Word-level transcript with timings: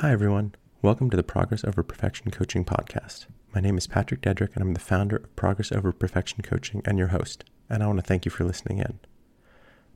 Hi, 0.00 0.12
everyone. 0.12 0.54
Welcome 0.80 1.10
to 1.10 1.16
the 1.18 1.22
Progress 1.22 1.62
Over 1.62 1.82
Perfection 1.82 2.30
Coaching 2.30 2.64
Podcast. 2.64 3.26
My 3.54 3.60
name 3.60 3.76
is 3.76 3.86
Patrick 3.86 4.22
Dedrick, 4.22 4.54
and 4.54 4.62
I'm 4.62 4.72
the 4.72 4.80
founder 4.80 5.16
of 5.16 5.36
Progress 5.36 5.70
Over 5.72 5.92
Perfection 5.92 6.42
Coaching 6.42 6.80
and 6.86 6.96
your 6.96 7.08
host. 7.08 7.44
And 7.68 7.82
I 7.82 7.86
want 7.86 7.98
to 7.98 8.02
thank 8.02 8.24
you 8.24 8.30
for 8.30 8.44
listening 8.44 8.78
in. 8.78 8.98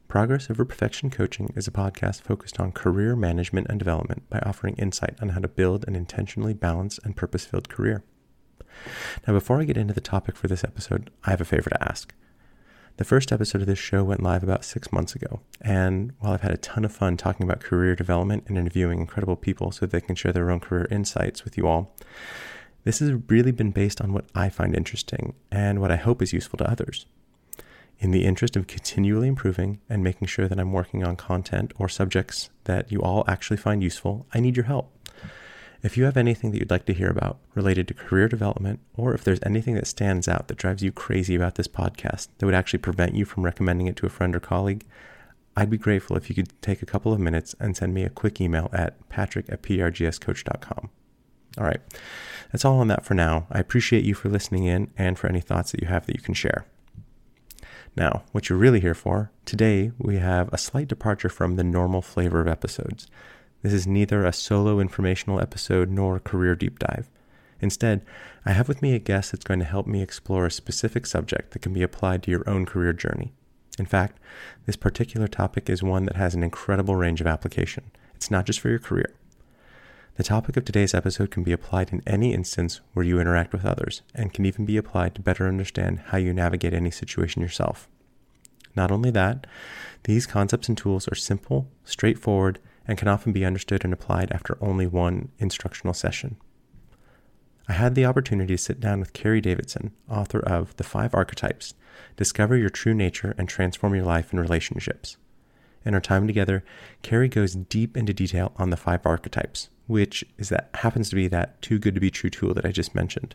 Progress 0.06 0.50
Over 0.50 0.66
Perfection 0.66 1.08
Coaching 1.08 1.54
is 1.56 1.66
a 1.66 1.70
podcast 1.70 2.20
focused 2.20 2.60
on 2.60 2.72
career 2.72 3.16
management 3.16 3.68
and 3.70 3.78
development 3.78 4.28
by 4.28 4.40
offering 4.40 4.74
insight 4.74 5.16
on 5.22 5.30
how 5.30 5.40
to 5.40 5.48
build 5.48 5.88
an 5.88 5.96
intentionally 5.96 6.52
balanced 6.52 7.00
and 7.02 7.16
purpose 7.16 7.46
filled 7.46 7.70
career. 7.70 8.04
Now, 9.26 9.32
before 9.32 9.58
I 9.58 9.64
get 9.64 9.78
into 9.78 9.94
the 9.94 10.02
topic 10.02 10.36
for 10.36 10.48
this 10.48 10.64
episode, 10.64 11.08
I 11.24 11.30
have 11.30 11.40
a 11.40 11.46
favor 11.46 11.70
to 11.70 11.82
ask. 11.82 12.12
The 12.96 13.04
first 13.04 13.32
episode 13.32 13.60
of 13.60 13.66
this 13.66 13.80
show 13.80 14.04
went 14.04 14.22
live 14.22 14.44
about 14.44 14.64
six 14.64 14.92
months 14.92 15.16
ago, 15.16 15.40
and 15.60 16.12
while 16.20 16.32
I've 16.32 16.42
had 16.42 16.52
a 16.52 16.56
ton 16.56 16.84
of 16.84 16.94
fun 16.94 17.16
talking 17.16 17.42
about 17.42 17.58
career 17.58 17.96
development 17.96 18.44
and 18.46 18.56
interviewing 18.56 19.00
incredible 19.00 19.34
people 19.34 19.72
so 19.72 19.84
they 19.84 20.00
can 20.00 20.14
share 20.14 20.32
their 20.32 20.48
own 20.48 20.60
career 20.60 20.86
insights 20.92 21.44
with 21.44 21.58
you 21.58 21.66
all, 21.66 21.92
this 22.84 23.00
has 23.00 23.10
really 23.28 23.50
been 23.50 23.72
based 23.72 24.00
on 24.00 24.12
what 24.12 24.26
I 24.32 24.48
find 24.48 24.76
interesting 24.76 25.34
and 25.50 25.80
what 25.80 25.90
I 25.90 25.96
hope 25.96 26.22
is 26.22 26.32
useful 26.32 26.56
to 26.58 26.70
others. 26.70 27.06
In 27.98 28.12
the 28.12 28.24
interest 28.24 28.54
of 28.54 28.68
continually 28.68 29.26
improving 29.26 29.80
and 29.88 30.04
making 30.04 30.28
sure 30.28 30.46
that 30.46 30.60
I'm 30.60 30.72
working 30.72 31.02
on 31.02 31.16
content 31.16 31.72
or 31.76 31.88
subjects 31.88 32.50
that 32.62 32.92
you 32.92 33.02
all 33.02 33.24
actually 33.26 33.56
find 33.56 33.82
useful, 33.82 34.24
I 34.32 34.38
need 34.38 34.56
your 34.56 34.66
help. 34.66 34.93
If 35.84 35.98
you 35.98 36.04
have 36.04 36.16
anything 36.16 36.50
that 36.50 36.58
you'd 36.58 36.70
like 36.70 36.86
to 36.86 36.94
hear 36.94 37.10
about 37.10 37.40
related 37.54 37.86
to 37.88 37.94
career 37.94 38.26
development, 38.26 38.80
or 38.96 39.12
if 39.12 39.22
there's 39.22 39.38
anything 39.42 39.74
that 39.74 39.86
stands 39.86 40.26
out 40.26 40.48
that 40.48 40.56
drives 40.56 40.82
you 40.82 40.90
crazy 40.90 41.34
about 41.34 41.56
this 41.56 41.68
podcast 41.68 42.28
that 42.38 42.46
would 42.46 42.54
actually 42.54 42.78
prevent 42.78 43.14
you 43.14 43.26
from 43.26 43.44
recommending 43.44 43.86
it 43.86 43.94
to 43.96 44.06
a 44.06 44.08
friend 44.08 44.34
or 44.34 44.40
colleague, 44.40 44.86
I'd 45.54 45.68
be 45.68 45.76
grateful 45.76 46.16
if 46.16 46.30
you 46.30 46.34
could 46.34 46.50
take 46.62 46.80
a 46.80 46.86
couple 46.86 47.12
of 47.12 47.20
minutes 47.20 47.54
and 47.60 47.76
send 47.76 47.92
me 47.92 48.02
a 48.02 48.08
quick 48.08 48.40
email 48.40 48.70
at 48.72 49.06
patrick 49.10 49.44
at 49.50 49.60
prgscoach.com. 49.60 50.88
All 51.58 51.64
right, 51.64 51.82
that's 52.50 52.64
all 52.64 52.80
on 52.80 52.88
that 52.88 53.04
for 53.04 53.12
now. 53.12 53.46
I 53.52 53.58
appreciate 53.58 54.04
you 54.04 54.14
for 54.14 54.30
listening 54.30 54.64
in 54.64 54.90
and 54.96 55.18
for 55.18 55.26
any 55.26 55.42
thoughts 55.42 55.72
that 55.72 55.82
you 55.82 55.88
have 55.88 56.06
that 56.06 56.16
you 56.16 56.22
can 56.22 56.32
share. 56.32 56.64
Now, 57.94 58.22
what 58.32 58.48
you're 58.48 58.58
really 58.58 58.80
here 58.80 58.94
for, 58.94 59.32
today 59.44 59.92
we 59.98 60.16
have 60.16 60.48
a 60.50 60.56
slight 60.56 60.88
departure 60.88 61.28
from 61.28 61.56
the 61.56 61.62
normal 61.62 62.00
flavor 62.00 62.40
of 62.40 62.48
episodes. 62.48 63.06
This 63.64 63.72
is 63.72 63.86
neither 63.86 64.26
a 64.26 64.32
solo 64.34 64.78
informational 64.78 65.40
episode 65.40 65.88
nor 65.88 66.16
a 66.16 66.20
career 66.20 66.54
deep 66.54 66.78
dive. 66.78 67.08
Instead, 67.62 68.04
I 68.44 68.52
have 68.52 68.68
with 68.68 68.82
me 68.82 68.94
a 68.94 68.98
guest 68.98 69.32
that's 69.32 69.46
going 69.46 69.60
to 69.60 69.64
help 69.64 69.86
me 69.86 70.02
explore 70.02 70.44
a 70.44 70.50
specific 70.50 71.06
subject 71.06 71.52
that 71.52 71.62
can 71.62 71.72
be 71.72 71.82
applied 71.82 72.22
to 72.22 72.30
your 72.30 72.46
own 72.46 72.66
career 72.66 72.92
journey. 72.92 73.32
In 73.78 73.86
fact, 73.86 74.20
this 74.66 74.76
particular 74.76 75.28
topic 75.28 75.70
is 75.70 75.82
one 75.82 76.04
that 76.04 76.16
has 76.16 76.34
an 76.34 76.42
incredible 76.42 76.94
range 76.94 77.22
of 77.22 77.26
application. 77.26 77.90
It's 78.14 78.30
not 78.30 78.44
just 78.44 78.60
for 78.60 78.68
your 78.68 78.78
career. 78.78 79.14
The 80.16 80.24
topic 80.24 80.58
of 80.58 80.66
today's 80.66 80.92
episode 80.92 81.30
can 81.30 81.42
be 81.42 81.52
applied 81.52 81.90
in 81.90 82.02
any 82.06 82.34
instance 82.34 82.82
where 82.92 83.06
you 83.06 83.18
interact 83.18 83.54
with 83.54 83.64
others, 83.64 84.02
and 84.14 84.34
can 84.34 84.44
even 84.44 84.66
be 84.66 84.76
applied 84.76 85.14
to 85.14 85.22
better 85.22 85.48
understand 85.48 86.00
how 86.08 86.18
you 86.18 86.34
navigate 86.34 86.74
any 86.74 86.90
situation 86.90 87.40
yourself. 87.40 87.88
Not 88.76 88.92
only 88.92 89.10
that, 89.12 89.46
these 90.02 90.26
concepts 90.26 90.68
and 90.68 90.76
tools 90.76 91.08
are 91.08 91.14
simple, 91.14 91.66
straightforward, 91.86 92.58
and 92.86 92.98
can 92.98 93.08
often 93.08 93.32
be 93.32 93.44
understood 93.44 93.84
and 93.84 93.92
applied 93.92 94.30
after 94.32 94.58
only 94.60 94.86
one 94.86 95.30
instructional 95.38 95.94
session. 95.94 96.36
I 97.68 97.72
had 97.72 97.94
the 97.94 98.04
opportunity 98.04 98.54
to 98.54 98.62
sit 98.62 98.78
down 98.78 99.00
with 99.00 99.14
Carey 99.14 99.40
Davidson, 99.40 99.92
author 100.08 100.40
of 100.40 100.76
The 100.76 100.84
Five 100.84 101.14
Archetypes 101.14 101.74
Discover 102.16 102.56
Your 102.56 102.70
True 102.70 102.94
Nature 102.94 103.34
and 103.38 103.48
Transform 103.48 103.94
Your 103.94 104.04
Life 104.04 104.32
and 104.32 104.40
Relationships. 104.40 105.16
In 105.84 105.94
our 105.94 106.00
time 106.00 106.26
together, 106.26 106.64
Carey 107.02 107.28
goes 107.28 107.54
deep 107.54 107.96
into 107.96 108.12
detail 108.12 108.52
on 108.56 108.70
the 108.70 108.76
five 108.76 109.00
archetypes, 109.04 109.68
which 109.86 110.24
is 110.38 110.48
that 110.48 110.70
happens 110.74 111.10
to 111.10 111.16
be 111.16 111.28
that 111.28 111.60
too 111.60 111.78
good 111.78 111.94
to 111.94 112.00
be 112.00 112.10
true 112.10 112.30
tool 112.30 112.54
that 112.54 112.64
I 112.64 112.72
just 112.72 112.94
mentioned. 112.94 113.34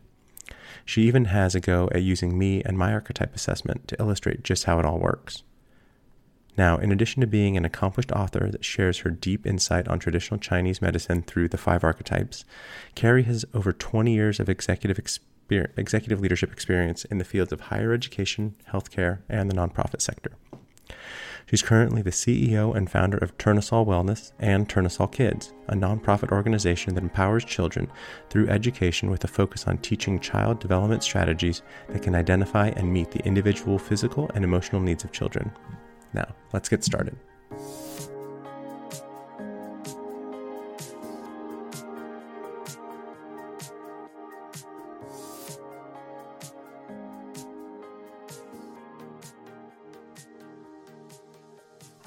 She 0.85 1.03
even 1.03 1.25
has 1.25 1.53
a 1.53 1.59
go 1.59 1.89
at 1.91 2.01
using 2.01 2.37
me 2.37 2.63
and 2.63 2.77
my 2.77 2.93
archetype 2.93 3.35
assessment 3.35 3.87
to 3.87 3.99
illustrate 3.99 4.43
just 4.43 4.63
how 4.63 4.79
it 4.79 4.85
all 4.85 4.99
works. 4.99 5.43
Now, 6.59 6.75
in 6.75 6.91
addition 6.91 7.21
to 7.21 7.25
being 7.25 7.55
an 7.55 7.63
accomplished 7.63 8.11
author 8.11 8.49
that 8.51 8.65
shares 8.65 8.97
her 8.97 9.09
deep 9.11 9.47
insight 9.47 9.87
on 9.87 9.97
traditional 9.97 10.41
Chinese 10.41 10.81
medicine 10.81 11.21
through 11.21 11.47
the 11.47 11.57
five 11.57 11.85
archetypes, 11.85 12.43
Carey 12.95 13.23
has 13.23 13.45
over 13.53 13.71
20 13.71 14.13
years 14.13 14.41
of 14.41 14.49
executive 14.49 14.99
experience, 14.99 15.71
executive 15.77 16.19
leadership 16.19 16.51
experience 16.51 17.05
in 17.05 17.17
the 17.17 17.23
fields 17.23 17.53
of 17.53 17.61
higher 17.61 17.93
education, 17.93 18.55
healthcare, 18.73 19.19
and 19.29 19.49
the 19.49 19.55
nonprofit 19.55 20.01
sector. 20.01 20.33
She's 21.45 21.61
currently 21.61 22.01
the 22.01 22.09
CEO 22.09 22.75
and 22.75 22.91
founder 22.91 23.19
of 23.19 23.37
Tournesol 23.37 23.87
Wellness 23.87 24.33
and 24.37 24.67
Tournesol 24.67 25.09
Kids, 25.13 25.53
a 25.69 25.75
nonprofit 25.75 26.33
organization 26.33 26.93
that 26.95 27.03
empowers 27.05 27.45
children 27.45 27.89
through 28.29 28.49
education 28.49 29.09
with 29.09 29.23
a 29.23 29.29
focus 29.29 29.65
on 29.65 29.77
teaching 29.77 30.19
child 30.19 30.59
development 30.59 31.05
strategies 31.05 31.61
that 31.87 32.03
can 32.03 32.15
identify 32.15 32.67
and 32.75 32.91
meet 32.91 33.11
the 33.11 33.25
individual 33.25 33.79
physical 33.79 34.29
and 34.35 34.43
emotional 34.43 34.81
needs 34.81 35.05
of 35.05 35.13
children. 35.13 35.53
Now, 36.13 36.27
let's 36.53 36.69
get 36.69 36.83
started. 36.83 37.15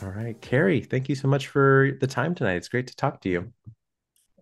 All 0.02 0.08
right, 0.08 0.40
Carey, 0.40 0.80
thank 0.80 1.08
you 1.08 1.14
so 1.14 1.28
much 1.28 1.46
for 1.46 1.92
the 2.00 2.08
time 2.08 2.34
tonight. 2.34 2.56
It's 2.56 2.68
great 2.68 2.88
to 2.88 2.96
talk 2.96 3.20
to 3.20 3.28
you. 3.28 3.52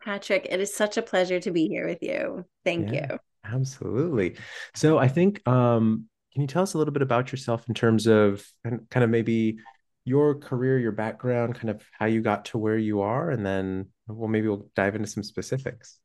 Patrick, 0.01 0.47
it 0.51 0.59
is 0.59 0.75
such 0.75 0.97
a 0.97 1.03
pleasure 1.03 1.39
to 1.41 1.51
be 1.51 1.69
here 1.69 1.87
with 1.87 2.03
you. 2.03 2.47
Thank 2.65 2.93
yeah, 2.93 3.13
you. 3.13 3.19
Absolutely. 3.45 4.37
So 4.75 4.99
I 4.99 5.09
think 5.09 5.47
um 5.47 6.07
can 6.33 6.43
you 6.43 6.47
tell 6.47 6.63
us 6.63 6.75
a 6.75 6.79
little 6.79 6.93
bit 6.93 7.03
about 7.03 7.33
yourself 7.33 7.69
in 7.69 7.75
terms 7.75 8.07
of 8.07 8.47
kind 8.65 9.05
of 9.05 9.11
maybe 9.11 9.59
your 10.05 10.35
career, 10.35 10.79
your 10.79 10.93
background, 10.93 11.55
kind 11.55 11.71
of 11.71 11.83
how 11.99 12.07
you 12.07 12.21
got 12.23 12.47
to 12.47 12.59
where 12.59 12.79
you 12.79 13.01
are, 13.01 13.31
and 13.31 13.45
then 13.45 13.89
well, 14.07 14.29
maybe 14.29 14.49
we'll 14.49 14.69
dive 14.75 14.95
into 14.95 15.09
some 15.09 15.23
specifics. 15.23 15.99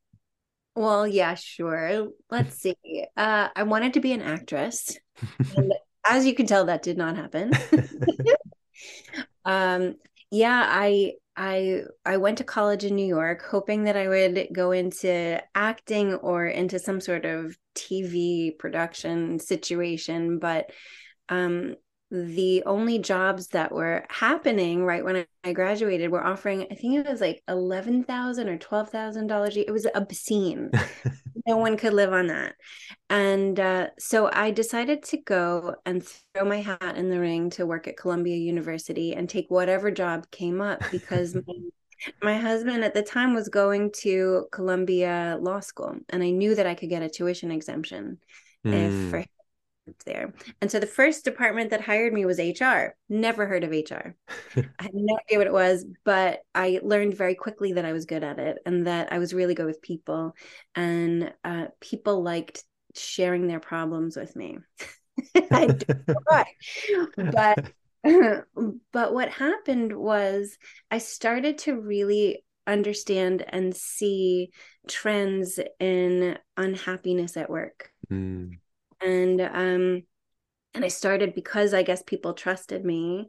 Well, 0.74 1.06
yeah, 1.06 1.34
sure. 1.34 2.08
Let's 2.30 2.56
see. 2.56 2.76
Uh, 3.16 3.48
I 3.54 3.62
wanted 3.62 3.94
to 3.94 4.00
be 4.00 4.12
an 4.12 4.22
actress, 4.22 4.98
and 5.56 5.72
as 6.08 6.26
you 6.26 6.34
can 6.34 6.46
tell, 6.46 6.66
that 6.66 6.82
did 6.82 6.98
not 6.98 7.16
happen. 7.16 7.52
um, 9.44 9.94
yeah, 10.30 10.66
I 10.68 11.14
I 11.36 11.82
I 12.04 12.16
went 12.16 12.38
to 12.38 12.44
college 12.44 12.84
in 12.84 12.94
New 12.94 13.06
York 13.06 13.42
hoping 13.48 13.84
that 13.84 13.96
I 13.96 14.08
would 14.08 14.48
go 14.52 14.72
into 14.72 15.42
acting 15.54 16.14
or 16.14 16.46
into 16.46 16.78
some 16.78 17.00
sort 17.00 17.24
of 17.24 17.56
TV 17.76 18.58
production 18.58 19.38
situation, 19.38 20.38
but 20.38 20.70
um 21.28 21.74
the 22.10 22.62
only 22.66 23.00
jobs 23.00 23.48
that 23.48 23.72
were 23.72 24.04
happening 24.08 24.84
right 24.84 25.04
when 25.04 25.26
I 25.42 25.52
graduated 25.52 26.10
were 26.10 26.24
offering, 26.24 26.62
I 26.70 26.76
think 26.76 26.94
it 26.94 27.06
was 27.06 27.20
like 27.20 27.42
eleven 27.48 28.04
thousand 28.04 28.48
or 28.48 28.58
twelve 28.58 28.90
thousand 28.90 29.26
dollars. 29.26 29.56
It 29.56 29.72
was 29.72 29.86
obscene. 29.92 30.70
no 31.46 31.56
one 31.56 31.76
could 31.76 31.92
live 31.92 32.12
on 32.12 32.28
that, 32.28 32.54
and 33.10 33.58
uh, 33.58 33.88
so 33.98 34.30
I 34.32 34.52
decided 34.52 35.02
to 35.04 35.16
go 35.16 35.74
and 35.84 36.04
throw 36.04 36.44
my 36.44 36.60
hat 36.60 36.96
in 36.96 37.10
the 37.10 37.18
ring 37.18 37.50
to 37.50 37.66
work 37.66 37.88
at 37.88 37.96
Columbia 37.96 38.36
University 38.36 39.14
and 39.14 39.28
take 39.28 39.46
whatever 39.48 39.90
job 39.90 40.30
came 40.30 40.60
up 40.60 40.82
because. 40.90 41.34
my, 41.46 41.54
my 42.22 42.36
husband 42.36 42.84
at 42.84 42.94
the 42.94 43.02
time 43.02 43.34
was 43.34 43.48
going 43.48 43.92
to 44.02 44.46
Columbia 44.52 45.38
Law 45.40 45.60
School, 45.60 45.96
and 46.10 46.22
I 46.22 46.30
knew 46.30 46.54
that 46.54 46.66
I 46.66 46.74
could 46.74 46.88
get 46.88 47.02
a 47.02 47.08
tuition 47.08 47.50
exemption 47.50 48.18
mm. 48.64 48.72
if 48.72 49.10
for 49.10 49.24
there. 50.04 50.32
And 50.60 50.70
so 50.70 50.78
the 50.78 50.86
first 50.86 51.24
department 51.24 51.70
that 51.70 51.80
hired 51.80 52.12
me 52.12 52.24
was 52.24 52.38
HR. 52.38 52.94
Never 53.08 53.46
heard 53.46 53.64
of 53.64 53.70
HR. 53.70 54.14
I 54.56 54.82
had 54.82 54.94
no 54.94 55.18
idea 55.26 55.38
what 55.38 55.46
it 55.46 55.52
was, 55.52 55.84
but 56.04 56.40
I 56.54 56.80
learned 56.82 57.16
very 57.16 57.34
quickly 57.34 57.72
that 57.74 57.84
I 57.84 57.92
was 57.92 58.06
good 58.06 58.24
at 58.24 58.38
it 58.38 58.58
and 58.66 58.86
that 58.86 59.12
I 59.12 59.18
was 59.18 59.34
really 59.34 59.54
good 59.54 59.66
with 59.66 59.82
people. 59.82 60.34
And 60.74 61.32
uh, 61.44 61.66
people 61.80 62.22
liked 62.22 62.64
sharing 62.94 63.46
their 63.46 63.60
problems 63.60 64.16
with 64.16 64.34
me. 64.34 64.58
I 65.50 65.66
don't 65.66 66.08
know 66.08 66.14
But 67.32 67.70
but 68.92 69.14
what 69.14 69.30
happened 69.30 69.96
was 69.96 70.56
I 70.90 70.98
started 70.98 71.58
to 71.58 71.80
really 71.80 72.44
understand 72.66 73.44
and 73.48 73.74
see 73.74 74.50
trends 74.88 75.60
in 75.78 76.36
unhappiness 76.56 77.36
at 77.36 77.50
work. 77.50 77.90
Mm 78.10 78.58
and 79.00 79.40
um 79.40 80.02
and 80.74 80.84
i 80.84 80.88
started 80.88 81.34
because 81.34 81.74
i 81.74 81.82
guess 81.82 82.02
people 82.02 82.34
trusted 82.34 82.84
me 82.84 83.28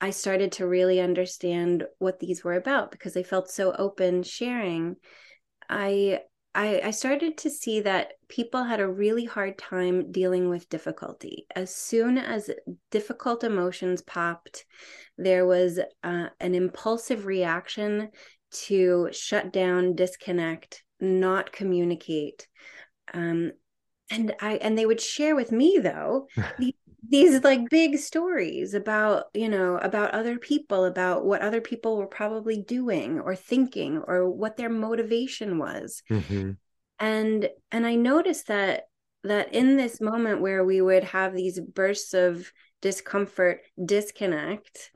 i 0.00 0.10
started 0.10 0.52
to 0.52 0.66
really 0.66 1.00
understand 1.00 1.84
what 1.98 2.18
these 2.18 2.42
were 2.42 2.54
about 2.54 2.90
because 2.90 3.14
they 3.14 3.22
felt 3.22 3.50
so 3.50 3.72
open 3.78 4.22
sharing 4.22 4.96
i 5.68 6.20
I, 6.58 6.80
I 6.86 6.90
started 6.90 7.38
to 7.38 7.50
see 7.50 7.82
that 7.82 8.14
people 8.26 8.64
had 8.64 8.80
a 8.80 8.88
really 8.88 9.24
hard 9.24 9.58
time 9.58 10.10
dealing 10.10 10.48
with 10.48 10.68
difficulty. 10.68 11.46
As 11.54 11.72
soon 11.72 12.18
as 12.18 12.50
difficult 12.90 13.44
emotions 13.44 14.02
popped, 14.02 14.64
there 15.16 15.46
was 15.46 15.78
uh, 16.02 16.26
an 16.40 16.54
impulsive 16.56 17.26
reaction 17.26 18.08
to 18.64 19.08
shut 19.12 19.52
down, 19.52 19.94
disconnect, 19.94 20.82
not 20.98 21.52
communicate. 21.52 22.48
Um, 23.14 23.52
and 24.10 24.34
I 24.40 24.54
and 24.54 24.76
they 24.76 24.84
would 24.86 25.00
share 25.00 25.36
with 25.36 25.52
me 25.52 25.78
though 25.80 26.26
these, 26.58 26.74
these 27.08 27.42
like 27.42 27.68
big 27.70 27.96
stories 27.98 28.74
about 28.74 29.24
you 29.34 29.48
know 29.48 29.76
about 29.78 30.12
other 30.12 30.38
people 30.38 30.84
about 30.84 31.24
what 31.24 31.40
other 31.40 31.60
people 31.60 31.96
were 31.96 32.06
probably 32.06 32.62
doing 32.62 33.20
or 33.20 33.34
thinking 33.34 34.02
or 34.06 34.28
what 34.28 34.56
their 34.56 34.68
motivation 34.68 35.58
was 35.58 36.02
mm-hmm. 36.10 36.52
and 36.98 37.48
and 37.72 37.86
i 37.86 37.94
noticed 37.94 38.48
that 38.48 38.84
that 39.24 39.52
in 39.54 39.76
this 39.76 40.00
moment 40.00 40.40
where 40.40 40.64
we 40.64 40.80
would 40.80 41.04
have 41.04 41.34
these 41.34 41.58
bursts 41.60 42.14
of 42.14 42.52
discomfort 42.82 43.60
disconnect 43.82 44.90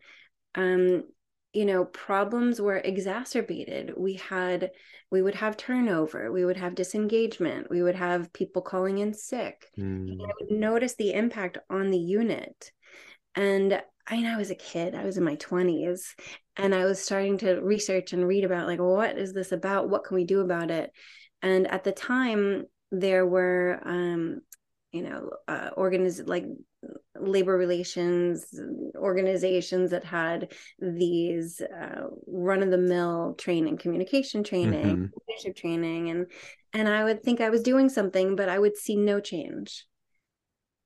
um 0.54 1.04
you 1.52 1.64
know 1.64 1.84
problems 1.84 2.60
were 2.60 2.78
exacerbated. 2.78 3.92
We 3.96 4.14
had 4.14 4.70
we 5.10 5.20
would 5.20 5.34
have 5.34 5.56
turnover 5.56 6.32
we 6.32 6.44
would 6.44 6.56
have 6.56 6.74
disengagement 6.74 7.68
we 7.70 7.82
would 7.82 7.94
have 7.94 8.32
people 8.32 8.62
calling 8.62 8.98
in 8.98 9.12
sick. 9.12 9.68
Mm. 9.78 10.16
i 10.20 10.32
would 10.40 10.50
notice 10.50 10.94
the 10.94 11.12
impact 11.12 11.58
on 11.70 11.90
the 11.90 11.98
unit. 11.98 12.72
And 13.34 13.80
i 14.08 14.16
mean 14.16 14.26
i 14.26 14.36
was 14.36 14.50
a 14.50 14.56
kid 14.56 14.94
i 14.94 15.04
was 15.04 15.16
in 15.16 15.22
my 15.22 15.36
20s 15.36 16.14
and 16.56 16.74
i 16.74 16.84
was 16.84 16.98
starting 16.98 17.38
to 17.38 17.60
research 17.60 18.12
and 18.12 18.26
read 18.26 18.44
about 18.44 18.66
like 18.66 18.80
what 18.80 19.16
is 19.16 19.32
this 19.32 19.52
about? 19.52 19.88
What 19.88 20.04
can 20.04 20.16
we 20.16 20.24
do 20.24 20.40
about 20.40 20.70
it? 20.70 20.90
And 21.42 21.66
at 21.66 21.84
the 21.84 21.92
time 21.92 22.64
there 22.90 23.26
were 23.26 23.80
um 23.84 24.40
you 24.92 25.02
know 25.02 25.30
uh 25.48 25.70
organiz- 25.76 26.26
like 26.26 26.44
labor 27.18 27.56
relations 27.56 28.46
organizations 28.96 29.90
that 29.90 30.04
had 30.04 30.52
these 30.78 31.60
uh, 31.60 32.02
run-of-the-mill 32.26 33.34
training 33.38 33.76
communication 33.76 34.42
training 34.44 34.96
mm-hmm. 34.96 35.18
leadership 35.28 35.56
training 35.56 36.10
and 36.10 36.26
and 36.72 36.88
i 36.88 37.04
would 37.04 37.22
think 37.22 37.40
i 37.40 37.50
was 37.50 37.62
doing 37.62 37.88
something 37.88 38.36
but 38.36 38.48
i 38.48 38.58
would 38.58 38.76
see 38.76 38.96
no 38.96 39.20
change 39.20 39.86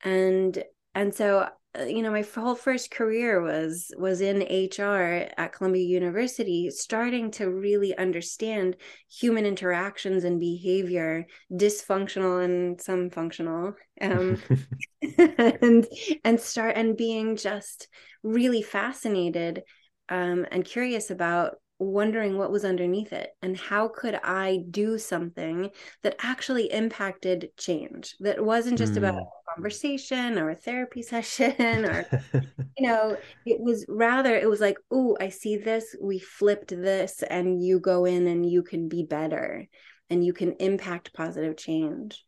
and 0.05 0.63
and 0.95 1.15
so 1.15 1.49
you 1.87 2.03
know 2.03 2.11
my 2.11 2.25
whole 2.35 2.55
first 2.55 2.91
career 2.91 3.43
was 3.43 3.91
was 3.99 4.21
in 4.21 4.39
hr 4.41 5.29
at 5.37 5.53
columbia 5.53 5.85
university 5.85 6.71
starting 6.71 7.31
to 7.31 7.51
really 7.51 7.97
understand 7.97 8.77
human 9.11 9.45
interactions 9.45 10.25
and 10.25 10.41
behavior 10.41 11.27
dysfunctional 11.53 12.45
and 12.45 12.81
some 12.81 13.11
functional 13.11 13.75
um, 14.01 14.39
and 15.63 15.87
and 16.25 16.41
start 16.41 16.77
and 16.77 16.97
being 16.97 17.37
just 17.37 17.89
really 18.23 18.63
fascinated 18.63 19.63
um, 20.09 20.47
and 20.51 20.65
curious 20.65 21.11
about 21.11 21.57
wondering 21.79 22.39
what 22.39 22.51
was 22.51 22.65
underneath 22.65 23.13
it 23.13 23.31
and 23.43 23.57
how 23.57 23.89
could 23.89 24.15
i 24.25 24.61
do 24.71 24.97
something 24.97 25.71
that 26.03 26.17
actually 26.21 26.73
impacted 26.73 27.51
change 27.59 28.15
that 28.21 28.43
wasn't 28.43 28.79
just 28.79 28.95
mm. 28.95 28.99
about 28.99 29.17
a 29.17 29.25
conversation 29.55 30.39
or 30.39 30.51
a 30.51 30.55
therapy 30.55 31.03
session 31.15 31.85
or 31.85 32.07
you 32.79 32.89
know 32.89 33.17
it 33.45 33.61
was 33.61 33.85
rather 33.89 34.35
it 34.35 34.49
was 34.49 34.61
like 34.61 34.79
oh 34.91 35.17
i 35.21 35.29
see 35.29 35.57
this 35.57 35.95
we 36.01 36.19
flipped 36.19 36.71
this 36.71 37.23
and 37.23 37.63
you 37.63 37.79
go 37.79 38.05
in 38.05 38.27
and 38.27 38.49
you 38.49 38.63
can 38.63 38.89
be 38.89 39.03
better 39.03 39.67
and 40.09 40.25
you 40.25 40.33
can 40.33 40.53
impact 40.55 41.13
positive 41.13 41.57
change 41.57 42.25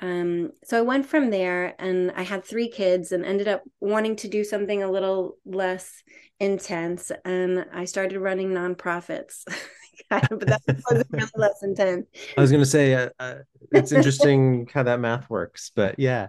um, 0.00 0.50
so 0.62 0.78
I 0.78 0.82
went 0.82 1.06
from 1.06 1.30
there 1.30 1.74
and 1.78 2.12
I 2.12 2.22
had 2.22 2.44
three 2.44 2.68
kids 2.68 3.10
and 3.10 3.24
ended 3.24 3.48
up 3.48 3.62
wanting 3.80 4.14
to 4.16 4.28
do 4.28 4.44
something 4.44 4.82
a 4.82 4.90
little 4.90 5.36
less 5.44 6.04
intense. 6.40 7.12
And 7.24 7.66
I 7.72 7.84
started 7.84 8.18
running 8.18 8.50
nonprofits. 8.50 9.44
but 10.10 10.46
that 10.46 10.62
was 10.66 11.04
really 11.10 11.30
less 11.36 11.62
intense. 11.62 12.06
I 12.36 12.40
was 12.40 12.50
going 12.50 12.62
to 12.62 12.68
say, 12.68 12.94
uh, 12.94 13.10
uh, 13.18 13.34
it's 13.72 13.92
interesting 13.92 14.68
how 14.72 14.82
that 14.84 15.00
math 15.00 15.28
works, 15.28 15.70
but 15.74 15.98
yeah. 15.98 16.28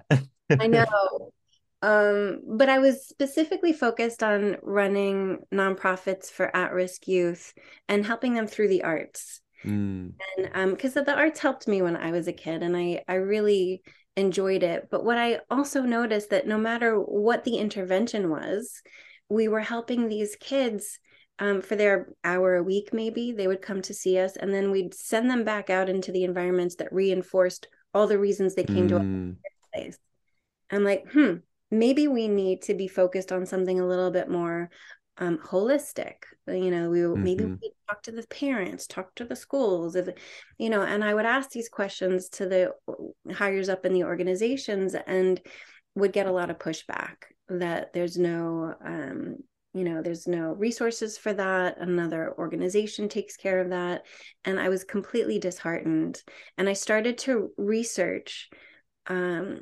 I 0.50 0.68
know. 0.68 1.32
Um, 1.82 2.42
but 2.46 2.68
I 2.68 2.80
was 2.80 3.08
specifically 3.08 3.72
focused 3.72 4.22
on 4.22 4.58
running 4.62 5.40
nonprofits 5.54 6.26
for 6.30 6.54
at 6.56 6.74
risk 6.74 7.08
youth 7.08 7.54
and 7.88 8.06
helping 8.06 8.34
them 8.34 8.48
through 8.48 8.68
the 8.68 8.84
arts. 8.84 9.42
Mm. 9.64 10.14
And 10.38 10.50
um 10.54 10.72
because 10.72 10.94
the 10.94 11.14
arts 11.14 11.40
helped 11.40 11.68
me 11.68 11.82
when 11.82 11.98
I 11.98 12.12
was 12.12 12.30
a 12.30 12.34
kid 12.34 12.64
and 12.64 12.78
I 12.78 13.04
I 13.10 13.16
really 13.16 13.82
enjoyed 14.16 14.64
it. 14.64 14.88
But 14.90 15.04
what 15.04 15.18
I 15.18 15.40
also 15.50 15.82
noticed 15.82 16.30
that 16.30 16.48
no 16.48 16.58
matter 16.58 16.96
what 16.96 17.44
the 17.44 17.58
intervention 17.58 18.30
was, 18.30 18.82
we 19.30 19.48
were 19.48 19.60
helping 19.60 20.08
these 20.08 20.36
kids 20.40 21.00
um, 21.40 21.62
for 21.62 21.76
their 21.76 22.10
hour 22.24 22.56
a 22.56 22.64
week, 22.64 22.90
maybe 22.92 23.31
they 23.31 23.48
would 23.48 23.62
come 23.62 23.81
to 23.84 23.94
see 23.94 24.18
us, 24.18 24.36
and 24.36 24.54
then 24.54 24.72
we'd 24.72 24.94
send 24.94 25.30
them 25.30 25.44
back 25.44 25.70
out 25.70 25.90
into 25.90 26.12
the 26.12 26.26
environments 26.26 26.76
that 26.76 26.92
reinforced 26.92 27.68
all 27.94 28.08
the 28.08 28.20
reasons 28.20 28.56
they 28.56 28.64
came 28.64 28.86
mm. 28.86 28.90
to 28.90 28.96
our 28.96 29.02
mm. 29.02 29.36
place. 29.74 29.98
I'm 30.70 30.84
like, 30.84 31.06
hmm, 31.12 31.36
maybe 31.72 32.08
we 32.08 32.28
need 32.28 32.64
to 32.64 32.74
be 32.74 32.88
focused 32.88 33.31
on 33.31 33.46
something 33.46 33.80
a 33.80 33.88
little 33.88 34.12
bit 34.12 34.30
more 34.30 34.70
um, 35.20 35.38
holistic 35.38 36.24
you 36.48 36.72
know 36.72 36.90
we 36.90 37.00
mm-hmm. 37.00 37.24
maybe 37.24 37.44
we 37.44 37.72
talk 37.90 38.02
to 38.04 38.12
the 38.12 38.25
parents 38.28 38.88
talk 38.88 39.14
to 39.16 39.25
the 39.25 39.36
schools 39.36 39.96
if 39.96 40.08
you 40.58 40.70
know 40.70 40.82
and 40.82 41.04
i 41.04 41.14
would 41.14 41.25
ask 41.25 41.50
these 41.50 41.68
questions 41.68 42.30
to 42.30 42.46
the 42.48 42.72
hires 43.34 43.68
up 43.68 43.86
in 43.86 43.94
the 43.94 44.06
organizations 44.06 44.96
and 45.08 45.42
would 45.96 46.14
get 46.14 46.25
a 46.25 46.32
lot 46.32 46.50
of 46.50 46.58
pushback 46.58 47.16
that 47.50 47.94
there's 47.94 48.18
no 48.18 48.75
um, 48.84 49.38
you 49.74 49.84
know 49.84 50.01
there's 50.01 50.28
no 50.28 50.54
resources 50.54 51.18
for 51.18 51.34
that. 51.34 51.78
Another 51.80 52.34
organization 52.38 53.07
takes 53.07 53.36
care 53.38 53.60
of 53.60 53.69
that. 53.69 54.06
And 54.46 54.60
i 54.60 54.69
was 54.69 54.84
completely 54.84 55.40
disheartened. 55.40 56.22
And 56.57 56.68
i 56.68 56.74
started 56.74 57.18
to 57.19 57.51
research 57.57 58.50
um, 59.07 59.62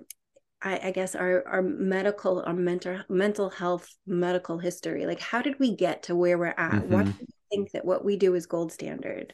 I, 0.61 0.79
I, 0.85 0.91
guess 0.91 1.15
our 1.15 1.47
our 1.47 1.61
medical 1.61 2.41
our 2.41 2.53
mental 2.53 2.99
mental 3.09 3.49
health 3.49 3.93
medical 4.05 4.57
history. 4.57 5.05
Like 5.05 5.19
how 5.19 5.41
did 5.41 5.59
we 5.59 5.75
get 5.75 6.03
to 6.03 6.15
where 6.15 6.37
we're 6.37 6.47
at? 6.47 6.71
Mm-hmm. 6.71 6.93
why 6.93 7.03
do 7.03 7.13
we 7.19 7.27
think 7.51 7.71
that 7.71 7.85
what 7.85 8.03
we 8.03 8.17
do 8.17 8.33
is 8.35 8.45
gold 8.45 8.71
standard? 8.71 9.33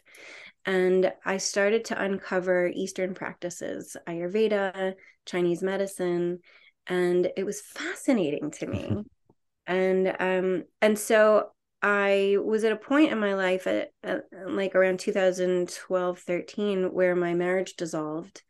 And 0.65 1.11
i 1.25 1.37
started 1.37 1.85
to 1.85 2.01
uncover 2.01 2.67
eastern 2.67 3.13
practices 3.13 3.97
ayurveda 4.07 4.93
chinese 5.25 5.61
medicine 5.61 6.39
and 6.87 7.31
it 7.37 7.45
was 7.45 7.61
fascinating 7.61 8.51
to 8.51 8.65
me 8.67 9.03
and 9.67 10.15
um 10.19 10.63
and 10.81 10.99
so 10.99 11.49
i 11.81 12.37
was 12.43 12.63
at 12.63 12.71
a 12.71 12.77
point 12.77 13.11
in 13.11 13.19
my 13.19 13.33
life 13.33 13.67
at, 13.67 13.91
at 14.03 14.23
like 14.47 14.75
around 14.75 14.99
2012 14.99 16.19
13 16.19 16.93
where 16.93 17.15
my 17.15 17.33
marriage 17.33 17.75
dissolved 17.75 18.41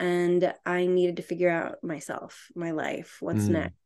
and 0.00 0.54
I 0.64 0.86
needed 0.86 1.18
to 1.18 1.22
figure 1.22 1.50
out 1.50 1.84
myself, 1.84 2.48
my 2.56 2.70
life, 2.70 3.18
what's 3.20 3.44
mm. 3.44 3.50
next. 3.50 3.76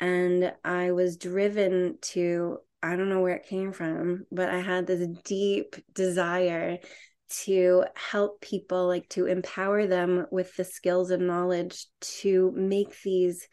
And 0.00 0.54
I 0.64 0.92
was 0.92 1.18
driven 1.18 1.98
to, 2.12 2.58
I 2.82 2.96
don't 2.96 3.10
know 3.10 3.20
where 3.20 3.36
it 3.36 3.46
came 3.46 3.72
from, 3.72 4.24
but 4.32 4.48
I 4.48 4.60
had 4.60 4.86
this 4.86 5.06
deep 5.24 5.76
desire 5.94 6.78
to 7.28 7.84
help 7.94 8.40
people, 8.40 8.86
like 8.86 9.08
to 9.10 9.26
empower 9.26 9.86
them 9.86 10.26
with 10.30 10.54
the 10.56 10.64
skills 10.64 11.10
and 11.10 11.26
knowledge 11.26 11.86
to 12.00 12.52
make 12.54 13.00
these 13.02 13.48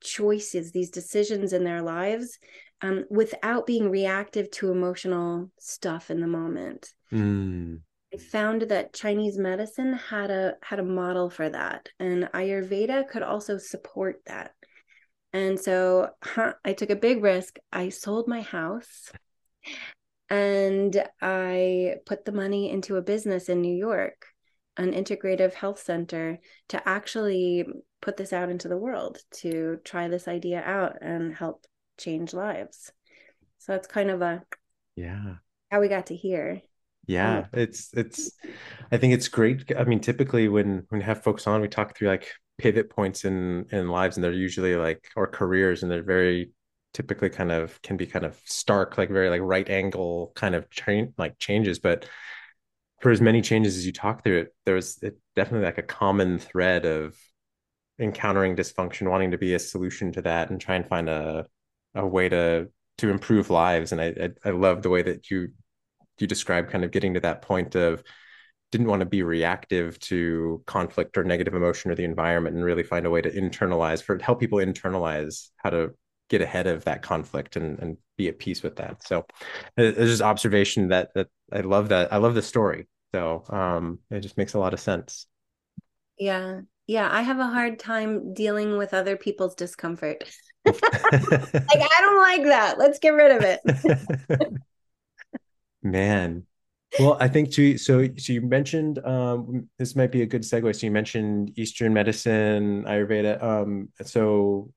choices, 0.00 0.72
these 0.72 0.90
decisions 0.90 1.52
in 1.52 1.64
their 1.64 1.82
lives 1.82 2.38
um, 2.82 3.04
without 3.10 3.66
being 3.66 3.90
reactive 3.90 4.50
to 4.52 4.70
emotional 4.70 5.50
stuff 5.58 6.10
in 6.10 6.20
the 6.20 6.26
moment. 6.26 6.92
Mm. 7.12 7.80
I 8.14 8.18
found 8.18 8.62
that 8.62 8.92
Chinese 8.92 9.36
medicine 9.36 9.94
had 9.94 10.30
a 10.30 10.54
had 10.62 10.78
a 10.78 10.84
model 10.84 11.28
for 11.28 11.48
that, 11.48 11.88
and 11.98 12.24
Ayurveda 12.32 13.08
could 13.08 13.22
also 13.22 13.58
support 13.58 14.20
that. 14.26 14.52
And 15.32 15.58
so 15.58 16.10
huh, 16.22 16.54
I 16.64 16.72
took 16.72 16.90
a 16.90 16.96
big 16.96 17.22
risk. 17.22 17.58
I 17.72 17.88
sold 17.88 18.28
my 18.28 18.42
house 18.42 19.10
and 20.28 21.04
I 21.20 21.96
put 22.04 22.24
the 22.24 22.32
money 22.32 22.70
into 22.70 22.96
a 22.96 23.02
business 23.02 23.48
in 23.48 23.60
New 23.60 23.74
York, 23.74 24.26
an 24.76 24.92
integrative 24.92 25.54
health 25.54 25.80
center, 25.80 26.38
to 26.68 26.88
actually 26.88 27.66
put 28.02 28.16
this 28.16 28.32
out 28.32 28.48
into 28.48 28.68
the 28.68 28.76
world, 28.76 29.18
to 29.34 29.78
try 29.84 30.08
this 30.08 30.28
idea 30.28 30.60
out 30.62 30.96
and 31.00 31.34
help 31.34 31.64
change 31.98 32.34
lives. 32.34 32.92
So 33.58 33.72
that's 33.72 33.88
kind 33.88 34.10
of 34.10 34.22
a 34.22 34.42
yeah. 34.96 35.36
how 35.70 35.80
we 35.80 35.88
got 35.88 36.06
to 36.06 36.16
here. 36.16 36.62
Yeah 37.08 37.38
um, 37.38 37.44
it's 37.52 37.90
it's 37.94 38.32
i 38.90 38.96
think 38.96 39.14
it's 39.14 39.28
great. 39.28 39.70
I 39.76 39.84
mean 39.84 40.00
typically 40.00 40.48
when 40.48 40.82
when 40.88 40.98
we 40.98 41.04
have 41.04 41.22
folks 41.22 41.46
on 41.46 41.60
we 41.60 41.68
talk 41.68 41.96
through 41.96 42.08
like 42.08 42.28
pivot 42.58 42.90
points 42.90 43.24
in 43.24 43.66
in 43.70 43.88
lives 43.88 44.16
and 44.16 44.24
they're 44.24 44.32
usually 44.32 44.74
like 44.74 45.06
or 45.14 45.28
careers 45.28 45.82
and 45.82 45.92
they're 45.92 46.02
very 46.02 46.50
typically 46.96 47.28
kind 47.28 47.52
of 47.52 47.80
can 47.82 47.96
be 47.96 48.06
kind 48.06 48.24
of 48.24 48.40
stark 48.46 48.96
like 48.96 49.10
very 49.10 49.28
like 49.28 49.42
right 49.42 49.68
angle 49.68 50.32
kind 50.34 50.54
of 50.54 50.70
change 50.70 51.12
like 51.18 51.38
changes 51.38 51.78
but 51.78 52.08
for 53.02 53.10
as 53.10 53.20
many 53.20 53.42
changes 53.42 53.76
as 53.76 53.84
you 53.84 53.92
talk 53.92 54.24
through 54.24 54.38
it 54.38 54.54
there's 54.64 54.98
it 55.02 55.18
definitely 55.34 55.66
like 55.66 55.76
a 55.76 55.82
common 55.82 56.38
thread 56.38 56.86
of 56.86 57.14
encountering 57.98 58.56
dysfunction 58.56 59.10
wanting 59.10 59.30
to 59.30 59.38
be 59.38 59.54
a 59.54 59.58
solution 59.58 60.12
to 60.12 60.22
that 60.22 60.50
and 60.50 60.60
try 60.60 60.74
and 60.74 60.86
find 60.86 61.08
a 61.08 61.46
a 61.94 62.06
way 62.06 62.28
to 62.28 62.68
to 62.98 63.10
improve 63.10 63.50
lives. 63.50 63.92
And 63.92 64.00
i 64.00 64.06
i, 64.20 64.48
I 64.48 64.50
love 64.50 64.82
the 64.82 64.90
way 64.90 65.02
that 65.02 65.30
you 65.30 65.48
you 66.18 66.26
described 66.26 66.70
kind 66.70 66.84
of 66.84 66.90
getting 66.90 67.14
to 67.14 67.20
that 67.20 67.42
point 67.42 67.74
of 67.74 68.02
didn't 68.72 68.88
want 68.88 69.00
to 69.00 69.06
be 69.06 69.22
reactive 69.22 69.98
to 70.00 70.62
conflict 70.66 71.16
or 71.16 71.24
negative 71.24 71.54
emotion 71.54 71.90
or 71.90 71.94
the 71.94 72.04
environment 72.04 72.56
and 72.56 72.64
really 72.64 72.82
find 72.82 73.06
a 73.06 73.10
way 73.10 73.20
to 73.22 73.30
internalize 73.30 74.02
for 74.02 74.18
help 74.18 74.40
people 74.40 74.58
internalize 74.58 75.50
how 75.58 75.70
to 75.70 75.94
get 76.28 76.42
ahead 76.42 76.66
of 76.66 76.84
that 76.84 77.02
conflict 77.02 77.56
and, 77.56 77.78
and 77.78 77.96
be 78.16 78.28
at 78.28 78.38
peace 78.38 78.62
with 78.62 78.76
that. 78.76 79.06
So 79.06 79.26
it's 79.76 79.98
just 79.98 80.22
observation 80.22 80.88
that 80.88 81.10
that 81.14 81.28
i 81.52 81.60
love 81.60 81.90
that 81.90 82.12
i 82.12 82.16
love 82.16 82.34
the 82.34 82.42
story. 82.42 82.88
So 83.14 83.44
um 83.48 84.00
it 84.10 84.20
just 84.20 84.36
makes 84.36 84.54
a 84.54 84.58
lot 84.58 84.74
of 84.74 84.80
sense. 84.80 85.26
Yeah. 86.18 86.60
Yeah 86.86 87.08
i 87.10 87.22
have 87.22 87.38
a 87.38 87.46
hard 87.46 87.78
time 87.78 88.34
dealing 88.34 88.76
with 88.76 88.94
other 88.94 89.16
people's 89.16 89.54
discomfort. 89.54 90.24
Like 90.66 91.82
i 91.82 92.00
don't 92.00 92.22
like 92.22 92.44
that. 92.44 92.78
Let's 92.78 92.98
get 92.98 93.10
rid 93.10 93.36
of 93.36 93.42
it. 93.42 93.60
Man. 95.82 96.46
Well 96.98 97.16
i 97.20 97.28
think 97.28 97.52
too 97.52 97.78
so 97.78 98.08
so 98.16 98.32
you 98.32 98.40
mentioned 98.40 98.98
um 99.04 99.68
this 99.78 99.94
might 99.94 100.10
be 100.10 100.22
a 100.22 100.26
good 100.26 100.42
segue. 100.42 100.74
So 100.74 100.86
you 100.86 100.90
mentioned 100.90 101.52
eastern 101.56 101.92
medicine 101.92 102.84
ayurveda 102.84 103.42
um 103.42 103.88
so 104.02 104.72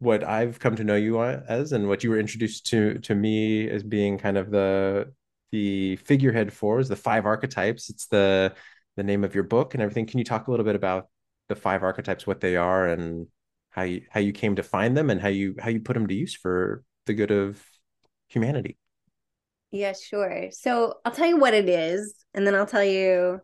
what 0.00 0.22
i've 0.22 0.58
come 0.58 0.76
to 0.76 0.84
know 0.84 0.94
you 0.94 1.20
as 1.20 1.72
and 1.72 1.88
what 1.88 2.04
you 2.04 2.10
were 2.10 2.18
introduced 2.18 2.66
to 2.66 2.98
to 3.00 3.14
me 3.14 3.68
as 3.68 3.82
being 3.82 4.16
kind 4.18 4.38
of 4.38 4.50
the 4.50 5.12
the 5.50 5.96
figurehead 5.96 6.52
for 6.52 6.78
is 6.80 6.88
the 6.88 6.96
five 6.96 7.26
archetypes. 7.26 7.90
It's 7.90 8.06
the 8.06 8.54
the 8.96 9.02
name 9.02 9.24
of 9.24 9.34
your 9.34 9.44
book 9.44 9.74
and 9.74 9.82
everything. 9.82 10.06
Can 10.06 10.18
you 10.18 10.24
talk 10.24 10.48
a 10.48 10.50
little 10.50 10.64
bit 10.64 10.76
about 10.76 11.08
the 11.48 11.54
five 11.54 11.82
archetypes 11.82 12.26
what 12.26 12.40
they 12.40 12.56
are 12.56 12.86
and 12.88 13.26
how 13.70 13.82
you 13.82 14.02
how 14.10 14.20
you 14.20 14.32
came 14.32 14.56
to 14.56 14.62
find 14.62 14.96
them 14.96 15.10
and 15.10 15.20
how 15.20 15.28
you 15.28 15.54
how 15.58 15.70
you 15.70 15.80
put 15.80 15.94
them 15.94 16.06
to 16.06 16.14
use 16.14 16.34
for 16.34 16.82
the 17.06 17.14
good 17.14 17.30
of 17.30 17.62
humanity? 18.28 18.76
Yeah, 19.70 19.92
sure. 19.92 20.48
So 20.50 20.94
I'll 21.04 21.12
tell 21.12 21.26
you 21.26 21.36
what 21.36 21.54
it 21.54 21.68
is, 21.68 22.14
and 22.34 22.46
then 22.46 22.54
I'll 22.54 22.66
tell 22.66 22.84
you 22.84 23.40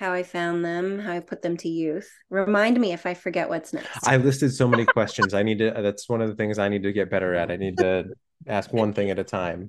how 0.00 0.14
I 0.14 0.22
found 0.22 0.64
them, 0.64 0.98
how 0.98 1.12
I 1.12 1.20
put 1.20 1.42
them 1.42 1.58
to 1.58 1.68
use. 1.68 2.08
Remind 2.30 2.80
me 2.80 2.94
if 2.94 3.04
I 3.04 3.12
forget 3.12 3.50
what's 3.50 3.74
next. 3.74 4.08
I 4.08 4.16
listed 4.16 4.54
so 4.54 4.66
many 4.66 4.86
questions. 4.86 5.34
I 5.34 5.42
need 5.42 5.58
to, 5.58 5.72
that's 5.76 6.08
one 6.08 6.22
of 6.22 6.30
the 6.30 6.34
things 6.36 6.58
I 6.58 6.70
need 6.70 6.84
to 6.84 6.92
get 6.92 7.10
better 7.10 7.34
at. 7.34 7.50
I 7.50 7.56
need 7.56 7.76
to 7.76 8.04
ask 8.46 8.72
one 8.72 8.94
thing 8.94 9.10
at 9.10 9.18
a 9.18 9.24
time. 9.24 9.68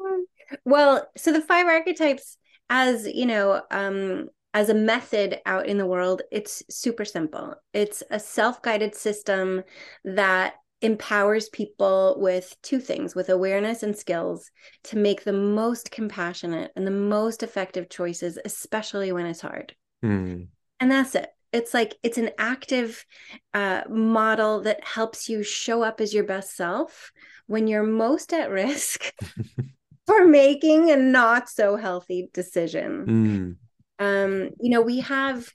well, 0.66 1.08
so 1.16 1.32
the 1.32 1.40
five 1.40 1.66
archetypes, 1.66 2.36
as 2.68 3.06
you 3.06 3.24
know, 3.24 3.62
um, 3.70 4.28
as 4.52 4.68
a 4.68 4.74
method 4.74 5.40
out 5.46 5.66
in 5.66 5.78
the 5.78 5.86
world, 5.86 6.20
it's 6.30 6.62
super 6.68 7.06
simple. 7.06 7.54
It's 7.72 8.02
a 8.10 8.20
self 8.20 8.60
guided 8.60 8.94
system 8.94 9.62
that 10.04 10.56
empowers 10.84 11.48
people 11.48 12.16
with 12.18 12.54
two 12.62 12.78
things 12.78 13.14
with 13.14 13.30
awareness 13.30 13.82
and 13.82 13.96
skills 13.96 14.50
to 14.84 14.98
make 14.98 15.24
the 15.24 15.32
most 15.32 15.90
compassionate 15.90 16.70
and 16.76 16.86
the 16.86 16.90
most 16.90 17.42
effective 17.42 17.88
choices 17.88 18.38
especially 18.44 19.10
when 19.10 19.24
it's 19.24 19.40
hard 19.40 19.74
mm. 20.04 20.46
and 20.80 20.90
that's 20.90 21.14
it 21.14 21.30
it's 21.54 21.72
like 21.72 21.94
it's 22.02 22.18
an 22.18 22.30
active 22.36 23.06
uh, 23.54 23.82
model 23.88 24.60
that 24.62 24.84
helps 24.84 25.28
you 25.28 25.42
show 25.42 25.82
up 25.82 26.00
as 26.02 26.12
your 26.12 26.24
best 26.24 26.54
self 26.54 27.12
when 27.46 27.66
you're 27.66 27.82
most 27.82 28.34
at 28.34 28.50
risk 28.50 29.10
for 30.06 30.26
making 30.26 30.90
a 30.90 30.96
not 30.96 31.48
so 31.48 31.76
healthy 31.76 32.28
decision 32.34 33.58
mm. 33.98 34.04
um, 34.04 34.50
you 34.60 34.68
know 34.68 34.82
we 34.82 35.00
have 35.00 35.50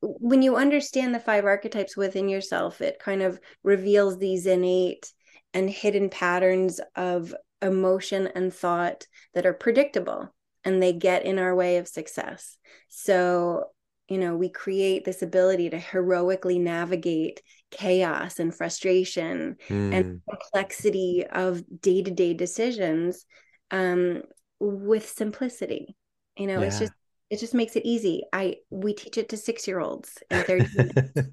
when 0.00 0.42
you 0.42 0.56
understand 0.56 1.14
the 1.14 1.20
five 1.20 1.44
archetypes 1.44 1.96
within 1.96 2.28
yourself, 2.28 2.80
it 2.80 2.98
kind 2.98 3.22
of 3.22 3.40
reveals 3.62 4.18
these 4.18 4.46
innate 4.46 5.12
and 5.54 5.68
hidden 5.68 6.08
patterns 6.08 6.80
of 6.94 7.34
emotion 7.62 8.28
and 8.34 8.54
thought 8.54 9.06
that 9.34 9.46
are 9.46 9.52
predictable 9.52 10.32
and 10.64 10.82
they 10.82 10.92
get 10.92 11.24
in 11.24 11.38
our 11.38 11.54
way 11.54 11.78
of 11.78 11.88
success. 11.88 12.56
So, 12.88 13.64
you 14.08 14.18
know, 14.18 14.36
we 14.36 14.48
create 14.48 15.04
this 15.04 15.22
ability 15.22 15.70
to 15.70 15.78
heroically 15.78 16.58
navigate 16.58 17.42
chaos 17.70 18.38
and 18.38 18.54
frustration 18.54 19.56
mm. 19.68 19.92
and 19.92 20.04
hmm. 20.04 20.16
complexity 20.30 21.24
of 21.30 21.62
day 21.80 22.02
to 22.02 22.10
day 22.10 22.34
decisions 22.34 23.26
um, 23.70 24.22
with 24.60 25.08
simplicity. 25.08 25.96
You 26.36 26.46
know, 26.46 26.60
yeah. 26.60 26.66
it's 26.66 26.78
just 26.78 26.92
it 27.30 27.38
just 27.38 27.54
makes 27.54 27.76
it 27.76 27.84
easy. 27.84 28.22
I 28.32 28.56
we 28.70 28.94
teach 28.94 29.18
it 29.18 29.28
to 29.30 29.36
six 29.36 29.66
year 29.66 29.80
olds 29.80 30.18
in 30.30 30.42
30 30.42 30.66
minutes. 30.76 31.28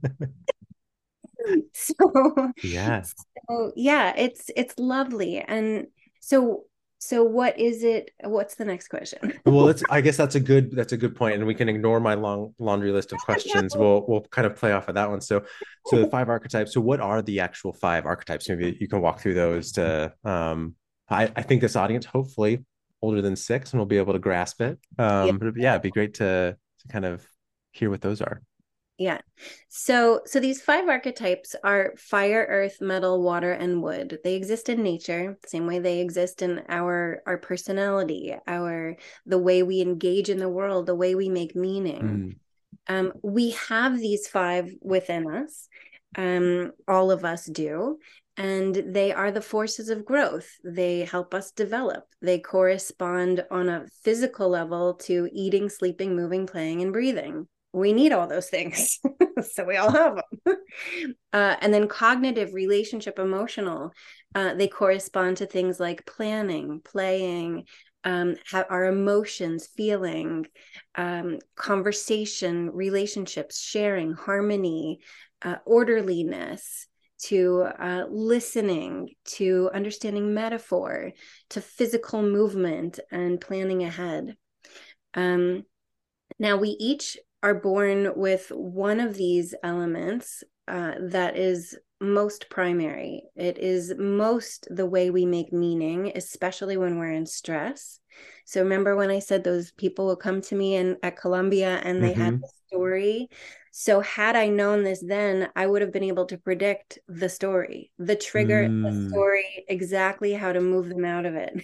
so 1.73 2.51
yeah. 2.63 3.03
So 3.49 3.71
yeah, 3.75 4.13
it's 4.17 4.49
it's 4.55 4.77
lovely. 4.77 5.39
And 5.39 5.87
so 6.19 6.65
so 6.99 7.23
what 7.23 7.59
is 7.59 7.83
it 7.83 8.09
what's 8.23 8.55
the 8.55 8.65
next 8.65 8.87
question 8.87 9.33
well 9.45 9.65
let's 9.65 9.83
i 9.89 10.01
guess 10.01 10.17
that's 10.17 10.35
a 10.35 10.39
good 10.39 10.71
that's 10.71 10.93
a 10.93 10.97
good 10.97 11.15
point 11.15 11.35
and 11.35 11.45
we 11.45 11.53
can 11.53 11.69
ignore 11.69 11.99
my 11.99 12.13
long 12.13 12.53
laundry 12.57 12.91
list 12.91 13.11
of 13.11 13.19
questions 13.19 13.75
we'll 13.75 14.05
we'll 14.07 14.21
kind 14.21 14.47
of 14.47 14.55
play 14.55 14.71
off 14.71 14.87
of 14.87 14.95
that 14.95 15.09
one 15.09 15.21
so 15.21 15.43
so 15.87 15.97
the 15.97 16.07
five 16.07 16.29
archetypes 16.29 16.73
so 16.73 16.81
what 16.81 16.99
are 16.99 17.21
the 17.21 17.39
actual 17.39 17.73
five 17.73 18.05
archetypes 18.05 18.47
maybe 18.49 18.75
you 18.79 18.87
can 18.87 19.01
walk 19.01 19.19
through 19.19 19.33
those 19.33 19.73
to 19.73 20.11
um 20.23 20.73
i 21.09 21.29
i 21.35 21.41
think 21.41 21.61
this 21.61 21.75
audience 21.75 22.05
hopefully 22.05 22.63
older 23.05 23.21
than 23.21 23.35
six 23.35 23.71
and 23.71 23.79
we'll 23.79 23.85
be 23.85 23.97
able 23.97 24.13
to 24.13 24.19
grasp 24.19 24.61
it. 24.61 24.79
Um, 24.97 25.27
yeah. 25.27 25.31
But 25.31 25.53
yeah, 25.57 25.71
it'd 25.73 25.81
be 25.81 25.91
great 25.91 26.15
to, 26.15 26.57
to 26.79 26.87
kind 26.87 27.05
of 27.05 27.25
hear 27.71 27.89
what 27.89 28.01
those 28.01 28.21
are. 28.21 28.41
Yeah. 28.97 29.19
So 29.67 30.21
so 30.25 30.39
these 30.39 30.61
five 30.61 30.87
archetypes 30.87 31.53
are 31.63 31.93
fire, 31.97 32.45
earth, 32.47 32.77
metal, 32.79 33.21
water, 33.21 33.51
and 33.51 33.83
wood. 33.83 34.19
They 34.23 34.35
exist 34.35 34.69
in 34.69 34.83
nature, 34.83 35.37
the 35.41 35.49
same 35.49 35.67
way 35.67 35.79
they 35.79 35.99
exist 35.99 36.41
in 36.41 36.63
our 36.69 37.21
our 37.27 37.37
personality, 37.37 38.33
our 38.47 38.95
the 39.25 39.37
way 39.37 39.63
we 39.63 39.81
engage 39.81 40.29
in 40.29 40.39
the 40.39 40.49
world, 40.49 40.85
the 40.85 40.95
way 40.95 41.13
we 41.13 41.27
make 41.27 41.55
meaning. 41.57 42.01
Mm. 42.01 42.35
Um, 42.87 43.13
we 43.21 43.51
have 43.67 43.99
these 43.99 44.27
five 44.27 44.71
within 44.81 45.29
us. 45.29 45.67
Um, 46.17 46.71
all 46.87 47.11
of 47.11 47.25
us 47.25 47.45
do 47.45 47.99
and 48.37 48.75
they 48.75 49.13
are 49.13 49.31
the 49.31 49.41
forces 49.41 49.89
of 49.89 50.05
growth. 50.05 50.49
They 50.63 51.05
help 51.05 51.33
us 51.33 51.51
develop. 51.51 52.05
They 52.21 52.39
correspond 52.39 53.45
on 53.49 53.69
a 53.69 53.85
physical 54.03 54.49
level 54.49 54.95
to 55.03 55.29
eating, 55.31 55.69
sleeping, 55.69 56.15
moving, 56.15 56.45
playing, 56.45 56.81
and 56.81 56.91
breathing. 56.91 57.47
We 57.71 57.93
need 57.93 58.11
all 58.11 58.27
those 58.27 58.49
things. 58.49 58.99
so 59.53 59.63
we 59.65 59.77
all 59.77 59.91
have 59.91 60.15
them. 60.15 60.55
Uh, 61.33 61.55
and 61.61 61.73
then 61.73 61.87
cognitive, 61.87 62.53
relationship, 62.53 63.19
emotional, 63.19 63.91
uh, 64.35 64.53
they 64.53 64.67
correspond 64.69 65.37
to 65.37 65.45
things 65.45 65.79
like 65.79 66.05
planning, 66.05 66.81
playing, 66.83 67.65
um, 68.05 68.35
our 68.53 68.85
emotions, 68.85 69.67
feeling, 69.75 70.45
um, 70.95 71.39
conversation, 71.55 72.69
relationships, 72.71 73.59
sharing, 73.59 74.13
harmony, 74.13 74.99
uh, 75.41 75.55
orderliness 75.65 76.87
to 77.25 77.67
uh, 77.79 78.05
listening, 78.09 79.09
to 79.25 79.69
understanding 79.73 80.33
metaphor, 80.33 81.11
to 81.49 81.61
physical 81.61 82.21
movement 82.21 82.99
and 83.11 83.39
planning 83.39 83.83
ahead. 83.83 84.35
Um, 85.13 85.63
now, 86.39 86.57
we 86.57 86.69
each 86.69 87.17
are 87.41 87.55
born 87.55 88.11
with 88.15 88.51
one 88.51 88.99
of 88.99 89.15
these 89.15 89.53
elements 89.63 90.43
uh, 90.67 90.93
that 90.99 91.37
is 91.37 91.77
most 92.01 92.49
primary. 92.49 93.23
It 93.35 93.57
is 93.57 93.93
most 93.97 94.67
the 94.69 94.85
way 94.85 95.09
we 95.09 95.25
make 95.25 95.53
meaning, 95.53 96.11
especially 96.15 96.77
when 96.77 96.97
we're 96.97 97.11
in 97.11 97.25
stress. 97.25 97.99
So 98.45 98.61
remember 98.61 98.95
when 98.95 99.09
I 99.09 99.19
said 99.19 99.43
those 99.43 99.71
people 99.71 100.05
will 100.05 100.15
come 100.15 100.41
to 100.41 100.55
me 100.55 100.75
and 100.75 100.97
at 101.03 101.17
Columbia 101.17 101.81
and 101.83 102.03
they 102.03 102.11
mm-hmm. 102.11 102.21
had 102.21 102.41
the 102.41 102.49
story 102.67 103.29
so 103.77 103.99
had 103.99 104.37
I 104.37 104.47
known 104.47 104.83
this 104.83 105.03
then, 105.05 105.49
I 105.53 105.67
would 105.67 105.81
have 105.81 105.91
been 105.91 106.05
able 106.05 106.27
to 106.27 106.37
predict 106.37 106.97
the 107.09 107.27
story, 107.27 107.91
the 107.99 108.15
trigger, 108.15 108.69
mm. 108.69 108.83
the 108.83 109.09
story, 109.09 109.65
exactly 109.67 110.31
how 110.31 110.53
to 110.53 110.61
move 110.61 110.87
them 110.87 111.03
out 111.03 111.25
of 111.25 111.35
it. 111.35 111.61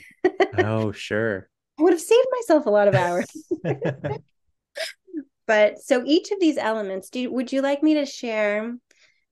oh, 0.58 0.92
sure. 0.92 1.48
I 1.80 1.84
would 1.84 1.94
have 1.94 2.02
saved 2.02 2.28
myself 2.34 2.66
a 2.66 2.70
lot 2.70 2.90
of 2.90 2.96
hours. 2.96 3.28
but 5.48 5.80
so 5.80 6.04
each 6.06 6.32
of 6.32 6.42
these 6.42 6.58
elements, 6.58 7.10
do 7.10 7.32
would 7.32 7.54
you 7.54 7.62
like 7.62 7.82
me 7.82 7.94
to 7.94 8.06
share 8.06 8.76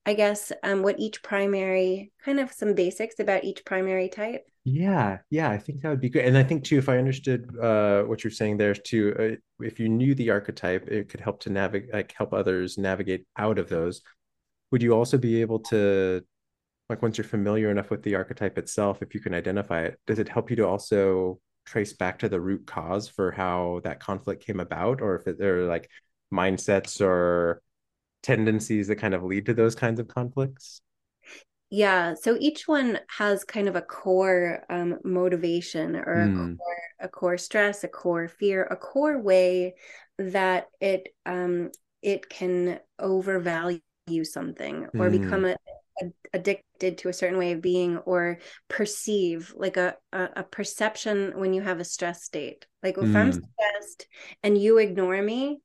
I 0.05 0.13
guess 0.13 0.53
um, 0.63 0.81
what 0.81 1.01
each 1.01 1.21
primary 1.21 2.13
kind 2.23 2.39
of 2.39 2.53
some 2.53 2.75
basics 2.75 3.19
about 3.19 3.43
each 3.43 3.65
primary 3.65 4.07
type? 4.07 4.48
Yeah, 4.65 5.19
yeah, 5.29 5.49
I 5.49 5.57
think 5.57 5.81
that 5.81 5.89
would 5.89 6.01
be 6.01 6.09
good. 6.09 6.25
And 6.25 6.37
I 6.37 6.43
think 6.43 6.63
too, 6.63 6.77
if 6.77 6.89
I 6.89 6.97
understood 6.97 7.57
uh, 7.57 8.03
what 8.03 8.23
you're 8.23 8.31
saying 8.31 8.57
there 8.57 8.75
too, 8.75 9.15
uh, 9.61 9.63
if 9.65 9.79
you 9.79 9.89
knew 9.89 10.13
the 10.13 10.29
archetype, 10.29 10.87
it 10.89 11.09
could 11.09 11.21
help 11.21 11.39
to 11.41 11.49
navigate, 11.49 11.93
like 11.93 12.13
help 12.15 12.33
others 12.33 12.77
navigate 12.77 13.25
out 13.37 13.57
of 13.57 13.69
those. 13.69 14.01
Would 14.71 14.83
you 14.83 14.93
also 14.93 15.17
be 15.17 15.41
able 15.41 15.59
to, 15.61 16.23
like, 16.89 17.01
once 17.01 17.17
you're 17.17 17.25
familiar 17.25 17.71
enough 17.71 17.89
with 17.91 18.03
the 18.03 18.15
archetype 18.15 18.57
itself, 18.57 19.01
if 19.01 19.15
you 19.15 19.21
can 19.21 19.33
identify 19.33 19.83
it, 19.83 19.99
does 20.07 20.19
it 20.19 20.29
help 20.29 20.49
you 20.49 20.55
to 20.57 20.67
also 20.67 21.39
trace 21.65 21.93
back 21.93 22.19
to 22.19 22.29
the 22.29 22.41
root 22.41 22.67
cause 22.67 23.07
for 23.09 23.31
how 23.31 23.81
that 23.83 23.99
conflict 23.99 24.45
came 24.45 24.59
about, 24.59 25.01
or 25.01 25.15
if 25.15 25.27
it, 25.27 25.39
there 25.39 25.61
are 25.63 25.67
like 25.67 25.89
mindsets 26.33 27.01
or 27.01 27.61
tendencies 28.23 28.87
that 28.89 28.97
kind 28.97 29.13
of 29.15 29.23
lead 29.23 29.47
to 29.47 29.53
those 29.53 29.75
kinds 29.75 29.99
of 29.99 30.07
conflicts? 30.07 30.81
Yeah 31.69 32.13
so 32.15 32.35
each 32.39 32.67
one 32.67 32.99
has 33.17 33.43
kind 33.43 33.67
of 33.67 33.75
a 33.75 33.81
core 33.81 34.63
um, 34.69 34.97
motivation 35.03 35.95
or 35.95 36.15
mm. 36.15 36.23
a, 36.23 36.27
hmm. 36.27 36.55
core, 36.55 36.81
a 36.99 37.07
core 37.07 37.37
stress 37.37 37.83
a 37.83 37.87
core 37.87 38.27
fear 38.27 38.63
a 38.63 38.75
core 38.75 39.21
way 39.21 39.75
that 40.17 40.67
it 40.81 41.09
um, 41.25 41.71
it 42.01 42.29
can 42.29 42.79
overvalue 42.99 43.81
something 44.23 44.85
or 44.95 45.09
mm. 45.09 45.21
become 45.21 45.45
a, 45.45 45.55
a, 46.01 46.05
addicted 46.33 46.97
to 46.97 47.09
a 47.09 47.13
certain 47.13 47.37
way 47.37 47.51
of 47.51 47.61
being 47.61 47.97
or 47.99 48.39
perceive 48.67 49.53
like 49.55 49.77
a, 49.77 49.95
a, 50.11 50.29
a 50.37 50.43
perception 50.43 51.33
when 51.35 51.53
you 51.53 51.61
have 51.61 51.79
a 51.79 51.85
stress 51.85 52.23
state 52.23 52.65
like 52.81 52.97
if 52.97 53.03
mm. 53.03 53.15
i'm 53.15 53.31
stressed 53.31 54.07
and 54.43 54.57
you 54.57 54.77
ignore 54.77 55.21
me 55.21 55.59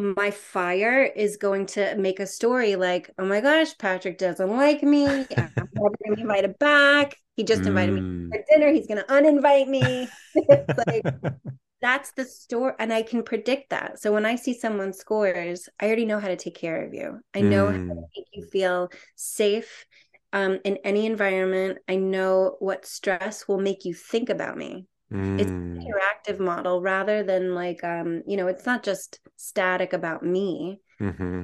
my 0.00 0.30
fire 0.30 1.02
is 1.02 1.36
going 1.36 1.66
to 1.66 1.94
make 1.96 2.20
a 2.20 2.26
story 2.26 2.76
like, 2.76 3.10
oh 3.18 3.24
my 3.24 3.40
gosh, 3.40 3.76
Patrick 3.78 4.18
doesn't 4.18 4.50
like 4.50 4.82
me. 4.82 5.06
I'm 5.06 5.26
never 5.36 5.68
going 5.74 5.92
to 6.08 6.16
be 6.16 6.22
invited 6.22 6.58
back. 6.58 7.16
He 7.36 7.44
just 7.44 7.62
invited 7.62 7.94
mm. 7.94 8.28
me 8.28 8.30
for 8.30 8.44
dinner. 8.50 8.72
He's 8.72 8.86
going 8.86 8.98
to 8.98 9.04
uninvite 9.04 9.68
me. 9.68 10.08
like, 10.86 11.14
that's 11.80 12.12
the 12.12 12.24
story. 12.24 12.72
And 12.78 12.92
I 12.92 13.02
can 13.02 13.22
predict 13.22 13.70
that. 13.70 14.00
So 14.00 14.12
when 14.12 14.26
I 14.26 14.36
see 14.36 14.54
someone 14.54 14.92
scores, 14.92 15.68
I 15.78 15.86
already 15.86 16.06
know 16.06 16.18
how 16.18 16.28
to 16.28 16.36
take 16.36 16.56
care 16.56 16.84
of 16.84 16.92
you. 16.92 17.20
I 17.34 17.40
know 17.42 17.66
mm. 17.66 17.72
how 17.72 17.72
to 17.72 18.00
mm. 18.00 18.04
make 18.16 18.26
you 18.32 18.46
feel 18.46 18.90
safe 19.16 19.86
um, 20.32 20.58
in 20.64 20.78
any 20.84 21.06
environment. 21.06 21.78
I 21.88 21.96
know 21.96 22.56
what 22.58 22.86
stress 22.86 23.46
will 23.46 23.60
make 23.60 23.84
you 23.84 23.94
think 23.94 24.28
about 24.28 24.56
me. 24.56 24.86
Mm. 25.12 25.40
It's 25.40 25.50
an 25.50 25.84
interactive 25.84 26.38
model 26.38 26.80
rather 26.80 27.22
than 27.22 27.54
like 27.54 27.82
um, 27.82 28.22
you 28.26 28.36
know, 28.36 28.46
it's 28.46 28.66
not 28.66 28.82
just 28.82 29.20
static 29.36 29.92
about 29.92 30.22
me. 30.22 30.80
Mm-hmm. 31.00 31.42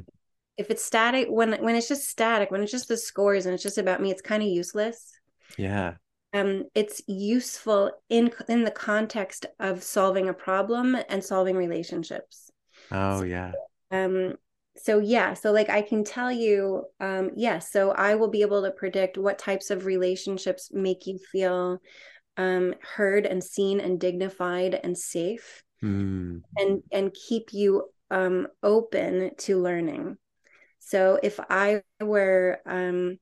If 0.56 0.70
it's 0.70 0.84
static, 0.84 1.28
when 1.28 1.52
when 1.62 1.74
it's 1.74 1.88
just 1.88 2.08
static, 2.08 2.50
when 2.50 2.62
it's 2.62 2.72
just 2.72 2.88
the 2.88 2.96
scores 2.96 3.46
and 3.46 3.54
it's 3.54 3.62
just 3.62 3.78
about 3.78 4.00
me, 4.00 4.10
it's 4.10 4.22
kind 4.22 4.42
of 4.42 4.48
useless. 4.48 5.12
Yeah. 5.58 5.94
Um, 6.32 6.64
it's 6.74 7.02
useful 7.06 7.92
in 8.08 8.30
in 8.48 8.64
the 8.64 8.70
context 8.70 9.46
of 9.58 9.82
solving 9.82 10.28
a 10.28 10.34
problem 10.34 10.96
and 11.08 11.24
solving 11.24 11.56
relationships. 11.56 12.50
Oh 12.92 13.20
so, 13.20 13.24
yeah. 13.24 13.52
Um, 13.90 14.34
so 14.78 14.98
yeah 14.98 15.34
so 15.34 15.52
like 15.52 15.70
i 15.70 15.80
can 15.80 16.04
tell 16.04 16.30
you 16.30 16.84
um 17.00 17.30
yes 17.34 17.72
so 17.72 17.92
i 17.92 18.14
will 18.14 18.28
be 18.28 18.42
able 18.42 18.62
to 18.62 18.70
predict 18.70 19.16
what 19.16 19.38
types 19.38 19.70
of 19.70 19.86
relationships 19.86 20.70
make 20.72 21.06
you 21.06 21.18
feel 21.32 21.80
um, 22.36 22.74
heard 22.94 23.26
and 23.26 23.42
seen 23.42 23.80
and 23.80 24.00
dignified 24.00 24.78
and 24.82 24.96
safe 24.96 25.62
mm. 25.82 26.42
and 26.56 26.82
and 26.92 27.14
keep 27.28 27.52
you 27.52 27.88
um, 28.10 28.48
open 28.62 29.32
to 29.38 29.60
learning. 29.60 30.16
So 30.78 31.18
if 31.22 31.40
i 31.50 31.82
were 32.00 32.60
um, 32.66 33.18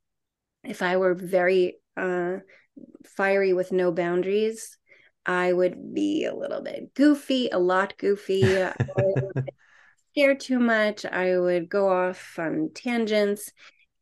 if 0.63 0.83
i 0.83 0.97
were 0.97 1.15
very 1.15 1.77
uh, 1.97 2.39
fiery 3.07 3.53
with 3.53 3.73
no 3.73 3.93
boundaries 3.93 4.77
i 5.25 5.53
would 5.53 5.95
be 5.95 6.25
a 6.25 6.35
little 6.35 6.61
bit 6.61 6.93
goofy 6.95 7.49
a 7.51 7.59
lot 7.59 7.97
goofy. 7.99 8.67
Scared 10.15 10.39
too 10.39 10.61
much. 10.61 11.05
I 11.05 11.37
would 11.37 11.69
go 11.69 11.89
off 11.89 12.39
on 12.39 12.71
tangents 12.73 13.51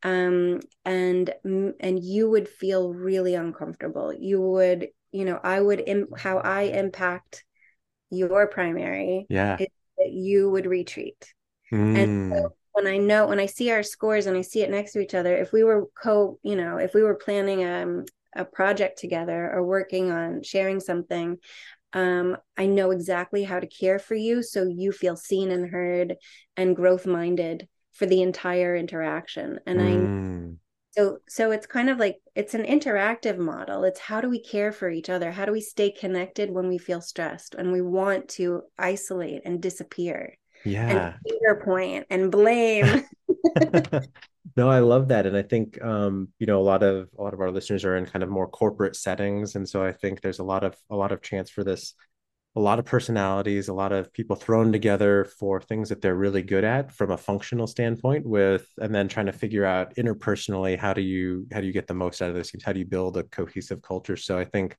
um, 0.03 0.59
and 0.85 1.33
and 1.43 2.03
you 2.03 2.29
would 2.29 2.47
feel 2.47 2.93
really 2.93 3.35
uncomfortable. 3.35 4.13
You 4.13 4.41
would 4.41 4.89
you 5.13 5.23
know 5.23 5.39
i 5.41 5.61
would 5.61 5.81
Im- 5.85 6.09
how 6.17 6.39
i 6.39 6.63
impact 6.63 7.45
your 8.09 8.47
primary 8.47 9.25
yeah. 9.29 9.57
that 9.57 10.11
you 10.11 10.49
would 10.49 10.65
retreat. 10.65 11.33
Mm. 11.71 11.97
and 11.97 12.35
so 12.35 12.55
when 12.73 12.87
i 12.87 12.97
know 12.97 13.27
when 13.27 13.39
i 13.39 13.45
see 13.45 13.71
our 13.71 13.83
scores 13.83 14.25
and 14.25 14.35
i 14.35 14.41
see 14.41 14.61
it 14.61 14.69
next 14.69 14.91
to 14.91 14.99
each 14.99 15.13
other 15.13 15.37
if 15.37 15.53
we 15.53 15.63
were 15.63 15.85
co 15.95 16.37
you 16.43 16.55
know 16.55 16.77
if 16.77 16.93
we 16.93 17.01
were 17.01 17.15
planning 17.15 17.63
um, 17.63 18.05
a 18.35 18.43
project 18.43 18.99
together 18.99 19.51
or 19.53 19.63
working 19.63 20.11
on 20.11 20.43
sharing 20.43 20.79
something 20.79 21.37
um, 21.93 22.35
i 22.57 22.65
know 22.65 22.91
exactly 22.91 23.43
how 23.43 23.59
to 23.59 23.67
care 23.67 23.99
for 23.99 24.15
you 24.15 24.43
so 24.43 24.63
you 24.63 24.91
feel 24.91 25.15
seen 25.15 25.51
and 25.51 25.69
heard 25.69 26.15
and 26.57 26.75
growth 26.75 27.05
minded 27.05 27.67
for 27.93 28.05
the 28.05 28.21
entire 28.21 28.75
interaction. 28.75 29.59
And 29.65 29.79
mm. 29.79 30.53
i 30.53 30.57
so 30.95 31.17
so 31.27 31.49
it's 31.49 31.65
kind 31.65 31.89
of 31.89 31.97
like 31.97 32.19
it's 32.35 32.53
an 32.53 32.63
interactive 32.63 33.37
model. 33.37 33.83
It's 33.83 33.99
how 33.99 34.21
do 34.21 34.29
we 34.29 34.39
care 34.39 34.71
for 34.71 34.89
each 34.89 35.09
other? 35.09 35.31
How 35.31 35.45
do 35.45 35.51
we 35.51 35.61
stay 35.61 35.89
connected 35.89 36.51
when 36.51 36.67
we 36.67 36.77
feel 36.77 37.01
stressed 37.01 37.55
and 37.55 37.71
we 37.71 37.81
want 37.81 38.29
to 38.29 38.61
isolate 38.77 39.41
and 39.45 39.61
disappear? 39.61 40.37
Yeah. 40.65 40.89
and 40.89 41.15
finger 41.27 41.61
point 41.63 42.05
and 42.09 42.31
blame. 42.31 43.05
No 44.55 44.69
i 44.69 44.79
love 44.79 45.07
that. 45.07 45.25
And 45.25 45.35
i 45.35 45.41
think 45.41 45.81
um 45.81 46.27
you 46.37 46.45
know 46.45 46.59
a 46.59 46.61
lot 46.61 46.83
of 46.83 47.09
a 47.17 47.23
lot 47.23 47.33
of 47.33 47.39
our 47.39 47.49
listeners 47.49 47.85
are 47.85 47.95
in 47.95 48.05
kind 48.05 48.21
of 48.21 48.29
more 48.29 48.47
corporate 48.47 48.95
settings. 48.95 49.55
And 49.55 49.67
so 49.67 49.83
i 49.83 49.91
think 49.91 50.21
there's 50.21 50.39
a 50.39 50.43
lot 50.43 50.63
of 50.63 50.75
a 50.89 50.95
lot 50.95 51.11
of 51.11 51.21
chance 51.21 51.49
for 51.49 51.63
this 51.63 51.95
a 52.55 52.59
lot 52.59 52.77
of 52.77 52.85
personalities, 52.85 53.67
a 53.67 53.73
lot 53.73 53.91
of 53.91 54.13
people 54.13 54.35
thrown 54.35 54.71
together 54.71 55.25
for 55.25 55.59
things 55.59 55.89
that 55.89 56.01
they're 56.01 56.15
really 56.15 56.43
good 56.43 56.63
at 56.63 56.91
from 56.91 57.09
a 57.09 57.17
functional 57.17 57.65
standpoint 57.65 58.25
with 58.25 58.67
and 58.77 58.93
then 58.93 59.07
trying 59.07 59.25
to 59.25 59.31
figure 59.31 59.65
out 59.65 59.95
interpersonally 59.95 60.77
how 60.77 60.93
do 60.93 61.01
you 61.01 61.47
how 61.51 61.59
do 61.61 61.65
you 61.65 61.73
get 61.73 61.87
the 61.87 61.95
most 61.95 62.21
out 62.21 62.29
of 62.29 62.35
those 62.35 62.51
teams? 62.51 62.63
How 62.63 62.73
do 62.73 62.79
you 62.79 62.85
build 62.85 63.17
a 63.17 63.23
cohesive 63.23 63.81
culture? 63.81 64.15
So 64.15 64.37
I 64.37 64.45
think 64.45 64.77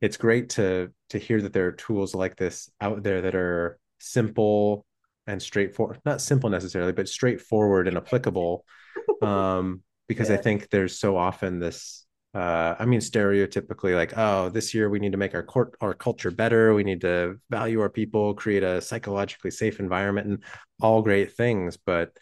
it's 0.00 0.16
great 0.16 0.50
to 0.50 0.90
to 1.10 1.18
hear 1.18 1.40
that 1.42 1.52
there 1.52 1.68
are 1.68 1.72
tools 1.72 2.14
like 2.14 2.36
this 2.36 2.68
out 2.80 3.04
there 3.04 3.22
that 3.22 3.36
are 3.36 3.78
simple 4.00 4.84
and 5.28 5.40
straightforward, 5.40 6.00
not 6.04 6.20
simple 6.20 6.50
necessarily, 6.50 6.92
but 6.92 7.08
straightforward 7.08 7.88
and 7.88 7.96
applicable. 7.96 8.64
Um, 9.22 9.82
because 10.08 10.28
yeah. 10.28 10.34
I 10.34 10.38
think 10.38 10.68
there's 10.68 10.98
so 10.98 11.16
often 11.16 11.58
this 11.58 12.04
uh, 12.34 12.76
I 12.78 12.86
mean, 12.86 13.00
stereotypically, 13.00 13.94
like, 13.94 14.16
oh, 14.16 14.48
this 14.48 14.72
year 14.72 14.88
we 14.88 14.98
need 14.98 15.12
to 15.12 15.18
make 15.18 15.34
our 15.34 15.42
court 15.42 15.74
our 15.80 15.92
culture 15.92 16.30
better. 16.30 16.72
We 16.74 16.84
need 16.84 17.02
to 17.02 17.38
value 17.50 17.80
our 17.80 17.90
people, 17.90 18.34
create 18.34 18.62
a 18.62 18.80
psychologically 18.80 19.50
safe 19.50 19.80
environment, 19.80 20.26
and 20.26 20.44
all 20.80 21.02
great 21.02 21.34
things. 21.34 21.76
But 21.76 22.16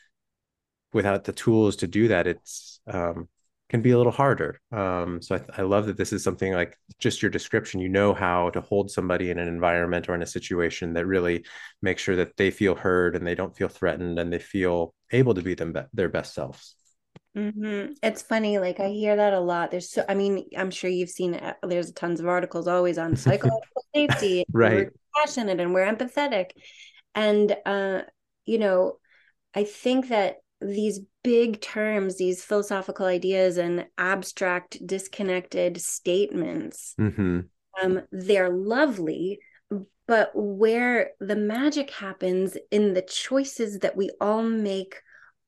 without 0.93 1.25
the 1.25 1.33
tools 1.33 1.77
to 1.77 1.87
do 1.87 2.09
that, 2.09 2.27
it's 2.27 2.81
um, 2.89 3.29
can 3.69 3.83
be 3.83 3.93
a 3.93 3.97
little 3.97 4.13
harder. 4.13 4.61
Um, 4.73 5.23
so 5.23 5.37
I, 5.37 5.61
I 5.61 5.63
love 5.63 5.87
that 5.87 5.97
this 5.97 6.13
is 6.13 6.25
something 6.25 6.53
like 6.53 6.77
just 6.99 7.23
your 7.23 7.31
description. 7.31 7.81
You 7.81 7.89
know 7.89 8.13
how 8.13 8.51
to 8.51 8.61
hold 8.61 8.91
somebody 8.91 9.31
in 9.31 9.39
an 9.39 9.47
environment 9.47 10.09
or 10.09 10.17
in 10.17 10.23
a 10.23 10.27
situation 10.27 10.95
that 10.95 11.07
really 11.07 11.45
makes 11.81 12.03
sure 12.03 12.17
that 12.17 12.37
they 12.37 12.51
feel 12.51 12.75
heard 12.75 13.15
and 13.15 13.25
they 13.25 13.37
don't 13.37 13.57
feel 13.57 13.69
threatened 13.69 14.19
and 14.19 14.33
they 14.33 14.41
feel 14.41 14.93
able 15.13 15.35
to 15.35 15.43
be 15.43 15.55
them 15.55 15.73
be- 15.73 15.83
their 15.93 16.09
best 16.09 16.35
selves. 16.35 16.75
Mm-hmm. 17.37 17.93
It's 18.03 18.23
funny, 18.23 18.59
like 18.59 18.81
I 18.81 18.89
hear 18.89 19.17
that 19.17 19.33
a 19.33 19.41
lot. 19.41 19.71
There's 19.71 19.91
so, 19.91 20.05
I 20.09 20.15
mean, 20.15 20.47
I'm 20.57 20.71
sure 20.71 20.91
you've 20.91 21.11
seen 21.11 21.35
it. 21.35 21.57
There's 21.63 21.93
tons 21.93 22.21
of 22.21 22.27
articles 22.27 22.67
always 22.67 22.99
on 22.99 23.17
psychological 23.17 23.85
safety. 23.95 24.45
right. 24.53 24.73
We're 24.73 24.93
passionate 25.17 25.61
and 25.61 25.73
we're 25.73 25.87
empathetic. 25.87 26.51
And, 27.15 27.57
uh, 27.65 28.03
you 28.47 28.59
know, 28.59 28.99
I 29.55 29.65
think 29.65 30.09
that 30.09 30.37
these 30.61 31.01
big 31.23 31.61
terms, 31.61 32.17
these 32.17 32.45
philosophical 32.45 33.07
ideas 33.07 33.59
and 33.59 33.87
abstract, 33.97 34.85
disconnected 34.85 35.81
statements, 35.81 36.95
mm-hmm. 37.01 37.41
um, 37.83 38.03
they're 38.11 38.51
lovely. 38.51 39.39
But 40.07 40.33
where 40.35 41.11
the 41.21 41.37
magic 41.37 41.91
happens 41.93 42.57
in 42.73 42.95
the 42.95 43.03
choices 43.03 43.79
that 43.79 43.97
we 43.97 44.11
all 44.21 44.43
make 44.43 44.97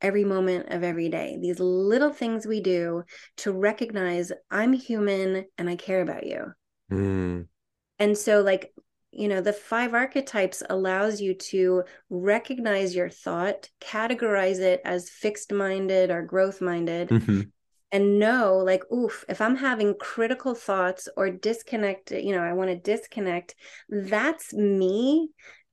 every 0.03 0.25
moment 0.25 0.69
of 0.69 0.83
every 0.83 1.09
day. 1.09 1.39
These 1.41 1.61
little 1.61 2.11
things 2.11 2.47
we 2.47 2.61
do 2.61 3.05
to 3.39 3.53
recognize 3.53 4.33
I'm 4.51 4.73
human 4.73 5.47
and 5.57 5.71
I 5.71 5.77
care 5.77 6.03
about 6.03 6.27
you. 6.27 6.53
Mm. 6.91 7.47
And 7.99 8.19
so, 8.19 8.43
like, 8.43 8.75
you 9.13 9.29
know, 9.29 9.41
the 9.41 9.53
five 9.53 9.95
archetypes 9.95 10.63
allows 10.69 11.21
you 11.21 11.35
to 11.35 11.85
recognize 12.11 12.95
your 12.95 13.11
thought, 13.11 13.69
categorize 13.81 14.59
it 14.59 14.81
as 14.85 15.11
fixed 15.11 15.53
minded 15.53 16.11
or 16.11 16.23
growth 16.23 16.61
minded. 16.61 17.09
Mm-hmm. 17.09 17.43
And 17.93 18.19
know, 18.19 18.57
like, 18.57 18.91
oof, 18.91 19.23
if 19.29 19.43
I'm 19.43 19.55
having 19.55 19.95
critical 20.01 20.55
thoughts 20.55 21.11
or 21.15 21.29
disconnect, 21.29 22.11
you 22.11 22.35
know, 22.35 22.43
I 22.43 22.55
want 22.55 22.71
to 22.71 22.77
disconnect, 22.77 23.55
that's 23.91 24.55
me 24.55 25.29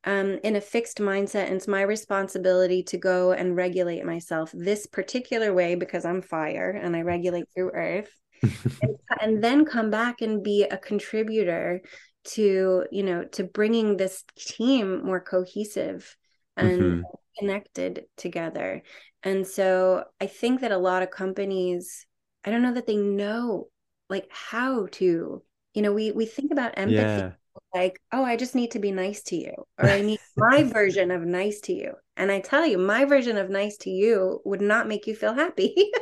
um, 0.05 0.39
in 0.43 0.55
a 0.55 0.61
fixed 0.61 0.99
mindset 0.99 1.47
and 1.47 1.55
it's 1.55 1.67
my 1.67 1.81
responsibility 1.81 2.83
to 2.83 2.97
go 2.97 3.33
and 3.33 3.55
regulate 3.55 4.05
myself 4.05 4.51
this 4.53 4.85
particular 4.85 5.53
way 5.53 5.75
because 5.75 6.05
i'm 6.05 6.21
fire 6.21 6.71
and 6.71 6.95
i 6.95 7.01
regulate 7.01 7.45
through 7.55 7.71
earth 7.73 8.09
and, 8.41 8.95
and, 9.21 9.43
then 9.43 9.65
come 9.65 9.89
back 9.89 10.21
and 10.21 10.43
be 10.43 10.63
a 10.63 10.77
contributor 10.77 11.81
to 12.23 12.85
you 12.89 13.03
know 13.03 13.25
to 13.25 13.43
bringing 13.43 13.97
this 13.97 14.23
team 14.37 15.03
more 15.03 15.19
cohesive 15.19 16.15
and 16.55 16.81
mm-hmm. 16.81 17.01
connected 17.37 18.05
together 18.15 18.81
and 19.23 19.45
so 19.45 20.05
i 20.21 20.25
think 20.27 20.61
that 20.61 20.71
a 20.71 20.77
lot 20.77 21.03
of 21.03 21.11
companies 21.11 22.05
i 22.45 22.49
don't 22.49 22.61
know 22.61 22.73
that 22.73 22.87
they 22.87 22.95
know 22.95 23.67
like 24.09 24.27
how 24.31 24.87
to 24.91 25.43
you 25.73 25.81
know 25.81 25.91
we 25.91 26.11
we 26.11 26.25
think 26.25 26.51
about 26.51 26.77
empathy 26.77 26.95
yeah 26.95 27.31
like, 27.73 27.99
oh, 28.11 28.23
I 28.23 28.35
just 28.35 28.55
need 28.55 28.71
to 28.71 28.79
be 28.79 28.91
nice 28.91 29.21
to 29.23 29.35
you, 29.35 29.53
or 29.77 29.89
I 29.89 30.01
need 30.01 30.19
my 30.35 30.63
version 30.73 31.11
of 31.11 31.21
nice 31.21 31.59
to 31.61 31.73
you. 31.73 31.93
And 32.17 32.31
I 32.31 32.41
tell 32.41 32.65
you, 32.65 32.77
my 32.77 33.05
version 33.05 33.37
of 33.37 33.49
nice 33.49 33.77
to 33.77 33.89
you 33.89 34.41
would 34.43 34.61
not 34.61 34.87
make 34.87 35.07
you 35.07 35.15
feel 35.15 35.33
happy. 35.33 35.73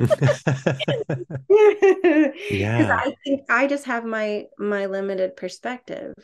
yeah. 2.50 3.00
I 3.00 3.14
think 3.24 3.42
I 3.48 3.66
just 3.68 3.84
have 3.84 4.04
my 4.04 4.44
my 4.58 4.86
limited 4.86 5.36
perspective. 5.36 6.14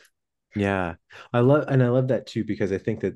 Yeah. 0.55 0.95
I 1.33 1.39
love 1.39 1.65
and 1.67 1.83
I 1.83 1.89
love 1.89 2.09
that 2.09 2.27
too 2.27 2.43
because 2.43 2.71
I 2.71 2.77
think 2.77 3.01
that 3.01 3.15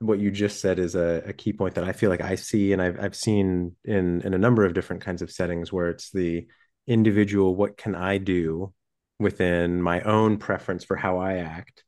what 0.00 0.18
you 0.18 0.30
just 0.30 0.60
said 0.60 0.78
is 0.78 0.94
a, 0.94 1.22
a 1.26 1.32
key 1.32 1.52
point 1.52 1.76
that 1.76 1.84
I 1.84 1.92
feel 1.92 2.10
like 2.10 2.20
I 2.20 2.34
see 2.34 2.72
and 2.72 2.82
I've 2.82 2.98
I've 3.00 3.16
seen 3.16 3.76
in 3.84 4.20
in 4.22 4.34
a 4.34 4.38
number 4.38 4.64
of 4.64 4.74
different 4.74 5.02
kinds 5.02 5.22
of 5.22 5.30
settings 5.30 5.72
where 5.72 5.88
it's 5.88 6.10
the 6.10 6.46
individual 6.86 7.54
what 7.54 7.76
can 7.76 7.94
I 7.94 8.18
do 8.18 8.72
within 9.22 9.80
my 9.80 10.00
own 10.02 10.38
preference 10.38 10.84
for 10.84 10.96
how 10.96 11.18
I 11.18 11.38
act 11.38 11.84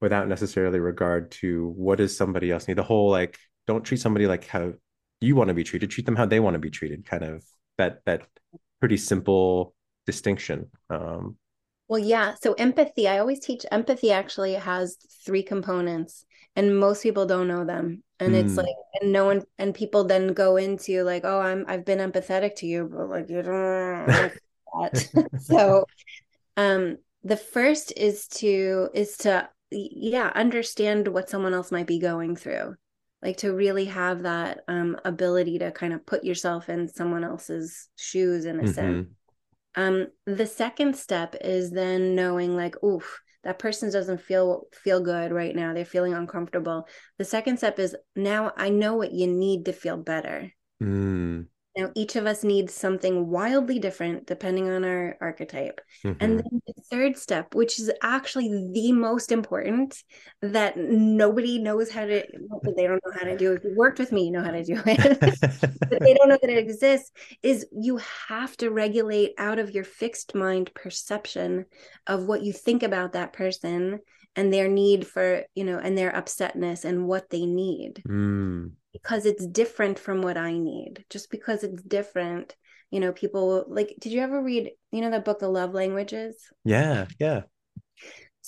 without 0.00 0.28
necessarily 0.28 0.78
regard 0.78 1.30
to 1.30 1.72
what 1.76 1.98
does 1.98 2.16
somebody 2.16 2.50
else 2.50 2.68
need. 2.68 2.78
The 2.78 2.82
whole 2.82 3.10
like 3.10 3.36
don't 3.66 3.84
treat 3.84 4.00
somebody 4.00 4.26
like 4.26 4.46
how 4.46 4.72
you 5.20 5.34
want 5.34 5.48
to 5.48 5.54
be 5.54 5.64
treated, 5.64 5.90
treat 5.90 6.06
them 6.06 6.16
how 6.16 6.26
they 6.26 6.40
want 6.40 6.54
to 6.54 6.60
be 6.60 6.70
treated, 6.70 7.04
kind 7.04 7.24
of 7.24 7.44
that 7.76 8.00
that 8.06 8.22
pretty 8.80 8.96
simple 8.96 9.74
distinction. 10.06 10.70
Um 10.90 11.36
well, 11.88 11.98
yeah. 11.98 12.34
So 12.40 12.52
empathy, 12.52 13.08
I 13.08 13.18
always 13.18 13.40
teach 13.40 13.64
empathy 13.72 14.12
actually 14.12 14.54
has 14.54 14.98
three 15.24 15.42
components 15.42 16.26
and 16.54 16.78
most 16.78 17.02
people 17.02 17.24
don't 17.24 17.48
know 17.48 17.64
them. 17.64 18.02
And 18.20 18.34
mm. 18.34 18.44
it's 18.44 18.52
hmm. 18.52 18.58
like 18.58 18.76
and 19.00 19.12
no 19.12 19.24
one 19.24 19.42
and 19.58 19.74
people 19.74 20.04
then 20.04 20.34
go 20.34 20.56
into 20.56 21.02
like, 21.02 21.24
oh, 21.24 21.40
I'm 21.40 21.64
I've 21.66 21.84
been 21.84 21.98
empathetic 21.98 22.56
to 22.56 22.66
you, 22.66 22.88
but 22.92 23.08
like 23.08 23.30
you 23.30 23.42
don't 23.42 24.06
like 24.06 24.42
that. 24.92 25.30
so 25.40 25.86
um 26.58 26.96
the 27.22 27.36
first 27.36 27.92
is 27.96 28.26
to 28.26 28.88
is 28.92 29.16
to 29.18 29.48
yeah 29.70 30.30
understand 30.34 31.08
what 31.08 31.30
someone 31.30 31.54
else 31.54 31.72
might 31.72 31.86
be 31.86 31.98
going 31.98 32.36
through. 32.36 32.74
Like 33.22 33.38
to 33.38 33.54
really 33.54 33.86
have 33.86 34.22
that 34.22 34.60
um 34.68 34.98
ability 35.04 35.60
to 35.60 35.70
kind 35.70 35.92
of 35.92 36.04
put 36.04 36.24
yourself 36.24 36.68
in 36.68 36.88
someone 36.88 37.24
else's 37.24 37.88
shoes 37.96 38.44
in 38.44 38.58
a 38.58 38.62
mm-hmm. 38.62 38.72
sense 38.72 39.08
um 39.74 40.06
the 40.26 40.46
second 40.46 40.96
step 40.96 41.36
is 41.40 41.70
then 41.70 42.14
knowing 42.14 42.56
like 42.56 42.82
oof 42.82 43.20
that 43.44 43.58
person 43.58 43.90
doesn't 43.90 44.20
feel 44.20 44.64
feel 44.72 45.00
good 45.00 45.32
right 45.32 45.54
now. 45.54 45.72
They're 45.72 45.84
feeling 45.84 46.12
uncomfortable. 46.12 46.88
The 47.18 47.24
second 47.24 47.58
step 47.58 47.78
is 47.78 47.96
now 48.16 48.52
i 48.56 48.68
know 48.68 48.96
what 48.96 49.12
you 49.12 49.26
need 49.26 49.66
to 49.66 49.72
feel 49.72 49.96
better. 49.96 50.52
Mm. 50.82 51.46
Now, 51.78 51.92
each 51.94 52.16
of 52.16 52.26
us 52.26 52.42
needs 52.42 52.74
something 52.74 53.28
wildly 53.28 53.78
different 53.78 54.26
depending 54.26 54.68
on 54.68 54.84
our 54.84 55.16
archetype. 55.20 55.80
Mm-hmm. 56.04 56.16
And 56.18 56.38
then 56.40 56.62
the 56.66 56.82
third 56.90 57.16
step, 57.16 57.54
which 57.54 57.78
is 57.78 57.88
actually 58.02 58.48
the 58.72 58.90
most 58.90 59.30
important 59.30 60.02
that 60.42 60.76
nobody 60.76 61.60
knows 61.60 61.88
how 61.88 62.04
to, 62.04 62.26
they 62.76 62.86
don't 62.88 63.00
know 63.06 63.12
how 63.14 63.26
to 63.26 63.36
do. 63.36 63.52
If 63.52 63.62
you 63.62 63.76
worked 63.76 64.00
with 64.00 64.10
me, 64.10 64.24
you 64.24 64.32
know 64.32 64.42
how 64.42 64.50
to 64.50 64.64
do 64.64 64.82
it, 64.84 65.20
but 65.20 66.00
they 66.00 66.14
don't 66.14 66.28
know 66.28 66.38
that 66.42 66.50
it 66.50 66.58
exists, 66.58 67.12
is 67.44 67.64
you 67.70 68.00
have 68.26 68.56
to 68.56 68.70
regulate 68.70 69.34
out 69.38 69.60
of 69.60 69.70
your 69.70 69.84
fixed 69.84 70.34
mind 70.34 70.74
perception 70.74 71.64
of 72.08 72.24
what 72.24 72.42
you 72.42 72.52
think 72.52 72.82
about 72.82 73.12
that 73.12 73.32
person 73.32 74.00
and 74.34 74.52
their 74.52 74.66
need 74.66 75.06
for, 75.06 75.44
you 75.54 75.62
know, 75.62 75.78
and 75.78 75.96
their 75.96 76.10
upsetness 76.10 76.84
and 76.84 77.06
what 77.06 77.30
they 77.30 77.46
need. 77.46 78.02
Mm 78.08 78.72
because 78.92 79.26
it's 79.26 79.46
different 79.46 79.98
from 79.98 80.22
what 80.22 80.36
I 80.36 80.56
need. 80.58 81.04
Just 81.10 81.30
because 81.30 81.64
it's 81.64 81.82
different, 81.82 82.56
you 82.90 83.00
know, 83.00 83.12
people 83.12 83.64
like, 83.68 83.94
did 84.00 84.12
you 84.12 84.20
ever 84.20 84.42
read, 84.42 84.70
you 84.92 85.00
know, 85.00 85.10
the 85.10 85.20
book, 85.20 85.38
The 85.38 85.48
Love 85.48 85.74
Languages? 85.74 86.36
Yeah, 86.64 87.06
yeah. 87.18 87.42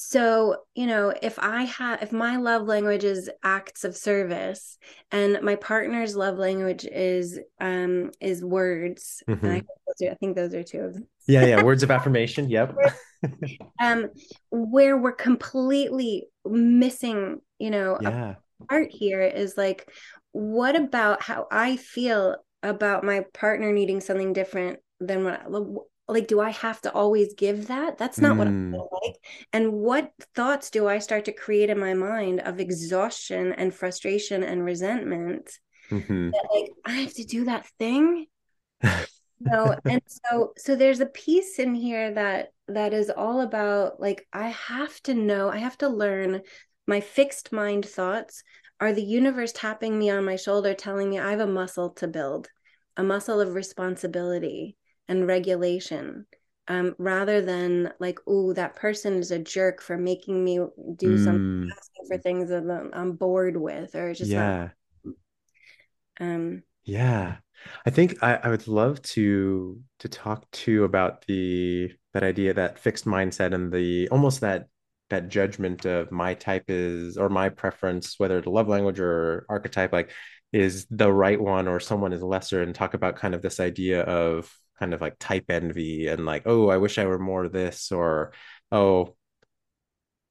So, 0.03 0.57
you 0.75 0.87
know, 0.87 1.13
if 1.21 1.39
I 1.39 1.65
have, 1.65 2.03
if 2.03 2.11
my 2.11 2.39
love 2.39 2.63
language 2.63 3.05
is 3.05 3.29
acts 3.45 3.85
of 3.85 3.95
service 3.95 4.79
and 5.13 5.43
my 5.43 5.57
partner's 5.57 6.17
love 6.17 6.39
language 6.39 6.87
is, 6.87 7.39
um, 7.61 8.11
is 8.19 8.43
words, 8.43 9.23
mm-hmm. 9.29 9.45
I, 9.45 9.57
are, 9.59 10.11
I, 10.11 10.15
think 10.15 10.37
those 10.37 10.55
are 10.55 10.63
two 10.63 10.81
of 10.81 10.95
them. 10.95 11.07
Yeah, 11.29 11.45
yeah. 11.45 11.63
Words 11.63 11.83
of 11.83 11.91
affirmation. 11.91 12.49
Yep. 12.49 12.77
um, 13.79 14.09
where 14.51 14.97
we're 14.97 15.13
completely 15.13 16.29
missing, 16.47 17.43
you 17.59 17.71
know, 17.71 17.99
yeah. 18.01 18.37
part 18.71 18.91
here 18.91 19.21
is 19.21 19.59
like, 19.59 19.87
what 20.33 20.77
about 20.77 21.23
how 21.23 21.47
I 21.51 21.77
feel 21.77 22.37
about 22.63 23.05
my 23.05 23.25
partner 23.33 23.73
needing 23.73 24.01
something 24.01 24.33
different 24.33 24.79
than 25.01 25.25
what 25.25 25.43
like 26.11 26.27
do 26.27 26.41
I 26.41 26.51
have 26.51 26.81
to 26.83 26.93
always 26.93 27.35
give 27.35 27.69
that? 27.69 27.97
That's 27.97 28.19
not 28.19 28.35
mm. 28.35 28.39
what 28.39 28.47
I 28.49 28.51
hmm. 28.51 28.73
feel 28.73 28.89
like. 29.05 29.15
And 29.53 29.73
what 29.73 30.13
thoughts 30.35 30.71
do 30.71 30.89
I 30.89 30.99
start 30.99 31.27
to 31.27 31.33
create 31.33 31.71
in 31.71 31.79
my 31.79 31.95
mind 31.95 32.41
of 32.41 32.59
exhaustion 32.59 33.53
and 33.53 33.73
frustration 33.73 34.43
and 34.43 34.65
resentment? 34.65 35.59
Mm-hmm. 35.91 36.31
That, 36.31 36.49
like 36.53 36.71
I 36.85 37.03
have 37.03 37.15
to 37.15 37.25
do 37.25 37.45
that 37.45 37.67
thing. 37.79 38.27
no, 39.41 39.77
and 39.85 40.03
so 40.07 40.53
so 40.57 40.75
there's 40.75 41.01
a 41.01 41.07
piece 41.07 41.59
in 41.59 41.75
here 41.75 42.13
that 42.13 42.49
that 42.69 42.93
is 42.93 43.11
all 43.11 43.41
about 43.41 44.01
like 44.01 44.27
I 44.33 44.49
have 44.49 45.01
to 45.03 45.15
know, 45.15 45.49
I 45.49 45.59
have 45.59 45.79
to 45.79 45.89
learn 45.89 46.43
my 46.87 47.01
fixed 47.01 47.53
mind 47.53 47.87
thoughts 47.87 48.43
are 48.81 48.93
the 48.93 49.03
universe 49.03 49.53
tapping 49.53 49.99
me 49.99 50.11
on 50.11 50.25
my 50.25 50.37
shoulder, 50.37 50.75
telling 50.75 51.11
me 51.11 51.19
I 51.19 51.31
have 51.31 51.41
a 51.41 51.47
muscle 51.47 51.91
to 51.91 52.09
build, 52.09 52.49
a 52.97 53.03
muscle 53.03 53.41
of 53.41 53.55
responsibility 53.55 54.77
and 55.07 55.27
regulation, 55.27 56.27
um, 56.69 56.95
rather 56.99 57.43
than 57.43 57.93
like, 58.01 58.19
oh, 58.27 58.53
that 58.55 58.77
person 58.77 59.15
is 59.15 59.31
a 59.31 59.39
jerk 59.39 59.83
for 59.83 59.99
making 59.99 60.43
me 60.43 60.59
do 60.97 61.17
mm. 61.17 61.25
something, 61.25 61.71
asking 61.77 62.07
for 62.09 62.19
things 62.19 62.49
that 62.49 62.91
I'm 62.95 63.13
bored 63.13 63.57
with, 63.57 63.95
or 63.95 64.15
just 64.15 64.31
yeah, 64.31 64.71
not, 65.05 65.15
um, 66.21 66.63
yeah. 66.85 67.37
I 67.85 67.91
think 67.91 68.23
I, 68.23 68.37
I 68.37 68.49
would 68.49 68.67
love 68.69 69.03
to 69.03 69.81
to 69.99 70.09
talk 70.09 70.51
to 70.53 70.85
about 70.85 71.27
the 71.27 71.93
that 72.15 72.23
idea 72.23 72.55
that 72.55 72.79
fixed 72.79 73.05
mindset 73.05 73.53
and 73.53 73.71
the 73.71 74.09
almost 74.09 74.41
that 74.41 74.69
that 75.11 75.29
judgment 75.29 75.85
of 75.85 76.11
my 76.11 76.35
type 76.35 76.65
is 76.69 77.17
or 77.17 77.29
my 77.29 77.49
preference 77.49 78.19
whether 78.19 78.39
it's 78.39 78.47
love 78.47 78.69
language 78.69 79.01
or 79.01 79.45
archetype 79.49 79.93
like 79.93 80.11
is 80.53 80.87
the 80.91 81.13
right 81.13 81.41
one 81.41 81.69
or 81.69 81.79
someone 81.79 82.13
is 82.13 82.23
lesser 82.23 82.63
and 82.63 82.75
talk 82.75 82.95
about 82.95 83.17
kind 83.17 83.35
of 83.35 83.43
this 83.43 83.61
idea 83.61 84.03
of 84.03 84.53
kind 84.79 84.95
of 84.95 85.01
like 85.01 85.17
type 85.19 85.45
envy 85.49 86.09
and 86.09 86.25
like 86.25 86.43
oh 86.47 86.69
i 86.69 86.77
wish 86.77 86.99
i 86.99 87.05
were 87.05 87.19
more 87.19 87.49
this 87.49 87.93
or 87.93 88.33
oh 88.73 89.15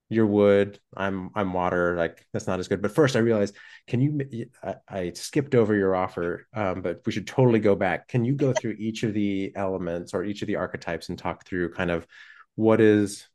you're 0.09 0.25
wood 0.25 0.79
i'm 0.97 1.29
i'm 1.35 1.53
water 1.53 1.95
like 1.95 2.25
that's 2.33 2.47
not 2.47 2.59
as 2.59 2.67
good. 2.67 2.81
But 2.81 2.91
first 2.91 3.15
i 3.15 3.19
realized 3.19 3.55
can 3.87 4.01
you 4.01 4.47
i, 4.63 4.75
I 4.87 5.11
skipped 5.11 5.53
over 5.55 5.75
your 5.75 5.95
offer 5.95 6.47
um, 6.53 6.81
but 6.81 7.01
we 7.05 7.11
should 7.11 7.27
totally 7.27 7.59
go 7.59 7.75
back. 7.75 8.07
Can 8.07 8.25
you 8.25 8.33
go 8.33 8.51
through 8.53 8.75
each 8.79 9.03
of 9.03 9.13
the 9.13 9.51
elements 9.55 10.13
or 10.13 10.23
each 10.23 10.41
of 10.41 10.47
the 10.47 10.55
archetypes 10.55 11.09
and 11.09 11.17
talk 11.17 11.45
through 11.45 11.73
kind 11.73 11.91
of 11.91 12.07
what 12.55 12.81
is 12.81 13.27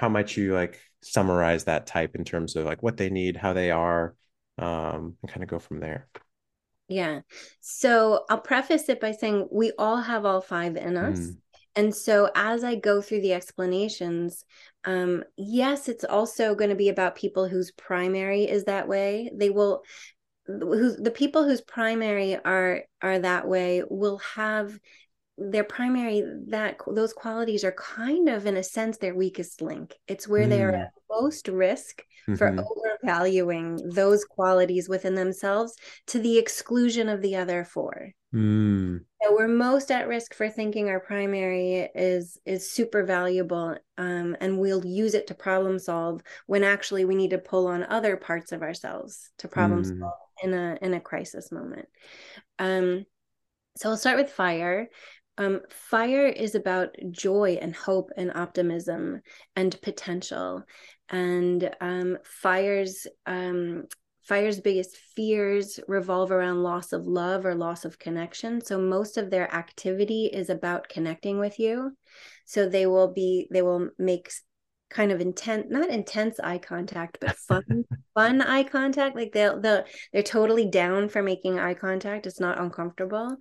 how 0.00 0.08
might 0.08 0.34
you 0.34 0.54
like 0.54 0.80
summarize 1.02 1.64
that 1.64 1.86
type 1.86 2.14
in 2.14 2.24
terms 2.24 2.56
of 2.56 2.64
like 2.64 2.82
what 2.82 2.96
they 2.96 3.10
need, 3.10 3.36
how 3.36 3.52
they 3.52 3.70
are, 3.70 4.14
um, 4.56 5.16
and 5.20 5.30
kind 5.30 5.42
of 5.42 5.48
go 5.50 5.58
from 5.58 5.78
there? 5.78 6.08
Yeah. 6.88 7.20
So 7.60 8.24
I'll 8.30 8.40
preface 8.40 8.88
it 8.88 8.98
by 8.98 9.12
saying 9.12 9.48
we 9.52 9.72
all 9.78 9.98
have 9.98 10.24
all 10.24 10.40
five 10.40 10.76
in 10.76 10.96
us. 10.96 11.18
Mm. 11.18 11.36
And 11.76 11.94
so 11.94 12.30
as 12.34 12.64
I 12.64 12.76
go 12.76 13.02
through 13.02 13.20
the 13.20 13.34
explanations, 13.34 14.46
um, 14.86 15.22
yes, 15.36 15.86
it's 15.86 16.04
also 16.04 16.54
going 16.54 16.70
to 16.70 16.76
be 16.76 16.88
about 16.88 17.14
people 17.14 17.46
whose 17.46 17.70
primary 17.72 18.44
is 18.44 18.64
that 18.64 18.88
way. 18.88 19.30
They 19.34 19.50
will 19.50 19.82
who 20.46 20.96
the 20.96 21.12
people 21.12 21.44
whose 21.44 21.60
primary 21.60 22.36
are 22.36 22.84
are 23.02 23.18
that 23.18 23.46
way 23.46 23.82
will 23.88 24.18
have 24.34 24.80
their 25.38 25.64
primary 25.64 26.22
that 26.48 26.76
those 26.86 27.12
qualities 27.12 27.64
are 27.64 27.72
kind 27.72 28.28
of 28.28 28.46
in 28.46 28.56
a 28.56 28.62
sense 28.62 28.98
their 28.98 29.14
weakest 29.14 29.62
link 29.62 29.94
it's 30.06 30.28
where 30.28 30.46
mm. 30.46 30.50
they 30.50 30.62
are 30.62 30.72
at 30.72 30.92
most 31.08 31.48
risk 31.48 32.02
mm-hmm. 32.28 32.34
for 32.34 32.54
overvaluing 33.02 33.76
those 33.90 34.24
qualities 34.24 34.88
within 34.88 35.14
themselves 35.14 35.74
to 36.06 36.18
the 36.18 36.36
exclusion 36.36 37.08
of 37.08 37.22
the 37.22 37.36
other 37.36 37.64
four 37.64 38.10
mm. 38.34 39.00
so 39.22 39.34
we're 39.34 39.48
most 39.48 39.90
at 39.90 40.08
risk 40.08 40.34
for 40.34 40.50
thinking 40.50 40.90
our 40.90 41.00
primary 41.00 41.88
is 41.94 42.38
is 42.44 42.70
super 42.70 43.04
valuable 43.04 43.76
um, 43.96 44.36
and 44.40 44.58
we'll 44.58 44.84
use 44.84 45.14
it 45.14 45.26
to 45.26 45.34
problem 45.34 45.78
solve 45.78 46.20
when 46.46 46.62
actually 46.62 47.06
we 47.06 47.14
need 47.14 47.30
to 47.30 47.38
pull 47.38 47.66
on 47.66 47.82
other 47.84 48.16
parts 48.16 48.52
of 48.52 48.62
ourselves 48.62 49.30
to 49.38 49.48
problem 49.48 49.82
mm. 49.82 49.98
solve 50.00 50.12
in 50.42 50.52
a 50.52 50.76
in 50.82 50.92
a 50.92 51.00
crisis 51.00 51.50
moment 51.50 51.88
um 52.58 53.06
so 53.76 53.88
I'll 53.88 53.96
start 53.96 54.18
with 54.18 54.30
fire. 54.30 54.88
Um, 55.40 55.62
fire 55.70 56.26
is 56.26 56.54
about 56.54 56.94
joy 57.10 57.58
and 57.62 57.74
hope 57.74 58.10
and 58.14 58.30
optimism 58.34 59.22
and 59.56 59.80
potential. 59.80 60.64
And 61.08 61.74
um, 61.80 62.18
fire's 62.24 63.06
um, 63.24 63.84
fire's 64.22 64.60
biggest 64.60 64.98
fears 65.16 65.80
revolve 65.88 66.30
around 66.30 66.62
loss 66.62 66.92
of 66.92 67.06
love 67.06 67.46
or 67.46 67.54
loss 67.54 67.86
of 67.86 67.98
connection. 67.98 68.60
So 68.60 68.78
most 68.78 69.16
of 69.16 69.30
their 69.30 69.52
activity 69.52 70.26
is 70.26 70.50
about 70.50 70.90
connecting 70.90 71.38
with 71.38 71.58
you. 71.58 71.96
So 72.44 72.68
they 72.68 72.84
will 72.84 73.08
be 73.08 73.48
they 73.50 73.62
will 73.62 73.88
make 73.98 74.30
kind 74.90 75.10
of 75.10 75.22
intense 75.22 75.68
not 75.70 75.88
intense 75.88 76.40
eye 76.40 76.58
contact 76.58 77.18
but 77.20 77.36
fun 77.48 77.84
fun 78.12 78.42
eye 78.42 78.64
contact 78.64 79.14
like 79.14 79.30
they'll 79.32 79.60
they'll 79.60 79.84
they're 80.12 80.22
totally 80.22 80.66
down 80.66 81.08
for 81.08 81.22
making 81.22 81.60
eye 81.60 81.74
contact 81.74 82.26
it's 82.26 82.40
not 82.40 82.60
uncomfortable 82.60 83.36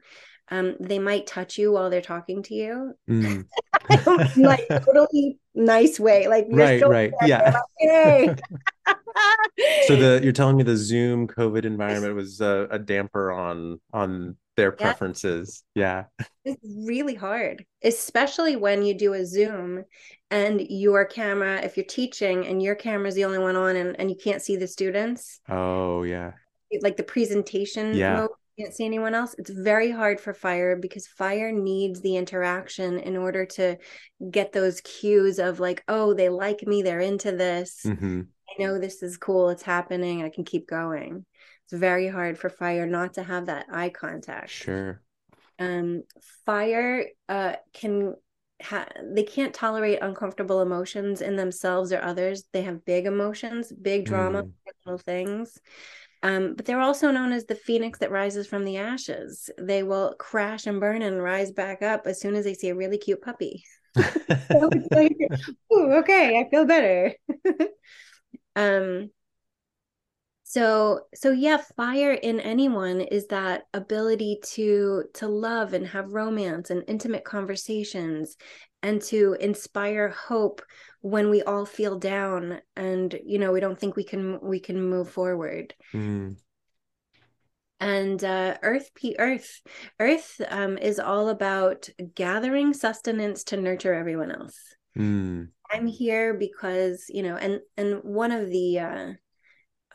um 0.51 0.75
they 0.79 0.99
might 0.99 1.27
touch 1.27 1.57
you 1.57 1.71
while 1.71 1.89
they're 1.89 2.01
talking 2.01 2.41
to 2.43 2.53
you 2.53 2.93
mm. 3.09 3.45
like 4.38 4.67
totally 4.67 5.38
nice 5.55 5.99
way 5.99 6.27
like 6.27 6.47
right 6.49 6.81
right 6.88 7.13
yeah 7.25 7.51
like, 7.51 7.63
hey. 7.77 8.35
so 9.88 9.95
the 9.95 10.19
you're 10.23 10.31
telling 10.31 10.57
me 10.57 10.63
the 10.63 10.77
zoom 10.77 11.27
covid 11.27 11.65
environment 11.65 12.15
was 12.15 12.41
a, 12.41 12.67
a 12.71 12.79
damper 12.79 13.31
on 13.31 13.79
on 13.93 14.35
their 14.59 14.71
preferences. 14.73 15.63
Yeah. 15.73 16.05
yeah. 16.19 16.25
It's 16.43 16.85
really 16.85 17.15
hard, 17.15 17.65
especially 17.81 18.57
when 18.57 18.83
you 18.83 18.93
do 18.93 19.13
a 19.13 19.25
Zoom 19.25 19.85
and 20.29 20.59
your 20.69 21.05
camera, 21.05 21.62
if 21.62 21.77
you're 21.77 21.85
teaching 21.85 22.45
and 22.45 22.62
your 22.62 22.75
camera 22.75 23.07
is 23.07 23.15
the 23.15 23.23
only 23.23 23.39
one 23.39 23.55
on 23.55 23.77
and, 23.77 23.97
and 23.99 24.09
you 24.09 24.17
can't 24.21 24.41
see 24.41 24.57
the 24.57 24.67
students. 24.67 25.39
Oh, 25.47 26.03
yeah. 26.03 26.33
Like 26.81 26.97
the 26.97 27.03
presentation 27.03 27.95
yeah. 27.95 28.17
mode, 28.17 28.29
can't 28.60 28.74
see 28.74 28.86
anyone 28.86 29.15
else. 29.15 29.36
It's 29.38 29.50
very 29.50 29.91
hard 29.91 30.19
for 30.19 30.34
fire 30.34 30.76
because 30.76 31.08
fire 31.08 31.52
needs 31.52 32.02
the 32.02 32.17
interaction 32.17 33.00
in 33.00 33.15
order 33.15 33.45
to 33.45 33.78
get 34.30 34.52
those 34.52 34.82
cues 34.82 35.39
of 35.39 35.60
like, 35.60 35.84
oh, 35.88 36.13
they 36.13 36.30
like 36.30 36.65
me, 36.65 36.82
they're 36.82 37.00
into 37.00 37.32
this. 37.32 37.82
Mm-hmm. 37.86 38.22
I 38.50 38.63
know 38.63 38.80
this 38.80 39.04
is 39.04 39.17
cool, 39.17 39.50
it's 39.50 39.63
happening, 39.63 40.24
I 40.24 40.30
can 40.30 40.43
keep 40.43 40.67
going 40.67 41.26
it's 41.69 41.80
very 41.80 42.08
hard 42.08 42.38
for 42.38 42.50
fire 42.50 42.88
not 42.88 43.13
to 43.13 43.24
have 43.24 43.45
that 43.45 43.67
eye 43.72 43.89
contact 43.89 44.50
sure 44.50 45.02
um 45.60 46.04
fire 46.45 47.06
uh 47.28 47.54
can 47.74 48.15
ha- 48.62 48.88
they 49.13 49.24
can't 49.24 49.54
tolerate 49.54 50.00
uncomfortable 50.02 50.62
emotions 50.62 51.22
in 51.22 51.36
themselves 51.36 51.93
or 51.93 52.02
others 52.02 52.43
they 52.54 52.63
have 52.63 52.86
big 52.86 53.06
emotions 53.06 53.72
big 53.72 54.06
drama 54.06 54.43
mm. 54.43 54.52
little 54.86 54.98
things 54.98 55.60
um, 56.21 56.55
but 56.55 56.65
they're 56.65 56.82
also 56.82 57.12
known 57.12 57.32
as 57.32 57.45
the 57.45 57.55
phoenix 57.55 57.99
that 57.99 58.12
rises 58.12 58.47
from 58.47 58.65
the 58.65 58.77
ashes. 58.77 59.49
They 59.58 59.84
will 59.84 60.15
crash 60.19 60.67
and 60.67 60.79
burn 60.79 61.01
and 61.01 61.23
rise 61.23 61.51
back 61.51 61.82
up 61.82 62.08
as 62.08 62.19
soon 62.19 62.36
as 62.36 62.43
they 62.45 62.53
see 62.53 62.69
a 62.69 62.75
really 62.75 62.97
cute 62.97 63.21
puppy. 63.21 63.63
so 63.95 64.69
like, 64.91 65.17
Ooh, 65.73 65.93
okay, 65.99 66.39
I 66.39 66.49
feel 66.49 66.65
better. 66.65 67.13
um, 68.55 69.10
so 70.49 71.01
so 71.13 71.29
yeah 71.29 71.57
fire 71.77 72.13
in 72.13 72.39
anyone 72.39 73.01
is 73.01 73.27
that 73.27 73.65
ability 73.75 74.39
to 74.41 75.03
to 75.13 75.27
love 75.27 75.73
and 75.73 75.85
have 75.85 76.12
romance 76.12 76.71
and 76.71 76.83
intimate 76.88 77.23
conversations 77.23 78.35
and 78.81 78.99
to 78.99 79.38
inspire 79.39 80.09
hope 80.09 80.63
when 81.01 81.29
we 81.29 81.43
all 81.43 81.67
feel 81.67 81.99
down 81.99 82.59
and 82.75 83.19
you 83.23 83.38
know 83.38 83.51
we 83.51 83.59
don't 83.59 83.79
think 83.79 83.95
we 83.95 84.03
can 84.03 84.39
we 84.41 84.59
can 84.59 84.81
move 84.81 85.07
forward 85.07 85.75
mm. 85.93 86.35
and 87.79 88.23
uh, 88.23 88.57
earth 88.63 88.89
p 88.95 89.15
earth 89.19 89.62
earth 89.99 90.41
um, 90.49 90.79
is 90.79 90.99
all 90.99 91.29
about 91.29 91.88
gathering 92.15 92.73
sustenance 92.73 93.43
to 93.43 93.55
nurture 93.55 93.93
everyone 93.93 94.31
else 94.31 94.57
mm. 94.97 95.47
i'm 95.69 95.85
here 95.85 96.33
because 96.33 97.05
you 97.07 97.21
know 97.21 97.35
and 97.35 97.59
and 97.77 97.99
one 98.03 98.31
of 98.31 98.49
the 98.49 98.79
uh 98.79 99.12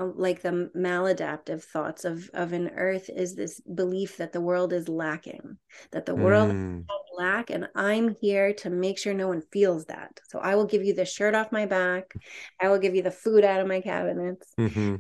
like 0.01 0.43
the 0.43 0.71
maladaptive 0.77 1.63
thoughts 1.63 2.05
of 2.05 2.29
of 2.35 2.53
an 2.53 2.71
earth 2.77 3.09
is 3.09 3.35
this 3.35 3.61
belief 3.61 4.17
that 4.17 4.33
the 4.33 4.41
world 4.41 4.73
is 4.73 4.89
lacking 4.89 5.57
that 5.93 6.05
the 6.05 6.15
world 6.15 6.51
mm. 6.51 6.85
lack 7.17 7.51
and 7.51 7.69
i'm 7.77 8.17
here 8.21 8.53
to 8.53 8.71
make 8.71 8.99
sure 8.99 9.15
no 9.15 9.29
one 9.29 9.43
feels 9.53 9.85
that 9.85 10.19
so 10.29 10.41
i 10.41 10.57
will 10.57 10.67
give 10.67 10.83
you 10.83 10.95
the 10.95 11.05
shirt 11.05 11.35
off 11.35 11.53
my 11.53 11.65
back 11.65 12.13
i 12.61 12.69
will 12.69 12.79
give 12.79 12.97
you 12.97 13.03
the 13.03 13.11
food 13.11 13.45
out 13.45 13.61
of 13.61 13.69
my 13.69 13.81
cabinets 13.81 14.53
mm-hmm. 14.59 14.97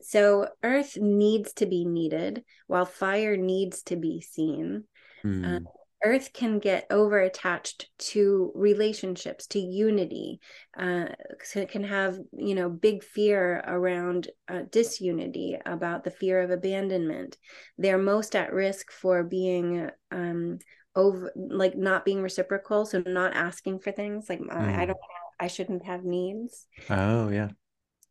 so 0.00 0.48
earth 0.62 0.96
needs 0.96 1.52
to 1.52 1.66
be 1.66 1.84
needed 1.84 2.42
while 2.68 2.86
fire 2.86 3.36
needs 3.36 3.82
to 3.82 3.96
be 3.96 4.22
seen 4.22 4.84
mm. 5.22 5.60
Earth 6.06 6.32
can 6.32 6.60
get 6.60 6.86
over 6.88 7.18
attached 7.18 7.88
to 7.98 8.52
relationships, 8.54 9.48
to 9.48 9.58
unity. 9.58 10.38
Uh, 10.78 11.06
so 11.42 11.58
it 11.58 11.68
can 11.68 11.82
have, 11.82 12.16
you 12.32 12.54
know, 12.54 12.68
big 12.68 13.02
fear 13.02 13.60
around 13.66 14.28
uh, 14.48 14.60
disunity, 14.70 15.58
about 15.66 16.04
the 16.04 16.12
fear 16.12 16.40
of 16.40 16.50
abandonment. 16.50 17.36
They're 17.76 17.98
most 17.98 18.36
at 18.36 18.52
risk 18.52 18.92
for 18.92 19.24
being 19.24 19.90
um, 20.12 20.60
over, 20.94 21.32
like 21.34 21.76
not 21.76 22.04
being 22.04 22.22
reciprocal, 22.22 22.86
so 22.86 23.02
not 23.04 23.34
asking 23.34 23.80
for 23.80 23.90
things. 23.90 24.26
Like 24.28 24.40
mm. 24.40 24.52
I, 24.52 24.82
I 24.82 24.84
mm. 24.84 24.86
don't, 24.86 24.98
I 25.40 25.48
shouldn't 25.48 25.84
have 25.86 26.04
needs. 26.04 26.66
Oh 26.88 27.30
yeah. 27.30 27.48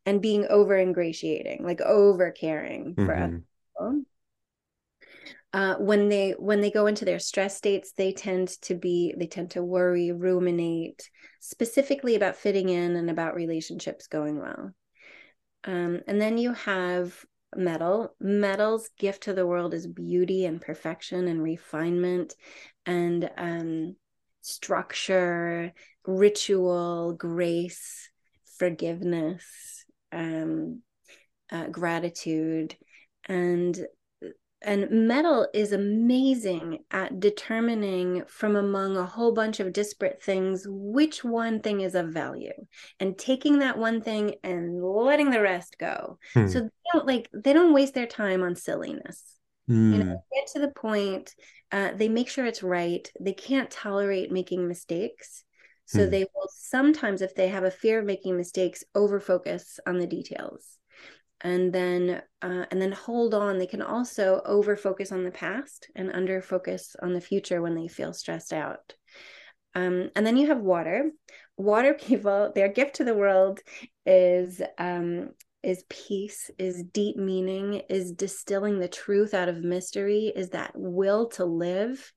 And 0.05 0.21
being 0.21 0.45
over 0.49 0.77
ingratiating, 0.77 1.63
like 1.63 1.79
over 1.79 2.31
caring 2.31 2.93
for 2.93 3.07
mm-hmm. 3.07 3.23
other 3.23 3.43
people 3.77 4.03
uh, 5.55 5.75
when 5.75 6.09
they 6.09 6.31
when 6.31 6.59
they 6.59 6.69
go 6.69 6.85
into 6.85 7.05
their 7.05 7.17
stress 7.17 7.55
states 7.55 7.93
they 7.95 8.11
tend 8.11 8.49
to 8.61 8.75
be 8.75 9.15
they 9.17 9.25
tend 9.25 9.49
to 9.49 9.63
worry 9.63 10.11
ruminate 10.11 11.09
specifically 11.39 12.15
about 12.15 12.35
fitting 12.35 12.67
in 12.67 12.97
and 12.97 13.09
about 13.09 13.35
relationships 13.35 14.07
going 14.07 14.37
well. 14.37 14.71
Um, 15.63 16.01
and 16.07 16.19
then 16.19 16.37
you 16.37 16.51
have 16.51 17.17
metal. 17.55 18.15
Metal's 18.19 18.89
gift 18.99 19.23
to 19.23 19.33
the 19.33 19.47
world 19.47 19.73
is 19.73 19.87
beauty 19.87 20.45
and 20.45 20.59
perfection 20.59 21.25
and 21.29 21.41
refinement 21.41 22.35
and 22.85 23.29
um, 23.37 23.95
structure 24.41 25.71
ritual 26.05 27.13
grace 27.13 28.09
forgiveness 28.57 29.85
um, 30.11 30.81
uh, 31.49 31.67
gratitude. 31.67 32.75
And 33.29 33.79
and 34.65 34.89
metal 34.89 35.47
is 35.53 35.71
amazing 35.71 36.79
at 36.91 37.19
determining 37.19 38.23
from 38.27 38.55
among 38.55 38.97
a 38.97 39.05
whole 39.05 39.31
bunch 39.31 39.59
of 39.59 39.71
disparate 39.71 40.21
things 40.21 40.65
which 40.67 41.23
one 41.23 41.59
thing 41.59 41.81
is 41.81 41.95
of 41.95 42.09
value 42.09 42.53
and 42.99 43.17
taking 43.17 43.59
that 43.59 43.77
one 43.77 44.01
thing 44.01 44.35
and 44.43 44.83
letting 44.83 45.29
the 45.29 45.41
rest 45.41 45.77
go 45.77 46.17
hmm. 46.33 46.47
so 46.47 46.59
they 46.59 46.69
don't 46.91 47.05
like 47.05 47.29
they 47.33 47.53
don't 47.53 47.73
waste 47.73 47.93
their 47.93 48.07
time 48.07 48.41
on 48.41 48.55
silliness 48.55 49.23
hmm. 49.67 49.93
you 49.93 50.03
know 50.03 50.23
get 50.33 50.47
to 50.47 50.59
the 50.59 50.69
point 50.69 51.33
uh, 51.71 51.91
they 51.95 52.09
make 52.09 52.29
sure 52.29 52.45
it's 52.45 52.63
right 52.63 53.11
they 53.19 53.33
can't 53.33 53.69
tolerate 53.69 54.31
making 54.31 54.67
mistakes 54.67 55.43
so 55.85 56.05
hmm. 56.05 56.09
they 56.09 56.25
will 56.33 56.49
sometimes 56.49 57.21
if 57.21 57.35
they 57.35 57.47
have 57.47 57.63
a 57.63 57.71
fear 57.71 57.99
of 57.99 58.05
making 58.05 58.35
mistakes 58.35 58.83
over 58.95 59.19
focus 59.19 59.79
on 59.85 59.99
the 59.99 60.07
details 60.07 60.77
and 61.41 61.71
then 61.73 62.21
uh, 62.41 62.65
and 62.71 62.81
then 62.81 62.91
hold 62.91 63.33
on. 63.33 63.57
They 63.57 63.67
can 63.67 63.81
also 63.81 64.41
over 64.45 64.75
focus 64.75 65.11
on 65.11 65.23
the 65.23 65.31
past 65.31 65.87
and 65.95 66.11
under 66.11 66.41
focus 66.41 66.95
on 67.01 67.13
the 67.13 67.21
future 67.21 67.61
when 67.61 67.75
they 67.75 67.87
feel 67.87 68.13
stressed 68.13 68.53
out. 68.53 68.93
Um, 69.73 70.09
and 70.15 70.25
then 70.25 70.37
you 70.37 70.47
have 70.47 70.59
water. 70.59 71.11
Water 71.57 71.93
people 71.99 72.51
their 72.55 72.69
gift 72.69 72.95
to 72.95 73.03
the 73.03 73.13
world 73.13 73.59
is 74.05 74.61
um, 74.77 75.29
is 75.65 75.83
peace 75.89 76.51
is 76.59 76.83
deep 76.83 77.17
meaning 77.17 77.81
is 77.89 78.11
distilling 78.11 78.79
the 78.79 78.87
truth 78.87 79.33
out 79.33 79.49
of 79.49 79.63
mystery 79.63 80.31
is 80.35 80.49
that 80.49 80.71
will 80.75 81.27
to 81.27 81.43
live 81.43 82.13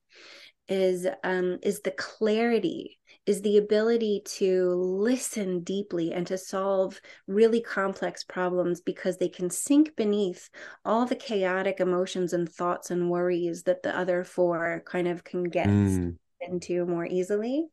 is 0.67 1.07
um, 1.23 1.57
is 1.63 1.81
the 1.81 1.91
clarity 1.91 2.98
is 3.25 3.41
the 3.41 3.57
ability 3.57 4.21
to 4.25 4.73
listen 4.73 5.59
deeply 5.61 6.13
and 6.13 6.25
to 6.27 6.37
solve 6.37 6.99
really 7.27 7.61
complex 7.61 8.23
problems 8.23 8.81
because 8.81 9.17
they 9.17 9.29
can 9.29 9.49
sink 9.49 9.95
beneath 9.95 10.49
all 10.83 11.05
the 11.05 11.15
chaotic 11.15 11.79
emotions 11.79 12.33
and 12.33 12.49
thoughts 12.49 12.91
and 12.91 13.09
worries 13.09 13.63
that 13.63 13.83
the 13.83 13.95
other 13.95 14.23
four 14.23 14.81
kind 14.85 15.07
of 15.07 15.23
can 15.23 15.43
get 15.43 15.67
mm. 15.67 16.15
into 16.41 16.85
more 16.85 17.05
easily. 17.05 17.67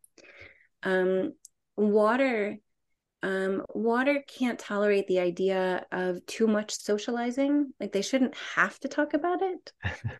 Um, 0.82 1.32
water 1.76 2.58
um, 3.22 3.62
water 3.74 4.22
can't 4.26 4.58
tolerate 4.58 5.06
the 5.06 5.20
idea 5.20 5.86
of 5.90 6.24
too 6.26 6.46
much 6.46 6.78
socializing. 6.78 7.72
Like 7.80 7.92
they 7.92 8.02
shouldn't 8.02 8.36
have 8.54 8.78
to 8.80 8.88
talk 8.88 9.14
about 9.14 9.40
it, 9.42 9.72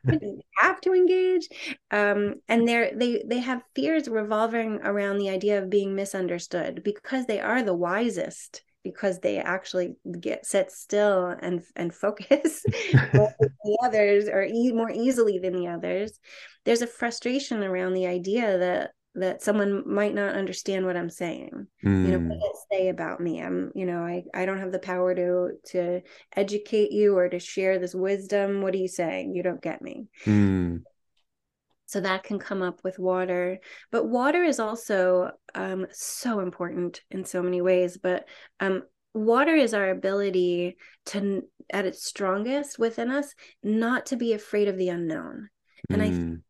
they 0.05 0.19
have 0.57 0.81
to 0.83 0.93
engage. 0.93 1.49
Um, 1.91 2.37
and 2.49 2.67
they're 2.67 2.93
they 2.95 3.23
they 3.27 3.39
have 3.39 3.63
fears 3.75 4.09
revolving 4.09 4.81
around 4.83 5.19
the 5.19 5.31
idea 5.31 5.63
of 5.63 5.71
being 5.71 5.95
misunderstood 5.95 6.83
because 6.83 7.27
they 7.27 7.41
are 7.41 7.63
the 7.63 7.75
wisest 7.75 8.63
because 8.83 9.19
they 9.19 9.39
actually 9.39 9.97
get 10.21 10.47
sit 10.47 10.71
still 10.71 11.27
and 11.27 11.63
and 11.75 11.93
focus 11.93 12.63
the 12.93 13.79
others 13.83 14.29
or 14.29 14.45
e- 14.45 14.71
more 14.71 14.93
easily 14.93 15.41
than 15.41 15.55
the 15.55 15.67
others 15.67 16.21
there's 16.65 16.83
a 16.83 16.87
frustration 16.87 17.65
around 17.65 17.95
the 17.95 18.07
idea 18.07 18.59
that 18.59 18.93
that 19.17 19.43
someone 19.43 19.83
might 19.87 20.15
not 20.15 20.35
understand 20.35 20.87
what 20.87 20.97
I'm 20.97 21.11
saying. 21.11 21.67
Mm. 21.85 22.07
You 22.07 22.13
know, 22.13 22.19
what 22.19 22.37
hmm. 22.37 22.41
does 22.41 22.67
it 22.71 22.75
say 22.75 22.89
about 22.89 23.21
me? 23.21 23.43
I'm, 23.43 23.73
you 23.75 23.87
know, 23.87 24.01
I, 24.01 24.25
I 24.35 24.47
don't 24.47 24.59
have 24.59 24.73
the 24.73 24.79
power 24.79 25.15
to 25.15 25.51
to 25.73 26.03
educate 26.35 26.93
you 26.93 27.17
or 27.17 27.29
to 27.29 27.39
share 27.39 27.79
this 27.79 27.95
wisdom. 27.95 28.63
What 28.63 28.75
are 28.75 28.79
you 28.79 28.89
saying? 28.89 29.35
You 29.35 29.43
don't 29.43 29.63
get 29.63 29.83
me. 29.83 30.07
Mm. 30.25 30.83
So 31.87 32.01
that 32.01 32.25
can 32.25 32.39
come 32.39 32.63
up 32.63 32.81
with 32.85 32.99
water. 32.99 33.61
But 33.91 34.09
water 34.09 34.43
is 34.43 34.61
also 34.61 35.31
um, 35.55 35.87
so 35.93 36.41
important 36.41 37.01
in 37.11 37.25
so 37.25 37.43
many 37.43 37.61
ways. 37.61 37.97
But 37.97 38.29
um, 38.61 38.83
water 39.15 39.55
is 39.55 39.73
our 39.73 39.91
ability 39.91 40.77
to, 41.07 41.45
at 41.73 41.87
its 41.87 42.05
strongest 42.05 42.79
within 42.79 43.11
us, 43.11 43.35
not 43.63 44.07
to 44.07 44.17
be 44.17 44.33
afraid 44.33 44.69
of 44.69 44.77
the 44.77 44.89
unknown. 44.89 45.49
And 45.89 46.03
mm. 46.03 46.05
I 46.05 46.11
think 46.11 46.41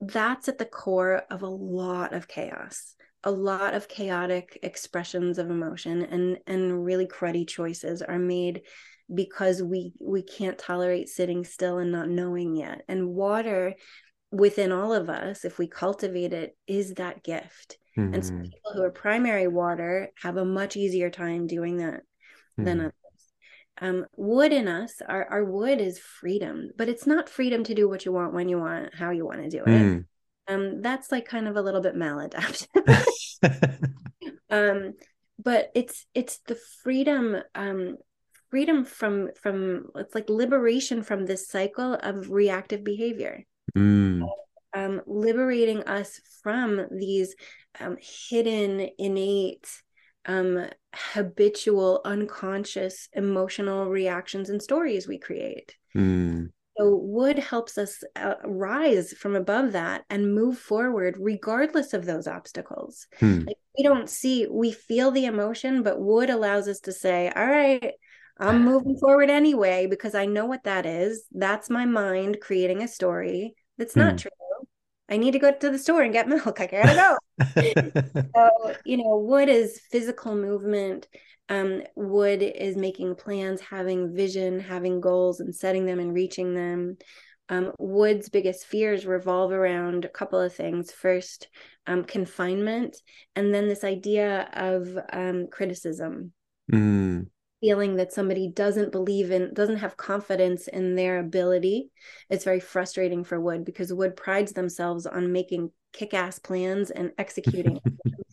that's 0.00 0.48
at 0.48 0.58
the 0.58 0.64
core 0.64 1.22
of 1.30 1.42
a 1.42 1.48
lot 1.48 2.12
of 2.12 2.28
chaos 2.28 2.94
a 3.24 3.30
lot 3.30 3.74
of 3.74 3.88
chaotic 3.88 4.58
expressions 4.62 5.38
of 5.38 5.50
emotion 5.50 6.02
and 6.02 6.38
and 6.46 6.84
really 6.84 7.06
cruddy 7.06 7.46
choices 7.46 8.00
are 8.00 8.18
made 8.18 8.62
because 9.12 9.62
we 9.62 9.92
we 10.00 10.22
can't 10.22 10.58
tolerate 10.58 11.08
sitting 11.08 11.44
still 11.44 11.78
and 11.78 11.90
not 11.90 12.08
knowing 12.08 12.54
yet 12.54 12.82
and 12.88 13.08
water 13.08 13.74
within 14.30 14.70
all 14.70 14.92
of 14.92 15.08
us 15.08 15.44
if 15.44 15.58
we 15.58 15.66
cultivate 15.66 16.32
it 16.32 16.56
is 16.66 16.94
that 16.94 17.24
gift 17.24 17.78
mm-hmm. 17.96 18.14
and 18.14 18.24
so 18.24 18.32
mm-hmm. 18.32 18.42
people 18.42 18.72
who 18.74 18.82
are 18.82 18.90
primary 18.90 19.48
water 19.48 20.10
have 20.22 20.36
a 20.36 20.44
much 20.44 20.76
easier 20.76 21.10
time 21.10 21.46
doing 21.46 21.78
that 21.78 22.00
mm-hmm. 22.00 22.64
than 22.64 22.80
others 22.80 22.92
um, 23.80 24.06
wood 24.16 24.52
in 24.52 24.68
us 24.68 25.00
our, 25.06 25.24
our 25.26 25.44
wood 25.44 25.80
is 25.80 25.98
freedom 25.98 26.70
but 26.76 26.88
it's 26.88 27.06
not 27.06 27.28
freedom 27.28 27.64
to 27.64 27.74
do 27.74 27.88
what 27.88 28.04
you 28.04 28.12
want 28.12 28.32
when 28.32 28.48
you 28.48 28.58
want 28.58 28.94
how 28.94 29.10
you 29.10 29.24
want 29.24 29.42
to 29.42 29.48
do 29.50 29.62
it 29.64 29.68
mm. 29.68 30.04
um, 30.48 30.80
that's 30.82 31.12
like 31.12 31.26
kind 31.26 31.48
of 31.48 31.56
a 31.56 31.62
little 31.62 31.80
bit 31.80 31.94
maladaptive 31.94 33.06
um, 34.50 34.94
but 35.38 35.70
it's 35.74 36.06
it's 36.14 36.38
the 36.46 36.58
freedom 36.82 37.36
um, 37.54 37.96
freedom 38.50 38.84
from 38.84 39.30
from 39.40 39.86
it's 39.96 40.14
like 40.14 40.28
liberation 40.28 41.02
from 41.02 41.26
this 41.26 41.48
cycle 41.48 41.94
of 41.94 42.30
reactive 42.30 42.82
behavior 42.82 43.44
mm. 43.76 44.26
um, 44.74 45.00
liberating 45.06 45.82
us 45.84 46.20
from 46.42 46.86
these 46.90 47.36
um, 47.80 47.96
hidden 48.00 48.88
innate 48.98 49.68
um, 50.28 50.66
habitual 50.94 52.00
unconscious 52.04 53.08
emotional 53.12 53.88
reactions 53.88 54.50
and 54.50 54.62
stories 54.62 55.08
we 55.08 55.18
create 55.18 55.76
mm. 55.96 56.48
so 56.76 56.96
wood 56.96 57.38
helps 57.38 57.76
us 57.76 58.02
uh, 58.16 58.34
rise 58.44 59.12
from 59.12 59.34
above 59.34 59.72
that 59.72 60.04
and 60.10 60.34
move 60.34 60.58
forward 60.58 61.16
regardless 61.18 61.92
of 61.92 62.04
those 62.04 62.26
obstacles 62.26 63.06
mm. 63.20 63.46
like 63.46 63.56
we 63.76 63.82
don't 63.82 64.08
see 64.08 64.46
we 64.48 64.70
feel 64.70 65.10
the 65.10 65.26
emotion 65.26 65.82
but 65.82 66.00
wood 66.00 66.30
allows 66.30 66.68
us 66.68 66.80
to 66.80 66.92
say 66.92 67.32
all 67.34 67.46
right 67.46 67.94
I'm 68.40 68.64
moving 68.64 68.96
forward 68.98 69.30
anyway 69.30 69.86
because 69.86 70.14
I 70.14 70.26
know 70.26 70.46
what 70.46 70.62
that 70.62 70.86
is. 70.86 71.24
That's 71.32 71.68
my 71.68 71.86
mind 71.86 72.38
creating 72.40 72.82
a 72.82 72.88
story 72.88 73.56
that's 73.78 73.96
not 73.96 74.12
hmm. 74.12 74.16
true. 74.16 74.30
I 75.08 75.16
need 75.16 75.32
to 75.32 75.38
go 75.38 75.52
to 75.52 75.70
the 75.70 75.78
store 75.78 76.02
and 76.02 76.12
get 76.12 76.28
milk. 76.28 76.60
I 76.60 76.66
gotta 76.66 76.94
go. 76.94 78.22
so, 78.34 78.74
you 78.84 78.98
know, 78.98 79.18
wood 79.18 79.48
is 79.48 79.80
physical 79.90 80.34
movement. 80.34 81.08
Um, 81.48 81.82
wood 81.96 82.42
is 82.42 82.76
making 82.76 83.14
plans, 83.14 83.60
having 83.60 84.14
vision, 84.14 84.60
having 84.60 85.00
goals, 85.00 85.40
and 85.40 85.54
setting 85.54 85.86
them 85.86 85.98
and 85.98 86.12
reaching 86.12 86.54
them. 86.54 86.98
Um, 87.48 87.72
Wood's 87.78 88.28
biggest 88.28 88.66
fears 88.66 89.06
revolve 89.06 89.52
around 89.52 90.04
a 90.04 90.10
couple 90.10 90.38
of 90.38 90.54
things. 90.54 90.92
First, 90.92 91.48
um, 91.86 92.04
confinement, 92.04 92.98
and 93.34 93.54
then 93.54 93.68
this 93.68 93.84
idea 93.84 94.50
of 94.52 94.98
um, 95.10 95.46
criticism. 95.50 96.32
Mm 96.70 97.28
feeling 97.60 97.96
that 97.96 98.12
somebody 98.12 98.48
doesn't 98.48 98.92
believe 98.92 99.30
in 99.30 99.52
doesn't 99.54 99.78
have 99.78 99.96
confidence 99.96 100.68
in 100.68 100.94
their 100.94 101.18
ability 101.18 101.90
it's 102.30 102.44
very 102.44 102.60
frustrating 102.60 103.24
for 103.24 103.40
wood 103.40 103.64
because 103.64 103.92
wood 103.92 104.16
prides 104.16 104.52
themselves 104.52 105.06
on 105.06 105.32
making 105.32 105.70
kick-ass 105.92 106.38
plans 106.38 106.90
and 106.90 107.12
executing 107.18 107.80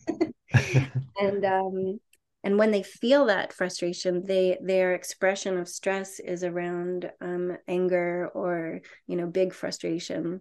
and 1.18 1.44
um 1.44 1.98
and 2.44 2.58
when 2.58 2.70
they 2.70 2.82
feel 2.82 3.26
that 3.26 3.52
frustration 3.52 4.24
they 4.24 4.56
their 4.62 4.94
expression 4.94 5.58
of 5.58 5.68
stress 5.68 6.20
is 6.20 6.44
around 6.44 7.10
um, 7.20 7.56
anger 7.66 8.30
or 8.34 8.80
you 9.08 9.16
know 9.16 9.26
big 9.26 9.52
frustration. 9.52 10.40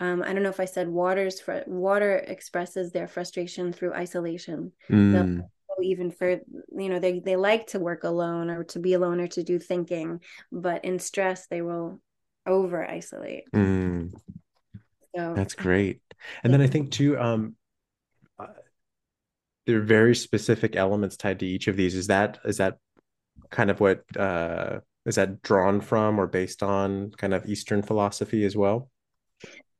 Um, 0.00 0.24
I 0.24 0.32
don't 0.32 0.42
know 0.42 0.48
if 0.48 0.58
I 0.58 0.64
said 0.64 0.88
water's 0.88 1.40
fr- 1.40 1.68
water 1.68 2.16
expresses 2.16 2.90
their 2.90 3.06
frustration 3.06 3.72
through 3.72 3.94
isolation. 3.94 4.72
Mm 4.90 5.44
even 5.82 6.10
for 6.10 6.30
you 6.30 6.88
know 6.88 6.98
they 6.98 7.20
they 7.20 7.36
like 7.36 7.66
to 7.68 7.78
work 7.78 8.04
alone 8.04 8.50
or 8.50 8.64
to 8.64 8.78
be 8.78 8.94
alone 8.94 9.20
or 9.20 9.26
to 9.26 9.42
do 9.42 9.58
thinking 9.58 10.20
but 10.52 10.84
in 10.84 10.98
stress 10.98 11.46
they 11.46 11.62
will 11.62 12.00
over 12.46 12.86
isolate. 12.86 13.44
Mm. 13.54 14.12
so 15.16 15.34
that's 15.34 15.54
great. 15.54 16.00
And 16.42 16.52
then 16.52 16.60
i 16.60 16.66
think 16.66 16.90
too 16.90 17.18
um 17.18 17.56
uh, 18.38 18.46
there 19.66 19.78
are 19.78 19.82
very 19.82 20.14
specific 20.14 20.76
elements 20.76 21.16
tied 21.16 21.40
to 21.40 21.46
each 21.46 21.68
of 21.68 21.76
these. 21.76 21.94
Is 21.94 22.08
that 22.08 22.38
is 22.44 22.58
that 22.58 22.78
kind 23.50 23.70
of 23.70 23.80
what 23.80 24.04
uh 24.16 24.80
is 25.06 25.16
that 25.16 25.42
drawn 25.42 25.80
from 25.80 26.18
or 26.18 26.26
based 26.26 26.62
on 26.62 27.10
kind 27.12 27.34
of 27.34 27.46
eastern 27.46 27.82
philosophy 27.82 28.44
as 28.44 28.56
well 28.56 28.90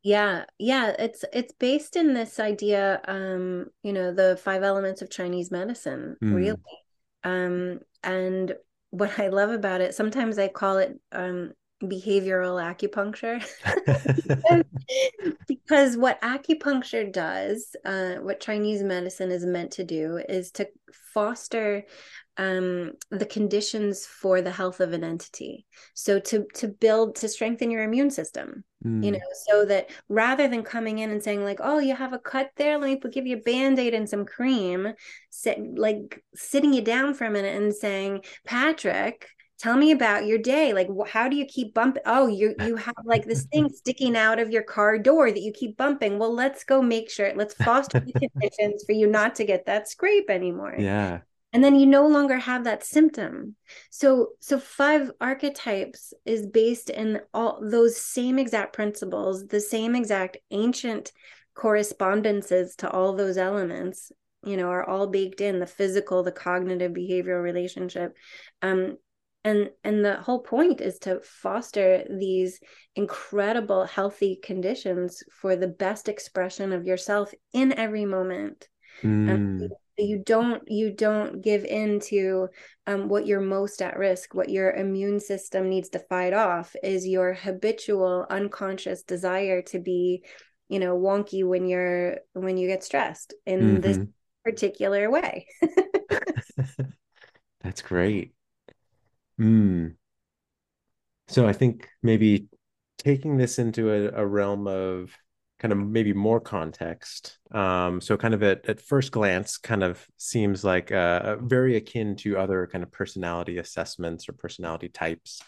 yeah, 0.05 0.45
yeah, 0.59 0.95
it's 0.99 1.25
it's 1.33 1.55
based 1.55 1.97
in 1.97 2.13
this 2.13 2.39
idea, 2.39 3.01
um, 3.09 3.71
you 3.83 3.93
know, 3.93 4.13
the 4.13 4.37
five 4.37 4.63
elements 4.63 5.01
of 5.01 5.09
Chinese 5.11 5.51
medicine, 5.51 6.17
mm. 6.23 6.35
really. 6.35 6.59
Um, 7.25 7.81
and 8.03 8.55
what 8.91 9.19
I 9.19 9.29
love 9.29 9.51
about 9.51 9.81
it, 9.81 9.95
sometimes 9.95 10.39
I 10.39 10.49
call 10.49 10.77
it 10.77 11.01
um 11.11 11.53
behavioral 11.83 12.63
acupuncture 12.63 13.43
because 15.47 15.97
what 15.97 16.21
acupuncture 16.23 17.11
does 17.13 17.77
uh, 17.85 18.15
what 18.15 18.41
chinese 18.41 18.83
medicine 18.83 19.31
is 19.31 19.45
meant 19.45 19.73
to 19.73 19.85
do 19.85 20.19
is 20.29 20.51
to 20.51 20.67
foster 21.13 21.85
um, 22.37 22.93
the 23.11 23.27
conditions 23.27 24.07
for 24.07 24.43
the 24.43 24.51
health 24.51 24.81
of 24.81 24.93
an 24.93 25.05
entity. 25.05 25.67
So 25.95 26.19
to 26.21 26.47
to 26.55 26.69
build 26.69 27.17
to 27.17 27.29
strengthen 27.29 27.71
your 27.71 27.85
immune 27.85 28.11
system 28.11 28.65
mm. 28.85 29.05
you 29.05 29.11
know 29.13 29.21
so 29.49 29.65
that 29.65 29.91
rather 30.09 30.49
than 30.49 30.63
coming 30.63 30.99
in 30.99 31.11
and 31.11 31.23
saying 31.23 31.45
like 31.45 31.61
oh 31.63 31.79
you 31.79 31.95
have 31.95 32.13
a 32.13 32.19
cut 32.19 32.51
there 32.57 32.79
let 32.79 33.03
me 33.03 33.11
give 33.11 33.27
you 33.27 33.37
a 33.37 33.41
band-aid 33.41 33.95
and 33.95 34.09
some 34.09 34.25
cream 34.25 34.93
sit, 35.31 35.59
like 35.77 36.23
sitting 36.35 36.73
you 36.73 36.83
down 36.83 37.15
for 37.15 37.25
a 37.25 37.31
minute 37.31 37.57
and 37.57 37.75
saying 37.75 38.23
patrick 38.45 39.29
tell 39.57 39.77
me 39.77 39.93
about 39.93 40.27
your 40.27 40.37
day. 40.37 40.73
Like 40.73 40.89
how 41.07 41.29
do 41.29 41.37
you 41.37 41.47
keep 41.47 41.75
bumping 41.75 42.03
oh 42.07 42.27
you 42.27 42.55
you 42.67 42.77
have 42.77 42.97
like 43.05 43.25
this 43.25 43.45
thing 43.47 43.69
sticking 43.75 44.17
out 44.17 44.39
of 44.39 44.51
your 44.51 44.63
car 44.63 44.99
door 44.99 45.31
that 45.31 45.41
you 45.41 45.53
keep 45.53 45.77
bumping. 45.77 46.19
Well 46.19 46.35
let's 46.35 46.65
go 46.65 46.83
make 46.83 47.09
sure 47.09 47.33
let's 47.35 47.55
foster 47.55 48.01
the 48.01 48.13
conditions 48.13 48.85
for 48.85 48.93
you 48.93 49.07
not 49.07 49.37
to 49.37 49.45
get 49.45 49.67
that 49.67 49.89
scrape 49.89 50.29
anymore. 50.29 50.75
Yeah 50.77 51.21
and 51.55 51.63
then 51.63 51.77
you 51.77 51.87
no 51.87 52.09
longer 52.09 52.37
have 52.37 52.65
that 52.65 52.85
symptom. 52.85 53.55
So 53.89 54.31
so 54.41 54.59
five 54.59 55.13
archetypes 55.21 56.13
is 56.27 56.47
based 56.49 56.91
in 56.91 57.21
all 57.33 57.61
those 57.63 57.97
same 57.97 58.39
exact 58.41 58.75
principles 58.75 59.47
the 59.47 59.61
same 59.61 59.95
exact 59.95 60.37
ancient 60.51 61.13
correspondences 61.55 62.75
to 62.77 62.91
all 62.91 63.15
those 63.15 63.39
elements 63.39 64.11
you 64.45 64.57
know 64.57 64.67
are 64.67 64.85
all 64.85 65.07
baked 65.07 65.41
in 65.41 65.61
the 65.61 65.67
physical 65.67 66.25
the 66.25 66.33
cognitive 66.33 66.93
behavioral 66.93 67.43
relationship. 67.43 68.17
Um 68.61 68.99
and 69.45 69.71
and 69.85 70.05
the 70.05 70.17
whole 70.17 70.41
point 70.41 70.81
is 70.81 70.99
to 71.01 71.21
foster 71.21 72.05
these 72.11 72.59
incredible 72.97 73.85
healthy 73.85 74.41
conditions 74.43 75.23
for 75.31 75.55
the 75.55 75.69
best 75.69 76.09
expression 76.09 76.73
of 76.73 76.85
yourself 76.85 77.33
in 77.53 77.73
every 77.79 78.07
moment. 78.07 78.69
Mm. 79.03 79.31
um, 79.31 79.69
you 79.97 80.19
don't 80.19 80.63
you 80.67 80.91
don't 80.91 81.43
give 81.43 81.65
in 81.65 82.01
to 82.01 82.49
um, 82.87 83.09
what 83.09 83.27
you're 83.27 83.41
most 83.41 83.81
at 83.81 83.99
risk 83.99 84.35
what 84.35 84.49
your 84.49 84.73
immune 84.73 85.21
system 85.21 85.69
needs 85.69 85.89
to 85.89 85.99
fight 85.99 86.33
off 86.33 86.75
is 86.83 87.07
your 87.07 87.33
habitual 87.33 88.27
unconscious 88.31 89.03
desire 89.03 89.63
to 89.63 89.79
be 89.79 90.25
you 90.69 90.79
know 90.79 90.99
wonky 90.99 91.45
when 91.45 91.67
you're 91.67 92.19
when 92.33 92.57
you 92.57 92.67
get 92.67 92.83
stressed 92.83 93.35
in 93.47 93.61
mm-hmm. 93.61 93.81
this 93.81 93.99
particular 94.45 95.11
way 95.11 95.47
that's 97.61 97.83
great 97.83 98.35
Hmm. 99.39 99.89
So 101.29 101.47
I 101.47 101.53
think 101.53 101.89
maybe 102.03 102.49
taking 102.99 103.37
this 103.37 103.59
into 103.59 103.91
a, 103.91 104.23
a 104.23 104.27
realm 104.27 104.67
of 104.67 105.17
kind 105.59 105.73
of 105.73 105.79
maybe 105.79 106.13
more 106.13 106.41
context. 106.41 107.39
Um, 107.53 108.01
so 108.01 108.17
kind 108.17 108.35
of 108.35 108.43
at, 108.43 108.69
at 108.69 108.81
first 108.81 109.13
glance, 109.13 109.57
kind 109.57 109.83
of 109.83 110.05
seems 110.17 110.65
like 110.65 110.93
uh, 110.93 111.37
very 111.37 111.77
akin 111.77 112.17
to 112.17 112.37
other 112.37 112.67
kind 112.67 112.83
of 112.83 112.91
personality 112.91 113.59
assessments 113.59 114.29
or 114.29 114.33
personality 114.33 114.89
types. 114.89 115.41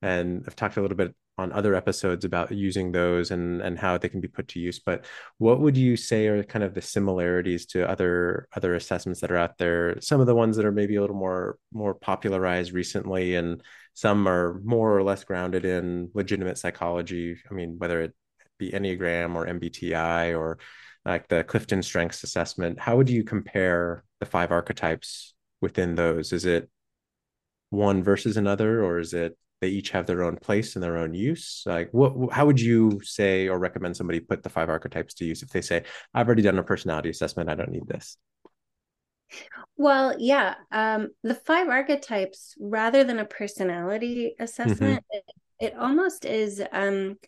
And 0.00 0.44
I've 0.46 0.56
talked 0.56 0.76
a 0.78 0.82
little 0.82 0.96
bit 0.96 1.14
on 1.38 1.52
other 1.52 1.74
episodes 1.74 2.24
about 2.24 2.52
using 2.52 2.92
those 2.92 3.30
and 3.30 3.62
and 3.62 3.78
how 3.78 3.96
they 3.96 4.08
can 4.08 4.20
be 4.20 4.28
put 4.28 4.48
to 4.48 4.60
use 4.60 4.78
but 4.78 5.06
what 5.38 5.60
would 5.60 5.76
you 5.78 5.96
say 5.96 6.26
are 6.26 6.42
kind 6.44 6.62
of 6.62 6.74
the 6.74 6.82
similarities 6.82 7.64
to 7.64 7.88
other 7.88 8.48
other 8.54 8.74
assessments 8.74 9.20
that 9.20 9.32
are 9.32 9.38
out 9.38 9.56
there 9.56 9.98
some 10.00 10.20
of 10.20 10.26
the 10.26 10.34
ones 10.34 10.56
that 10.56 10.66
are 10.66 10.72
maybe 10.72 10.96
a 10.96 11.00
little 11.00 11.16
more 11.16 11.56
more 11.72 11.94
popularized 11.94 12.72
recently 12.72 13.34
and 13.34 13.62
some 13.94 14.28
are 14.28 14.60
more 14.62 14.96
or 14.96 15.02
less 15.02 15.24
grounded 15.24 15.64
in 15.64 16.10
legitimate 16.12 16.58
psychology 16.58 17.38
i 17.50 17.54
mean 17.54 17.76
whether 17.78 18.02
it 18.02 18.14
the 18.62 18.72
Enneagram 18.78 19.34
or 19.34 19.46
MBTI 19.46 20.38
or 20.38 20.58
like 21.04 21.28
the 21.28 21.42
Clifton 21.44 21.82
Strengths 21.82 22.22
Assessment, 22.22 22.78
how 22.78 22.96
would 22.96 23.10
you 23.10 23.24
compare 23.24 24.04
the 24.20 24.26
five 24.26 24.52
archetypes 24.52 25.34
within 25.60 25.94
those? 25.94 26.32
Is 26.32 26.44
it 26.44 26.70
one 27.70 28.02
versus 28.02 28.36
another, 28.36 28.84
or 28.84 28.98
is 28.98 29.14
it 29.14 29.36
they 29.60 29.68
each 29.68 29.90
have 29.90 30.06
their 30.06 30.22
own 30.22 30.36
place 30.36 30.76
and 30.76 30.82
their 30.82 30.98
own 30.98 31.14
use? 31.14 31.62
Like, 31.66 31.90
what? 31.92 32.32
How 32.32 32.46
would 32.46 32.60
you 32.60 33.00
say 33.02 33.48
or 33.48 33.58
recommend 33.58 33.96
somebody 33.96 34.20
put 34.20 34.42
the 34.42 34.50
five 34.50 34.68
archetypes 34.68 35.14
to 35.14 35.24
use 35.24 35.42
if 35.42 35.50
they 35.50 35.62
say, 35.62 35.84
"I've 36.14 36.26
already 36.26 36.42
done 36.42 36.58
a 36.58 36.62
personality 36.62 37.10
assessment, 37.10 37.50
I 37.50 37.54
don't 37.54 37.70
need 37.70 37.88
this"? 37.88 38.16
Well, 39.76 40.14
yeah, 40.18 40.54
um, 40.70 41.08
the 41.22 41.34
five 41.34 41.68
archetypes, 41.68 42.54
rather 42.60 43.02
than 43.02 43.18
a 43.18 43.24
personality 43.24 44.36
assessment, 44.38 45.04
mm-hmm. 45.10 45.16
it, 45.58 45.72
it, 45.72 45.76
almost 45.76 46.24
is. 46.24 46.62
Um, 46.70 47.18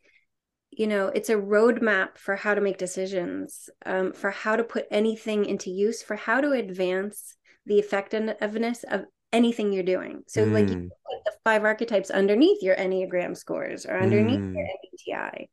you 0.77 0.87
know 0.87 1.09
it's 1.09 1.29
a 1.29 1.35
roadmap 1.35 2.17
for 2.17 2.37
how 2.37 2.55
to 2.55 2.61
make 2.61 2.79
decisions 2.79 3.69
um, 3.87 4.13
for 4.13 4.31
how 4.31 4.57
to 4.57 4.65
put 4.65 4.87
anything 4.91 5.45
into 5.45 5.71
use 5.71 6.03
for 6.03 6.17
how 6.17 6.41
to 6.41 6.53
advance 6.53 7.37
the 7.67 7.79
effectiveness 7.79 8.85
of 8.91 9.05
anything 9.33 9.73
you're 9.73 9.83
doing 9.83 10.23
so 10.27 10.45
mm. 10.45 10.53
like 10.53 10.69
you 10.69 10.77
mm. 10.77 10.89
put 10.89 11.25
the 11.25 11.33
five 11.45 11.65
archetypes 11.65 12.11
underneath 12.11 12.63
your 12.63 12.77
enneagram 12.77 13.37
scores 13.37 13.87
or 13.87 13.99
underneath 13.99 14.41
mm. 14.41 14.55
your 14.55 14.67
mbti 14.67 15.49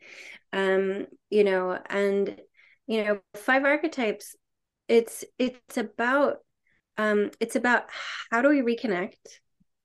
um 0.54 1.08
you 1.30 1.44
know 1.44 1.78
and 1.90 2.40
you 2.88 3.04
know 3.04 3.20
five 3.36 3.64
archetypes 3.64 4.36
it's 4.88 5.24
it's 5.40 5.78
about 5.78 6.38
um 6.98 7.32
it's 7.40 7.56
about 7.56 7.86
how 8.30 8.42
do 8.42 8.50
we 8.50 8.62
reconnect 8.62 9.16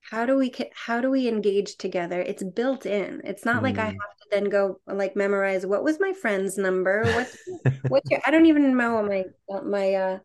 how 0.09 0.25
do 0.25 0.37
we 0.37 0.53
how 0.73 1.01
do 1.01 1.09
we 1.09 1.27
engage 1.27 1.75
together 1.75 2.21
it's 2.21 2.43
built 2.43 2.85
in 2.85 3.21
it's 3.23 3.45
not 3.45 3.57
mm. 3.57 3.63
like 3.63 3.77
i 3.77 3.87
mm. 3.87 3.91
have 3.91 4.17
to 4.17 4.27
then 4.31 4.45
go 4.45 4.79
like 4.87 5.15
memorize 5.15 5.65
what 5.65 5.83
was 5.83 5.99
my 5.99 6.13
friend's 6.13 6.57
number 6.57 7.03
what's 7.03 7.37
what's 7.89 8.09
your 8.09 8.21
i 8.25 8.31
don't 8.31 8.45
even 8.45 8.75
know 8.75 8.95
what 8.95 9.05
my 9.05 9.23
my 9.63 9.93
uh 9.93 10.19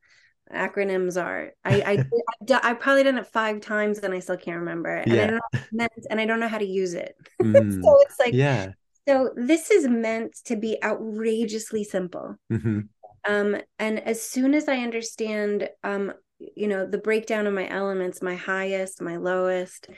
acronyms 0.52 1.20
are 1.22 1.52
i 1.64 2.04
i 2.50 2.60
i 2.62 2.74
probably 2.74 3.02
done 3.02 3.18
it 3.18 3.26
five 3.26 3.60
times 3.60 3.98
and 3.98 4.14
i 4.14 4.18
still 4.18 4.36
can't 4.36 4.58
remember 4.58 4.96
and 4.96 5.12
yeah. 5.12 5.22
i 5.22 5.26
don't 5.26 5.42
know 5.52 5.60
meant, 5.72 5.92
and 6.10 6.20
i 6.20 6.26
don't 6.26 6.40
know 6.40 6.48
how 6.48 6.58
to 6.58 6.66
use 6.66 6.94
it 6.94 7.16
mm. 7.42 7.82
so 7.82 7.98
it's 8.02 8.18
like 8.18 8.34
yeah 8.34 8.68
so 9.06 9.30
this 9.34 9.70
is 9.70 9.88
meant 9.88 10.36
to 10.44 10.54
be 10.54 10.78
outrageously 10.84 11.82
simple 11.82 12.36
mm-hmm. 12.52 12.80
um 13.26 13.56
and 13.78 13.98
as 14.00 14.22
soon 14.22 14.54
as 14.54 14.68
i 14.68 14.76
understand 14.76 15.68
um 15.82 16.12
you 16.56 16.68
know 16.68 16.86
the 16.86 16.98
breakdown 16.98 17.46
of 17.46 17.54
my 17.54 17.68
elements 17.68 18.22
my 18.22 18.34
highest 18.34 19.00
my 19.00 19.16
lowest 19.16 19.88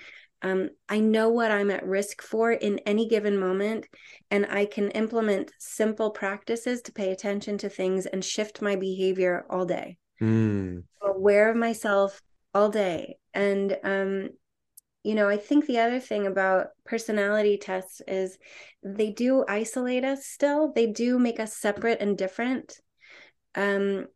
um, 0.42 0.68
i 0.88 1.00
know 1.00 1.28
what 1.28 1.50
i'm 1.50 1.70
at 1.70 1.86
risk 1.86 2.22
for 2.22 2.52
in 2.52 2.78
any 2.80 3.08
given 3.08 3.38
moment 3.38 3.86
and 4.30 4.46
i 4.46 4.64
can 4.64 4.90
implement 4.90 5.52
simple 5.58 6.10
practices 6.10 6.82
to 6.82 6.92
pay 6.92 7.10
attention 7.10 7.58
to 7.58 7.68
things 7.68 8.06
and 8.06 8.24
shift 8.24 8.62
my 8.62 8.76
behavior 8.76 9.44
all 9.50 9.64
day. 9.64 9.96
Mm. 10.22 10.84
aware 11.02 11.50
of 11.50 11.56
myself 11.56 12.20
all 12.54 12.68
day 12.68 13.16
and 13.34 13.76
um, 13.82 14.28
you 15.02 15.14
know 15.14 15.28
i 15.28 15.36
think 15.36 15.66
the 15.66 15.78
other 15.80 15.98
thing 15.98 16.26
about 16.26 16.68
personality 16.84 17.58
tests 17.58 18.00
is 18.06 18.38
they 18.84 19.10
do 19.10 19.44
isolate 19.48 20.04
us 20.04 20.26
still. 20.26 20.72
They 20.72 20.86
do 20.86 21.18
make 21.18 21.40
us 21.40 21.56
separate 21.56 22.00
and 22.00 22.18
different. 22.18 22.78
Um, 23.54 24.06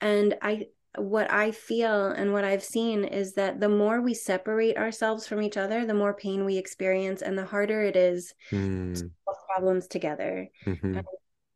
and 0.00 0.34
i 0.42 0.66
what 0.98 1.30
I 1.30 1.50
feel 1.50 2.06
and 2.06 2.32
what 2.32 2.44
I've 2.44 2.62
seen 2.62 3.04
is 3.04 3.34
that 3.34 3.60
the 3.60 3.68
more 3.68 4.00
we 4.00 4.14
separate 4.14 4.76
ourselves 4.76 5.26
from 5.26 5.42
each 5.42 5.56
other, 5.56 5.84
the 5.84 5.94
more 5.94 6.14
pain 6.14 6.44
we 6.44 6.56
experience, 6.56 7.22
and 7.22 7.36
the 7.36 7.44
harder 7.44 7.82
it 7.82 7.96
is 7.96 8.32
mm. 8.50 8.94
to 8.94 8.98
solve 8.98 9.36
problems 9.48 9.86
together. 9.86 10.48
Mm-hmm. 10.66 10.98
And, 10.98 11.06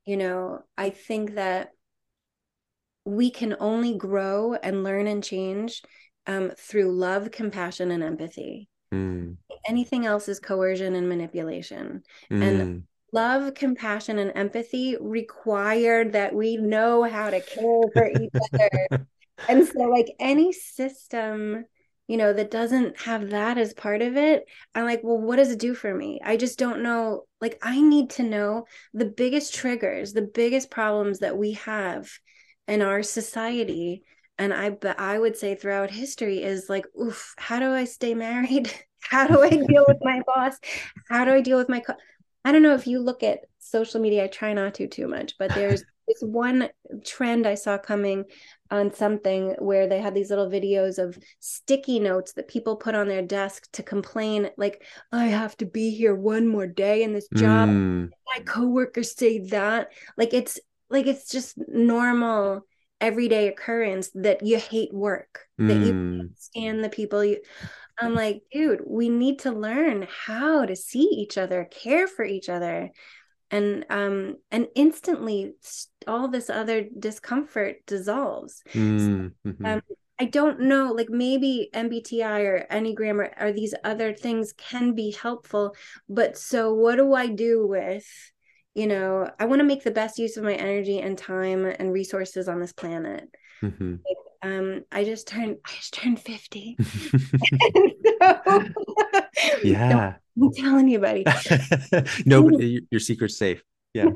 you 0.04 0.16
know, 0.16 0.64
I 0.76 0.90
think 0.90 1.34
that 1.34 1.70
we 3.04 3.30
can 3.30 3.56
only 3.60 3.96
grow 3.96 4.54
and 4.54 4.84
learn 4.84 5.06
and 5.06 5.22
change 5.22 5.82
um, 6.26 6.52
through 6.58 6.92
love, 6.92 7.30
compassion, 7.30 7.90
and 7.90 8.02
empathy. 8.02 8.68
Mm. 8.92 9.36
Anything 9.66 10.06
else 10.06 10.28
is 10.28 10.40
coercion 10.40 10.94
and 10.94 11.08
manipulation. 11.08 12.02
Mm. 12.30 12.42
And 12.42 12.82
love, 13.12 13.54
compassion, 13.54 14.18
and 14.18 14.32
empathy 14.34 14.96
require 15.00 16.04
that 16.10 16.34
we 16.34 16.56
know 16.56 17.02
how 17.04 17.30
to 17.30 17.40
care 17.40 17.82
for 17.92 18.10
each 18.20 18.30
other 18.54 19.06
and 19.48 19.66
so 19.66 19.80
like 19.80 20.14
any 20.18 20.52
system 20.52 21.64
you 22.06 22.16
know 22.16 22.32
that 22.32 22.50
doesn't 22.50 23.00
have 23.00 23.30
that 23.30 23.56
as 23.56 23.72
part 23.72 24.02
of 24.02 24.16
it 24.16 24.44
i'm 24.74 24.84
like 24.84 25.00
well 25.04 25.18
what 25.18 25.36
does 25.36 25.52
it 25.52 25.60
do 25.60 25.74
for 25.74 25.94
me? 25.94 26.20
I 26.24 26.36
just 26.36 26.58
don't 26.58 26.82
know. 26.82 27.24
Like 27.40 27.58
i 27.62 27.80
need 27.80 28.10
to 28.10 28.22
know 28.22 28.66
the 28.92 29.04
biggest 29.04 29.54
triggers 29.54 30.12
the 30.12 30.22
biggest 30.22 30.70
problems 30.70 31.20
that 31.20 31.38
we 31.38 31.52
have 31.52 32.10
in 32.66 32.82
our 32.82 33.02
society. 33.02 34.02
And 34.38 34.52
i 34.52 34.70
but 34.70 34.98
i 34.98 35.18
would 35.18 35.36
say 35.36 35.54
throughout 35.54 35.90
history 35.90 36.42
is 36.42 36.68
like 36.68 36.86
oof 37.00 37.34
how 37.38 37.58
do 37.60 37.72
i 37.72 37.84
stay 37.84 38.14
married? 38.14 38.72
How 39.02 39.26
do 39.26 39.42
i 39.42 39.48
deal 39.48 39.84
with 39.88 39.96
my 40.02 40.20
boss? 40.26 40.56
How 41.08 41.24
do 41.24 41.32
i 41.32 41.40
deal 41.40 41.56
with 41.58 41.68
my 41.68 41.80
co- 41.80 41.94
i 42.44 42.52
don't 42.52 42.62
know 42.62 42.74
if 42.74 42.86
you 42.86 43.00
look 43.00 43.22
at 43.22 43.40
social 43.58 44.00
media 44.00 44.24
i 44.24 44.26
try 44.26 44.52
not 44.52 44.74
to 44.74 44.86
too 44.86 45.08
much 45.08 45.34
but 45.38 45.54
there's 45.54 45.82
this 46.06 46.22
one 46.22 46.68
trend 47.04 47.46
I 47.46 47.54
saw 47.54 47.78
coming 47.78 48.24
on 48.70 48.92
something 48.92 49.54
where 49.58 49.88
they 49.88 50.00
had 50.00 50.14
these 50.14 50.30
little 50.30 50.48
videos 50.48 50.98
of 50.98 51.18
sticky 51.40 51.98
notes 51.98 52.32
that 52.34 52.48
people 52.48 52.76
put 52.76 52.94
on 52.94 53.08
their 53.08 53.22
desk 53.22 53.66
to 53.72 53.82
complain 53.82 54.50
like 54.56 54.84
I 55.12 55.26
have 55.26 55.56
to 55.58 55.66
be 55.66 55.90
here 55.90 56.14
one 56.14 56.46
more 56.46 56.66
day 56.66 57.02
in 57.02 57.12
this 57.12 57.28
job. 57.34 57.68
Mm. 57.68 58.10
My 58.34 58.42
coworkers 58.44 59.16
say 59.16 59.40
that. 59.48 59.88
Like 60.16 60.34
it's 60.34 60.58
like 60.88 61.06
it's 61.06 61.30
just 61.30 61.56
normal 61.68 62.62
everyday 63.00 63.48
occurrence 63.48 64.10
that 64.14 64.44
you 64.44 64.58
hate 64.58 64.92
work, 64.92 65.46
mm. 65.60 65.68
that 65.68 65.86
you 65.86 65.92
mm. 65.92 66.28
stand 66.38 66.84
the 66.84 66.90
people 66.90 67.24
you 67.24 67.38
I'm 68.02 68.14
like, 68.14 68.42
dude, 68.50 68.80
we 68.86 69.10
need 69.10 69.40
to 69.40 69.52
learn 69.52 70.06
how 70.08 70.64
to 70.64 70.74
see 70.74 71.02
each 71.02 71.36
other, 71.36 71.68
care 71.70 72.08
for 72.08 72.24
each 72.24 72.48
other 72.48 72.90
and 73.50 73.84
um 73.90 74.36
and 74.50 74.68
instantly 74.74 75.52
all 76.06 76.28
this 76.28 76.48
other 76.48 76.86
discomfort 76.98 77.76
dissolves 77.86 78.62
mm, 78.72 79.32
mm-hmm. 79.46 79.66
um, 79.66 79.82
i 80.18 80.24
don't 80.24 80.60
know 80.60 80.92
like 80.92 81.08
maybe 81.08 81.68
mbti 81.74 82.22
or 82.44 82.66
enneagram 82.70 83.18
or, 83.18 83.32
or 83.40 83.52
these 83.52 83.74
other 83.84 84.12
things 84.12 84.52
can 84.52 84.94
be 84.94 85.10
helpful 85.10 85.74
but 86.08 86.36
so 86.36 86.72
what 86.74 86.96
do 86.96 87.12
i 87.14 87.26
do 87.26 87.66
with 87.66 88.06
you 88.74 88.86
know 88.86 89.28
i 89.38 89.44
want 89.44 89.60
to 89.60 89.64
make 89.64 89.82
the 89.82 89.90
best 89.90 90.18
use 90.18 90.36
of 90.36 90.44
my 90.44 90.54
energy 90.54 91.00
and 91.00 91.18
time 91.18 91.64
and 91.64 91.92
resources 91.92 92.48
on 92.48 92.60
this 92.60 92.72
planet 92.72 93.28
mm-hmm. 93.62 93.96
Um 94.42 94.82
i 94.90 95.04
just 95.04 95.28
turned 95.28 95.56
i 95.66 95.70
just 95.74 95.92
turned 95.92 96.18
50 96.18 96.76
so, 98.20 99.58
yeah. 99.62 100.14
don't 100.38 100.56
tell 100.56 100.76
anybody. 100.76 101.24
No 102.26 102.48
your 102.90 103.00
secret's 103.00 103.36
safe. 103.36 103.62
Yeah. 103.94 104.06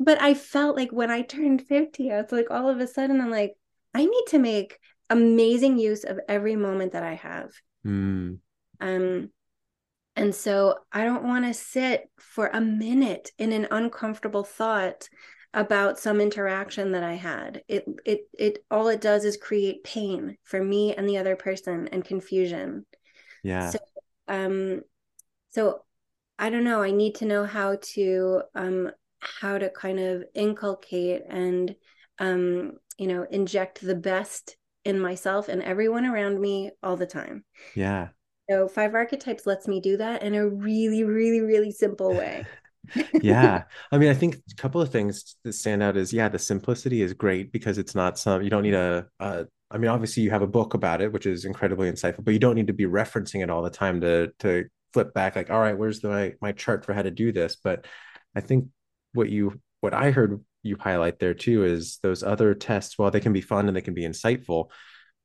But 0.00 0.20
i 0.20 0.34
felt 0.34 0.76
like 0.76 0.90
when 0.92 1.10
i 1.10 1.22
turned 1.22 1.62
50 1.62 2.12
i 2.12 2.20
was 2.22 2.32
like 2.32 2.50
all 2.50 2.68
of 2.68 2.80
a 2.80 2.86
sudden 2.86 3.20
i'm 3.20 3.30
like 3.30 3.54
i 3.94 4.04
need 4.04 4.24
to 4.28 4.38
make 4.38 4.78
amazing 5.10 5.78
use 5.78 6.04
of 6.04 6.20
every 6.28 6.56
moment 6.56 6.92
that 6.92 7.02
i 7.02 7.14
have. 7.14 7.50
Mm. 7.86 8.38
um 8.80 9.30
and 10.16 10.34
so 10.34 10.74
i 10.92 11.04
don't 11.04 11.22
want 11.22 11.44
to 11.44 11.54
sit 11.54 12.10
for 12.18 12.48
a 12.48 12.60
minute 12.60 13.30
in 13.38 13.52
an 13.52 13.68
uncomfortable 13.70 14.42
thought 14.42 15.08
about 15.54 15.98
some 15.98 16.20
interaction 16.20 16.92
that 16.92 17.02
I 17.02 17.14
had. 17.14 17.62
It 17.68 17.86
it 18.04 18.28
it 18.38 18.64
all 18.70 18.88
it 18.88 19.00
does 19.00 19.24
is 19.24 19.36
create 19.36 19.84
pain 19.84 20.36
for 20.44 20.62
me 20.62 20.94
and 20.94 21.08
the 21.08 21.18
other 21.18 21.36
person 21.36 21.88
and 21.88 22.04
confusion. 22.04 22.84
Yeah. 23.42 23.70
So 23.70 23.78
um 24.28 24.82
so 25.50 25.84
I 26.38 26.50
don't 26.50 26.64
know, 26.64 26.82
I 26.82 26.90
need 26.90 27.16
to 27.16 27.24
know 27.24 27.44
how 27.44 27.78
to 27.94 28.42
um 28.54 28.90
how 29.20 29.58
to 29.58 29.70
kind 29.70 29.98
of 29.98 30.24
inculcate 30.34 31.22
and 31.28 31.74
um 32.18 32.72
you 32.98 33.06
know 33.06 33.26
inject 33.30 33.80
the 33.80 33.94
best 33.94 34.56
in 34.84 35.00
myself 35.00 35.48
and 35.48 35.62
everyone 35.62 36.04
around 36.04 36.40
me 36.40 36.70
all 36.82 36.96
the 36.96 37.06
time. 37.06 37.44
Yeah. 37.74 38.08
So 38.50 38.68
five 38.68 38.94
archetypes 38.94 39.46
lets 39.46 39.66
me 39.66 39.80
do 39.80 39.96
that 39.96 40.22
in 40.22 40.34
a 40.34 40.46
really 40.48 41.04
really 41.04 41.40
really 41.40 41.72
simple 41.72 42.14
way. 42.14 42.44
yeah. 43.22 43.64
I 43.92 43.98
mean 43.98 44.08
i 44.08 44.14
think 44.14 44.36
a 44.36 44.54
couple 44.56 44.80
of 44.80 44.90
things 44.90 45.36
that 45.44 45.52
stand 45.52 45.82
out 45.82 45.96
is 45.96 46.12
yeah 46.12 46.28
the 46.28 46.38
simplicity 46.38 47.02
is 47.02 47.12
great 47.12 47.52
because 47.52 47.78
it's 47.78 47.94
not 47.94 48.18
some 48.18 48.42
you 48.42 48.50
don't 48.50 48.62
need 48.62 48.74
a, 48.74 49.06
a 49.20 49.46
i 49.70 49.78
mean 49.78 49.90
obviously 49.90 50.22
you 50.22 50.30
have 50.30 50.42
a 50.42 50.46
book 50.46 50.74
about 50.74 51.00
it 51.02 51.12
which 51.12 51.26
is 51.26 51.44
incredibly 51.44 51.90
insightful 51.90 52.24
but 52.24 52.32
you 52.32 52.40
don't 52.40 52.54
need 52.54 52.66
to 52.66 52.72
be 52.72 52.86
referencing 52.86 53.42
it 53.42 53.50
all 53.50 53.62
the 53.62 53.70
time 53.70 54.00
to 54.00 54.30
to 54.38 54.64
flip 54.92 55.12
back 55.14 55.36
like 55.36 55.50
all 55.50 55.60
right 55.60 55.76
where's 55.76 56.00
the 56.00 56.08
my, 56.08 56.34
my 56.40 56.52
chart 56.52 56.84
for 56.84 56.92
how 56.92 57.02
to 57.02 57.10
do 57.10 57.32
this? 57.32 57.56
But 57.56 57.86
i 58.34 58.40
think 58.40 58.66
what 59.12 59.28
you 59.28 59.60
what 59.80 59.94
i 59.94 60.10
heard 60.10 60.42
you 60.62 60.76
highlight 60.78 61.18
there 61.18 61.34
too 61.34 61.64
is 61.64 61.98
those 62.02 62.22
other 62.22 62.54
tests 62.54 62.98
while 62.98 63.10
they 63.10 63.20
can 63.20 63.32
be 63.32 63.40
fun 63.40 63.68
and 63.68 63.76
they 63.76 63.80
can 63.80 63.94
be 63.94 64.02
insightful 64.02 64.70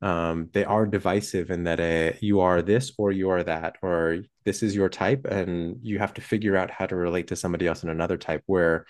um, 0.04 0.49
they 0.51 0.66
are 0.66 0.86
divisive 0.86 1.49
in 1.49 1.64
that 1.64 1.80
uh, 1.80 2.18
you 2.20 2.41
are 2.41 2.62
this 2.62 2.91
or 2.97 3.14
you 3.14 3.30
are 3.30 3.41
that, 3.41 3.78
or 3.82 4.20
this 4.43 4.62
is 4.62 4.76
your 4.76 4.89
type, 4.89 5.24
and 5.26 5.78
you 5.82 5.97
have 5.97 6.14
to 6.16 6.22
figure 6.22 6.58
out 6.58 6.70
how 6.70 6.86
to 6.86 6.95
relate 6.95 7.28
to 7.28 7.38
somebody 7.38 7.68
else 7.68 7.84
in 7.84 7.89
another 7.89 8.18
type. 8.18 8.43
Where 8.45 8.86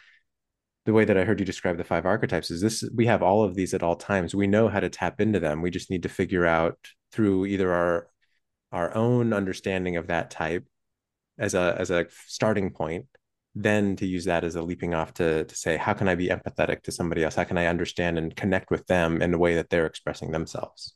the 0.86 0.93
way 0.93 1.05
that 1.05 1.16
I 1.16 1.24
heard 1.24 1.39
you 1.39 1.45
describe 1.45 1.78
the 1.78 1.84
five 1.84 2.07
archetypes 2.07 2.49
is 2.49 2.61
this 2.61 2.84
we 2.95 3.05
have 3.05 3.22
all 3.22 3.43
of 3.43 3.53
these 3.53 3.76
at 3.76 3.84
all 3.84 3.95
times. 3.95 4.34
We 4.34 4.47
know 4.47 4.68
how 4.70 4.80
to 4.80 4.89
tap 4.89 5.22
into 5.22 5.39
them. 5.39 5.61
We 5.61 5.70
just 5.70 5.91
need 5.91 6.01
to 6.03 6.09
figure 6.09 6.47
out 6.47 6.80
through 7.11 7.45
either 7.45 7.72
our 7.72 8.07
our 8.72 8.95
own 8.95 9.34
understanding 9.34 9.97
of 9.97 10.07
that 10.07 10.32
type 10.32 10.66
as 11.38 11.53
a 11.53 11.76
as 11.78 11.91
a 11.91 12.07
starting 12.26 12.72
point 12.72 13.05
then 13.56 13.95
to 13.97 14.06
use 14.06 14.26
that 14.26 14.43
as 14.43 14.56
a 14.56 14.62
leaping 14.62 14.93
off 14.93 15.14
to 15.14 15.45
to 15.45 15.56
say 15.56 15.78
how 15.78 15.93
can 15.93 16.08
i 16.08 16.16
be 16.16 16.28
empathetic 16.28 16.82
to 16.84 16.91
somebody 16.91 17.24
else? 17.24 17.36
How 17.36 17.43
can 17.43 17.58
i 17.58 17.68
understand 17.68 18.18
and 18.18 18.36
connect 18.36 18.72
with 18.72 18.86
them 18.88 19.22
in 19.22 19.32
the 19.32 19.38
way 19.38 19.56
that 19.56 19.70
they're 19.70 19.86
expressing 19.86 20.32
themselves? 20.32 20.95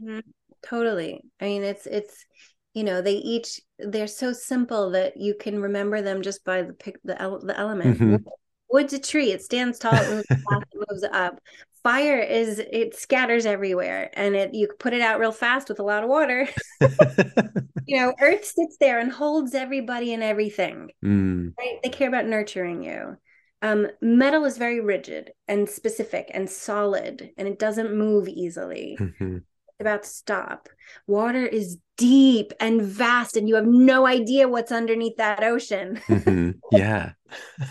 Mm-hmm. 0.00 0.20
totally. 0.64 1.22
I 1.40 1.44
mean 1.44 1.62
it's 1.62 1.86
it's 1.86 2.24
you 2.72 2.84
know 2.84 3.00
they 3.00 3.14
each 3.14 3.60
they're 3.78 4.06
so 4.08 4.32
simple 4.32 4.90
that 4.90 5.16
you 5.16 5.34
can 5.34 5.60
remember 5.60 6.02
them 6.02 6.22
just 6.22 6.44
by 6.44 6.62
the 6.62 6.72
pick 6.72 6.96
the, 7.04 7.14
the 7.42 7.58
element. 7.58 7.98
Mm-hmm. 7.98 8.28
wood's 8.68 8.92
a 8.92 8.98
tree. 8.98 9.30
It 9.30 9.42
stands 9.42 9.78
tall. 9.78 9.94
It 9.94 10.10
moves, 10.10 10.26
fast, 10.26 10.64
it 10.72 10.78
moves 10.90 11.04
up 11.04 11.40
fire 11.84 12.18
is 12.18 12.58
it 12.58 12.96
scatters 12.96 13.46
everywhere 13.46 14.10
and 14.14 14.34
it 14.34 14.54
you 14.54 14.66
put 14.78 14.94
it 14.94 15.02
out 15.02 15.20
real 15.20 15.30
fast 15.30 15.68
with 15.68 15.78
a 15.78 15.82
lot 15.82 16.02
of 16.02 16.08
water 16.08 16.48
you 17.86 17.96
know 17.96 18.12
earth 18.20 18.44
sits 18.44 18.78
there 18.80 18.98
and 18.98 19.12
holds 19.12 19.54
everybody 19.54 20.14
and 20.14 20.22
everything 20.22 20.90
mm. 21.04 21.52
right 21.58 21.78
they 21.82 21.90
care 21.90 22.08
about 22.08 22.26
nurturing 22.26 22.82
you 22.82 23.16
um, 23.62 23.86
metal 24.02 24.44
is 24.44 24.58
very 24.58 24.80
rigid 24.80 25.30
and 25.46 25.68
specific 25.68 26.30
and 26.34 26.50
solid 26.50 27.30
and 27.36 27.46
it 27.46 27.58
doesn't 27.58 27.96
move 27.96 28.28
easily 28.28 28.96
mm-hmm. 28.98 29.38
About 29.80 30.04
to 30.04 30.08
stop. 30.08 30.68
Water 31.06 31.46
is 31.46 31.78
deep 31.96 32.52
and 32.60 32.82
vast 32.82 33.36
and 33.36 33.48
you 33.48 33.54
have 33.54 33.66
no 33.66 34.06
idea 34.06 34.48
what's 34.48 34.72
underneath 34.72 35.16
that 35.16 35.42
ocean. 35.42 36.00
Mm-hmm. 36.08 36.50
yeah. 36.70 37.12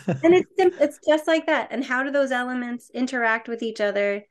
And 0.08 0.34
it's 0.34 0.52
it's 0.58 1.00
just 1.08 1.28
like 1.28 1.46
that. 1.46 1.70
And 1.72 1.84
how 1.84 2.04
do 2.04 2.12
those 2.12 2.32
elements 2.32 2.90
interact 2.94 3.48
with 3.48 3.64
each 3.64 3.82
other 3.82 4.24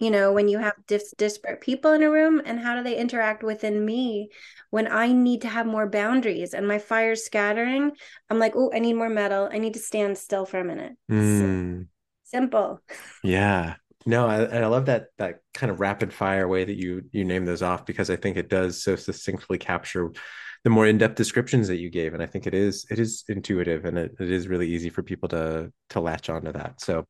you 0.00 0.12
know 0.12 0.32
when 0.32 0.46
you 0.46 0.58
have 0.58 0.74
dis- 0.86 1.14
disparate 1.18 1.60
people 1.60 1.92
in 1.92 2.02
a 2.02 2.10
room? 2.10 2.40
And 2.44 2.60
how 2.60 2.76
do 2.76 2.82
they 2.82 2.96
interact 2.96 3.42
within 3.42 3.84
me 3.84 4.30
when 4.70 4.90
i 4.90 5.10
need 5.10 5.42
to 5.42 5.48
have 5.48 5.66
more 5.66 5.88
boundaries 5.88 6.54
and 6.54 6.68
my 6.68 6.78
fire's 6.78 7.24
scattering? 7.24 7.92
I'm 8.30 8.38
like 8.38 8.54
oh 8.54 8.70
i 8.72 8.78
need 8.78 8.94
more 8.94 9.08
metal. 9.10 9.48
I 9.50 9.58
need 9.58 9.74
to 9.74 9.80
stand 9.80 10.16
still 10.16 10.46
for 10.46 10.60
a 10.60 10.64
minute. 10.64 10.92
Mm. 11.10 11.88
simple. 12.24 12.80
Yeah 13.24 13.74
no, 14.06 14.26
I, 14.26 14.42
and 14.42 14.64
I 14.64 14.68
love 14.68 14.86
that 14.86 15.08
that 15.18 15.40
kind 15.54 15.70
of 15.70 15.80
rapid 15.80 16.12
fire 16.12 16.46
way 16.48 16.64
that 16.64 16.76
you 16.76 17.02
you 17.10 17.24
name 17.24 17.44
those 17.44 17.62
off 17.62 17.86
because 17.86 18.10
I 18.10 18.16
think 18.16 18.36
it 18.36 18.48
does 18.48 18.82
so 18.82 18.96
succinctly 18.96 19.58
capture 19.58 20.10
the 20.64 20.70
more 20.70 20.86
in-depth 20.86 21.14
descriptions 21.14 21.68
that 21.68 21.78
you 21.78 21.88
gave 21.88 22.14
and 22.14 22.22
i 22.22 22.26
think 22.26 22.44
it 22.46 22.52
is 22.52 22.84
it 22.90 22.98
is 22.98 23.22
intuitive 23.28 23.84
and 23.84 23.96
it, 23.96 24.14
it 24.18 24.30
is 24.30 24.48
really 24.48 24.68
easy 24.68 24.90
for 24.90 25.02
people 25.02 25.28
to 25.28 25.72
to 25.90 26.00
latch 26.00 26.28
onto 26.28 26.52
that. 26.52 26.80
So 26.80 27.06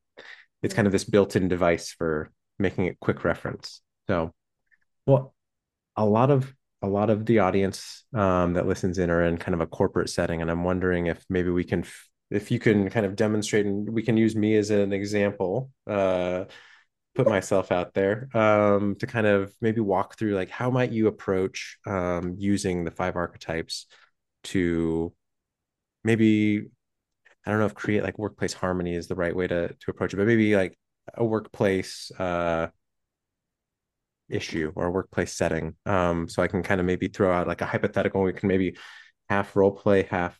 it's 0.63 0.75
kind 0.75 0.87
of 0.87 0.93
this 0.93 1.05
built-in 1.05 1.49
device 1.49 1.93
for 1.93 2.31
making 2.59 2.87
it 2.87 3.01
quick 3.01 3.25
reference. 3.25 3.81
So 4.07 4.33
well 5.07 5.35
a 5.97 6.05
lot 6.05 6.31
of 6.31 6.55
a 6.83 6.89
lot 6.89 7.11
of 7.11 7.27
the 7.27 7.41
audience 7.41 8.05
um, 8.15 8.55
that 8.55 8.67
listens 8.67 8.99
in 8.99 9.11
are 9.11 9.25
in 9.25 9.37
kind 9.37 9.55
of 9.55 9.61
a 9.61 9.67
corporate 9.67 10.11
setting 10.11 10.41
and 10.41 10.51
i'm 10.51 10.63
wondering 10.63 11.07
if 11.07 11.25
maybe 11.29 11.51
we 11.51 11.65
can 11.65 11.85
if 12.31 12.51
you 12.51 12.61
can 12.61 12.89
kind 12.89 13.05
of 13.05 13.17
demonstrate 13.17 13.67
and 13.67 13.89
we 13.89 14.03
can 14.03 14.17
use 14.17 14.37
me 14.37 14.55
as 14.57 14.71
an 14.71 14.93
example 14.93 15.71
uh, 15.89 16.45
put 17.19 17.29
myself 17.29 17.73
out 17.73 17.95
there 17.95 18.29
um, 18.33 18.95
to 18.95 19.05
kind 19.05 19.27
of 19.27 19.53
maybe 19.61 19.81
walk 19.81 20.17
through 20.17 20.37
like 20.37 20.49
how 20.51 20.71
might 20.71 20.93
you 20.93 21.09
approach 21.09 21.77
um, 21.85 22.37
using 22.39 22.85
the 22.85 22.93
five 22.93 23.17
archetypes 23.17 23.87
to 24.45 25.13
maybe 26.05 26.69
I 27.45 27.51
don't 27.51 27.59
know 27.59 27.67
if 27.67 27.75
create 27.75 28.05
like 28.05 28.21
workplace 28.21 28.53
harmony 28.53 28.95
is 28.95 29.09
the 29.09 29.17
right 29.17 29.35
way 29.35 29.49
to 29.49 29.69
to 29.69 29.91
approach 29.91 30.15
it, 30.15 30.17
but 30.17 30.29
maybe 30.29 30.55
like 30.55 30.79
a 31.15 31.25
workplace 31.25 32.13
uh, 32.21 32.69
issue 34.29 34.73
or 34.77 34.87
a 34.87 34.91
workplace 34.93 35.33
setting. 35.33 35.75
Um, 35.87 36.29
so 36.29 36.41
I 36.41 36.47
can 36.47 36.63
kind 36.63 36.81
of 36.81 36.87
maybe 36.87 37.09
throw 37.09 37.33
out 37.33 37.49
like 37.49 37.63
a 37.63 37.67
hypothetical. 37.67 38.23
We 38.23 38.33
can 38.33 38.47
maybe 38.47 38.77
half 39.29 39.57
role 39.57 39.73
play, 39.73 40.05
half 40.05 40.39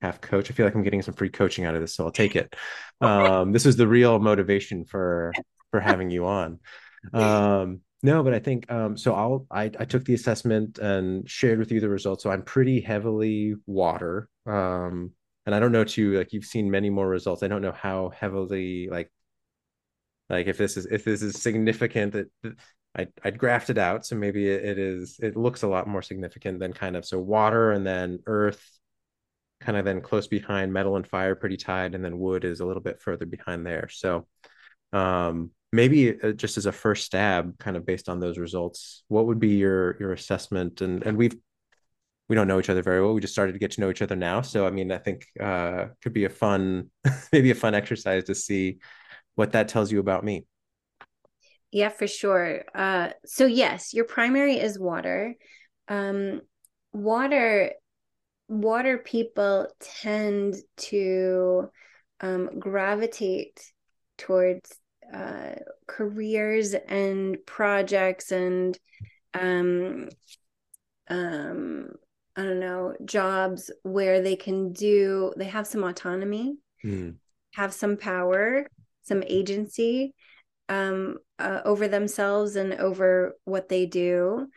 half 0.00 0.22
coach. 0.22 0.50
I 0.50 0.54
feel 0.54 0.64
like 0.64 0.74
I'm 0.74 0.84
getting 0.84 1.02
some 1.02 1.12
free 1.12 1.28
coaching 1.28 1.66
out 1.66 1.74
of 1.74 1.82
this, 1.82 1.94
so 1.94 2.06
I'll 2.06 2.10
take 2.10 2.34
it. 2.34 2.56
Um, 3.00 3.52
this 3.52 3.64
is 3.64 3.76
the 3.76 3.86
real 3.86 4.18
motivation 4.18 4.84
for 4.84 5.32
for 5.70 5.80
having 5.80 6.10
you 6.10 6.26
on. 6.26 6.58
Um, 7.12 7.80
no, 8.02 8.24
but 8.24 8.34
I 8.34 8.40
think 8.40 8.70
um, 8.70 8.96
so. 8.96 9.14
I'll 9.14 9.46
I, 9.52 9.70
I 9.78 9.84
took 9.84 10.04
the 10.04 10.14
assessment 10.14 10.78
and 10.78 11.30
shared 11.30 11.60
with 11.60 11.70
you 11.70 11.78
the 11.78 11.88
results. 11.88 12.24
So 12.24 12.30
I'm 12.30 12.42
pretty 12.42 12.80
heavily 12.80 13.54
water. 13.66 14.28
Um, 14.46 15.12
and 15.46 15.54
I 15.54 15.60
don't 15.60 15.72
know 15.72 15.84
too. 15.84 16.18
Like 16.18 16.32
you've 16.32 16.44
seen 16.44 16.70
many 16.72 16.90
more 16.90 17.08
results. 17.08 17.44
I 17.44 17.48
don't 17.48 17.62
know 17.62 17.72
how 17.72 18.10
heavily 18.10 18.88
like 18.90 19.12
like 20.28 20.48
if 20.48 20.58
this 20.58 20.76
is 20.76 20.86
if 20.86 21.04
this 21.04 21.22
is 21.22 21.40
significant 21.40 22.12
that. 22.14 22.26
I 22.96 23.06
I'd 23.22 23.38
graphed 23.38 23.70
it 23.70 23.78
out, 23.78 24.06
so 24.06 24.16
maybe 24.16 24.48
it, 24.48 24.64
it 24.64 24.78
is. 24.78 25.18
It 25.22 25.36
looks 25.36 25.62
a 25.62 25.68
lot 25.68 25.86
more 25.86 26.02
significant 26.02 26.58
than 26.58 26.72
kind 26.72 26.96
of 26.96 27.04
so 27.04 27.18
water 27.18 27.72
and 27.72 27.86
then 27.86 28.20
earth, 28.26 28.62
kind 29.60 29.76
of 29.76 29.84
then 29.84 30.00
close 30.00 30.26
behind 30.26 30.72
metal 30.72 30.96
and 30.96 31.06
fire, 31.06 31.34
pretty 31.34 31.56
tied, 31.56 31.94
and 31.94 32.04
then 32.04 32.18
wood 32.18 32.44
is 32.44 32.60
a 32.60 32.66
little 32.66 32.82
bit 32.82 33.00
further 33.00 33.26
behind 33.26 33.66
there. 33.66 33.88
So, 33.88 34.26
um, 34.92 35.50
maybe 35.72 36.20
uh, 36.20 36.32
just 36.32 36.56
as 36.56 36.66
a 36.66 36.72
first 36.72 37.04
stab 37.04 37.58
kind 37.58 37.76
of 37.76 37.84
based 37.84 38.08
on 38.08 38.20
those 38.20 38.38
results 38.38 39.04
what 39.08 39.26
would 39.26 39.38
be 39.38 39.56
your 39.56 39.96
your 40.00 40.12
assessment? 40.12 40.80
And 40.80 41.04
and 41.04 41.16
we've 41.16 41.36
we 42.28 42.36
don't 42.36 42.48
know 42.48 42.58
each 42.58 42.68
other 42.68 42.82
very 42.82 43.02
well. 43.02 43.14
We 43.14 43.22
just 43.22 43.32
started 43.32 43.52
to 43.52 43.58
get 43.58 43.72
to 43.72 43.80
know 43.80 43.90
each 43.90 44.02
other 44.02 44.16
now. 44.16 44.42
So 44.42 44.66
i 44.66 44.70
mean 44.70 44.92
i 44.92 44.98
think 44.98 45.26
uh 45.40 45.86
could 46.02 46.12
be 46.12 46.24
a 46.24 46.30
fun 46.30 46.90
maybe 47.32 47.50
a 47.50 47.54
fun 47.54 47.74
exercise 47.74 48.24
to 48.24 48.34
see 48.34 48.78
what 49.34 49.52
that 49.52 49.68
tells 49.68 49.92
you 49.92 50.00
about 50.00 50.24
me. 50.24 50.46
Yeah 51.70 51.90
for 51.90 52.06
sure. 52.06 52.64
Uh 52.74 53.10
so 53.24 53.46
yes 53.46 53.94
your 53.94 54.04
primary 54.04 54.58
is 54.58 54.78
water. 54.78 55.34
Um 55.88 56.42
water 56.92 57.72
water 58.48 58.98
people 58.98 59.68
tend 59.80 60.56
to 60.78 61.70
um 62.20 62.58
gravitate 62.58 63.60
towards 64.16 64.77
uh, 65.12 65.54
careers 65.86 66.74
and 66.74 67.38
projects 67.46 68.32
and 68.32 68.78
um, 69.34 70.08
um, 71.08 71.90
I 72.36 72.42
don't 72.42 72.60
know 72.60 72.94
jobs 73.04 73.70
where 73.82 74.22
they 74.22 74.36
can 74.36 74.72
do 74.72 75.32
they 75.36 75.46
have 75.46 75.66
some 75.66 75.82
autonomy, 75.82 76.56
mm. 76.84 77.16
have 77.54 77.72
some 77.72 77.96
power, 77.96 78.66
some 79.02 79.22
agency 79.26 80.14
um, 80.68 81.16
uh, 81.38 81.62
over 81.64 81.88
themselves 81.88 82.56
and 82.56 82.74
over 82.74 83.34
what 83.44 83.68
they 83.68 83.86
do. 83.86 84.48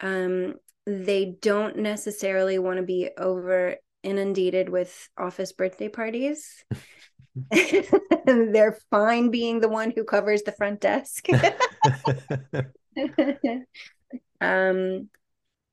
Um, 0.00 0.54
they 0.86 1.36
don't 1.40 1.78
necessarily 1.78 2.58
want 2.58 2.76
to 2.76 2.82
be 2.82 3.10
over 3.16 3.76
inundated 4.02 4.68
with 4.68 5.08
office 5.16 5.52
birthday 5.52 5.88
parties. 5.88 6.64
they're 8.26 8.78
fine 8.90 9.30
being 9.30 9.60
the 9.60 9.68
one 9.68 9.92
who 9.94 10.04
covers 10.04 10.42
the 10.42 10.52
front 10.52 10.80
desk. 10.80 11.26
um, 14.40 15.08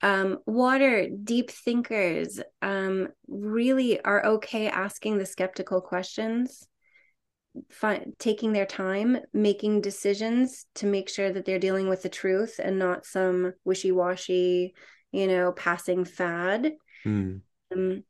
um, 0.01 0.39
water, 0.45 1.07
deep 1.09 1.51
thinkers 1.51 2.39
um, 2.61 3.09
really 3.27 4.01
are 4.01 4.25
okay 4.25 4.67
asking 4.67 5.17
the 5.17 5.25
skeptical 5.25 5.81
questions, 5.81 6.67
fi- 7.69 8.05
taking 8.17 8.53
their 8.53 8.65
time, 8.65 9.17
making 9.33 9.81
decisions 9.81 10.65
to 10.75 10.87
make 10.87 11.09
sure 11.09 11.31
that 11.31 11.45
they're 11.45 11.59
dealing 11.59 11.87
with 11.87 12.01
the 12.01 12.09
truth 12.09 12.59
and 12.61 12.79
not 12.79 13.05
some 13.05 13.53
wishy 13.63 13.91
washy, 13.91 14.73
you 15.11 15.27
know, 15.27 15.51
passing 15.51 16.05
fad. 16.05 16.73
Mm. 17.05 17.41
Um, 17.71 18.03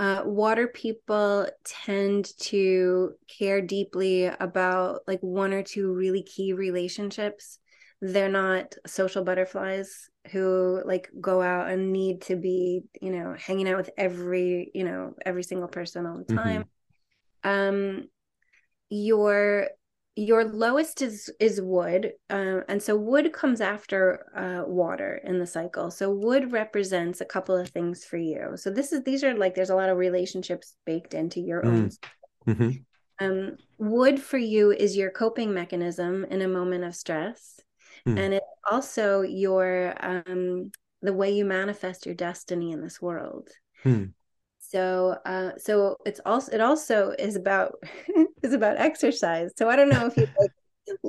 uh, 0.00 0.22
water 0.24 0.66
people 0.66 1.46
tend 1.62 2.32
to 2.38 3.12
care 3.28 3.60
deeply 3.60 4.24
about 4.24 5.00
like 5.06 5.20
one 5.20 5.52
or 5.52 5.62
two 5.62 5.92
really 5.92 6.22
key 6.22 6.54
relationships 6.54 7.58
they're 8.00 8.30
not 8.30 8.74
social 8.86 9.22
butterflies 9.22 10.08
who 10.30 10.80
like 10.86 11.10
go 11.20 11.42
out 11.42 11.68
and 11.68 11.92
need 11.92 12.22
to 12.22 12.34
be 12.34 12.80
you 13.02 13.10
know 13.10 13.36
hanging 13.38 13.68
out 13.68 13.76
with 13.76 13.90
every 13.98 14.70
you 14.74 14.84
know 14.84 15.12
every 15.26 15.42
single 15.42 15.68
person 15.68 16.06
all 16.06 16.16
the 16.16 16.24
mm-hmm. 16.24 16.36
time 16.36 16.64
mm-hmm. 17.44 17.98
um 17.98 18.08
your 18.88 19.68
your 20.16 20.44
lowest 20.44 21.02
is 21.02 21.30
is 21.38 21.60
wood 21.60 22.12
uh, 22.30 22.60
and 22.68 22.82
so 22.82 22.96
wood 22.96 23.32
comes 23.32 23.60
after 23.60 24.26
uh, 24.34 24.68
water 24.68 25.20
in 25.24 25.38
the 25.38 25.46
cycle 25.46 25.90
so 25.90 26.10
wood 26.10 26.52
represents 26.52 27.20
a 27.20 27.24
couple 27.24 27.56
of 27.56 27.68
things 27.68 28.04
for 28.04 28.16
you 28.16 28.52
so 28.56 28.70
this 28.70 28.92
is 28.92 29.02
these 29.04 29.22
are 29.22 29.34
like 29.34 29.54
there's 29.54 29.70
a 29.70 29.74
lot 29.74 29.88
of 29.88 29.96
relationships 29.96 30.74
baked 30.84 31.14
into 31.14 31.40
your 31.40 31.62
mm. 31.62 31.68
own 31.68 31.90
mm-hmm. 32.48 33.24
um, 33.24 33.56
wood 33.78 34.20
for 34.20 34.38
you 34.38 34.72
is 34.72 34.96
your 34.96 35.10
coping 35.10 35.54
mechanism 35.54 36.24
in 36.24 36.42
a 36.42 36.48
moment 36.48 36.82
of 36.82 36.94
stress 36.94 37.60
hmm. 38.04 38.18
and 38.18 38.34
it's 38.34 38.46
also 38.70 39.22
your 39.22 39.94
um 40.00 40.72
the 41.02 41.12
way 41.12 41.30
you 41.30 41.44
manifest 41.44 42.04
your 42.04 42.16
destiny 42.16 42.72
in 42.72 42.82
this 42.82 43.00
world 43.00 43.48
hmm. 43.84 44.06
So 44.70 45.16
uh 45.24 45.50
so 45.58 45.96
it's 46.06 46.20
also 46.24 46.52
it 46.52 46.60
also 46.60 47.10
is 47.18 47.34
about 47.34 47.74
is 48.42 48.52
about 48.52 48.76
exercise. 48.78 49.50
So 49.58 49.68
i 49.68 49.76
don't 49.76 49.88
know 49.88 50.06
if 50.06 50.16
you 50.16 50.26
like 50.38 50.50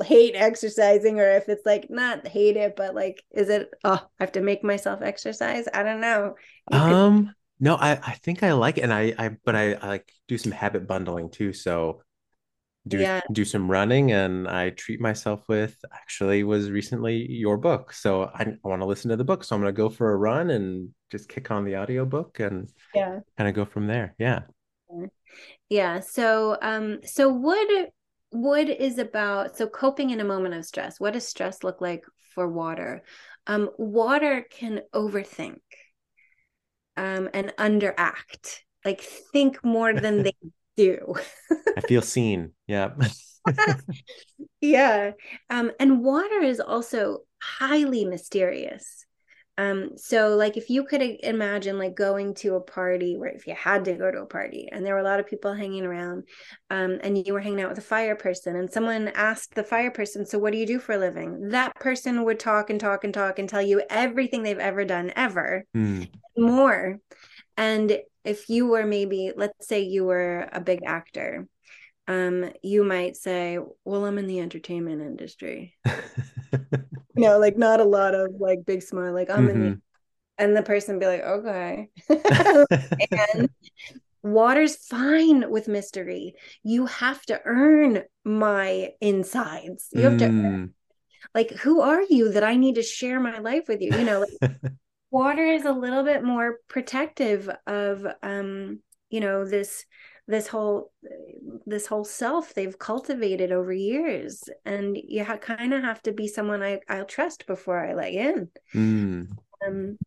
hate 0.08 0.36
exercising 0.36 1.20
or 1.20 1.30
if 1.30 1.50
it's 1.50 1.66
like 1.66 1.90
not 1.90 2.28
hate 2.28 2.56
it 2.56 2.76
but 2.76 2.94
like 2.94 3.24
is 3.32 3.50
it 3.50 3.72
oh 3.84 4.00
i 4.20 4.24
have 4.24 4.32
to 4.34 4.42
make 4.42 4.64
myself 4.64 5.02
exercise? 5.02 5.68
I 5.74 5.84
don't 5.84 6.02
know. 6.02 6.36
You 6.72 6.78
um 6.78 7.26
could... 7.26 7.36
no 7.60 7.76
i 7.76 7.92
i 7.92 8.14
think 8.24 8.44
i 8.44 8.54
like 8.54 8.78
it 8.78 8.82
and 8.82 8.94
i 8.94 9.14
i 9.18 9.38
but 9.46 9.56
I, 9.56 9.74
I 9.74 9.88
like 9.88 10.12
do 10.28 10.38
some 10.38 10.52
habit 10.52 10.88
bundling 10.88 11.30
too. 11.30 11.54
So 11.54 12.02
do 12.88 12.98
yeah. 12.98 13.22
do 13.32 13.46
some 13.46 13.70
running 13.70 14.12
and 14.12 14.48
I 14.48 14.72
treat 14.72 15.00
myself 15.00 15.48
with 15.48 15.78
actually 15.94 16.44
was 16.44 16.72
recently 16.72 17.30
your 17.30 17.58
book. 17.58 17.94
So 17.94 18.24
I, 18.24 18.42
I 18.44 18.68
want 18.68 18.82
to 18.82 18.88
listen 18.88 19.10
to 19.10 19.18
the 19.18 19.24
book. 19.24 19.44
So 19.44 19.56
I'm 19.56 19.62
going 19.62 19.74
to 19.74 19.78
go 19.78 19.90
for 19.90 20.12
a 20.12 20.18
run 20.18 20.50
and 20.50 20.90
just 21.12 21.30
kick 21.30 21.52
on 21.52 21.64
the 21.64 21.78
audiobook 21.78 22.40
and 22.40 22.70
yeah, 22.96 23.20
kind 23.38 23.48
of 23.48 23.54
go 23.54 23.66
from 23.66 23.86
there. 23.86 24.16
Yeah. 24.18 24.42
Yeah. 25.70 26.00
So 26.00 26.58
um 26.62 27.00
so 27.06 27.32
wood 27.32 27.90
wood 28.32 28.70
is 28.70 28.98
about 28.98 29.58
so 29.58 29.68
coping 29.68 30.10
in 30.10 30.20
a 30.20 30.26
moment 30.26 30.56
of 30.56 30.66
stress. 30.66 31.00
What 31.00 31.14
does 31.14 31.28
stress 31.28 31.64
look 31.64 31.82
like 31.82 32.04
for 32.34 32.48
water? 32.48 33.04
Um 33.46 33.70
water 33.78 34.46
can 34.50 34.82
overthink 34.94 35.60
um 36.98 37.30
and 37.32 37.54
underact. 37.60 38.58
Like 38.84 39.02
think 39.02 39.64
more 39.64 39.94
than 39.94 40.24
they 40.24 40.34
do. 40.78 41.16
I 41.78 41.82
feel 41.82 42.02
seen. 42.02 42.52
Yeah. 42.68 42.92
yeah. 44.62 45.12
Um, 45.50 45.72
and 45.80 46.04
water 46.04 46.42
is 46.42 46.60
also 46.60 47.20
highly 47.42 48.06
mysterious. 48.06 49.06
Um, 49.58 49.92
so 49.96 50.36
like 50.38 50.58
if 50.58 50.70
you 50.70 50.86
could 50.86 51.02
imagine 51.02 51.78
like 51.78 51.94
going 51.94 52.34
to 52.36 52.56
a 52.56 52.62
party 52.62 53.16
where 53.18 53.30
if 53.30 53.46
you 53.46 53.54
had 53.54 53.86
to 53.86 53.94
go 53.94 54.10
to 54.10 54.22
a 54.22 54.26
party 54.26 54.70
and 54.72 54.84
there 54.84 54.94
were 54.94 55.02
a 55.02 55.04
lot 55.04 55.20
of 55.20 55.28
people 55.28 55.54
hanging 55.54 55.86
around, 55.86 56.24
um, 56.70 57.00
and 57.04 57.26
you 57.26 57.34
were 57.34 57.42
hanging 57.42 57.62
out 57.62 57.70
with 57.70 57.78
a 57.78 57.82
fire 57.82 58.16
person 58.16 58.56
and 58.56 58.72
someone 58.72 59.10
asked 59.10 59.54
the 59.54 59.64
fire 59.64 59.92
person, 59.92 60.26
so 60.26 60.40
what 60.40 60.52
do 60.52 60.58
you 60.58 60.66
do 60.66 60.80
for 60.80 60.94
a 60.94 60.98
living? 60.98 61.50
That 61.50 61.76
person 61.76 62.24
would 62.24 62.40
talk 62.40 62.70
and 62.70 62.80
talk 62.80 63.04
and 63.04 63.14
talk 63.14 63.40
and 63.40 63.48
tell 63.48 63.62
you 63.62 63.84
everything 63.90 64.42
they've 64.42 64.58
ever 64.58 64.86
done 64.86 65.12
ever 65.16 65.66
mm. 65.76 66.10
more. 66.38 66.98
And 67.58 68.00
if 68.24 68.50
you 68.50 68.68
were 68.68 68.86
maybe 68.86 69.32
let's 69.36 69.68
say 69.68 69.82
you 69.82 70.06
were 70.06 70.48
a 70.52 70.60
big 70.60 70.82
actor 70.86 71.48
um 72.08 72.52
you 72.64 72.84
might 72.84 73.16
say 73.16 73.58
well 73.86 74.06
i'm 74.06 74.18
in 74.18 74.28
the 74.28 74.40
entertainment 74.40 75.02
industry 75.02 75.76
you 75.86 76.68
know 77.16 77.38
like 77.40 77.58
not 77.58 77.80
a 77.80 77.86
lot 77.86 78.16
of 78.16 78.32
like 78.40 78.66
big 78.66 78.82
smile 78.82 79.14
like 79.14 79.30
i'm 79.30 79.48
mm-hmm. 79.48 79.50
in 79.50 79.60
the 79.60 79.70
mm-hmm. 79.70 80.44
and 80.44 80.58
the 80.58 80.64
person 80.64 81.00
be 81.00 81.06
like 81.06 81.22
okay 81.22 81.90
and 82.10 83.50
water's 84.24 84.76
fine 84.76 85.50
with 85.50 85.68
mystery 85.68 86.36
you 86.64 86.86
have 86.86 87.22
to 87.24 87.40
earn 87.46 88.04
my 88.24 88.90
insides 89.00 89.88
you 89.94 90.02
have 90.02 90.14
mm. 90.14 90.20
to 90.20 90.26
earn, 90.26 90.68
mm. 90.68 90.70
like 91.34 91.50
who 91.52 91.82
are 91.82 92.04
you 92.04 92.32
that 92.32 92.44
i 92.44 92.56
need 92.56 92.76
to 92.76 92.84
share 92.84 93.20
my 93.20 93.40
life 93.40 93.64
with 93.68 93.82
you 93.82 93.92
you 93.98 94.04
know 94.04 94.20
like 94.42 94.62
water 95.12 95.46
is 95.46 95.66
a 95.66 95.74
little 95.74 96.04
bit 96.04 96.24
more 96.24 96.58
protective 96.68 97.50
of 97.68 98.06
um 98.24 98.80
you 99.10 99.20
know 99.20 99.46
this 99.46 99.86
this 100.28 100.48
whole 100.48 100.92
this 101.66 101.86
whole 101.86 102.06
self 102.06 102.54
they've 102.54 102.80
cultivated 102.80 103.52
over 103.52 103.74
years. 103.74 104.44
And 104.66 104.98
you 104.98 105.24
ha- 105.24 105.38
kind 105.38 105.74
of 105.74 105.84
have 105.84 106.02
to 106.04 106.14
be 106.14 106.28
someone 106.28 106.64
I, 106.64 106.80
i'll 106.90 107.06
trust 107.06 107.46
before 107.46 107.86
i 107.86 107.94
let 107.94 108.14
in. 108.14 108.50
Mm. 108.74 109.28
um 109.68 109.98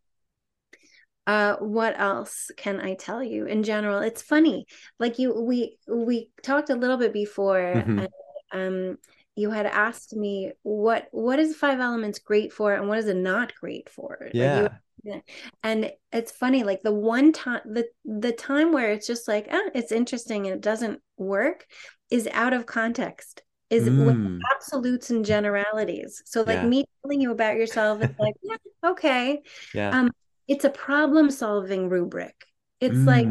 uh 1.27 1.57
what 1.57 1.99
else 1.99 2.51
can 2.57 2.81
i 2.81 2.95
tell 2.95 3.23
you 3.23 3.47
in 3.47 3.63
general? 3.63 3.99
It's 4.01 4.23
funny 4.23 4.67
like 4.99 5.19
you 5.19 5.39
we 5.39 5.77
we 5.87 6.31
talked 6.43 6.71
a 6.71 6.75
little 6.75 6.97
bit 6.97 7.13
before 7.13 7.75
mm-hmm. 7.77 7.99
and, 8.01 8.09
um 8.53 8.99
you 9.37 9.51
had 9.51 9.67
asked 9.67 10.15
me 10.15 10.53
what 10.63 11.09
what 11.11 11.39
is 11.39 11.57
five 11.57 11.81
elements 11.81 12.21
great 12.21 12.53
for 12.53 12.73
and 12.73 12.89
what 12.89 12.99
is 12.99 13.09
it 13.09 13.17
not 13.17 13.53
great 13.61 13.91
for? 13.91 14.31
Yeah. 14.33 14.63
like 14.63 14.73
yeah. 15.05 15.21
And 15.63 15.93
it's 16.13 16.33
funny, 16.33 16.65
like 16.65 16.83
the 16.83 16.95
one 16.95 17.33
time 17.33 17.61
the 17.65 17.87
the 18.05 18.33
time 18.33 18.73
where 18.73 18.91
it's 18.91 19.07
just 19.07 19.29
like, 19.29 19.49
ah, 19.51 19.71
it's 19.75 19.93
interesting 19.93 20.47
and 20.47 20.57
it 20.57 20.63
doesn't 20.63 21.01
work 21.19 21.67
is 22.11 22.29
out 22.33 22.55
of 22.55 22.67
context, 22.67 23.43
is 23.71 23.89
mm. 23.89 24.07
with 24.07 24.41
absolutes 24.55 25.11
and 25.11 25.25
generalities. 25.25 26.23
So 26.25 26.41
like 26.41 26.57
yeah. 26.57 26.67
me 26.67 26.85
telling 27.03 27.21
you 27.21 27.31
about 27.31 27.57
yourself, 27.57 28.03
it's 28.03 28.19
like, 28.19 28.35
yeah, 28.43 28.57
okay. 28.85 29.43
Yeah. 29.75 29.91
Um, 29.91 30.11
it's 30.49 30.65
a 30.65 30.71
problem 30.71 31.31
solving 31.31 31.89
rubric. 31.89 32.35
It's 32.81 32.97
mm. 32.97 33.07
like 33.07 33.27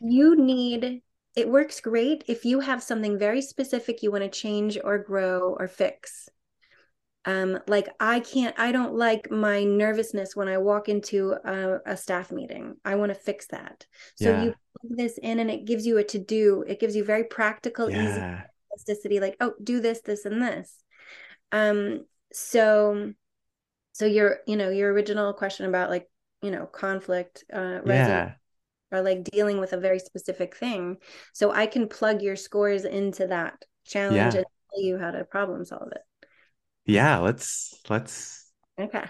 you 0.00 0.36
need 0.36 1.02
it 1.34 1.48
works 1.48 1.80
great 1.80 2.24
if 2.28 2.44
you 2.44 2.60
have 2.60 2.82
something 2.82 3.18
very 3.18 3.40
specific 3.40 4.02
you 4.02 4.10
want 4.10 4.22
to 4.22 4.28
change 4.28 4.78
or 4.82 4.98
grow 4.98 5.56
or 5.58 5.66
fix 5.66 6.28
um 7.24 7.58
like 7.68 7.88
i 8.00 8.18
can't 8.18 8.58
i 8.58 8.72
don't 8.72 8.94
like 8.94 9.30
my 9.30 9.62
nervousness 9.62 10.34
when 10.34 10.48
i 10.48 10.58
walk 10.58 10.88
into 10.88 11.34
a, 11.44 11.78
a 11.86 11.96
staff 11.96 12.32
meeting. 12.32 12.74
I 12.84 12.96
want 12.96 13.10
to 13.10 13.18
fix 13.18 13.46
that. 13.48 13.86
So 14.16 14.30
yeah. 14.30 14.44
you 14.44 14.54
plug 14.80 14.98
this 14.98 15.18
in 15.18 15.38
and 15.38 15.50
it 15.50 15.64
gives 15.64 15.86
you 15.86 15.98
a 15.98 16.04
to 16.04 16.18
do 16.18 16.64
it 16.66 16.80
gives 16.80 16.96
you 16.96 17.04
very 17.04 17.24
practical 17.24 17.90
yeah. 17.90 18.02
easy 18.02 18.48
plasticity 18.68 19.20
like 19.20 19.36
oh 19.40 19.52
do 19.62 19.80
this 19.80 20.00
this 20.00 20.24
and 20.24 20.42
this. 20.42 20.82
Um 21.52 22.06
so 22.32 23.12
so 23.92 24.06
your 24.06 24.38
you 24.46 24.56
know 24.56 24.70
your 24.70 24.92
original 24.92 25.32
question 25.32 25.66
about 25.66 25.90
like 25.90 26.08
you 26.40 26.50
know 26.50 26.66
conflict 26.66 27.44
uh 27.52 27.80
yeah. 27.86 28.32
or 28.90 29.00
like 29.00 29.22
dealing 29.22 29.60
with 29.60 29.74
a 29.74 29.80
very 29.80 30.00
specific 30.00 30.56
thing. 30.56 30.96
So 31.32 31.52
i 31.52 31.66
can 31.66 31.88
plug 31.88 32.20
your 32.20 32.36
scores 32.36 32.84
into 32.84 33.28
that 33.28 33.64
challenge 33.84 34.34
yeah. 34.34 34.40
and 34.40 34.46
tell 34.70 34.82
you 34.82 34.98
how 34.98 35.12
to 35.12 35.24
problem 35.24 35.64
solve 35.64 35.92
it 35.92 36.02
yeah 36.86 37.18
let's 37.18 37.80
let's 37.88 38.50
okay. 38.78 39.04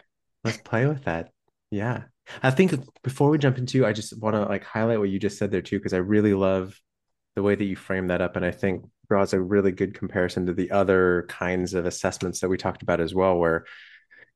let's 0.44 0.58
play 0.58 0.86
with 0.86 1.04
that. 1.04 1.30
Yeah. 1.70 2.04
I 2.42 2.50
think 2.50 2.74
before 3.02 3.30
we 3.30 3.38
jump 3.38 3.58
into 3.58 3.84
i 3.84 3.92
just 3.92 4.16
want 4.18 4.36
to 4.36 4.42
like 4.42 4.64
highlight 4.64 5.00
what 5.00 5.10
you 5.10 5.18
just 5.18 5.38
said 5.38 5.50
there 5.50 5.60
too 5.60 5.78
because 5.78 5.92
i 5.92 5.98
really 5.98 6.34
love 6.34 6.78
the 7.34 7.42
way 7.42 7.54
that 7.54 7.64
you 7.64 7.74
frame 7.74 8.06
that 8.08 8.20
up 8.20 8.36
and 8.36 8.44
i 8.44 8.50
think 8.50 8.84
draws 9.08 9.32
a 9.32 9.40
really 9.40 9.72
good 9.72 9.94
comparison 9.94 10.46
to 10.46 10.54
the 10.54 10.70
other 10.70 11.26
kinds 11.28 11.74
of 11.74 11.84
assessments 11.84 12.40
that 12.40 12.48
we 12.48 12.56
talked 12.56 12.82
about 12.82 13.00
as 13.00 13.14
well 13.14 13.36
where 13.36 13.64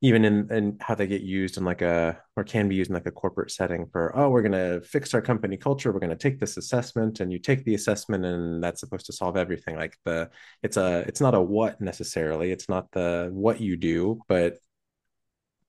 even 0.06 0.24
in, 0.24 0.52
in 0.52 0.76
how 0.80 0.94
they 0.94 1.08
get 1.08 1.22
used 1.22 1.56
in 1.56 1.64
like 1.64 1.82
a 1.82 2.16
or 2.36 2.44
can 2.44 2.68
be 2.68 2.76
used 2.76 2.90
in 2.90 2.94
like 2.94 3.06
a 3.06 3.10
corporate 3.10 3.50
setting 3.50 3.86
for 3.90 4.16
oh 4.16 4.30
we're 4.30 4.40
going 4.40 4.52
to 4.52 4.80
fix 4.82 5.12
our 5.14 5.20
company 5.20 5.56
culture. 5.56 5.90
We're 5.92 5.98
going 5.98 6.10
to 6.10 6.16
take 6.16 6.38
this 6.38 6.56
assessment 6.56 7.18
and 7.18 7.32
you 7.32 7.40
take 7.40 7.64
the 7.64 7.74
assessment 7.74 8.24
and 8.24 8.62
that's 8.62 8.78
supposed 8.78 9.06
to 9.06 9.12
solve 9.12 9.36
everything. 9.36 9.74
Like 9.74 9.98
the 10.04 10.30
it's 10.62 10.76
a 10.76 11.00
it's 11.08 11.20
not 11.20 11.34
a 11.34 11.40
what 11.40 11.80
necessarily. 11.80 12.52
It's 12.52 12.68
not 12.68 12.92
the 12.92 13.30
what 13.32 13.60
you 13.60 13.76
do 13.76 14.20
but 14.28 14.58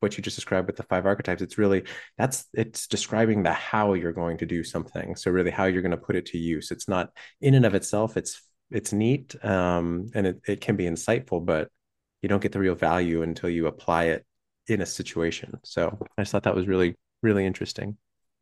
what 0.01 0.15
you 0.15 0.21
just 0.21 0.37
described 0.37 0.67
with 0.67 0.75
the 0.75 0.83
five 0.83 1.07
archetypes 1.07 1.41
it's 1.41 1.57
really 1.57 1.83
that's 2.19 2.45
it's 2.53 2.85
describing 2.85 3.41
the 3.41 3.53
how 3.53 3.93
you're 3.93 4.13
going 4.13 4.37
to 4.37 4.45
do 4.45 4.63
something. 4.63 5.15
So 5.15 5.31
really 5.31 5.49
how 5.49 5.65
you're 5.65 5.81
going 5.81 5.89
to 5.89 5.97
put 5.97 6.15
it 6.15 6.27
to 6.27 6.37
use. 6.37 6.69
It's 6.69 6.87
not 6.87 7.09
in 7.41 7.55
and 7.55 7.65
of 7.65 7.73
itself. 7.73 8.17
It's 8.17 8.39
it's 8.69 8.93
neat 8.93 9.35
um, 9.43 10.11
and 10.13 10.27
it, 10.27 10.41
it 10.47 10.61
can 10.61 10.75
be 10.75 10.85
insightful 10.85 11.43
but 11.43 11.69
you 12.27 12.29
don't 12.29 12.41
get 12.41 12.51
the 12.51 12.59
real 12.59 12.75
value 12.75 13.21
until 13.21 13.49
you 13.49 13.67
apply 13.67 14.03
it 14.07 14.25
in 14.67 14.81
a 14.81 14.85
situation. 14.85 15.57
So 15.63 15.97
I 16.17 16.23
just 16.23 16.33
thought 16.33 16.43
that 16.43 16.53
was 16.53 16.67
really, 16.67 16.97
really 17.23 17.45
interesting. 17.45 17.95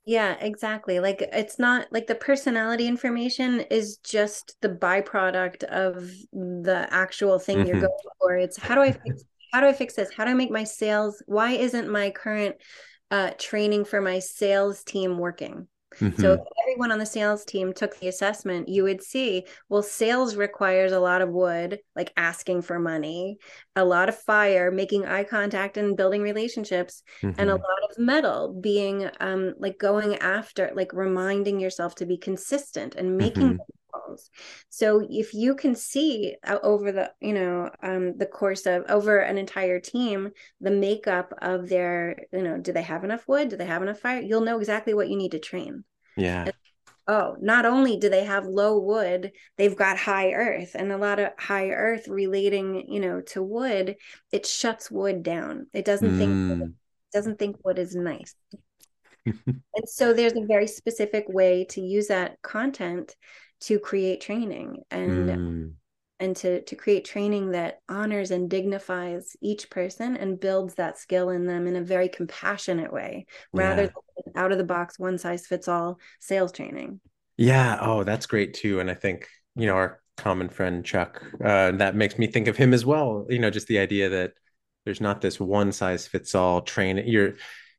Yeah, 0.08 0.38
exactly. 0.42 1.00
Like 1.00 1.22
it's 1.22 1.60
not 1.60 1.86
like 1.92 2.08
the 2.08 2.16
personality 2.16 2.88
information 2.88 3.60
is 3.60 3.98
just 3.98 4.56
the 4.62 4.70
byproduct 4.70 5.66
of 5.66 6.10
the 6.34 6.88
actual 6.90 7.38
thing 7.38 7.60
mm-hmm. 7.60 7.68
you're 7.68 7.82
going 7.82 7.94
for. 8.20 8.36
It's 8.38 8.58
how 8.58 8.74
do 8.74 8.82
I 8.82 8.92
fix 8.92 9.24
how 9.54 9.62
do 9.62 9.68
I 9.68 9.74
fix 9.74 9.94
this? 9.94 10.12
How 10.12 10.26
do 10.26 10.32
I 10.32 10.34
make 10.34 10.50
my 10.50 10.64
sales? 10.64 11.22
Why 11.28 11.52
isn't 11.52 11.88
my 11.88 12.10
current 12.10 12.56
uh, 13.12 13.34
training 13.38 13.86
for 13.86 14.02
my 14.02 14.18
sales 14.18 14.84
team 14.84 15.20
working? 15.20 15.68
Mm-hmm. 16.00 16.22
So 16.22 16.34
if 16.34 16.40
everyone 16.64 16.92
on 16.92 17.00
the 17.00 17.06
sales 17.06 17.46
team 17.46 17.74
took 17.74 18.00
the 18.00 18.08
assessment, 18.08 18.68
you 18.70 18.84
would 18.84 19.02
see, 19.02 19.46
well, 19.70 19.84
sales 19.84 20.36
requires 20.36 20.92
a 20.92 21.00
lot 21.00 21.22
of 21.22 21.30
wood, 21.30 21.80
like 21.96 22.12
asking 22.18 22.64
for 22.64 22.80
money, 22.80 23.38
a 23.76 23.86
lot 23.86 24.10
of 24.10 24.18
fire, 24.18 24.72
making 24.72 25.06
eye 25.06 25.24
contact 25.24 25.78
and 25.78 25.98
building 25.98 26.22
relationships, 26.22 27.04
mm-hmm. 27.22 27.40
and 27.40 27.50
a 27.50 27.54
mm-hmm. 27.54 27.62
lot 27.62 27.90
of 27.90 27.98
metal 27.98 28.60
being 28.62 29.10
um 29.20 29.54
like 29.58 29.78
going 29.78 30.16
after, 30.18 30.72
like 30.76 30.94
reminding 30.94 31.60
yourself 31.60 31.96
to 31.96 32.06
be 32.06 32.18
consistent 32.18 32.96
and 32.96 33.18
making 33.18 33.54
mm-hmm. 33.54 33.62
So 34.70 35.06
if 35.10 35.34
you 35.34 35.56
can 35.56 35.76
see 35.76 36.36
uh, 36.44 36.60
over 36.64 36.92
the, 36.92 37.12
you 37.22 37.34
know, 37.34 37.70
um, 37.82 38.18
the 38.18 38.26
course 38.26 38.66
of 38.66 38.84
over 38.90 39.20
an 39.20 39.38
entire 39.38 39.80
team, 39.80 40.32
the 40.62 40.72
makeup 40.72 41.34
of 41.42 41.70
their, 41.70 42.18
you 42.32 42.42
know, 42.42 42.58
do 42.58 42.72
they 42.72 42.82
have 42.82 43.04
enough 43.04 43.28
wood? 43.28 43.50
Do 43.50 43.58
they 43.58 43.66
have 43.66 43.82
enough 43.82 44.00
fire? 44.00 44.22
You'll 44.22 44.42
know 44.42 44.60
exactly 44.60 44.94
what 44.94 45.10
you 45.10 45.18
need 45.18 45.32
to 45.32 45.40
train. 45.40 45.84
Yeah. 46.18 46.52
oh, 47.08 47.36
not 47.42 47.66
only 47.66 47.98
do 47.98 48.10
they 48.10 48.24
have 48.24 48.46
low 48.46 48.80
wood, 48.80 49.32
they've 49.58 49.76
got 49.76 49.98
high 49.98 50.32
earth 50.32 50.76
and 50.76 50.92
a 50.92 50.98
lot 50.98 51.20
of 51.20 51.32
high 51.38 51.70
earth 51.70 52.08
relating, 52.08 52.92
you 52.92 53.00
know, 53.00 53.22
to 53.22 53.44
wood, 53.44 53.96
it 54.32 54.46
shuts 54.46 54.90
wood 54.90 55.24
down. 55.24 55.68
It 55.74 55.86
doesn't 55.86 56.12
mm. 56.12 56.18
think 56.18 56.76
doesn't 57.14 57.40
think 57.40 57.58
wood 57.64 57.80
is 57.80 57.96
nice. 57.96 58.36
and 59.26 59.62
so 59.88 60.14
there's 60.14 60.36
a 60.36 60.46
very 60.46 60.68
specific 60.68 61.26
way 61.28 61.66
to 61.66 61.82
use 61.82 62.08
that 62.08 62.42
content 62.42 63.16
to 63.62 63.80
create 63.80 64.22
training 64.22 64.84
and 64.92 65.30
mm. 65.30 65.72
and 66.20 66.36
to 66.36 66.62
to 66.62 66.76
create 66.76 67.06
training 67.06 67.52
that 67.52 67.80
honors 67.90 68.32
and 68.32 68.50
dignifies 68.50 69.36
each 69.42 69.70
person 69.70 70.18
and 70.18 70.40
builds 70.40 70.76
that 70.76 70.98
skill 70.98 71.30
in 71.30 71.46
them 71.46 71.68
in 71.68 71.76
a 71.76 71.82
very 71.82 72.10
compassionate 72.10 72.92
way 72.92 73.26
rather 73.54 73.84
yeah. 73.84 73.90
than 74.26 74.44
out 74.44 74.52
of 74.52 74.58
the 74.58 74.64
box 74.64 75.00
one 75.00 75.18
size 75.18 75.48
fits 75.48 75.68
all 75.68 76.00
sales 76.20 76.52
training. 76.52 77.00
Yeah. 77.38 77.78
Oh 77.82 78.04
that's 78.04 78.26
great 78.26 78.54
too. 78.54 78.80
And 78.80 78.90
i 78.90 78.94
think 78.94 79.28
you 79.56 79.66
know 79.66 79.76
our 79.76 80.02
common 80.18 80.48
friend 80.48 80.86
chuck 80.86 81.22
uh, 81.44 81.72
that 81.72 81.96
makes 81.96 82.18
me 82.18 82.28
think 82.28 82.48
of 82.48 82.58
him 82.58 82.74
as 82.74 82.86
well. 82.86 83.26
You 83.30 83.40
know 83.40 83.50
just 83.50 83.68
the 83.68 83.80
idea 83.80 84.10
that 84.10 84.34
there's 84.86 85.02
not 85.02 85.22
this 85.22 85.40
one 85.40 85.72
size 85.72 86.08
fits 86.08 86.36
all 86.36 86.62
train 86.62 87.02
you're 87.06 87.34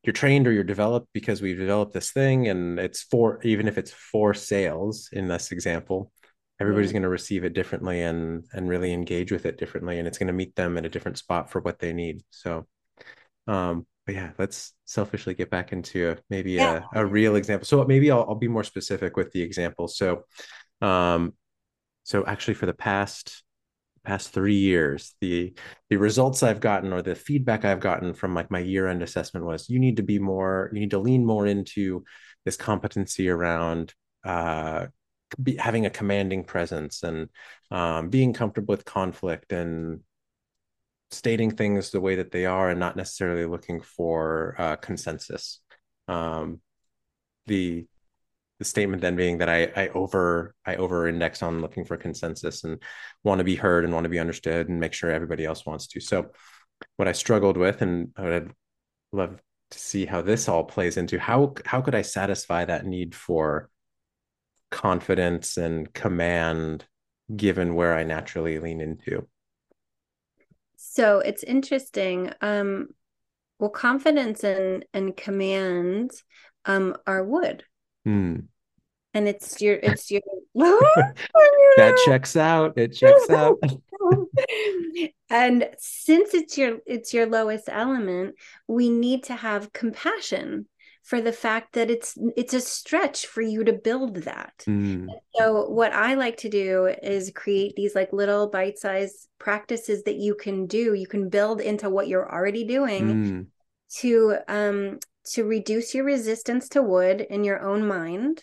you're 0.06 0.12
trained 0.12 0.46
or 0.46 0.52
you're 0.52 0.64
developed 0.64 1.08
because 1.12 1.42
we've 1.42 1.58
developed 1.58 1.92
this 1.92 2.12
thing 2.12 2.48
and 2.48 2.78
it's 2.78 3.02
for 3.02 3.40
even 3.42 3.66
if 3.66 3.76
it's 3.76 3.90
for 3.90 4.32
sales 4.32 5.08
in 5.12 5.26
this 5.26 5.50
example 5.50 6.12
everybody's 6.60 6.92
going 6.92 7.02
to 7.02 7.08
receive 7.08 7.44
it 7.44 7.52
differently 7.52 8.02
and 8.02 8.44
and 8.52 8.68
really 8.68 8.92
engage 8.92 9.30
with 9.30 9.46
it 9.46 9.58
differently 9.58 9.98
and 9.98 10.08
it's 10.08 10.18
going 10.18 10.28
to 10.28 10.32
meet 10.32 10.54
them 10.54 10.78
at 10.78 10.86
a 10.86 10.88
different 10.88 11.18
spot 11.18 11.50
for 11.50 11.60
what 11.60 11.78
they 11.78 11.92
need. 11.92 12.22
So 12.30 12.66
um 13.46 13.86
but 14.06 14.14
yeah 14.14 14.30
let's 14.38 14.72
selfishly 14.84 15.34
get 15.34 15.50
back 15.50 15.72
into 15.72 16.12
a, 16.12 16.16
maybe 16.30 16.52
yeah. 16.52 16.82
a, 16.94 17.02
a 17.02 17.06
real 17.06 17.36
example. 17.36 17.66
So 17.66 17.84
maybe 17.84 18.10
I'll, 18.10 18.24
I'll 18.28 18.34
be 18.36 18.48
more 18.48 18.64
specific 18.64 19.16
with 19.16 19.32
the 19.32 19.42
example. 19.42 19.88
So 19.88 20.24
um 20.80 21.34
so 22.04 22.24
actually 22.24 22.54
for 22.54 22.66
the 22.66 22.74
past 22.74 23.42
past 24.06 24.30
three 24.30 24.54
years 24.56 25.14
the 25.20 25.52
the 25.90 25.96
results 25.96 26.42
i've 26.42 26.60
gotten 26.60 26.92
or 26.92 27.02
the 27.02 27.14
feedback 27.14 27.64
i've 27.64 27.80
gotten 27.80 28.14
from 28.14 28.34
like 28.34 28.50
my 28.50 28.60
year 28.60 28.86
end 28.86 29.02
assessment 29.02 29.44
was 29.44 29.68
you 29.68 29.78
need 29.78 29.96
to 29.96 30.02
be 30.02 30.18
more 30.18 30.70
you 30.72 30.80
need 30.80 30.92
to 30.92 30.98
lean 30.98 31.24
more 31.24 31.46
into 31.46 32.04
this 32.44 32.56
competency 32.56 33.28
around 33.28 33.92
uh, 34.24 34.86
be, 35.42 35.56
having 35.56 35.86
a 35.86 35.90
commanding 35.90 36.44
presence 36.44 37.02
and 37.02 37.28
um, 37.70 38.08
being 38.08 38.32
comfortable 38.32 38.72
with 38.72 38.84
conflict 38.84 39.52
and 39.52 40.00
stating 41.10 41.50
things 41.50 41.90
the 41.90 42.00
way 42.00 42.16
that 42.16 42.30
they 42.30 42.46
are 42.46 42.70
and 42.70 42.80
not 42.80 42.96
necessarily 42.96 43.44
looking 43.44 43.80
for 43.80 44.54
uh, 44.58 44.76
consensus. 44.76 45.60
Um, 46.08 46.60
the 47.46 47.86
the 48.58 48.64
statement 48.64 49.02
then 49.02 49.16
being 49.16 49.38
that 49.38 49.48
I, 49.48 49.64
I 49.76 49.88
over 49.88 50.54
I 50.64 50.76
over 50.76 51.06
index 51.06 51.42
on 51.42 51.60
looking 51.60 51.84
for 51.84 51.96
consensus 51.96 52.64
and 52.64 52.82
want 53.22 53.38
to 53.38 53.44
be 53.44 53.56
heard 53.56 53.84
and 53.84 53.92
want 53.92 54.04
to 54.04 54.10
be 54.10 54.18
understood 54.18 54.68
and 54.68 54.80
make 54.80 54.92
sure 54.92 55.10
everybody 55.10 55.44
else 55.44 55.66
wants 55.66 55.86
to. 55.88 56.00
So 56.00 56.30
what 56.96 57.08
I 57.08 57.12
struggled 57.12 57.56
with 57.56 57.82
and 57.82 58.12
I 58.16 58.22
would 58.22 58.52
love 59.12 59.42
to 59.70 59.78
see 59.78 60.06
how 60.06 60.22
this 60.22 60.48
all 60.48 60.64
plays 60.64 60.96
into 60.96 61.18
how 61.18 61.54
how 61.64 61.80
could 61.82 61.94
I 61.94 62.02
satisfy 62.02 62.64
that 62.64 62.86
need 62.86 63.14
for 63.14 63.68
confidence 64.70 65.56
and 65.56 65.92
command 65.92 66.86
given 67.34 67.74
where 67.74 67.96
I 67.96 68.04
naturally 68.04 68.58
lean 68.58 68.80
into. 68.80 69.26
So 70.76 71.18
it's 71.18 71.42
interesting. 71.42 72.32
Um 72.40 72.88
well 73.58 73.70
confidence 73.70 74.44
and 74.44 74.84
and 74.94 75.14
command 75.14 76.12
um 76.64 76.96
are 77.06 77.24
wood 77.24 77.64
Hmm. 78.06 78.36
And 79.14 79.26
it's 79.26 79.60
your 79.60 79.74
it's 79.74 80.10
your 80.12 80.20
that 80.54 82.00
checks 82.04 82.36
out. 82.36 82.78
It 82.78 82.94
checks 82.94 83.28
out. 83.30 83.58
and 85.30 85.68
since 85.78 86.34
it's 86.34 86.56
your 86.56 86.78
it's 86.86 87.12
your 87.12 87.26
lowest 87.26 87.68
element, 87.68 88.36
we 88.68 88.90
need 88.90 89.24
to 89.24 89.34
have 89.34 89.72
compassion 89.72 90.66
for 91.02 91.20
the 91.20 91.32
fact 91.32 91.72
that 91.72 91.90
it's 91.90 92.16
it's 92.36 92.54
a 92.54 92.60
stretch 92.60 93.26
for 93.26 93.40
you 93.40 93.64
to 93.64 93.72
build 93.72 94.16
that. 94.16 94.64
Mm. 94.68 95.08
So 95.34 95.68
what 95.68 95.92
I 95.92 96.14
like 96.14 96.36
to 96.38 96.48
do 96.48 96.86
is 97.02 97.32
create 97.34 97.74
these 97.74 97.94
like 97.94 98.12
little 98.12 98.48
bite-sized 98.48 99.28
practices 99.38 100.04
that 100.04 100.16
you 100.16 100.36
can 100.36 100.66
do, 100.66 100.94
you 100.94 101.06
can 101.08 101.28
build 101.28 101.60
into 101.60 101.90
what 101.90 102.06
you're 102.06 102.32
already 102.32 102.64
doing 102.64 103.08
mm. 103.08 103.46
to 103.98 104.36
um 104.46 104.98
to 105.32 105.44
reduce 105.44 105.94
your 105.94 106.04
resistance 106.04 106.68
to 106.70 106.82
wood 106.82 107.20
in 107.20 107.44
your 107.44 107.60
own 107.60 107.86
mind 107.86 108.42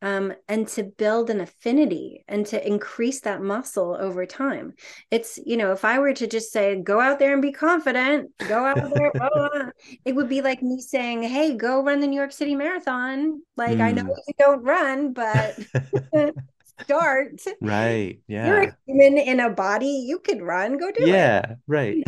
um, 0.00 0.32
and 0.48 0.68
to 0.68 0.84
build 0.84 1.28
an 1.28 1.40
affinity 1.40 2.24
and 2.28 2.46
to 2.46 2.66
increase 2.66 3.20
that 3.22 3.42
muscle 3.42 3.96
over 3.98 4.26
time. 4.26 4.74
It's, 5.10 5.38
you 5.44 5.56
know, 5.56 5.72
if 5.72 5.84
I 5.84 5.98
were 5.98 6.14
to 6.14 6.26
just 6.26 6.52
say, 6.52 6.80
go 6.80 7.00
out 7.00 7.18
there 7.18 7.32
and 7.32 7.42
be 7.42 7.52
confident, 7.52 8.30
go 8.46 8.64
out 8.64 8.76
there, 8.94 9.10
blah, 9.14 9.28
blah, 9.34 9.70
it 10.04 10.14
would 10.14 10.28
be 10.28 10.40
like 10.40 10.62
me 10.62 10.80
saying, 10.80 11.22
hey, 11.24 11.56
go 11.56 11.82
run 11.82 12.00
the 12.00 12.06
New 12.06 12.16
York 12.16 12.32
City 12.32 12.54
Marathon. 12.54 13.42
Like, 13.56 13.78
mm. 13.78 13.82
I 13.82 13.92
know 13.92 14.02
hmm. 14.02 14.08
you 14.08 14.34
don't 14.38 14.62
run, 14.62 15.12
but 15.12 15.58
start. 16.80 17.40
Right. 17.60 18.20
Yeah. 18.28 18.46
You're 18.46 18.62
a 18.62 18.76
human 18.86 19.18
in 19.18 19.40
a 19.40 19.50
body. 19.50 20.04
You 20.06 20.20
could 20.20 20.42
run. 20.42 20.78
Go 20.78 20.90
do 20.92 21.06
yeah, 21.06 21.38
it. 21.38 21.44
Yeah. 21.48 21.54
Right. 21.66 22.04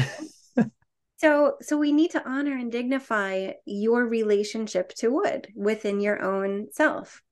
So 1.21 1.57
so 1.61 1.77
we 1.77 1.93
need 1.93 2.12
to 2.12 2.27
honor 2.27 2.57
and 2.57 2.73
dignify 2.73 3.53
your 3.66 4.07
relationship 4.07 4.95
to 4.95 5.11
wood 5.11 5.49
within 5.55 6.01
your 6.01 6.23
own 6.23 6.68
self. 6.73 7.23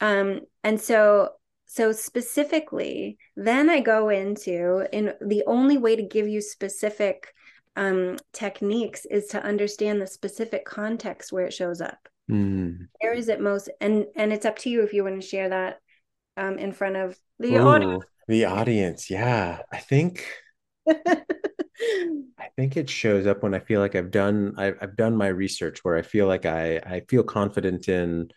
Um, 0.00 0.40
and 0.62 0.78
so 0.78 1.30
so 1.64 1.92
specifically, 1.92 3.16
then 3.34 3.70
I 3.70 3.80
go 3.80 4.10
into 4.10 4.86
in 4.92 5.14
the 5.22 5.44
only 5.46 5.78
way 5.78 5.96
to 5.96 6.02
give 6.02 6.28
you 6.28 6.42
specific 6.42 7.32
um, 7.74 8.18
techniques 8.34 9.06
is 9.06 9.28
to 9.28 9.42
understand 9.42 10.02
the 10.02 10.06
specific 10.06 10.66
context 10.66 11.32
where 11.32 11.46
it 11.46 11.54
shows 11.54 11.80
up. 11.80 12.08
Mm. 12.30 12.88
Where 13.00 13.14
is 13.14 13.28
it 13.30 13.40
most 13.40 13.70
and 13.80 14.04
and 14.14 14.30
it's 14.30 14.44
up 14.44 14.58
to 14.58 14.70
you 14.70 14.82
if 14.82 14.92
you 14.92 15.04
want 15.04 15.18
to 15.18 15.26
share 15.26 15.48
that 15.48 15.78
um, 16.36 16.58
in 16.58 16.72
front 16.72 16.96
of 16.96 17.18
the 17.38 17.56
Ooh, 17.56 17.68
audience. 17.68 18.04
The 18.28 18.44
audience, 18.44 19.08
yeah. 19.08 19.60
I 19.72 19.78
think 19.78 20.26
I 22.38 22.48
think 22.56 22.76
it 22.76 22.90
shows 22.90 23.26
up 23.26 23.42
when 23.42 23.54
I 23.54 23.58
feel 23.58 23.80
like 23.80 23.94
I've 23.94 24.10
done 24.10 24.54
I've, 24.56 24.76
I've 24.80 24.96
done 24.96 25.16
my 25.16 25.28
research 25.28 25.84
where 25.84 25.96
I 25.96 26.02
feel 26.02 26.26
like 26.26 26.46
I 26.46 26.76
I 26.78 27.02
feel 27.08 27.22
confident 27.22 27.88
in 27.88 28.30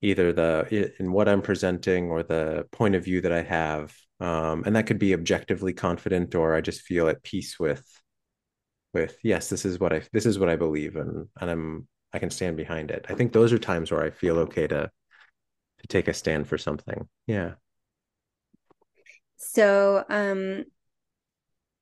either 0.00 0.32
the 0.32 0.94
in 0.98 1.12
what 1.12 1.28
I'm 1.28 1.42
presenting 1.42 2.10
or 2.10 2.22
the 2.22 2.66
point 2.72 2.94
of 2.94 3.04
view 3.04 3.20
that 3.20 3.32
I 3.32 3.42
have, 3.42 3.94
um, 4.20 4.62
and 4.64 4.74
that 4.76 4.86
could 4.86 4.98
be 4.98 5.14
objectively 5.14 5.72
confident 5.72 6.34
or 6.34 6.54
I 6.54 6.60
just 6.60 6.82
feel 6.82 7.08
at 7.08 7.22
peace 7.22 7.58
with 7.58 7.84
with 8.94 9.18
yes 9.22 9.50
this 9.50 9.64
is 9.66 9.78
what 9.78 9.92
I 9.92 10.02
this 10.12 10.24
is 10.24 10.38
what 10.38 10.48
I 10.48 10.56
believe 10.56 10.96
and 10.96 11.28
and 11.40 11.50
I'm 11.50 11.88
I 12.12 12.18
can 12.18 12.30
stand 12.30 12.56
behind 12.56 12.90
it. 12.90 13.06
I 13.08 13.14
think 13.14 13.32
those 13.32 13.52
are 13.52 13.58
times 13.58 13.90
where 13.90 14.02
I 14.02 14.10
feel 14.10 14.38
okay 14.40 14.66
to 14.66 14.90
to 15.80 15.86
take 15.88 16.08
a 16.08 16.14
stand 16.14 16.48
for 16.48 16.58
something. 16.58 17.06
Yeah. 17.26 17.54
So 19.36 20.04
um 20.08 20.64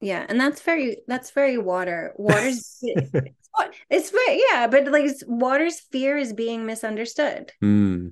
yeah 0.00 0.26
and 0.28 0.38
that's 0.38 0.60
very 0.62 0.98
that's 1.06 1.30
very 1.30 1.58
water 1.58 2.12
water's 2.16 2.78
it's, 2.82 3.10
it's 3.88 4.10
very 4.10 4.42
yeah 4.50 4.66
but 4.66 4.86
like 4.88 5.10
water's 5.26 5.80
fear 5.80 6.16
is 6.16 6.32
being 6.32 6.66
misunderstood 6.66 7.52
mm. 7.62 8.10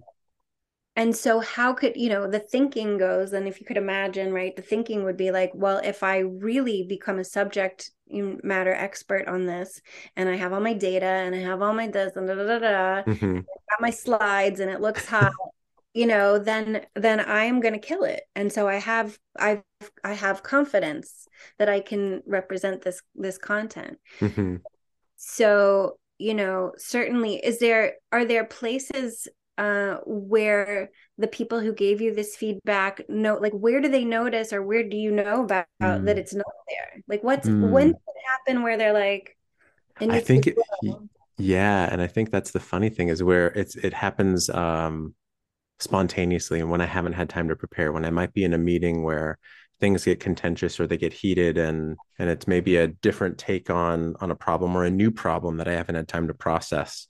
and 0.96 1.14
so 1.14 1.40
how 1.40 1.74
could 1.74 1.94
you 1.96 2.08
know 2.08 2.26
the 2.26 2.38
thinking 2.38 2.96
goes 2.96 3.32
and 3.32 3.46
if 3.46 3.60
you 3.60 3.66
could 3.66 3.76
imagine 3.76 4.32
right 4.32 4.56
the 4.56 4.62
thinking 4.62 5.04
would 5.04 5.16
be 5.16 5.30
like 5.30 5.50
well 5.54 5.78
if 5.84 6.02
i 6.02 6.18
really 6.18 6.86
become 6.88 7.18
a 7.18 7.24
subject 7.24 7.90
matter 8.08 8.72
expert 8.72 9.26
on 9.28 9.44
this 9.44 9.80
and 10.16 10.28
i 10.28 10.36
have 10.36 10.52
all 10.52 10.60
my 10.60 10.74
data 10.74 11.04
and 11.04 11.34
i 11.34 11.38
have 11.38 11.60
all 11.60 11.74
my 11.74 11.86
this 11.86 12.16
and 12.16 12.28
da 12.28 12.34
da 12.34 12.44
da 12.44 12.58
da 12.58 13.02
mm-hmm. 13.02 13.36
got 13.36 13.80
my 13.80 13.90
slides 13.90 14.60
and 14.60 14.70
it 14.70 14.80
looks 14.80 15.06
hot 15.06 15.32
you 15.94 16.06
know 16.06 16.38
then 16.38 16.84
then 16.94 17.20
i 17.20 17.44
am 17.44 17.60
going 17.60 17.72
to 17.72 17.80
kill 17.80 18.04
it 18.04 18.22
and 18.34 18.52
so 18.52 18.68
i 18.68 18.76
have 18.76 19.18
i 19.38 19.62
i 20.02 20.12
have 20.12 20.42
confidence 20.42 21.26
that 21.58 21.68
i 21.68 21.80
can 21.80 22.22
represent 22.26 22.82
this 22.82 23.02
this 23.14 23.38
content 23.38 23.98
mm-hmm. 24.20 24.56
so 25.16 25.98
you 26.18 26.34
know 26.34 26.72
certainly 26.76 27.36
is 27.36 27.58
there 27.58 27.94
are 28.12 28.24
there 28.24 28.44
places 28.44 29.28
uh 29.58 29.96
where 30.04 30.90
the 31.18 31.28
people 31.28 31.60
who 31.60 31.72
gave 31.72 32.00
you 32.00 32.14
this 32.14 32.34
feedback 32.36 33.00
know 33.08 33.36
like 33.36 33.52
where 33.52 33.80
do 33.80 33.88
they 33.88 34.04
notice 34.04 34.52
or 34.52 34.62
where 34.62 34.88
do 34.88 34.96
you 34.96 35.12
know 35.12 35.44
about 35.44 35.66
mm. 35.80 36.04
that 36.04 36.18
it's 36.18 36.34
not 36.34 36.46
there 36.68 37.02
like 37.06 37.22
what's 37.22 37.48
mm. 37.48 37.70
when 37.70 37.88
did 37.88 37.96
it 37.96 38.22
happen 38.30 38.62
where 38.62 38.76
they're 38.76 38.92
like 38.92 39.36
i 40.00 40.18
think 40.18 40.48
it, 40.48 40.56
yeah 41.38 41.88
and 41.90 42.02
i 42.02 42.06
think 42.06 42.32
that's 42.32 42.50
the 42.50 42.60
funny 42.60 42.88
thing 42.88 43.08
is 43.08 43.22
where 43.22 43.48
it's 43.48 43.76
it 43.76 43.94
happens 43.94 44.50
um 44.50 45.14
spontaneously 45.78 46.60
and 46.60 46.70
when 46.70 46.80
I 46.80 46.86
haven't 46.86 47.12
had 47.14 47.28
time 47.28 47.48
to 47.48 47.56
prepare, 47.56 47.92
when 47.92 48.04
I 48.04 48.10
might 48.10 48.32
be 48.32 48.44
in 48.44 48.54
a 48.54 48.58
meeting 48.58 49.02
where 49.02 49.38
things 49.84 50.06
get 50.06 50.18
contentious 50.18 50.80
or 50.80 50.86
they 50.86 50.96
get 50.96 51.12
heated 51.12 51.58
and 51.58 51.98
and 52.18 52.30
it's 52.30 52.48
maybe 52.48 52.78
a 52.78 52.88
different 52.88 53.36
take 53.36 53.68
on 53.68 54.16
on 54.18 54.30
a 54.30 54.34
problem 54.34 54.74
or 54.74 54.82
a 54.82 54.90
new 54.90 55.10
problem 55.10 55.58
that 55.58 55.68
I 55.68 55.72
haven't 55.72 55.96
had 55.96 56.08
time 56.08 56.28
to 56.28 56.34
process. 56.34 57.06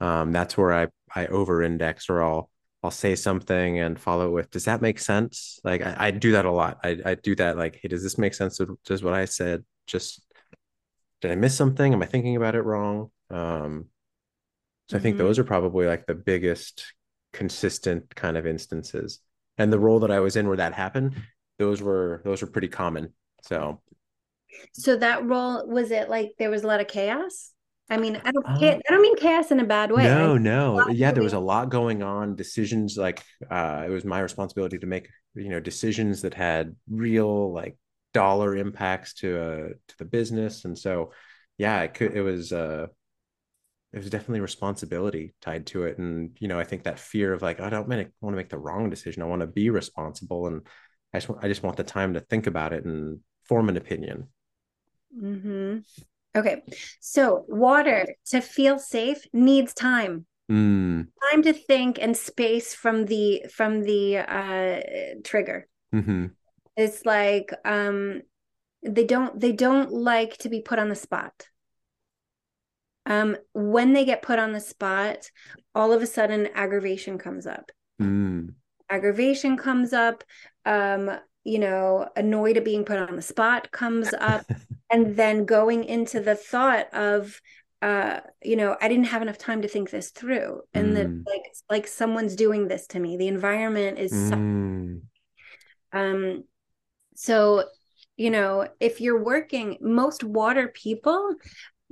Um, 0.00 0.32
that's 0.32 0.58
where 0.58 0.72
I 0.72 0.88
I 1.14 1.28
over 1.28 1.62
index 1.62 2.10
or 2.10 2.20
I'll 2.20 2.50
I'll 2.82 2.90
say 2.90 3.14
something 3.14 3.78
and 3.78 4.00
follow 4.00 4.30
with, 4.30 4.50
does 4.50 4.64
that 4.64 4.82
make 4.82 4.98
sense? 4.98 5.60
Like 5.62 5.80
I, 5.82 5.94
I 5.98 6.10
do 6.10 6.32
that 6.32 6.44
a 6.44 6.50
lot. 6.50 6.78
I, 6.82 6.98
I 7.04 7.14
do 7.14 7.36
that 7.36 7.56
like, 7.56 7.78
hey, 7.80 7.86
does 7.86 8.02
this 8.02 8.18
make 8.18 8.34
sense? 8.34 8.60
Does 8.84 9.02
what 9.04 9.14
I 9.14 9.24
said 9.24 9.64
just 9.86 10.20
did 11.20 11.30
I 11.30 11.36
miss 11.36 11.56
something? 11.56 11.92
Am 11.92 12.02
I 12.02 12.06
thinking 12.06 12.34
about 12.34 12.56
it 12.56 12.62
wrong? 12.62 13.10
Um, 13.30 13.86
so. 14.88 14.96
I 14.96 15.00
think 15.00 15.16
mm-hmm. 15.16 15.24
those 15.24 15.38
are 15.38 15.44
probably 15.44 15.86
like 15.86 16.06
the 16.06 16.14
biggest 16.14 16.94
consistent 17.32 18.12
kind 18.16 18.36
of 18.36 18.44
instances. 18.44 19.20
And 19.56 19.72
the 19.72 19.78
role 19.78 20.00
that 20.00 20.10
I 20.10 20.18
was 20.18 20.34
in 20.34 20.48
where 20.48 20.56
that 20.56 20.72
happened, 20.72 21.14
those 21.58 21.82
were 21.82 22.22
those 22.24 22.42
were 22.42 22.48
pretty 22.48 22.68
common. 22.68 23.12
So 23.42 23.80
so 24.72 24.96
that 24.96 25.26
role 25.26 25.66
was 25.66 25.90
it 25.90 26.08
like 26.08 26.32
there 26.38 26.50
was 26.50 26.64
a 26.64 26.66
lot 26.66 26.80
of 26.80 26.88
chaos? 26.88 27.52
I 27.90 27.96
mean, 27.96 28.20
I 28.22 28.32
don't 28.32 28.46
uh, 28.46 28.58
I 28.60 28.80
don't 28.88 29.02
mean 29.02 29.16
chaos 29.16 29.50
in 29.50 29.60
a 29.60 29.64
bad 29.64 29.90
way. 29.90 30.04
No, 30.04 30.36
no. 30.36 30.88
Yeah, 30.88 31.10
there 31.12 31.22
was 31.22 31.32
a 31.32 31.38
lot 31.38 31.70
going 31.70 32.02
on. 32.02 32.36
Decisions 32.36 32.96
like 32.96 33.22
uh 33.50 33.84
it 33.86 33.90
was 33.90 34.04
my 34.04 34.20
responsibility 34.20 34.78
to 34.78 34.86
make, 34.86 35.08
you 35.34 35.48
know, 35.48 35.60
decisions 35.60 36.22
that 36.22 36.34
had 36.34 36.76
real 36.90 37.52
like 37.52 37.76
dollar 38.14 38.56
impacts 38.56 39.14
to 39.14 39.40
uh 39.40 39.68
to 39.88 39.98
the 39.98 40.04
business. 40.04 40.64
And 40.64 40.76
so 40.76 41.12
yeah, 41.56 41.82
it 41.82 41.94
could 41.94 42.12
it 42.14 42.22
was 42.22 42.52
uh 42.52 42.88
it 43.92 43.98
was 43.98 44.10
definitely 44.10 44.40
responsibility 44.40 45.34
tied 45.40 45.66
to 45.68 45.84
it. 45.84 45.98
And, 45.98 46.36
you 46.40 46.48
know, 46.48 46.58
I 46.60 46.64
think 46.64 46.82
that 46.82 46.98
fear 46.98 47.32
of 47.32 47.40
like, 47.40 47.58
I 47.60 47.70
don't 47.70 47.88
want 47.88 48.10
to 48.20 48.30
make 48.30 48.50
the 48.50 48.58
wrong 48.58 48.90
decision. 48.90 49.22
I 49.22 49.26
want 49.26 49.40
to 49.40 49.46
be 49.46 49.70
responsible. 49.70 50.46
And 50.46 50.66
I 51.12 51.20
just, 51.20 51.30
I 51.42 51.48
just 51.48 51.62
want 51.62 51.76
the 51.76 51.84
time 51.84 52.14
to 52.14 52.20
think 52.20 52.46
about 52.46 52.72
it 52.72 52.84
and 52.84 53.20
form 53.44 53.68
an 53.68 53.76
opinion. 53.76 54.28
Mm-hmm. 55.16 55.78
Okay. 56.36 56.62
So 57.00 57.44
water 57.48 58.06
to 58.26 58.40
feel 58.40 58.78
safe 58.78 59.26
needs 59.32 59.74
time. 59.74 60.26
Mm. 60.50 61.08
Time 61.30 61.42
to 61.42 61.52
think 61.52 61.98
and 62.00 62.16
space 62.16 62.74
from 62.74 63.04
the 63.04 63.44
from 63.52 63.82
the 63.82 64.18
uh 64.18 64.80
trigger. 65.24 65.68
Mm-hmm. 65.94 66.26
It's 66.76 67.04
like 67.04 67.52
um 67.64 68.22
they 68.82 69.04
don't 69.04 69.38
they 69.38 69.52
don't 69.52 69.92
like 69.92 70.38
to 70.38 70.48
be 70.48 70.60
put 70.60 70.78
on 70.78 70.88
the 70.88 70.94
spot. 70.94 71.48
Um 73.04 73.36
when 73.52 73.92
they 73.92 74.04
get 74.04 74.22
put 74.22 74.38
on 74.38 74.52
the 74.52 74.60
spot, 74.60 75.30
all 75.74 75.92
of 75.92 76.02
a 76.02 76.06
sudden 76.06 76.48
aggravation 76.54 77.18
comes 77.18 77.46
up. 77.46 77.70
Mm. 78.00 78.54
Aggravation 78.88 79.58
comes 79.58 79.92
up. 79.92 80.24
Um 80.68 81.18
you 81.48 81.58
know, 81.58 82.06
annoyed 82.14 82.58
at 82.58 82.64
being 82.64 82.84
put 82.84 82.98
on 82.98 83.16
the 83.16 83.22
spot 83.22 83.70
comes 83.72 84.12
up. 84.20 84.44
and 84.90 85.16
then 85.16 85.46
going 85.46 85.84
into 85.84 86.20
the 86.20 86.34
thought 86.34 86.92
of, 86.92 87.40
uh, 87.80 88.20
you 88.42 88.56
know, 88.56 88.76
I 88.80 88.88
didn't 88.88 89.06
have 89.06 89.22
enough 89.22 89.38
time 89.38 89.62
to 89.62 89.68
think 89.68 89.90
this 89.90 90.10
through. 90.10 90.60
And 90.74 90.92
mm. 90.92 90.94
that 90.94 91.30
like 91.30 91.42
like 91.70 91.86
someone's 91.86 92.36
doing 92.36 92.68
this 92.68 92.86
to 92.88 93.00
me. 93.00 93.16
The 93.16 93.28
environment 93.28 93.98
is 93.98 94.12
mm. 94.12 95.00
um 95.92 96.44
so 97.14 97.64
you 98.16 98.30
know, 98.30 98.68
if 98.80 99.00
you're 99.00 99.22
working, 99.22 99.78
most 99.80 100.24
water 100.24 100.68
people 100.68 101.36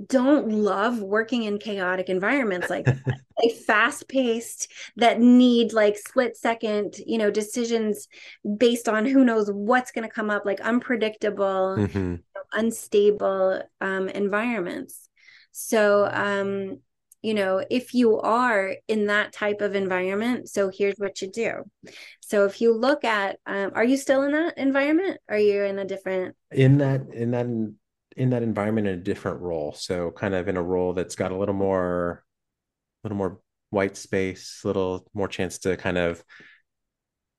don't 0.05 0.49
love 0.49 0.99
working 0.99 1.43
in 1.43 1.57
chaotic 1.57 2.07
environments 2.07 2.69
like 2.69 2.85
like 3.43 3.55
fast 3.65 4.07
paced 4.07 4.71
that 4.95 5.19
need 5.19 5.73
like 5.73 5.97
split 5.97 6.37
second 6.37 6.95
you 7.05 7.17
know 7.17 7.31
decisions 7.31 8.07
based 8.57 8.87
on 8.87 9.05
who 9.05 9.25
knows 9.25 9.49
what's 9.51 9.91
going 9.91 10.07
to 10.07 10.13
come 10.13 10.29
up 10.29 10.45
like 10.45 10.61
unpredictable 10.61 11.75
mm-hmm. 11.77 11.97
you 11.97 12.23
know, 12.35 12.41
unstable 12.53 13.61
um, 13.81 14.07
environments. 14.09 15.09
So 15.51 16.07
um 16.11 16.79
you 17.23 17.33
know 17.33 17.65
if 17.71 17.95
you 17.95 18.19
are 18.19 18.75
in 18.87 19.07
that 19.07 19.33
type 19.33 19.61
of 19.61 19.73
environment 19.73 20.47
so 20.47 20.69
here's 20.69 20.97
what 20.97 21.23
you 21.23 21.31
do. 21.31 21.63
So 22.19 22.45
if 22.45 22.61
you 22.61 22.75
look 22.75 23.03
at 23.03 23.39
um, 23.47 23.71
are 23.73 23.83
you 23.83 23.97
still 23.97 24.21
in 24.21 24.33
that 24.33 24.59
environment? 24.59 25.19
Are 25.27 25.39
you 25.39 25.63
in 25.63 25.79
a 25.79 25.85
different 25.85 26.35
in 26.51 26.77
that 26.77 27.07
in 27.11 27.31
that 27.31 27.47
in 28.17 28.31
that 28.31 28.43
environment 28.43 28.87
in 28.87 28.95
a 28.95 29.01
different 29.01 29.39
role. 29.39 29.71
So 29.73 30.11
kind 30.11 30.33
of 30.33 30.47
in 30.47 30.57
a 30.57 30.61
role 30.61 30.93
that's 30.93 31.15
got 31.15 31.31
a 31.31 31.37
little 31.37 31.55
more, 31.55 32.23
a 33.03 33.07
little 33.07 33.17
more 33.17 33.39
white 33.69 33.95
space, 33.95 34.61
a 34.63 34.67
little 34.67 35.07
more 35.13 35.27
chance 35.27 35.59
to 35.59 35.77
kind 35.77 35.97
of, 35.97 36.23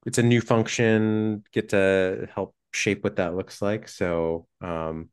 it's 0.07 0.19
a 0.19 0.23
new 0.23 0.41
function, 0.41 1.43
get 1.53 1.71
to 1.71 2.29
help 2.33 2.55
shape 2.73 3.03
what 3.03 3.17
that 3.17 3.35
looks 3.35 3.61
like. 3.61 3.89
So 3.89 4.47
um, 4.61 5.09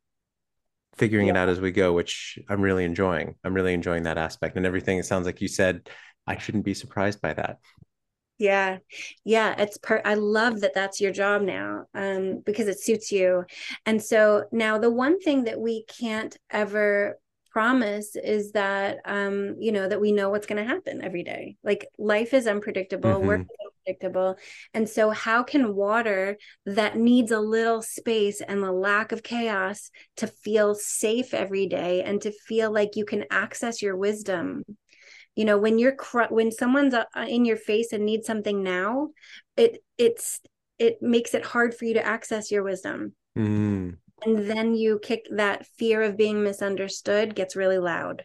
figuring 0.97 1.28
yeah. 1.28 1.34
it 1.34 1.38
out 1.38 1.49
as 1.49 1.59
we 1.59 1.72
go, 1.72 1.93
which 1.93 2.38
I'm 2.47 2.61
really 2.61 2.86
enjoying. 2.86 3.36
I'm 3.43 3.55
really 3.55 3.74
enjoying 3.74 4.03
that 4.03 4.20
aspect 4.20 4.57
and 4.57 4.66
everything. 4.66 4.99
It 4.99 5.05
sounds 5.05 5.26
like 5.26 5.41
you 5.41 5.47
said, 5.47 5.89
I 6.28 6.38
shouldn't 6.38 6.66
be 6.66 6.76
surprised 6.76 7.22
by 7.22 7.34
that 7.34 7.57
yeah. 8.38 8.77
Yeah 9.23 9.55
it's 9.57 9.77
per 9.77 10.01
i 10.03 10.13
love 10.15 10.61
that 10.61 10.73
that's 10.73 10.99
your 10.99 11.11
job 11.11 11.41
now 11.41 11.86
um 11.93 12.41
because 12.45 12.67
it 12.67 12.81
suits 12.81 13.11
you. 13.11 13.45
And 13.86 14.01
so 14.01 14.45
now 14.51 14.77
the 14.77 14.91
one 14.91 15.19
thing 15.19 15.45
that 15.45 15.59
we 15.59 15.86
can't 15.86 16.36
ever 16.49 17.17
promise 17.51 18.17
is 18.17 18.51
that 18.51 18.97
um 19.05 19.55
you 19.59 19.71
know 19.71 19.88
that 19.88 20.01
we 20.01 20.11
know 20.11 20.29
what's 20.29 20.45
going 20.45 20.61
to 20.61 20.69
happen 20.69 21.01
every 21.01 21.23
day. 21.23 21.55
Like 21.63 21.88
life 21.97 22.33
is 22.33 22.47
unpredictable 22.47 23.11
mm-hmm. 23.11 23.27
work 23.27 23.41
is 23.41 23.47
unpredictable. 23.86 24.38
And 24.73 24.89
so 24.89 25.11
how 25.11 25.43
can 25.43 25.73
water 25.73 26.38
that 26.65 26.97
needs 26.97 27.31
a 27.31 27.39
little 27.39 27.81
space 27.81 28.41
and 28.41 28.61
the 28.61 28.71
lack 28.71 29.13
of 29.13 29.23
chaos 29.23 29.89
to 30.17 30.27
feel 30.27 30.75
safe 30.75 31.33
every 31.33 31.67
day 31.67 32.03
and 32.03 32.21
to 32.21 32.31
feel 32.31 32.71
like 32.73 32.97
you 32.97 33.05
can 33.05 33.23
access 33.31 33.81
your 33.81 33.95
wisdom 33.95 34.63
you 35.36 35.45
know 35.45 35.57
when 35.57 35.77
you're 35.77 35.95
cr- 35.95 36.29
when 36.29 36.51
someone's 36.51 36.93
uh, 36.93 37.05
uh, 37.15 37.25
in 37.27 37.45
your 37.45 37.57
face 37.57 37.93
and 37.93 38.05
needs 38.05 38.25
something 38.25 38.63
now 38.63 39.09
it 39.57 39.83
it's 39.97 40.41
it 40.79 41.01
makes 41.01 41.33
it 41.33 41.45
hard 41.45 41.73
for 41.73 41.86
you 41.86 41.93
to 41.93 42.05
access 42.05 42.51
your 42.51 42.63
wisdom 42.63 43.13
mm. 43.38 43.95
and 44.25 44.38
then 44.49 44.73
you 44.73 44.99
kick 45.01 45.27
that 45.31 45.65
fear 45.77 46.01
of 46.01 46.17
being 46.17 46.43
misunderstood 46.43 47.36
gets 47.36 47.55
really 47.55 47.77
loud 47.77 48.23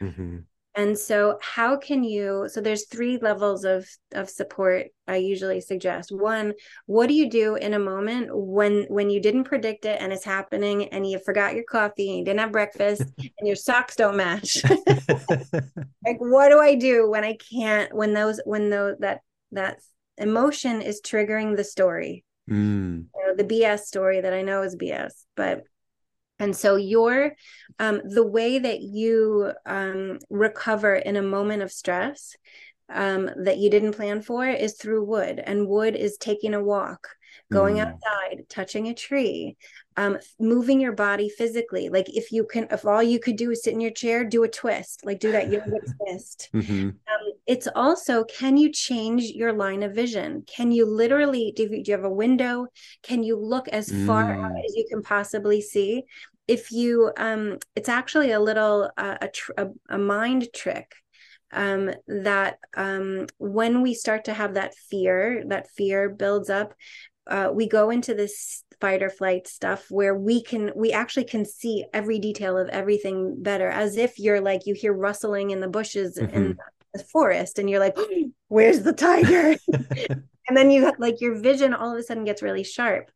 mm-hmm. 0.00 0.38
And 0.76 0.96
so 0.96 1.38
how 1.42 1.76
can 1.76 2.04
you 2.04 2.48
so 2.48 2.60
there's 2.60 2.86
three 2.86 3.18
levels 3.18 3.64
of 3.64 3.88
of 4.12 4.30
support 4.30 4.86
I 5.08 5.16
usually 5.16 5.60
suggest. 5.60 6.12
One, 6.12 6.54
what 6.86 7.08
do 7.08 7.14
you 7.14 7.28
do 7.28 7.56
in 7.56 7.74
a 7.74 7.78
moment 7.78 8.28
when 8.32 8.84
when 8.84 9.10
you 9.10 9.20
didn't 9.20 9.44
predict 9.44 9.84
it 9.84 10.00
and 10.00 10.12
it's 10.12 10.24
happening 10.24 10.88
and 10.90 11.08
you 11.08 11.18
forgot 11.18 11.54
your 11.54 11.64
coffee 11.64 12.08
and 12.10 12.18
you 12.18 12.24
didn't 12.24 12.40
have 12.40 12.52
breakfast 12.52 13.02
and 13.18 13.46
your 13.46 13.56
socks 13.56 13.96
don't 13.96 14.16
match? 14.16 14.62
like 16.06 16.18
what 16.18 16.50
do 16.50 16.60
I 16.60 16.76
do 16.76 17.10
when 17.10 17.24
I 17.24 17.36
can't 17.52 17.92
when 17.92 18.14
those 18.14 18.40
when 18.44 18.70
those 18.70 18.96
that 19.00 19.20
that 19.50 19.80
emotion 20.18 20.80
is 20.80 21.00
triggering 21.04 21.56
the 21.56 21.64
story? 21.64 22.24
Mm. 22.48 23.06
You 23.14 23.26
know, 23.26 23.34
the 23.34 23.44
BS 23.44 23.80
story 23.80 24.20
that 24.20 24.32
I 24.32 24.42
know 24.42 24.62
is 24.62 24.76
BS, 24.76 25.24
but 25.34 25.64
and 26.40 26.56
so 26.56 26.76
your 26.76 27.36
um, 27.78 28.00
the 28.04 28.26
way 28.26 28.58
that 28.58 28.80
you 28.80 29.52
um, 29.66 30.18
recover 30.28 30.94
in 30.94 31.16
a 31.16 31.22
moment 31.22 31.62
of 31.62 31.70
stress 31.70 32.36
um, 32.92 33.30
that 33.44 33.58
you 33.58 33.70
didn't 33.70 33.92
plan 33.94 34.20
for 34.20 34.46
is 34.46 34.74
through 34.74 35.04
wood 35.04 35.38
and 35.38 35.68
wood 35.68 35.94
is 35.94 36.16
taking 36.16 36.54
a 36.54 36.62
walk 36.62 37.08
going 37.52 37.76
mm. 37.76 37.80
outside 37.80 38.44
touching 38.48 38.88
a 38.88 38.94
tree 38.94 39.56
um, 39.96 40.18
moving 40.38 40.80
your 40.80 40.92
body 40.92 41.28
physically 41.28 41.88
like 41.88 42.08
if 42.08 42.32
you 42.32 42.44
can 42.44 42.66
if 42.70 42.84
all 42.84 43.02
you 43.02 43.20
could 43.20 43.36
do 43.36 43.50
is 43.50 43.62
sit 43.62 43.74
in 43.74 43.80
your 43.80 43.90
chair 43.90 44.24
do 44.24 44.42
a 44.42 44.48
twist 44.48 45.04
like 45.04 45.20
do 45.20 45.32
that 45.32 45.50
yoga 45.50 45.70
twist 46.06 46.48
mm-hmm. 46.54 46.90
It's 47.50 47.66
also 47.74 48.22
can 48.22 48.56
you 48.56 48.70
change 48.70 49.24
your 49.24 49.52
line 49.52 49.82
of 49.82 49.92
vision 49.92 50.44
can 50.46 50.70
you 50.70 50.86
literally 50.86 51.52
do 51.56 51.64
you, 51.64 51.82
do 51.82 51.90
you 51.90 51.96
have 51.96 52.04
a 52.04 52.18
window 52.24 52.68
can 53.02 53.24
you 53.24 53.36
look 53.36 53.66
as 53.68 53.88
mm. 53.88 54.06
far 54.06 54.32
out 54.32 54.52
mm. 54.52 54.64
as 54.64 54.76
you 54.76 54.86
can 54.88 55.02
possibly 55.02 55.60
see 55.60 56.04
if 56.46 56.70
you 56.70 57.10
um 57.16 57.58
it's 57.74 57.88
actually 57.88 58.30
a 58.30 58.38
little 58.38 58.88
uh, 58.96 59.16
a, 59.20 59.28
tr- 59.28 59.58
a, 59.58 59.66
a 59.88 59.98
mind 59.98 60.46
trick 60.54 60.94
um, 61.52 61.90
that 62.06 62.58
um, 62.76 63.26
when 63.38 63.82
we 63.82 63.94
start 63.94 64.26
to 64.26 64.32
have 64.32 64.54
that 64.54 64.72
fear, 64.88 65.42
that 65.48 65.68
fear 65.68 66.08
builds 66.08 66.48
up, 66.48 66.74
uh, 67.26 67.50
we 67.52 67.68
go 67.68 67.90
into 67.90 68.14
this 68.14 68.62
fight 68.80 69.02
or 69.02 69.10
flight 69.10 69.48
stuff 69.48 69.86
where 69.90 70.14
we 70.14 70.42
can 70.42 70.70
we 70.74 70.92
actually 70.92 71.24
can 71.24 71.44
see 71.44 71.84
every 71.92 72.20
detail 72.20 72.56
of 72.56 72.68
everything 72.68 73.42
better 73.42 73.68
as 73.68 73.96
if 73.96 74.18
you're 74.18 74.40
like 74.40 74.62
you 74.64 74.74
hear 74.74 74.92
rustling 74.92 75.50
in 75.50 75.60
the 75.60 75.68
bushes 75.68 76.18
mm-hmm. 76.18 76.34
in 76.34 76.58
the 76.92 77.04
forest 77.04 77.58
and 77.58 77.68
you're 77.68 77.80
like 77.80 77.96
where's 78.48 78.82
the 78.82 78.92
tiger 78.92 79.56
and 80.48 80.56
then 80.56 80.70
you 80.70 80.84
have 80.84 80.98
like 80.98 81.20
your 81.20 81.34
vision 81.40 81.74
all 81.74 81.92
of 81.92 81.98
a 81.98 82.02
sudden 82.02 82.24
gets 82.24 82.42
really 82.42 82.64
sharp 82.64 83.10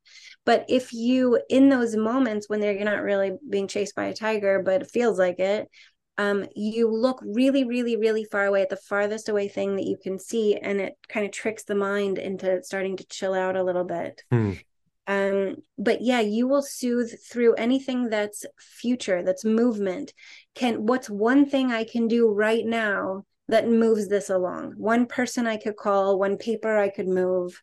but 0.45 0.65
if 0.69 0.93
you 0.93 1.41
in 1.49 1.69
those 1.69 1.97
moments 1.97 2.49
when 2.49 2.61
they're 2.61 2.85
not 2.85 3.03
really 3.03 3.33
being 3.49 3.69
chased 3.69 3.95
by 3.95 4.05
a 4.07 4.15
tiger 4.15 4.63
but 4.63 4.83
it 4.83 4.91
feels 4.91 5.19
like 5.19 5.39
it 5.39 5.69
um, 6.17 6.47
you 6.55 6.89
look 6.89 7.21
really, 7.25 7.65
really, 7.65 7.97
really 7.97 8.25
far 8.25 8.45
away 8.45 8.63
at 8.63 8.71
the 8.71 8.77
farthest 8.77 9.29
away 9.29 9.49
thing 9.49 9.77
that 9.77 9.87
you 9.87 9.97
can 10.01 10.19
see, 10.19 10.57
and 10.57 10.81
it 10.81 10.97
kind 11.09 11.27
of 11.27 11.33
tricks 11.33 11.65
the 11.65 11.75
mind 11.75 12.19
into 12.19 12.63
starting 12.63 12.97
to 12.99 13.07
chill 13.07 13.35
out 13.35 13.57
a 13.57 13.65
little 13.65 13.85
bit. 13.85 14.23
Mm. 14.33 14.61
Um, 15.07 15.57
but 15.77 16.01
yeah, 16.03 16.21
you 16.21 16.47
will 16.47 16.63
soothe 16.63 17.11
through 17.29 17.55
anything 17.55 18.09
that's 18.09 18.47
future, 18.59 19.23
that's 19.23 19.45
movement. 19.45 20.15
Can 20.55 20.87
what's 20.87 21.11
one 21.11 21.47
thing 21.47 21.73
I 21.73 21.85
can 21.85 22.09
do 22.09 22.31
right 22.31 22.65
now 22.65 23.25
that 23.49 23.69
moves 23.69 24.09
this 24.09 24.31
along. 24.31 24.75
One 24.77 25.07
person 25.07 25.47
i 25.47 25.57
could 25.57 25.77
call 25.77 26.19
one 26.19 26.37
paper 26.37 26.79
i 26.79 26.89
could 26.89 27.09
move 27.09 27.61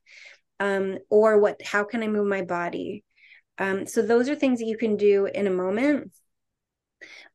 um, 0.59 0.99
or 1.09 1.39
what 1.39 1.61
how 1.61 1.84
can 1.84 2.03
i 2.03 2.07
move 2.07 2.27
my 2.27 2.43
body? 2.43 3.03
Um, 3.57 3.86
so 3.86 4.01
those 4.01 4.29
are 4.29 4.36
things 4.36 4.59
that 4.59 4.65
you 4.65 4.77
can 4.77 4.97
do 4.97 5.25
in 5.25 5.47
a 5.47 5.51
moment. 5.51 6.11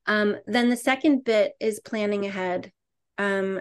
Um, 0.06 0.36
then 0.46 0.70
the 0.70 0.76
second 0.76 1.24
bit 1.24 1.52
is 1.60 1.80
planning 1.80 2.26
ahead. 2.26 2.72
Um, 3.18 3.60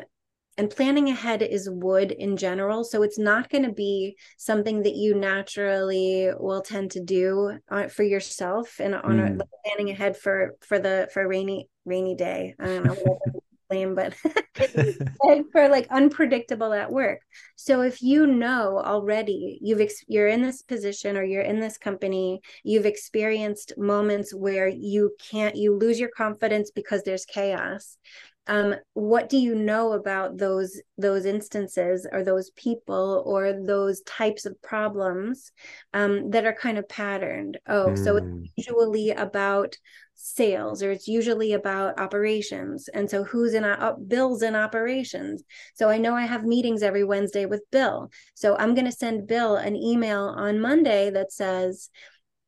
and 0.57 0.69
planning 0.69 1.09
ahead 1.09 1.41
is 1.41 1.69
wood 1.69 2.11
in 2.11 2.38
general 2.38 2.83
so 2.83 3.03
it's 3.03 3.19
not 3.19 3.49
going 3.49 3.63
to 3.63 3.73
be 3.73 4.15
something 4.38 4.83
that 4.83 4.95
you 4.95 5.13
naturally 5.13 6.29
will 6.39 6.61
tend 6.61 6.91
to 6.91 7.01
do 7.01 7.57
uh, 7.69 7.88
for 7.88 8.03
yourself 8.03 8.79
and 8.79 8.95
on 8.95 9.17
mm. 9.17 9.41
a, 9.41 9.45
planning 9.65 9.91
ahead 9.91 10.15
for 10.15 10.55
for 10.61 10.79
the 10.79 11.09
for 11.13 11.27
rainy 11.27 11.67
rainy 11.86 12.15
day 12.15 12.55
don't 13.70 13.78
lame 13.78 13.95
but 13.95 14.13
for 15.51 15.68
like 15.68 15.88
unpredictable 15.89 16.74
at 16.74 16.91
work 16.91 17.20
so 17.55 17.82
if 17.82 18.01
you 18.01 18.28
know 18.28 18.82
already 18.84 19.59
you've 19.61 19.82
ex- 19.82 20.05
you're 20.07 20.28
in 20.28 20.41
this 20.41 20.61
position 20.61 21.18
or 21.18 21.24
you're 21.24 21.41
in 21.41 21.59
this 21.59 21.78
company 21.78 22.41
you've 22.63 22.86
experienced 22.86 23.74
moments 23.78 24.34
where 24.34 24.68
you 24.68 25.11
can't 25.32 25.55
you 25.55 25.76
lose 25.76 25.99
your 25.99 26.09
confidence 26.09 26.72
because 26.72 27.03
there's 27.03 27.26
chaos 27.26 27.97
um, 28.47 28.76
what 28.93 29.30
do 29.30 29.38
you 29.38 29.55
know 29.55 29.93
about 29.93 30.38
those 30.38 30.80
those 30.97 31.26
instances 31.26 32.07
or 32.11 32.24
those 32.24 32.51
people 32.51 33.24
or 33.26 33.53
those 33.53 34.01
types 34.01 34.45
of 34.45 34.61
problems 34.61 35.51
um, 35.93 36.30
that 36.30 36.45
are 36.45 36.53
kind 36.53 36.78
of 36.78 36.88
patterned 36.88 37.57
oh 37.68 37.88
mm. 37.88 38.03
so 38.03 38.18
it's 38.18 38.26
hmm. 38.26 38.43
usually 38.55 39.11
about 39.11 39.76
sales 40.16 40.82
or 40.82 40.91
it's 40.91 41.07
usually 41.07 41.53
about 41.53 41.99
operations. 41.99 42.88
And 42.93 43.09
so 43.09 43.24
who's 43.24 43.53
in 43.53 43.63
uh, 43.63 43.93
bill's 44.07 44.41
in 44.41 44.55
operations? 44.55 45.43
So 45.76 45.89
i 45.89 45.97
know 45.97 46.16
i 46.16 46.24
have 46.24 46.43
meetings 46.43 46.84
every 46.84 47.03
wednesday 47.03 47.45
with 47.45 47.63
bill. 47.72 48.09
So 48.34 48.55
i'm 48.57 48.74
going 48.74 48.86
to 48.86 48.91
send 48.91 49.28
bill 49.28 49.55
an 49.55 49.76
email 49.76 50.24
on 50.38 50.59
monday 50.59 51.09
that 51.11 51.32
says 51.32 51.89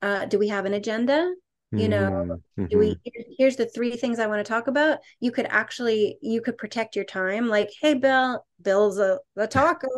uh, 0.01 0.25
do 0.25 0.37
we 0.37 0.47
have 0.49 0.65
an 0.65 0.73
agenda 0.73 1.33
you 1.71 1.89
know 1.89 2.39
mm-hmm. 2.57 2.77
we 2.77 2.95
mm-hmm. 2.95 3.31
here's 3.37 3.57
the 3.57 3.65
three 3.65 3.97
things 3.97 4.19
i 4.19 4.27
want 4.27 4.43
to 4.43 4.49
talk 4.49 4.67
about 4.67 4.99
you 5.19 5.31
could 5.31 5.45
actually 5.49 6.17
you 6.21 6.41
could 6.41 6.57
protect 6.57 6.95
your 6.95 7.03
time 7.03 7.47
like 7.49 7.69
hey 7.81 7.93
bill 7.93 8.45
bill's 8.61 8.99
a, 8.99 9.19
a 9.35 9.45
talker 9.45 9.89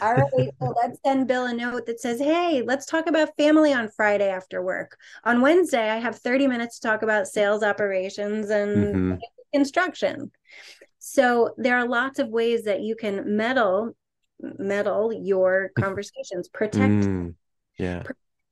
all 0.00 0.14
right 0.14 0.50
so 0.60 0.74
let's 0.82 0.98
send 1.04 1.26
bill 1.26 1.46
a 1.46 1.52
note 1.52 1.84
that 1.84 2.00
says 2.00 2.20
hey 2.20 2.62
let's 2.62 2.86
talk 2.86 3.08
about 3.08 3.36
family 3.36 3.72
on 3.72 3.88
friday 3.88 4.28
after 4.28 4.62
work 4.62 4.96
on 5.24 5.40
wednesday 5.40 5.90
i 5.90 5.96
have 5.96 6.16
30 6.16 6.46
minutes 6.46 6.78
to 6.78 6.86
talk 6.86 7.02
about 7.02 7.26
sales 7.26 7.64
operations 7.64 8.50
and 8.50 8.94
mm-hmm. 8.94 9.14
construction 9.52 10.30
so 11.00 11.54
there 11.56 11.76
are 11.76 11.88
lots 11.88 12.20
of 12.20 12.28
ways 12.28 12.62
that 12.64 12.82
you 12.82 12.94
can 12.94 13.36
meddle 13.36 13.96
meddle 14.38 15.12
your 15.12 15.72
conversations 15.78 16.48
protect 16.48 17.04
mm, 17.04 17.34
yeah 17.78 18.04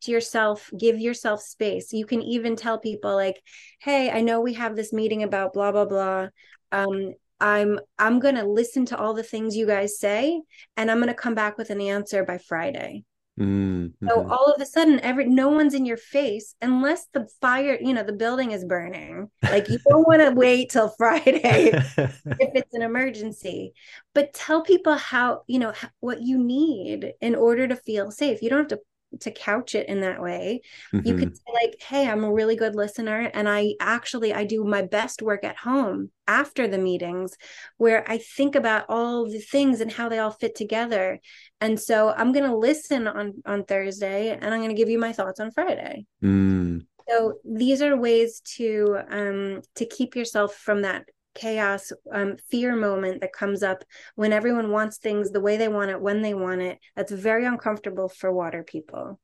yourself 0.09 0.71
give 0.79 0.99
yourself 0.99 1.43
space. 1.43 1.93
You 1.93 2.07
can 2.07 2.23
even 2.23 2.57
tell 2.57 2.79
people 2.79 3.15
like 3.15 3.43
hey 3.81 4.11
i 4.11 4.21
know 4.21 4.41
we 4.41 4.55
have 4.55 4.77
this 4.77 4.93
meeting 4.93 5.23
about 5.23 5.53
blah 5.53 5.73
blah 5.73 5.85
blah. 5.85 6.29
Um 6.73 7.15
i'm 7.41 7.81
i'm 7.99 8.21
going 8.21 8.37
to 8.37 8.45
listen 8.45 8.87
to 8.87 8.97
all 8.97 9.13
the 9.13 9.23
things 9.23 9.57
you 9.57 9.67
guys 9.67 9.99
say 9.99 10.41
and 10.77 10.91
i'm 10.91 10.99
going 10.99 11.09
to 11.09 11.15
come 11.15 11.35
back 11.35 11.59
with 11.59 11.71
an 11.71 11.81
answer 11.81 12.25
by 12.25 12.39
friday. 12.39 13.05
Mm-hmm. 13.37 14.09
so 14.09 14.29
all 14.31 14.53
of 14.53 14.63
a 14.63 14.65
sudden 14.65 15.01
every 15.01 15.27
no 15.27 15.49
one's 15.49 15.75
in 15.75 15.85
your 15.85 15.97
face 15.97 16.55
unless 16.63 17.09
the 17.13 17.27
fire 17.41 17.77
you 17.81 17.93
know 17.93 18.05
the 18.05 18.13
building 18.13 18.53
is 18.53 18.65
burning. 18.65 19.29
Like 19.43 19.69
you 19.69 19.81
don't 19.89 20.07
want 20.07 20.23
to 20.23 20.31
wait 20.37 20.71
till 20.71 20.89
friday 20.91 21.73
if 21.99 22.23
it's 22.27 22.75
an 22.75 22.83
emergency. 22.83 23.73
But 24.15 24.35
tell 24.35 24.63
people 24.63 24.95
how 24.95 25.43
you 25.49 25.59
know 25.59 25.73
what 25.99 26.23
you 26.23 26.39
need 26.39 27.15
in 27.21 27.35
order 27.35 27.67
to 27.67 27.75
feel 27.75 28.13
safe. 28.13 28.41
You 28.41 28.51
don't 28.51 28.71
have 28.71 28.79
to 28.79 28.81
to 29.21 29.31
couch 29.31 29.75
it 29.75 29.89
in 29.89 30.01
that 30.01 30.21
way 30.21 30.61
mm-hmm. 30.93 31.07
you 31.07 31.15
could 31.17 31.29
mm-hmm. 31.29 31.59
say 31.59 31.67
like 31.67 31.77
hey 31.81 32.09
i'm 32.09 32.25
a 32.25 32.33
really 32.33 32.57
good 32.57 32.75
listener 32.75 33.31
and 33.35 33.49
i 33.49 33.75
actually 33.81 34.33
i 34.33 34.45
do 34.45 34.65
my 34.65 34.83
best 34.83 35.23
work 35.23 35.45
at 35.45 35.57
home 35.57 36.11
after 36.27 36.67
the 36.67 36.79
meetings 36.79 37.37
where 37.77 38.09
i 38.11 38.19
think 38.19 38.55
about 38.55 38.85
all 38.89 39.27
the 39.27 39.41
things 39.41 39.81
and 39.81 39.93
how 39.93 40.09
they 40.09 40.19
all 40.19 40.31
fit 40.31 40.55
together 40.55 41.21
and 41.61 41.79
so 41.79 42.11
i'm 42.17 42.33
going 42.33 42.49
to 42.49 42.57
listen 42.57 43.07
on 43.07 43.35
on 43.47 43.65
thursday 43.65 44.31
and 44.31 44.47
i'm 44.47 44.61
going 44.61 44.69
to 44.69 44.77
give 44.77 44.91
you 44.91 44.99
my 44.99 45.13
thoughts 45.13 45.41
on 45.41 45.51
friday 45.51 46.05
mm. 46.23 46.81
so 47.09 47.35
these 47.45 47.83
are 47.83 47.97
ways 47.97 48.41
to 48.41 48.99
um 49.11 49.63
to 49.75 49.87
keep 49.87 50.17
yourself 50.17 50.55
from 50.55 50.83
that 50.83 51.05
chaos 51.35 51.93
um, 52.13 52.37
fear 52.51 52.77
moment 52.77 53.21
that 53.21 53.33
comes 53.33 53.63
up 53.63 53.85
when 54.15 54.33
everyone 54.33 54.71
wants 54.71 54.99
things 54.99 55.31
the 55.31 55.41
way 55.41 55.57
they 55.57 55.69
want 55.69 55.91
it 55.91 56.01
when 56.01 56.23
they 56.23 56.35
want 56.35 56.63
it 56.63 56.79
that's 56.97 57.13
very 57.13 57.45
uncomfortable 57.45 58.09
for 58.09 58.33
water 58.33 58.63
people. 58.63 59.19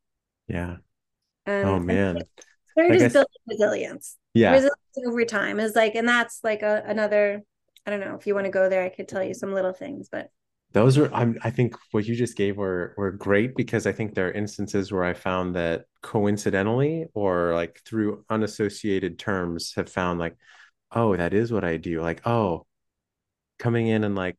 Yeah. 0.48 0.76
Um, 1.46 1.64
oh 1.64 1.78
man. 1.78 2.22
They're 2.76 2.98
just 2.98 3.12
building 3.12 3.28
resilience. 3.48 4.16
Yeah. 4.34 4.52
Resilience 4.52 4.76
over 5.06 5.24
time 5.24 5.60
is 5.60 5.74
like 5.74 5.94
and 5.94 6.08
that's 6.08 6.40
like 6.42 6.62
a, 6.62 6.82
another 6.86 7.42
i 7.86 7.90
don't 7.90 8.00
know 8.00 8.16
if 8.16 8.26
you 8.26 8.34
want 8.34 8.44
to 8.44 8.50
go 8.50 8.68
there 8.68 8.82
i 8.82 8.88
could 8.88 9.08
tell 9.08 9.22
you 9.22 9.34
some 9.34 9.52
little 9.52 9.72
things 9.72 10.08
but 10.10 10.28
those 10.72 10.98
are 10.98 11.12
I'm, 11.12 11.38
i 11.42 11.50
think 11.50 11.74
what 11.92 12.06
you 12.06 12.14
just 12.14 12.36
gave 12.36 12.56
were 12.56 12.94
were 12.96 13.12
great 13.12 13.56
because 13.56 13.86
i 13.86 13.92
think 13.92 14.14
there 14.14 14.28
are 14.28 14.32
instances 14.32 14.92
where 14.92 15.04
i 15.04 15.14
found 15.14 15.56
that 15.56 15.84
coincidentally 16.02 17.06
or 17.14 17.54
like 17.54 17.80
through 17.84 18.24
unassociated 18.30 19.18
terms 19.18 19.72
have 19.76 19.88
found 19.88 20.18
like 20.18 20.36
oh, 20.92 21.16
that 21.16 21.34
is 21.34 21.52
what 21.52 21.64
I 21.64 21.76
do. 21.76 22.00
Like, 22.00 22.26
oh, 22.26 22.66
coming 23.58 23.88
in 23.88 24.04
and 24.04 24.16
like 24.16 24.38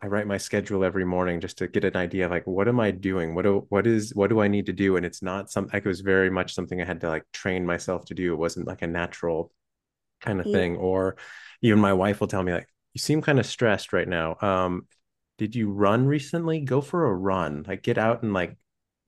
I 0.00 0.06
write 0.06 0.28
my 0.28 0.38
schedule 0.38 0.84
every 0.84 1.04
morning 1.04 1.40
just 1.40 1.58
to 1.58 1.66
get 1.66 1.84
an 1.84 1.96
idea 1.96 2.26
of 2.26 2.30
like 2.30 2.46
what 2.46 2.68
am 2.68 2.78
I 2.78 2.92
doing? 2.92 3.34
What 3.34 3.42
do 3.42 3.66
what 3.68 3.86
is 3.86 4.14
what 4.14 4.30
do 4.30 4.40
I 4.40 4.48
need 4.48 4.66
to 4.66 4.72
do? 4.72 4.96
And 4.96 5.04
it's 5.04 5.22
not 5.22 5.50
something 5.50 5.72
like 5.72 5.84
it 5.84 5.88
was 5.88 6.00
very 6.00 6.30
much 6.30 6.54
something 6.54 6.80
I 6.80 6.84
had 6.84 7.00
to 7.00 7.08
like 7.08 7.24
train 7.32 7.66
myself 7.66 8.04
to 8.06 8.14
do. 8.14 8.32
It 8.32 8.38
wasn't 8.38 8.68
like 8.68 8.82
a 8.82 8.86
natural 8.86 9.52
kind 10.20 10.40
of 10.40 10.46
yeah. 10.46 10.52
thing. 10.52 10.76
Or 10.76 11.16
even 11.62 11.80
my 11.80 11.92
wife 11.92 12.20
will 12.20 12.28
tell 12.28 12.44
me 12.44 12.52
like, 12.52 12.68
you 12.94 13.00
seem 13.00 13.22
kind 13.22 13.40
of 13.40 13.46
stressed 13.46 13.92
right 13.92 14.08
now. 14.08 14.36
Um, 14.40 14.86
did 15.36 15.56
you 15.56 15.70
run 15.70 16.06
recently? 16.06 16.60
Go 16.60 16.80
for 16.80 17.06
a 17.06 17.14
run. 17.14 17.64
Like 17.66 17.82
get 17.82 17.98
out 17.98 18.22
and 18.22 18.32
like 18.32 18.56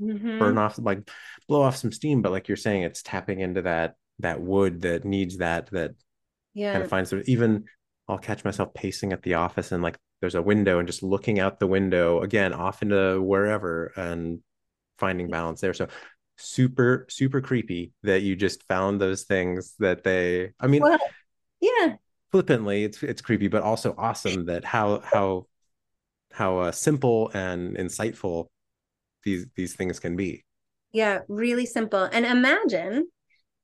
mm-hmm. 0.00 0.38
burn 0.40 0.58
off 0.58 0.76
like 0.78 1.08
blow 1.46 1.62
off 1.62 1.76
some 1.76 1.92
steam. 1.92 2.20
But 2.20 2.32
like 2.32 2.48
you're 2.48 2.56
saying, 2.56 2.82
it's 2.82 3.02
tapping 3.02 3.38
into 3.38 3.62
that 3.62 3.94
that 4.18 4.40
wood 4.40 4.82
that 4.82 5.04
needs 5.04 5.38
that 5.38 5.70
that 5.70 5.92
yeah 6.54 6.72
kind 6.72 6.84
of 6.84 6.90
finds 6.90 7.12
even 7.26 7.64
I'll 8.08 8.18
catch 8.18 8.44
myself 8.44 8.74
pacing 8.74 9.12
at 9.12 9.22
the 9.22 9.34
office 9.34 9.72
and 9.72 9.82
like 9.82 9.96
there's 10.20 10.34
a 10.34 10.42
window 10.42 10.78
and 10.78 10.86
just 10.88 11.02
looking 11.02 11.38
out 11.38 11.60
the 11.60 11.66
window 11.66 12.20
again 12.20 12.52
off 12.52 12.82
into 12.82 13.20
wherever 13.22 13.92
and 13.96 14.40
finding 14.98 15.30
balance 15.30 15.60
there. 15.60 15.74
So 15.74 15.88
super 16.36 17.06
super 17.08 17.40
creepy 17.40 17.92
that 18.02 18.22
you 18.22 18.34
just 18.34 18.62
found 18.66 19.00
those 19.00 19.24
things 19.24 19.74
that 19.78 20.04
they 20.04 20.52
I 20.58 20.66
mean 20.66 20.82
well, 20.82 20.98
yeah 21.60 21.96
flippantly 22.30 22.84
it's 22.84 23.02
it's 23.02 23.20
creepy 23.20 23.48
but 23.48 23.62
also 23.62 23.94
awesome 23.98 24.46
that 24.46 24.64
how 24.64 25.00
how 25.00 25.46
how 26.32 26.58
uh, 26.58 26.72
simple 26.72 27.30
and 27.34 27.76
insightful 27.76 28.46
these 29.24 29.46
these 29.56 29.74
things 29.74 30.00
can 30.00 30.16
be. 30.16 30.44
Yeah, 30.92 31.20
really 31.28 31.66
simple. 31.66 32.04
And 32.04 32.26
imagine 32.26 33.08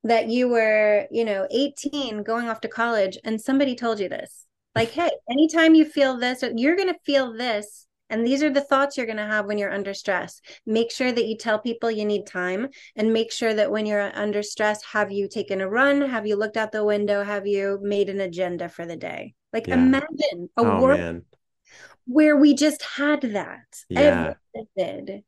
that 0.06 0.28
you 0.28 0.48
were, 0.48 1.06
you 1.10 1.24
know, 1.24 1.46
18 1.50 2.22
going 2.22 2.48
off 2.48 2.60
to 2.62 2.68
college 2.68 3.18
and 3.24 3.40
somebody 3.40 3.74
told 3.74 4.00
you 4.00 4.08
this. 4.08 4.46
Like, 4.74 4.90
hey, 4.90 5.10
anytime 5.30 5.74
you 5.74 5.84
feel 5.84 6.18
this, 6.18 6.44
you're 6.54 6.76
going 6.76 6.92
to 6.92 7.00
feel 7.04 7.32
this. 7.32 7.86
And 8.08 8.24
these 8.24 8.42
are 8.42 8.50
the 8.50 8.60
thoughts 8.60 8.96
you're 8.96 9.06
going 9.06 9.16
to 9.16 9.26
have 9.26 9.46
when 9.46 9.58
you're 9.58 9.72
under 9.72 9.94
stress. 9.94 10.40
Make 10.64 10.92
sure 10.92 11.10
that 11.10 11.26
you 11.26 11.36
tell 11.36 11.58
people 11.58 11.90
you 11.90 12.04
need 12.04 12.26
time 12.26 12.68
and 12.94 13.12
make 13.12 13.32
sure 13.32 13.52
that 13.52 13.70
when 13.70 13.84
you're 13.84 14.16
under 14.16 14.42
stress, 14.42 14.84
have 14.84 15.10
you 15.10 15.28
taken 15.28 15.60
a 15.60 15.68
run? 15.68 16.02
Have 16.02 16.26
you 16.26 16.36
looked 16.36 16.56
out 16.56 16.70
the 16.70 16.84
window? 16.84 17.24
Have 17.24 17.46
you 17.46 17.80
made 17.82 18.08
an 18.08 18.20
agenda 18.20 18.68
for 18.68 18.86
the 18.86 18.96
day? 18.96 19.34
Like, 19.52 19.66
yeah. 19.66 19.74
imagine 19.74 20.50
a 20.56 20.60
oh, 20.60 20.80
world 20.80 21.00
man. 21.00 21.22
where 22.06 22.36
we 22.36 22.54
just 22.54 22.82
had 22.82 23.22
that. 23.22 23.64
Yeah. 23.88 24.34
Everything 24.54 25.24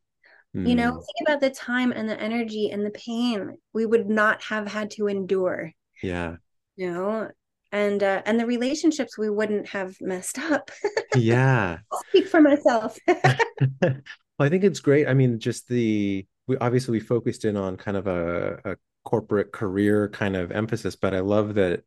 you 0.67 0.75
know, 0.75 0.93
mm. 0.93 0.95
think 0.95 1.29
about 1.29 1.41
the 1.41 1.51
time 1.51 1.93
and 1.93 2.09
the 2.09 2.21
energy 2.21 2.71
and 2.71 2.85
the 2.85 2.91
pain 2.91 3.57
we 3.73 3.87
would 3.87 4.09
not 4.09 4.43
have 4.43 4.67
had 4.67 4.91
to 4.93 5.09
endure. 5.09 5.73
Yeah. 6.03 6.37
You 6.77 6.93
know, 6.93 7.31
and 7.73 8.03
uh, 8.03 8.23
and 8.25 8.39
the 8.39 8.47
relationships 8.47 9.19
we 9.19 9.31
wouldn't 9.31 9.69
have 9.69 9.97
messed 10.01 10.39
up. 10.39 10.71
yeah. 11.17 11.79
I'll 11.93 12.03
speak 12.09 12.29
for 12.29 12.41
myself. 12.41 12.99
well, 13.07 13.95
I 14.39 14.49
think 14.49 14.65
it's 14.65 14.81
great. 14.81 15.09
I 15.09 15.15
mean, 15.15 15.39
just 15.39 15.69
the 15.69 16.27
we 16.47 16.57
obviously 16.59 16.93
we 16.93 17.01
focused 17.01 17.45
in 17.45 17.57
on 17.57 17.77
kind 17.77 17.97
of 17.97 18.07
a, 18.07 18.61
a 18.65 18.77
corporate 19.05 19.53
career 19.53 20.09
kind 20.09 20.37
of 20.37 20.53
emphasis, 20.53 20.97
but 20.97 21.15
I 21.15 21.21
love 21.21 21.55
that 21.55 21.83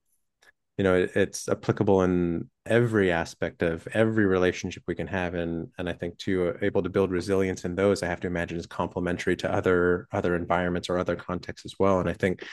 you 0.77 0.83
know 0.83 0.95
it, 0.95 1.11
it's 1.15 1.49
applicable 1.49 2.03
in 2.03 2.49
every 2.65 3.11
aspect 3.11 3.61
of 3.61 3.87
every 3.93 4.25
relationship 4.25 4.83
we 4.87 4.95
can 4.95 5.07
have 5.07 5.33
and 5.33 5.67
and 5.77 5.89
i 5.89 5.93
think 5.93 6.15
uh, 6.27 6.53
able 6.61 6.81
to 6.81 6.89
build 6.89 7.11
resilience 7.11 7.65
in 7.65 7.75
those 7.75 8.03
i 8.03 8.07
have 8.07 8.19
to 8.19 8.27
imagine 8.27 8.57
is 8.57 8.65
complementary 8.65 9.35
to 9.35 9.51
other 9.51 10.07
other 10.11 10.35
environments 10.35 10.89
or 10.89 10.97
other 10.97 11.15
contexts 11.15 11.65
as 11.65 11.75
well 11.79 11.99
and 11.99 12.09
i 12.09 12.13
think 12.13 12.45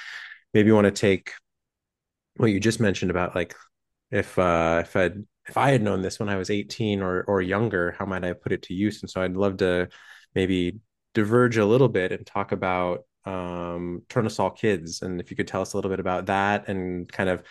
maybe 0.55 0.67
you 0.69 0.75
want 0.75 0.85
to 0.85 0.91
take 0.91 1.33
what 2.37 2.51
you 2.51 2.61
just 2.61 2.81
mentioned 2.81 3.11
about 3.11 3.35
like 3.35 3.55
if 4.11 4.39
uh 4.39 4.83
if 4.83 4.97
i 4.97 5.11
if 5.49 5.57
I 5.57 5.71
had 5.71 5.83
known 5.83 6.03
this 6.03 6.21
when 6.21 6.29
I 6.29 6.37
was 6.37 6.51
18 6.51 7.03
or 7.03 7.23
or 7.23 7.41
younger, 7.41 7.93
how 7.99 8.05
might 8.07 8.25
I 8.25 8.33
put 8.35 8.53
it 8.53 8.63
to 8.65 8.75
use? 8.75 9.03
And 9.03 9.11
so 9.11 9.23
I'd 9.23 9.37
love 9.37 9.59
to 9.59 9.89
maybe 10.35 10.79
diverge 11.15 11.57
a 11.57 11.65
little 11.65 11.89
bit 11.89 12.13
and 12.13 12.27
talk 12.27 12.53
about 12.53 13.05
um, 13.25 14.03
Tournesol 14.09 14.57
Kids, 14.57 15.03
and 15.03 15.21
if 15.21 15.31
you 15.31 15.37
could 15.37 15.49
tell 15.49 15.63
us 15.63 15.73
a 15.73 15.77
little 15.77 15.91
bit 15.91 16.01
about 16.01 16.27
that 16.27 16.69
and 16.69 17.11
kind 17.11 17.31
of 17.31 17.43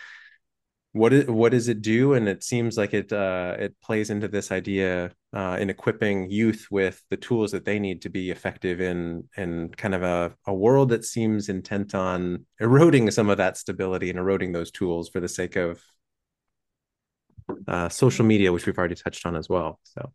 what 0.92 1.12
is 1.12 1.26
what 1.26 1.52
does 1.52 1.68
it 1.68 1.82
do? 1.82 2.14
And 2.14 2.28
it 2.28 2.42
seems 2.42 2.76
like 2.76 2.94
it 2.94 3.12
uh, 3.12 3.56
it 3.58 3.74
plays 3.82 4.10
into 4.10 4.28
this 4.28 4.50
idea 4.50 5.12
uh, 5.34 5.58
in 5.60 5.70
equipping 5.70 6.30
youth 6.30 6.66
with 6.70 7.02
the 7.10 7.16
tools 7.16 7.52
that 7.52 7.64
they 7.64 7.78
need 7.78 8.02
to 8.02 8.08
be 8.08 8.30
effective 8.30 8.80
in 8.80 9.24
in 9.36 9.70
kind 9.76 9.94
of 9.94 10.02
a, 10.02 10.34
a 10.46 10.54
world 10.54 10.88
that 10.90 11.04
seems 11.04 11.48
intent 11.48 11.94
on 11.94 12.46
eroding 12.60 13.10
some 13.10 13.28
of 13.28 13.36
that 13.36 13.56
stability 13.56 14.10
and 14.10 14.18
eroding 14.18 14.52
those 14.52 14.70
tools 14.70 15.08
for 15.08 15.20
the 15.20 15.28
sake 15.28 15.56
of 15.56 15.82
uh, 17.66 17.88
social 17.88 18.24
media, 18.24 18.52
which 18.52 18.66
we've 18.66 18.78
already 18.78 18.94
touched 18.94 19.26
on 19.26 19.36
as 19.36 19.48
well. 19.48 19.78
So 19.84 20.12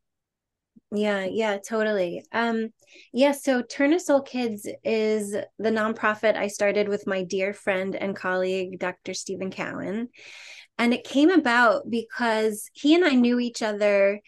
yeah, 0.92 1.26
yeah, 1.26 1.58
totally. 1.58 2.24
Um, 2.32 2.70
yeah, 3.12 3.32
so 3.32 3.64
Tournesol 3.64 4.26
Kids 4.26 4.68
is 4.84 5.32
the 5.32 5.72
nonprofit 5.72 6.36
I 6.36 6.48
started 6.48 6.88
with 6.88 7.08
my 7.08 7.24
dear 7.24 7.52
friend 7.54 7.96
and 7.96 8.16
colleague, 8.16 8.80
Dr. 8.80 9.16
Stephen 9.16 9.50
Cowan. 9.50 10.10
And 10.78 10.94
it 10.94 11.04
came 11.04 11.30
about 11.30 11.90
because 11.90 12.70
he 12.74 12.96
and 12.96 13.06
I 13.06 13.12
knew 13.12 13.40
each 13.40 13.62
other. 13.62 14.20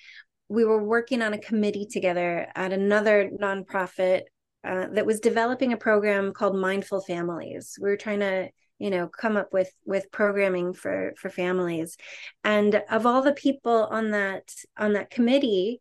We 0.47 0.63
were 0.63 0.83
working 0.83 1.21
on 1.21 1.33
a 1.33 1.39
committee 1.39 1.87
together 1.91 2.47
at 2.55 2.71
another 2.71 3.29
nonprofit 3.41 4.21
uh, 4.63 4.87
that 4.93 5.05
was 5.05 5.19
developing 5.19 5.73
a 5.73 5.77
program 5.77 6.33
called 6.33 6.55
Mindful 6.55 7.01
Families. 7.01 7.77
We 7.81 7.89
were 7.89 7.97
trying 7.97 8.19
to 8.19 8.49
you 8.79 8.89
know 8.89 9.07
come 9.07 9.37
up 9.37 9.53
with 9.53 9.71
with 9.85 10.11
programming 10.11 10.73
for 10.73 11.13
for 11.17 11.29
families 11.29 11.97
and 12.43 12.83
of 12.89 13.05
all 13.05 13.21
the 13.21 13.33
people 13.33 13.87
on 13.89 14.11
that 14.11 14.53
on 14.77 14.93
that 14.93 15.09
committee 15.09 15.79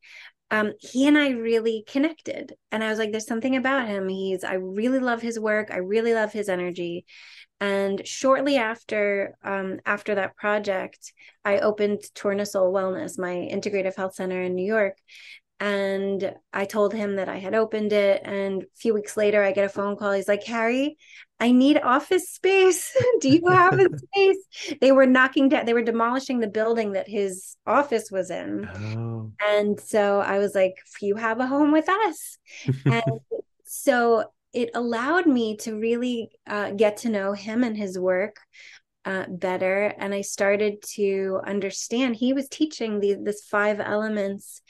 um, 0.55 0.73
he 0.79 1.09
and 1.09 1.19
I 1.19 1.31
really 1.31 1.83
connected. 1.85 2.55
And 2.71 2.85
I 2.85 2.89
was 2.89 2.99
like, 3.01 3.11
there's 3.11 3.27
something 3.27 3.57
about 3.57 3.89
him. 3.89 4.09
He's, 4.09 4.45
I 4.45 4.55
really 4.55 5.01
love 5.01 5.21
his 5.21 5.39
work. 5.41 5.73
I 5.73 5.79
really 5.79 6.15
love 6.15 6.33
his 6.33 6.49
energy. 6.49 7.07
And 7.61 8.07
shortly 8.07 8.57
after, 8.57 9.37
um, 9.43 9.81
after 9.85 10.15
that 10.15 10.37
project, 10.37 11.13
I 11.45 11.59
opened 11.59 12.05
Tournesol 12.15 12.73
Wellness, 12.73 13.19
my 13.19 13.35
integrative 13.35 13.97
health 13.97 14.15
center 14.15 14.43
in 14.43 14.55
New 14.55 14.65
York 14.65 14.97
and 15.61 16.35
I 16.53 16.65
told 16.65 16.93
him 16.93 17.17
that 17.17 17.29
I 17.29 17.39
had 17.39 17.55
opened 17.55 17.93
it. 17.93 18.23
And 18.25 18.63
a 18.63 18.67
few 18.77 18.93
weeks 18.93 19.17
later, 19.17 19.43
I 19.43 19.53
get 19.53 19.65
a 19.65 19.69
phone 19.69 19.97
call. 19.97 20.13
He's 20.13 20.29
like, 20.29 20.45
Carey, 20.45 20.97
I 21.39 21.53
need 21.53 21.79
office 21.79 22.31
space. 22.31 22.95
Do 23.21 23.29
you 23.29 23.47
have 23.49 23.79
a 23.79 23.89
space? 23.97 24.77
They 24.81 24.93
were 24.93 25.07
knocking 25.07 25.49
down, 25.49 25.67
they 25.67 25.75
were 25.75 25.83
demolishing 25.83 26.41
the 26.41 26.49
building 26.49 26.93
that 26.93 27.09
his 27.09 27.57
office 27.67 28.11
was 28.11 28.31
in. 28.31 28.69
Oh. 28.69 29.33
And 29.47 29.79
so 29.79 30.21
I 30.21 30.39
was 30.39 30.55
like, 30.55 30.75
you 31.01 31.17
have 31.17 31.41
a 31.41 31.47
home 31.47 31.73
with 31.73 31.89
us. 31.89 32.39
and 32.85 33.21
so 33.65 34.25
it 34.53 34.71
allowed 34.75 35.27
me 35.27 35.57
to 35.59 35.79
really 35.79 36.31
uh, 36.47 36.71
get 36.73 36.99
to 36.99 37.09
know 37.09 37.33
him 37.33 37.63
and 37.63 37.77
his 37.77 37.99
work. 37.99 38.37
Uh, 39.07 39.27
better 39.29 39.93
and 39.99 40.15
i 40.15 40.23
started 40.23 40.81
to 40.81 41.39
understand 41.47 42.17
he 42.17 42.33
was 42.33 42.49
teaching 42.49 43.01
the, 43.01 43.19
this 43.23 43.45
five 43.45 43.79
elements 43.79 44.63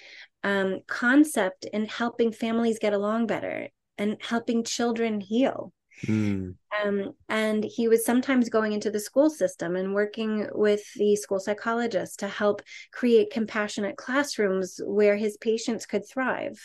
um, 0.45 0.81
concept 0.87 1.65
in 1.73 1.87
helping 1.87 2.31
families 2.31 2.79
get 2.79 2.93
along 2.93 3.27
better 3.27 3.69
and 3.99 4.17
helping 4.21 4.63
children 4.63 5.21
heal. 5.21 5.73
Mm. 6.07 6.55
Um, 6.83 7.15
and 7.29 7.65
he 7.65 7.89
was 7.89 8.05
sometimes 8.05 8.49
going 8.49 8.73
into 8.73 8.91
the 8.91 9.01
school 9.01 9.31
system 9.31 9.77
and 9.77 9.95
working 9.95 10.49
with 10.53 10.83
the 10.95 11.17
school 11.17 11.39
psychologist 11.39 12.19
to 12.21 12.29
help 12.29 12.63
create 12.93 13.31
compassionate 13.33 13.97
classrooms 13.97 14.81
where 14.85 15.17
his 15.17 15.37
patients 15.37 15.87
could 15.87 16.07
thrive. 16.09 16.59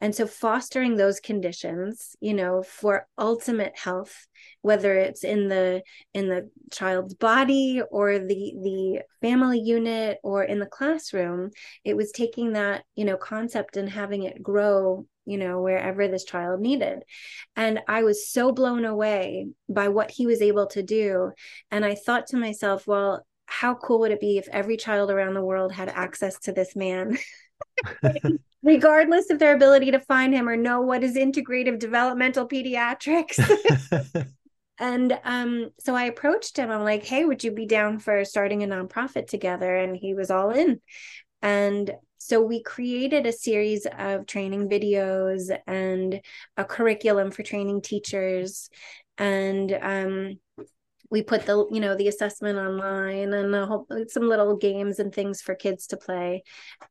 And 0.00 0.14
so 0.14 0.26
fostering 0.26 0.96
those 0.96 1.20
conditions, 1.20 2.16
you 2.20 2.34
know, 2.34 2.62
for 2.62 3.06
ultimate 3.16 3.78
health, 3.78 4.26
whether 4.62 4.94
it's 4.96 5.24
in 5.24 5.48
the 5.48 5.82
in 6.12 6.28
the 6.28 6.50
child's 6.72 7.14
body 7.14 7.80
or 7.90 8.18
the 8.18 8.54
the 8.62 9.02
family 9.20 9.60
unit 9.60 10.18
or 10.22 10.42
in 10.42 10.58
the 10.58 10.66
classroom, 10.66 11.50
it 11.84 11.96
was 11.96 12.12
taking 12.12 12.52
that, 12.54 12.84
you 12.96 13.04
know, 13.04 13.16
concept 13.16 13.76
and 13.76 13.88
having 13.88 14.24
it 14.24 14.42
grow 14.42 15.06
you 15.26 15.38
know, 15.38 15.60
wherever 15.60 16.08
this 16.08 16.24
child 16.24 16.60
needed. 16.60 17.02
And 17.56 17.80
I 17.88 18.02
was 18.02 18.28
so 18.28 18.52
blown 18.52 18.84
away 18.84 19.48
by 19.68 19.88
what 19.88 20.10
he 20.10 20.26
was 20.26 20.42
able 20.42 20.66
to 20.68 20.82
do. 20.82 21.32
And 21.70 21.84
I 21.84 21.94
thought 21.94 22.28
to 22.28 22.36
myself, 22.36 22.86
well, 22.86 23.26
how 23.46 23.74
cool 23.74 24.00
would 24.00 24.10
it 24.10 24.20
be 24.20 24.38
if 24.38 24.48
every 24.48 24.76
child 24.76 25.10
around 25.10 25.34
the 25.34 25.44
world 25.44 25.72
had 25.72 25.88
access 25.88 26.38
to 26.40 26.52
this 26.52 26.74
man? 26.74 27.18
regardless 28.64 29.30
of 29.30 29.38
their 29.38 29.54
ability 29.54 29.90
to 29.90 30.00
find 30.00 30.34
him 30.34 30.48
or 30.48 30.56
know 30.56 30.80
what 30.80 31.04
is 31.04 31.16
integrative 31.16 31.78
developmental 31.78 32.48
pediatrics. 32.48 33.38
and 34.78 35.18
um, 35.22 35.70
so 35.78 35.94
I 35.94 36.04
approached 36.04 36.56
him. 36.56 36.70
I'm 36.70 36.82
like, 36.82 37.04
hey, 37.04 37.24
would 37.24 37.44
you 37.44 37.52
be 37.52 37.66
down 37.66 37.98
for 37.98 38.24
starting 38.24 38.62
a 38.62 38.66
nonprofit 38.66 39.26
together? 39.26 39.76
And 39.76 39.94
he 39.94 40.14
was 40.14 40.30
all 40.30 40.50
in. 40.50 40.80
And 41.42 41.90
so 42.18 42.40
we 42.40 42.62
created 42.62 43.26
a 43.26 43.32
series 43.32 43.86
of 43.98 44.26
training 44.26 44.68
videos 44.68 45.56
and 45.66 46.20
a 46.56 46.64
curriculum 46.64 47.30
for 47.30 47.42
training 47.42 47.82
teachers. 47.82 48.70
And 49.18 49.72
um, 49.80 50.38
we 51.10 51.22
put 51.22 51.46
the 51.46 51.66
you 51.70 51.80
know 51.80 51.94
the 51.94 52.08
assessment 52.08 52.58
online 52.58 53.32
and 53.32 53.54
whole, 53.54 53.86
some 54.08 54.28
little 54.28 54.56
games 54.56 54.98
and 54.98 55.14
things 55.14 55.40
for 55.40 55.54
kids 55.54 55.86
to 55.86 55.96
play 55.96 56.42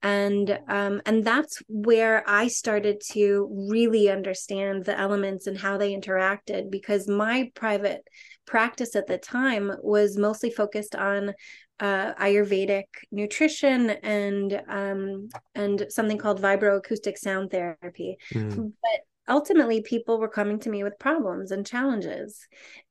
and 0.01 0.59
um, 0.69 1.01
and 1.05 1.25
that's 1.25 1.61
where 1.67 2.23
i 2.27 2.47
started 2.47 3.01
to 3.11 3.49
really 3.69 4.09
understand 4.09 4.85
the 4.85 4.97
elements 4.97 5.47
and 5.47 5.57
how 5.57 5.77
they 5.77 5.93
interacted 5.93 6.71
because 6.71 7.07
my 7.07 7.51
private 7.53 8.07
practice 8.45 8.95
at 8.95 9.07
the 9.07 9.17
time 9.17 9.71
was 9.81 10.17
mostly 10.17 10.49
focused 10.49 10.95
on 10.95 11.33
uh, 11.79 12.13
Ayurvedic 12.15 12.85
nutrition 13.11 13.89
and 13.89 14.61
um, 14.67 15.29
and 15.55 15.85
something 15.89 16.17
called 16.17 16.41
vibroacoustic 16.41 17.17
sound 17.17 17.51
therapy. 17.51 18.17
Mm. 18.33 18.73
But 18.81 19.01
ultimately, 19.27 19.81
people 19.81 20.19
were 20.19 20.29
coming 20.29 20.59
to 20.59 20.69
me 20.69 20.83
with 20.83 20.99
problems 20.99 21.51
and 21.51 21.65
challenges, 21.65 22.47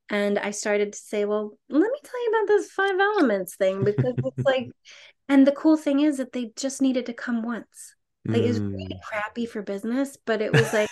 and 0.09 0.37
I 0.37 0.51
started 0.51 0.93
to 0.93 0.99
say, 0.99 1.25
"Well, 1.25 1.57
let 1.69 1.91
me 1.91 1.99
tell 2.03 2.23
you 2.23 2.29
about 2.29 2.47
this 2.47 2.71
five 2.71 2.99
elements 2.99 3.55
thing 3.55 3.83
because 3.83 4.15
it's 4.17 4.37
like." 4.45 4.69
And 5.29 5.47
the 5.47 5.53
cool 5.53 5.77
thing 5.77 6.01
is 6.01 6.17
that 6.17 6.33
they 6.33 6.51
just 6.57 6.81
needed 6.81 7.05
to 7.05 7.13
come 7.13 7.43
once. 7.43 7.95
Like 8.25 8.41
mm. 8.41 8.43
it 8.43 8.47
was 8.49 8.59
really 8.59 8.85
hmm. 8.85 8.99
crappy 9.07 9.45
for 9.45 9.61
business, 9.61 10.17
but 10.25 10.41
it 10.41 10.51
was 10.51 10.71
like 10.73 10.89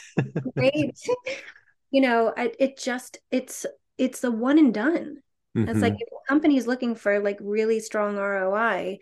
great. 0.56 0.98
you 1.92 2.02
know, 2.02 2.34
it, 2.36 2.56
it 2.58 2.78
just 2.78 3.20
it's 3.30 3.66
it's 3.98 4.22
the 4.22 4.32
one 4.32 4.58
and 4.58 4.74
done 4.74 5.18
Mm-hmm. 5.56 5.70
It's 5.70 5.82
like 5.82 5.94
mm-hmm. 5.94 6.02
if 6.02 6.24
a 6.26 6.28
company 6.28 6.58
is 6.58 6.68
looking 6.68 6.96
for 6.96 7.20
like 7.20 7.38
really 7.42 7.80
strong 7.80 8.18
ROI, 8.18 9.00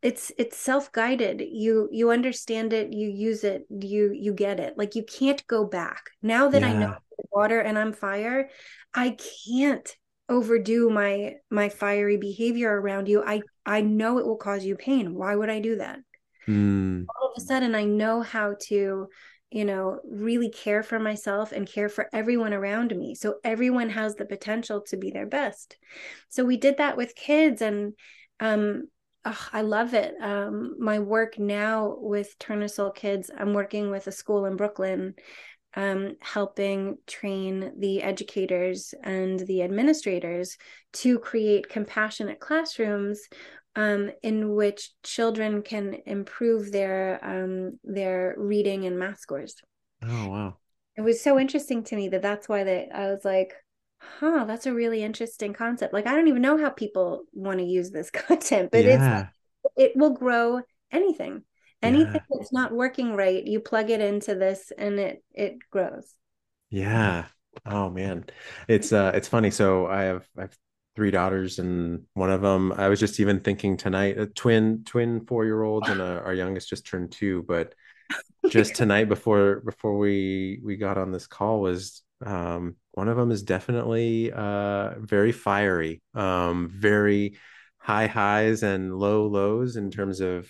it's 0.00 0.32
it's 0.36 0.56
self-guided. 0.56 1.40
You 1.40 1.88
you 1.92 2.10
understand 2.10 2.72
it, 2.72 2.92
you 2.92 3.08
use 3.08 3.44
it, 3.44 3.66
you 3.70 4.12
you 4.12 4.32
get 4.32 4.58
it. 4.58 4.76
Like 4.76 4.94
you 4.94 5.04
can't 5.04 5.46
go 5.46 5.64
back. 5.64 6.10
Now 6.22 6.48
that 6.48 6.62
yeah. 6.62 6.68
I 6.68 6.72
know 6.72 6.96
water 7.30 7.60
and 7.60 7.78
I'm 7.78 7.92
fire, 7.92 8.48
I 8.94 9.16
can't 9.46 9.96
overdo 10.28 10.90
my 10.90 11.34
my 11.50 11.68
fiery 11.68 12.16
behavior 12.16 12.80
around 12.80 13.08
you. 13.08 13.22
I 13.24 13.42
I 13.64 13.82
know 13.82 14.18
it 14.18 14.26
will 14.26 14.36
cause 14.36 14.64
you 14.64 14.76
pain. 14.76 15.14
Why 15.14 15.36
would 15.36 15.50
I 15.50 15.60
do 15.60 15.76
that? 15.76 16.00
Mm. 16.48 17.06
All 17.08 17.28
of 17.28 17.40
a 17.40 17.44
sudden 17.44 17.74
I 17.74 17.84
know 17.84 18.22
how 18.22 18.56
to 18.68 19.08
you 19.52 19.64
know, 19.64 20.00
really 20.04 20.50
care 20.50 20.82
for 20.82 20.98
myself 20.98 21.52
and 21.52 21.68
care 21.68 21.88
for 21.88 22.08
everyone 22.12 22.52
around 22.52 22.96
me. 22.96 23.14
So 23.14 23.36
everyone 23.44 23.90
has 23.90 24.14
the 24.14 24.24
potential 24.24 24.80
to 24.88 24.96
be 24.96 25.10
their 25.10 25.26
best. 25.26 25.76
So 26.28 26.44
we 26.44 26.56
did 26.56 26.78
that 26.78 26.96
with 26.96 27.14
kids 27.14 27.62
and 27.62 27.94
um 28.40 28.88
oh, 29.24 29.48
I 29.52 29.62
love 29.62 29.94
it. 29.94 30.14
Um 30.20 30.76
my 30.78 30.98
work 30.98 31.38
now 31.38 31.96
with 31.98 32.38
Tournesol 32.38 32.94
Kids, 32.94 33.30
I'm 33.36 33.52
working 33.52 33.90
with 33.90 34.06
a 34.06 34.12
school 34.12 34.46
in 34.46 34.56
Brooklyn 34.56 35.14
um, 35.74 36.16
helping 36.20 36.98
train 37.06 37.72
the 37.78 38.02
educators 38.02 38.94
and 39.02 39.40
the 39.40 39.62
administrators 39.62 40.58
to 40.94 41.18
create 41.18 41.68
compassionate 41.68 42.40
classrooms 42.40 43.20
um, 43.74 44.10
in 44.22 44.54
which 44.54 44.90
children 45.02 45.62
can 45.62 45.96
improve 46.06 46.72
their 46.72 47.20
um, 47.22 47.78
their 47.84 48.34
reading 48.36 48.84
and 48.84 48.98
math 48.98 49.20
scores. 49.20 49.56
Oh 50.04 50.28
wow! 50.28 50.56
It 50.96 51.02
was 51.02 51.20
so 51.22 51.38
interesting 51.38 51.84
to 51.84 51.96
me 51.96 52.08
that 52.08 52.22
that's 52.22 52.48
why 52.48 52.64
they. 52.64 52.88
I 52.92 53.06
was 53.10 53.24
like, 53.24 53.54
huh, 53.98 54.44
that's 54.46 54.66
a 54.66 54.74
really 54.74 55.02
interesting 55.02 55.54
concept. 55.54 55.92
Like 55.92 56.06
I 56.06 56.14
don't 56.14 56.28
even 56.28 56.42
know 56.42 56.58
how 56.58 56.70
people 56.70 57.24
want 57.32 57.58
to 57.58 57.64
use 57.64 57.90
this 57.90 58.10
content, 58.10 58.70
but 58.70 58.84
yeah. 58.84 59.28
it's 59.66 59.72
it 59.76 59.92
will 59.96 60.10
grow 60.10 60.60
anything. 60.90 61.42
Anything 61.82 62.14
yeah. 62.14 62.20
that's 62.30 62.52
not 62.52 62.72
working 62.72 63.14
right, 63.14 63.44
you 63.44 63.58
plug 63.58 63.90
it 63.90 64.00
into 64.00 64.36
this 64.36 64.70
and 64.76 65.00
it 65.00 65.24
it 65.32 65.56
grows. 65.70 66.14
Yeah. 66.70 67.26
Oh 67.66 67.90
man. 67.90 68.24
It's 68.68 68.92
uh 68.92 69.12
it's 69.14 69.28
funny. 69.28 69.50
So 69.50 69.86
I 69.86 70.02
have 70.04 70.28
I've 70.36 70.56
three 70.94 71.10
daughters 71.10 71.58
and 71.58 72.04
one 72.14 72.30
of 72.30 72.42
them 72.42 72.72
i 72.72 72.88
was 72.88 73.00
just 73.00 73.18
even 73.20 73.40
thinking 73.40 73.76
tonight 73.76 74.18
a 74.18 74.26
twin 74.26 74.82
twin 74.84 75.24
four 75.26 75.44
year 75.44 75.62
olds 75.62 75.88
and 75.88 76.00
a, 76.00 76.20
our 76.22 76.34
youngest 76.34 76.68
just 76.68 76.86
turned 76.86 77.10
two 77.10 77.42
but 77.48 77.74
just 78.50 78.74
tonight 78.76 79.08
before 79.08 79.60
before 79.64 79.96
we 79.96 80.60
we 80.62 80.76
got 80.76 80.98
on 80.98 81.10
this 81.10 81.26
call 81.26 81.60
was 81.60 82.02
um 82.24 82.76
one 82.92 83.08
of 83.08 83.16
them 83.16 83.30
is 83.30 83.42
definitely 83.42 84.30
uh 84.32 84.98
very 84.98 85.32
fiery 85.32 86.02
um 86.14 86.68
very 86.68 87.38
high 87.78 88.06
highs 88.06 88.62
and 88.62 88.94
low 88.94 89.26
lows 89.26 89.76
in 89.76 89.90
terms 89.90 90.20
of 90.20 90.48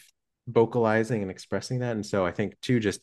vocalizing 0.49 1.23
and 1.23 1.31
expressing 1.31 1.79
that 1.79 1.93
and 1.93 2.05
so 2.05 2.27
i 2.27 2.33
think 2.33 2.61
too 2.61 2.81
just 2.81 3.01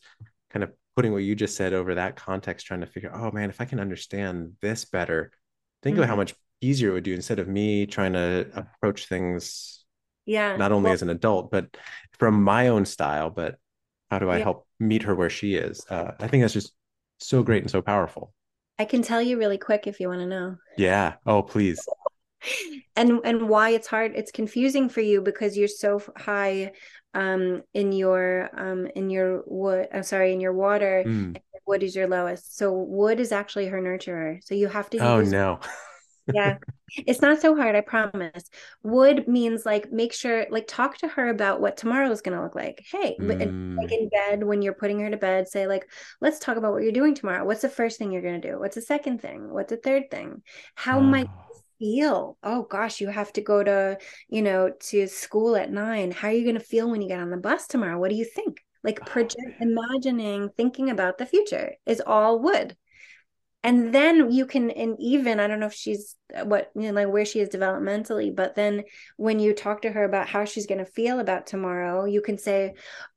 kind 0.50 0.62
of 0.62 0.70
putting 0.94 1.12
what 1.12 1.22
you 1.22 1.34
just 1.34 1.56
said 1.56 1.72
over 1.72 1.94
that 1.94 2.16
context 2.16 2.66
trying 2.66 2.80
to 2.80 2.86
figure 2.86 3.10
oh 3.14 3.30
man 3.30 3.48
if 3.48 3.62
i 3.62 3.64
can 3.64 3.80
understand 3.80 4.52
this 4.60 4.84
better 4.84 5.32
think 5.82 5.94
mm-hmm. 5.94 6.02
about 6.02 6.10
how 6.10 6.16
much 6.16 6.34
easier 6.60 6.90
it 6.90 6.92
would 6.92 7.04
do 7.04 7.14
instead 7.14 7.38
of 7.38 7.48
me 7.48 7.86
trying 7.86 8.12
to 8.12 8.46
approach 8.54 9.06
things 9.06 9.84
yeah 10.26 10.56
not 10.56 10.72
only 10.72 10.84
well, 10.88 10.94
as 10.94 11.02
an 11.02 11.10
adult 11.10 11.50
but 11.50 11.76
from 12.18 12.42
my 12.42 12.68
own 12.68 12.84
style 12.84 13.30
but 13.30 13.56
how 14.10 14.18
do 14.18 14.28
i 14.28 14.38
yeah. 14.38 14.44
help 14.44 14.66
meet 14.78 15.02
her 15.02 15.14
where 15.14 15.30
she 15.30 15.54
is? 15.54 15.84
Uh, 15.88 16.12
i 16.20 16.26
think 16.26 16.42
that's 16.42 16.54
just 16.54 16.74
so 17.20 17.42
great 17.42 17.62
and 17.62 17.70
so 17.70 17.82
powerful. 17.82 18.32
I 18.78 18.86
can 18.86 19.02
tell 19.02 19.20
you 19.20 19.38
really 19.38 19.58
quick 19.58 19.86
if 19.86 20.00
you 20.00 20.08
want 20.08 20.20
to 20.20 20.26
know. 20.26 20.56
Yeah. 20.76 21.14
Oh 21.26 21.42
please. 21.42 21.80
And 22.96 23.20
and 23.24 23.50
why 23.50 23.70
it's 23.70 23.86
hard 23.86 24.12
it's 24.14 24.32
confusing 24.32 24.88
for 24.88 25.02
you 25.02 25.20
because 25.20 25.58
you're 25.58 25.68
so 25.68 26.00
high 26.16 26.72
um 27.12 27.62
in 27.74 27.92
your 27.92 28.48
um 28.56 28.86
in 28.94 29.10
your 29.10 29.42
wood 29.46 29.88
i'm 29.92 30.02
sorry 30.02 30.32
in 30.32 30.40
your 30.40 30.54
water 30.54 31.04
mm. 31.06 31.36
wood 31.66 31.82
is 31.82 31.94
your 31.94 32.08
lowest. 32.08 32.56
So 32.56 32.72
wood 32.72 33.20
is 33.20 33.30
actually 33.30 33.66
her 33.66 33.80
nurturer. 33.80 34.42
So 34.42 34.54
you 34.54 34.68
have 34.68 34.88
to 34.90 34.98
oh 34.98 35.20
no 35.20 35.60
yeah. 36.34 36.58
It's 36.96 37.22
not 37.22 37.40
so 37.40 37.54
hard 37.54 37.76
i 37.76 37.80
promise. 37.80 38.50
Wood 38.82 39.28
means 39.28 39.64
like 39.64 39.92
make 39.92 40.12
sure 40.12 40.46
like 40.50 40.66
talk 40.66 40.98
to 40.98 41.08
her 41.08 41.28
about 41.28 41.60
what 41.60 41.76
tomorrow 41.76 42.10
is 42.10 42.20
going 42.20 42.36
to 42.36 42.42
look 42.42 42.54
like. 42.54 42.84
Hey 42.90 43.16
mm. 43.20 43.76
like 43.76 43.92
in 43.92 44.08
bed 44.08 44.42
when 44.42 44.62
you're 44.62 44.74
putting 44.74 45.00
her 45.00 45.10
to 45.10 45.16
bed 45.16 45.48
say 45.48 45.66
like 45.66 45.88
let's 46.20 46.38
talk 46.38 46.56
about 46.56 46.72
what 46.72 46.82
you're 46.82 46.92
doing 46.92 47.14
tomorrow. 47.14 47.44
What's 47.44 47.62
the 47.62 47.68
first 47.68 47.98
thing 47.98 48.10
you're 48.10 48.22
going 48.22 48.40
to 48.40 48.50
do? 48.50 48.58
What's 48.58 48.74
the 48.74 48.82
second 48.82 49.20
thing? 49.20 49.52
What's 49.52 49.70
the 49.70 49.76
third 49.76 50.10
thing? 50.10 50.42
How 50.74 50.98
oh. 50.98 51.02
might 51.02 51.28
feel? 51.78 52.36
Oh 52.42 52.62
gosh 52.62 53.00
you 53.00 53.08
have 53.08 53.32
to 53.34 53.40
go 53.40 53.62
to 53.62 53.98
you 54.28 54.42
know 54.42 54.70
to 54.88 55.06
school 55.06 55.56
at 55.56 55.72
nine. 55.72 56.10
How 56.10 56.28
are 56.28 56.32
you 56.32 56.44
going 56.44 56.58
to 56.58 56.60
feel 56.60 56.90
when 56.90 57.02
you 57.02 57.08
get 57.08 57.20
on 57.20 57.30
the 57.30 57.36
bus 57.36 57.66
tomorrow? 57.66 57.98
What 57.98 58.10
do 58.10 58.16
you 58.16 58.24
think? 58.24 58.60
Like 58.82 59.04
project 59.04 59.60
imagining 59.60 60.48
thinking 60.56 60.90
about 60.90 61.18
the 61.18 61.26
future 61.26 61.74
is 61.84 62.02
all 62.04 62.40
wood 62.40 62.76
and 63.62 63.94
then 63.94 64.30
you 64.32 64.46
can 64.46 64.70
and 64.70 64.96
even 64.98 65.38
i 65.38 65.46
don't 65.46 65.60
know 65.60 65.66
if 65.66 65.74
she's 65.74 66.16
uh, 66.34 66.44
what 66.44 66.70
you 66.74 66.82
know 66.82 66.92
like 66.92 67.08
where 67.08 67.24
she 67.24 67.40
is 67.40 67.48
developmentally 67.48 68.34
but 68.34 68.54
then 68.54 68.82
when 69.16 69.38
you 69.38 69.52
talk 69.52 69.82
to 69.82 69.90
her 69.90 70.04
about 70.04 70.28
how 70.28 70.44
she's 70.44 70.66
going 70.66 70.78
to 70.78 70.90
feel 70.90 71.20
about 71.20 71.46
tomorrow 71.46 72.04
you 72.04 72.22
can 72.22 72.38
say 72.38 72.74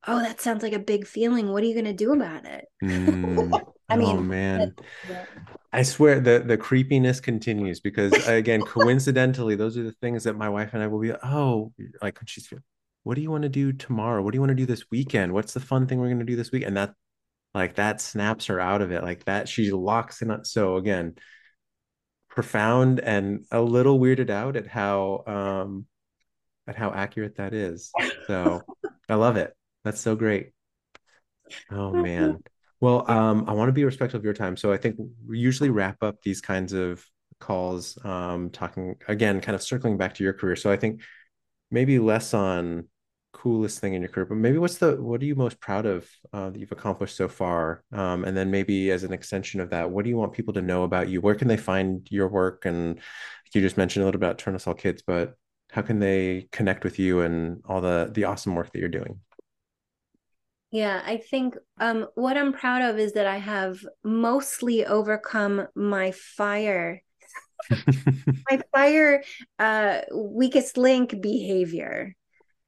oh 0.08 0.20
that 0.20 0.42
sounds 0.42 0.64
like 0.64 0.74
a 0.74 0.80
big 0.80 1.08
feeling. 1.08 1.52
What 1.52 1.64
are 1.64 1.66
you 1.66 1.74
going 1.74 1.86
to 1.86 1.94
do 1.94 2.14
about 2.14 2.46
it? 2.46 2.66
Mm. 2.84 3.62
i 3.90 3.98
mean 3.98 4.18
oh 4.18 4.22
man 4.22 4.74
i 5.74 5.84
swear 5.84 6.22
the 6.22 6.42
the 6.46 6.58
creepiness 6.58 7.20
continues 7.20 7.82
because 7.82 8.14
again 8.28 8.62
coincidentally 8.62 9.56
those 9.56 9.78
are 9.78 9.84
the 9.84 9.92
things 10.02 10.24
that 10.24 10.38
my 10.38 10.48
wife 10.48 10.74
and 10.74 10.82
i 10.82 10.88
will 10.88 11.02
be 11.02 11.12
oh 11.12 11.74
like 12.02 12.18
she's 12.26 12.48
what 13.04 13.16
do 13.16 13.22
you 13.22 13.30
want 13.30 13.44
to 13.44 13.50
do 13.50 13.74
tomorrow? 13.74 14.22
What 14.22 14.32
do 14.32 14.38
you 14.38 14.42
want 14.42 14.52
to 14.52 14.56
do 14.56 14.66
this 14.66 14.90
weekend? 14.90 15.34
What's 15.34 15.54
the 15.54 15.60
fun 15.60 15.88
thing 15.88 16.00
we're 16.00 16.08
going 16.08 16.20
to 16.20 16.26
do 16.26 16.38
this 16.38 16.52
week? 16.52 16.64
And 16.64 16.78
that 16.78 16.94
like 17.54 17.76
that 17.76 18.02
snaps 18.02 18.48
her 18.48 18.60
out 18.60 18.82
of 18.82 18.92
it 18.92 19.04
like 19.04 19.24
that 19.26 19.48
she 19.48 19.72
locks 19.72 20.22
in 20.22 20.32
on 20.32 20.44
so 20.44 20.78
again 20.78 21.16
profound 22.30 23.00
and 23.00 23.46
a 23.52 23.62
little 23.62 24.00
weirded 24.00 24.32
out 24.32 24.56
at 24.56 24.66
how 24.66 25.24
um 25.28 25.86
at 26.68 26.76
how 26.76 26.92
accurate 26.92 27.36
that 27.38 27.54
is. 27.54 27.92
So 28.28 28.62
i 29.10 29.16
love 29.16 29.38
it. 29.38 29.56
That's 29.84 30.02
so 30.02 30.16
great. 30.16 30.52
Oh 31.72 31.92
man. 31.92 32.40
Well 32.80 33.10
um 33.10 33.46
i 33.48 33.54
want 33.54 33.70
to 33.70 33.74
be 33.74 33.86
respectful 33.86 34.18
of 34.18 34.26
your 34.26 34.34
time 34.34 34.58
so 34.58 34.74
i 34.74 34.76
think 34.76 34.98
we 35.26 35.40
usually 35.40 35.70
wrap 35.70 36.04
up 36.04 36.22
these 36.22 36.42
kinds 36.42 36.74
of 36.74 37.02
calls 37.40 37.98
um 38.04 38.50
talking 38.50 38.96
again 39.08 39.40
kind 39.40 39.56
of 39.56 39.64
circling 39.64 39.96
back 39.96 40.16
to 40.16 40.24
your 40.26 40.34
career. 40.34 40.58
So 40.58 40.70
i 40.70 40.76
think 40.76 41.00
maybe 41.72 41.98
less 41.98 42.34
on 42.34 42.90
coolest 43.44 43.80
thing 43.80 43.94
in 43.94 44.02
your 44.02 44.10
career 44.10 44.26
but 44.26 44.38
maybe 44.38 44.58
what's 44.58 44.78
the 44.78 44.96
what 45.02 45.22
are 45.22 45.26
you 45.26 45.36
most 45.36 45.60
proud 45.60 45.86
of 45.86 46.10
uh, 46.32 46.50
that 46.50 46.58
you've 46.58 46.72
accomplished 46.72 47.18
so 47.18 47.28
far? 47.28 47.84
Um, 47.92 48.24
and 48.24 48.38
then 48.38 48.50
maybe 48.50 48.90
as 48.90 49.04
an 49.04 49.12
extension 49.12 49.60
of 49.60 49.70
that 49.72 49.92
what 49.92 50.04
do 50.06 50.10
you 50.10 50.16
want 50.16 50.32
people 50.32 50.54
to 50.54 50.62
know 50.62 50.84
about 50.84 51.10
you? 51.10 51.20
Where 51.20 51.36
can 51.36 51.50
they 51.50 51.58
find 51.58 52.08
your 52.10 52.30
work? 52.30 52.66
And 52.66 53.00
you 53.54 53.62
just 53.62 53.78
mentioned 53.78 54.02
a 54.02 54.06
little 54.06 54.20
bit 54.20 54.26
about 54.26 54.38
Tournesol 54.40 54.78
Kids 54.78 55.04
but 55.06 55.36
how 55.72 55.82
can 55.82 56.00
they 56.00 56.48
connect 56.52 56.86
with 56.86 57.00
you 57.00 57.20
and 57.22 57.62
all 57.66 57.82
the 57.82 58.10
the 58.14 58.24
awesome 58.24 58.56
work 58.56 58.72
that 58.72 58.80
you're 58.80 58.88
doing? 58.88 59.20
Yeah 60.72 61.02
i 61.06 61.18
think 61.18 61.58
um, 61.80 62.08
what 62.16 62.38
i'm 62.38 62.54
proud 62.54 62.82
of 62.82 62.98
is 62.98 63.14
that 63.14 63.28
i 63.28 63.38
have 63.38 63.86
mostly 64.04 64.86
overcome 64.86 65.68
my 65.76 66.12
fire. 66.12 67.02
My 68.52 68.60
fire 68.74 69.24
uh, 69.58 70.02
weakest 70.14 70.78
link 70.78 71.22
behavior. 71.22 72.14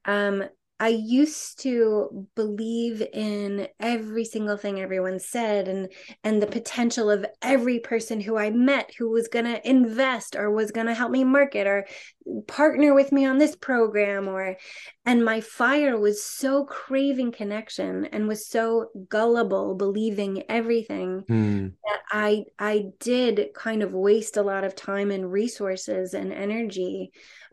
Um, 0.06 0.44
I 0.78 0.88
used 0.88 1.60
to 1.60 2.26
believe 2.34 3.00
in 3.00 3.66
every 3.80 4.26
single 4.26 4.58
thing 4.58 4.78
everyone 4.78 5.18
said 5.18 5.68
and 5.68 5.90
and 6.22 6.42
the 6.42 6.46
potential 6.46 7.08
of 7.08 7.24
every 7.40 7.78
person 7.78 8.20
who 8.20 8.36
I 8.36 8.50
met 8.50 8.92
who 8.98 9.10
was 9.10 9.28
going 9.28 9.46
to 9.46 9.68
invest 9.68 10.36
or 10.36 10.50
was 10.50 10.72
going 10.72 10.86
to 10.86 10.94
help 10.94 11.10
me 11.10 11.24
market 11.24 11.66
or 11.66 11.86
partner 12.46 12.92
with 12.92 13.10
me 13.10 13.24
on 13.24 13.38
this 13.38 13.56
program 13.56 14.28
or 14.28 14.56
and 15.06 15.24
my 15.24 15.40
fire 15.40 15.98
was 15.98 16.22
so 16.22 16.64
craving 16.64 17.32
connection 17.32 18.04
and 18.06 18.28
was 18.28 18.46
so 18.46 18.88
gullible 19.08 19.76
believing 19.76 20.42
everything 20.50 21.22
mm. 21.28 21.72
that 21.84 22.00
I 22.10 22.44
I 22.58 22.86
did 23.00 23.48
kind 23.54 23.82
of 23.82 23.94
waste 23.94 24.36
a 24.36 24.42
lot 24.42 24.64
of 24.64 24.74
time 24.74 25.10
and 25.10 25.32
resources 25.32 26.12
and 26.12 26.34
energy 26.34 27.12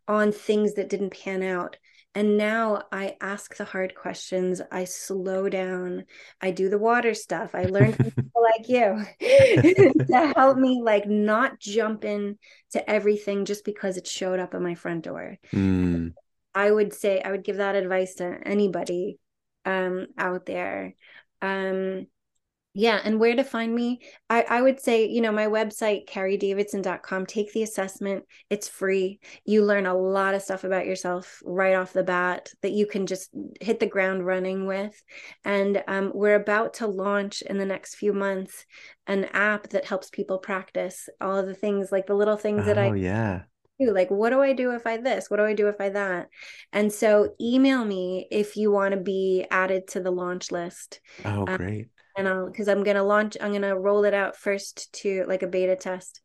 on 0.09 0.33
things 0.33 0.73
that 0.73 0.89
didn't 0.89 1.11
pan 1.11 1.41
out 1.41 1.77
and 2.15 2.37
now 2.37 2.83
I 2.91 3.15
ask 3.21 3.57
the 3.57 3.65
hard 3.65 3.95
questions. 3.95 4.61
I 4.71 4.83
slow 4.83 5.49
down. 5.49 6.05
I 6.39 6.51
do 6.51 6.69
the 6.69 6.77
water 6.77 7.15
stuff. 7.15 7.55
I 7.55 7.63
learn 7.63 7.91
from 7.93 8.11
people 8.11 8.43
like 8.43 8.69
you 8.69 9.03
to 10.07 10.33
help 10.35 10.57
me 10.57 10.81
like 10.83 11.07
not 11.07 11.59
jump 11.59 12.05
in 12.05 12.37
to 12.71 12.89
everything 12.89 13.45
just 13.45 13.65
because 13.65 13.97
it 13.97 14.05
showed 14.05 14.39
up 14.39 14.53
at 14.53 14.61
my 14.61 14.75
front 14.75 15.05
door. 15.05 15.37
Mm. 15.51 16.13
I 16.55 16.69
would 16.69 16.93
say 16.93 17.19
I 17.19 17.31
would 17.31 17.43
give 17.43 17.57
that 17.57 17.75
advice 17.75 18.15
to 18.15 18.25
anybody 18.45 19.17
um 19.65 20.07
out 20.17 20.45
there. 20.45 20.93
Um 21.41 22.05
yeah, 22.75 22.99
and 23.03 23.19
where 23.19 23.35
to 23.35 23.43
find 23.43 23.73
me? 23.73 24.01
I, 24.31 24.43
I 24.49 24.61
would 24.61 24.79
say, 24.79 25.07
you 25.07 25.21
know, 25.21 25.31
my 25.31 25.45
website, 25.45 26.07
careydavidson.com, 26.07 27.27
take 27.27 27.53
the 27.53 27.61
assessment. 27.61 28.25
It's 28.49 28.67
free. 28.67 29.19
You 29.45 29.63
learn 29.63 29.85
a 29.85 29.93
lot 29.93 30.33
of 30.33 30.41
stuff 30.41 30.63
about 30.63 30.87
yourself 30.87 31.39
right 31.45 31.75
off 31.75 31.93
the 31.93 32.03
bat 32.03 32.49
that 32.63 32.71
you 32.71 32.87
can 32.87 33.05
just 33.05 33.29
hit 33.61 33.79
the 33.79 33.85
ground 33.85 34.25
running 34.25 34.65
with. 34.65 34.99
And 35.45 35.83
um, 35.87 36.11
we're 36.15 36.35
about 36.35 36.75
to 36.75 36.87
launch 36.87 37.43
in 37.43 37.59
the 37.59 37.65
next 37.65 37.95
few 37.95 38.11
months 38.11 38.65
an 39.05 39.25
app 39.25 39.69
that 39.69 39.85
helps 39.85 40.09
people 40.09 40.39
practice 40.39 41.09
all 41.21 41.37
of 41.37 41.45
the 41.45 41.53
things, 41.53 41.91
like 41.91 42.07
the 42.07 42.15
little 42.15 42.37
things 42.37 42.63
oh, 42.63 42.65
that 42.65 42.79
I 42.79 42.89
oh, 42.89 42.93
yeah 42.93 43.41
like 43.79 44.09
what 44.09 44.29
do 44.29 44.41
i 44.41 44.53
do 44.53 44.71
if 44.71 44.87
i 44.87 44.95
this 44.95 45.29
what 45.29 45.37
do 45.37 45.43
i 45.43 45.53
do 45.53 45.67
if 45.67 45.75
i 45.81 45.89
that 45.89 46.29
and 46.71 46.93
so 46.93 47.33
email 47.41 47.83
me 47.83 48.27
if 48.31 48.55
you 48.55 48.71
want 48.71 48.93
to 48.93 48.99
be 48.99 49.45
added 49.51 49.87
to 49.87 49.99
the 49.99 50.11
launch 50.11 50.51
list 50.51 51.01
oh 51.25 51.45
um, 51.47 51.57
great 51.57 51.87
and 52.17 52.27
I'll 52.27 52.47
because 52.47 52.67
I'm 52.67 52.83
gonna 52.83 53.03
launch. 53.03 53.37
I'm 53.39 53.51
gonna 53.51 53.77
roll 53.77 54.05
it 54.05 54.13
out 54.13 54.35
first 54.35 54.91
to 55.01 55.25
like 55.27 55.43
a 55.43 55.47
beta 55.47 55.75
test. 55.75 56.21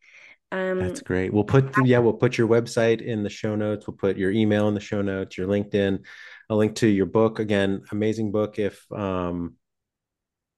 Um, 0.51 0.81
That's 0.81 1.01
great. 1.01 1.33
We'll 1.33 1.45
put 1.45 1.75
yeah, 1.85 1.99
we'll 1.99 2.15
put 2.15 2.39
your 2.39 2.49
website 2.49 3.03
in 3.03 3.23
the 3.23 3.31
show 3.31 3.55
notes. 3.55 3.87
We'll 3.87 3.97
put 3.97 4.17
your 4.17 4.31
email 4.31 4.69
in 4.69 4.75
the 4.75 4.81
show 4.81 5.03
notes, 5.03 5.37
your 5.37 5.47
LinkedIn, 5.47 6.05
a 6.49 6.55
link 6.55 6.77
to 6.77 6.87
your 6.87 7.07
book. 7.07 7.39
Again, 7.39 7.83
amazing 7.93 8.33
book. 8.33 8.59
If 8.59 8.91
um, 8.93 9.55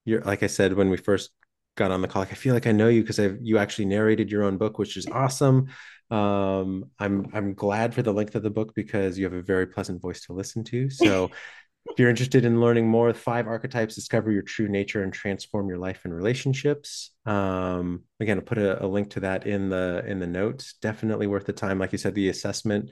you're 0.04 0.22
like 0.22 0.42
I 0.42 0.46
said 0.46 0.74
when 0.74 0.90
we 0.90 0.96
first 0.96 1.30
got 1.76 1.90
on 1.90 2.02
the 2.02 2.08
call, 2.08 2.22
like, 2.22 2.32
I 2.32 2.36
feel 2.36 2.54
like 2.54 2.66
I 2.66 2.72
know 2.72 2.88
you 2.88 3.02
because 3.02 3.18
I've 3.18 3.38
you 3.42 3.58
actually 3.58 3.86
narrated 3.86 4.30
your 4.30 4.44
own 4.44 4.58
book, 4.58 4.78
which 4.78 4.96
is 4.96 5.06
awesome. 5.08 5.68
Um, 6.10 6.90
I'm 6.98 7.28
I'm 7.32 7.54
glad 7.54 7.94
for 7.94 8.02
the 8.02 8.12
length 8.12 8.34
of 8.36 8.42
the 8.42 8.50
book 8.50 8.74
because 8.74 9.18
you 9.18 9.24
have 9.24 9.32
a 9.32 9.42
very 9.42 9.66
pleasant 9.66 10.00
voice 10.00 10.22
to 10.26 10.32
listen 10.32 10.62
to. 10.64 10.90
So 10.90 11.30
if 11.86 11.98
you're 11.98 12.10
interested 12.10 12.44
in 12.44 12.60
learning 12.60 12.88
more, 12.88 13.12
five 13.14 13.46
archetypes, 13.46 13.94
discover 13.94 14.30
your 14.30 14.42
true 14.42 14.68
nature 14.68 15.02
and 15.02 15.12
transform 15.12 15.68
your 15.68 15.78
life 15.78 16.02
and 16.04 16.14
relationships. 16.14 17.10
Um, 17.26 18.04
again, 18.20 18.38
I'll 18.38 18.44
put 18.44 18.58
a, 18.58 18.84
a, 18.84 18.86
link 18.86 19.10
to 19.10 19.20
that 19.20 19.46
in 19.46 19.70
the 19.70 20.04
in 20.06 20.20
the 20.20 20.26
notes. 20.26 20.74
Definitely 20.82 21.26
worth 21.26 21.46
the 21.46 21.52
time. 21.52 21.78
Like 21.78 21.92
you 21.92 21.98
said, 21.98 22.14
the 22.14 22.28
assessment, 22.28 22.90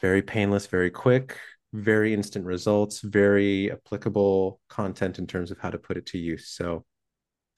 very 0.00 0.22
painless, 0.22 0.66
very 0.66 0.90
quick, 0.90 1.38
very 1.72 2.12
instant 2.12 2.44
results, 2.44 3.00
very 3.00 3.72
applicable 3.72 4.60
content 4.68 5.18
in 5.18 5.26
terms 5.26 5.50
of 5.50 5.58
how 5.58 5.70
to 5.70 5.78
put 5.78 5.96
it 5.96 6.06
to 6.06 6.18
use. 6.18 6.48
So 6.48 6.84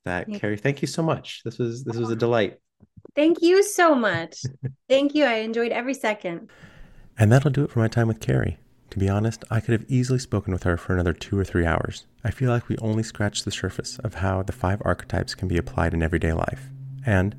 that 0.04 0.28
yeah. 0.28 0.38
Carey, 0.38 0.56
thank 0.56 0.80
you 0.80 0.88
so 0.88 1.02
much. 1.02 1.42
This 1.44 1.58
was 1.58 1.84
this 1.84 1.96
was 1.96 2.10
a 2.10 2.16
delight. 2.26 2.58
Thank 3.14 3.38
you 3.42 3.62
so 3.62 3.94
much. 3.94 4.42
Thank 4.88 5.14
you. 5.14 5.24
I 5.24 5.38
enjoyed 5.38 5.72
every 5.72 5.94
second. 5.94 6.50
And 7.18 7.32
that'll 7.32 7.50
do 7.50 7.64
it 7.64 7.70
for 7.70 7.80
my 7.80 7.88
time 7.88 8.06
with 8.06 8.20
Carey. 8.20 8.58
To 8.90 8.98
be 8.98 9.08
honest, 9.08 9.44
I 9.50 9.60
could 9.60 9.72
have 9.72 9.90
easily 9.90 10.18
spoken 10.18 10.52
with 10.52 10.62
her 10.62 10.76
for 10.76 10.94
another 10.94 11.12
two 11.12 11.38
or 11.38 11.44
three 11.44 11.66
hours. 11.66 12.06
I 12.24 12.30
feel 12.30 12.50
like 12.50 12.68
we 12.68 12.78
only 12.78 13.02
scratched 13.02 13.44
the 13.44 13.50
surface 13.50 13.98
of 13.98 14.14
how 14.14 14.42
the 14.42 14.52
five 14.52 14.80
archetypes 14.84 15.34
can 15.34 15.46
be 15.46 15.58
applied 15.58 15.92
in 15.92 16.02
everyday 16.02 16.32
life. 16.32 16.70
And, 17.04 17.36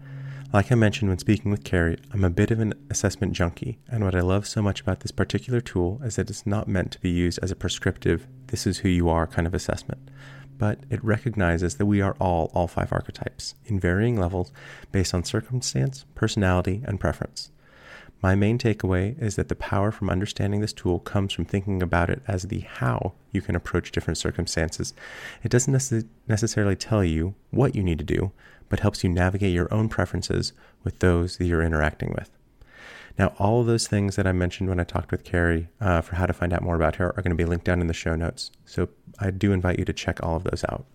like 0.53 0.71
I 0.71 0.75
mentioned 0.75 1.09
when 1.09 1.17
speaking 1.17 1.51
with 1.51 1.63
Carey, 1.63 1.97
I'm 2.11 2.23
a 2.23 2.29
bit 2.29 2.51
of 2.51 2.59
an 2.59 2.73
assessment 2.89 3.33
junkie, 3.33 3.79
and 3.87 4.03
what 4.03 4.15
I 4.15 4.21
love 4.21 4.47
so 4.47 4.61
much 4.61 4.81
about 4.81 4.99
this 4.99 5.11
particular 5.11 5.59
tool 5.59 5.99
is 6.03 6.15
that 6.15 6.29
it's 6.29 6.45
not 6.45 6.67
meant 6.67 6.91
to 6.93 7.01
be 7.01 7.09
used 7.09 7.39
as 7.41 7.51
a 7.51 7.55
prescriptive, 7.55 8.27
this 8.47 8.65
is 8.65 8.79
who 8.79 8.89
you 8.89 9.09
are 9.09 9.27
kind 9.27 9.47
of 9.47 9.53
assessment, 9.53 10.09
but 10.57 10.79
it 10.89 11.03
recognizes 11.03 11.75
that 11.75 11.85
we 11.85 12.01
are 12.01 12.15
all 12.19 12.51
all 12.53 12.67
five 12.67 12.91
archetypes 12.91 13.55
in 13.65 13.79
varying 13.79 14.19
levels 14.19 14.51
based 14.91 15.13
on 15.13 15.23
circumstance, 15.23 16.05
personality, 16.15 16.83
and 16.85 16.99
preference. 16.99 17.51
My 18.21 18.35
main 18.35 18.57
takeaway 18.57 19.21
is 19.21 19.37
that 19.37 19.47
the 19.47 19.55
power 19.55 19.91
from 19.91 20.09
understanding 20.09 20.59
this 20.59 20.73
tool 20.73 20.99
comes 20.99 21.31
from 21.31 21.45
thinking 21.45 21.81
about 21.81 22.09
it 22.09 22.21
as 22.27 22.43
the 22.43 22.59
how 22.59 23.13
you 23.31 23.41
can 23.41 23.55
approach 23.55 23.91
different 23.91 24.17
circumstances. 24.17 24.93
It 25.41 25.49
doesn't 25.49 25.73
necess- 25.73 26.07
necessarily 26.27 26.75
tell 26.75 27.03
you 27.03 27.35
what 27.51 27.75
you 27.75 27.83
need 27.83 27.97
to 27.99 28.03
do, 28.03 28.31
but 28.67 28.81
helps 28.81 29.03
you 29.03 29.09
navigate 29.09 29.53
your 29.53 29.73
own 29.73 29.87
preferences 29.87 30.51
with 30.83 30.99
those 30.99 31.37
that 31.37 31.45
you're 31.45 31.63
interacting 31.63 32.13
with. 32.17 32.29
Now, 33.17 33.33
all 33.39 33.61
of 33.61 33.67
those 33.67 33.87
things 33.87 34.15
that 34.15 34.27
I 34.27 34.31
mentioned 34.31 34.69
when 34.69 34.79
I 34.79 34.85
talked 34.85 35.11
with 35.11 35.23
Carey 35.23 35.69
uh, 35.79 36.01
for 36.01 36.15
how 36.15 36.25
to 36.25 36.33
find 36.33 36.53
out 36.53 36.61
more 36.61 36.75
about 36.75 36.95
her 36.97 37.07
are 37.17 37.21
going 37.21 37.31
to 37.31 37.35
be 37.35 37.45
linked 37.45 37.65
down 37.65 37.81
in 37.81 37.87
the 37.87 37.93
show 37.93 38.15
notes. 38.15 38.51
So 38.65 38.89
I 39.19 39.31
do 39.31 39.51
invite 39.51 39.79
you 39.79 39.85
to 39.85 39.93
check 39.93 40.21
all 40.23 40.35
of 40.35 40.43
those 40.43 40.63
out. 40.69 40.85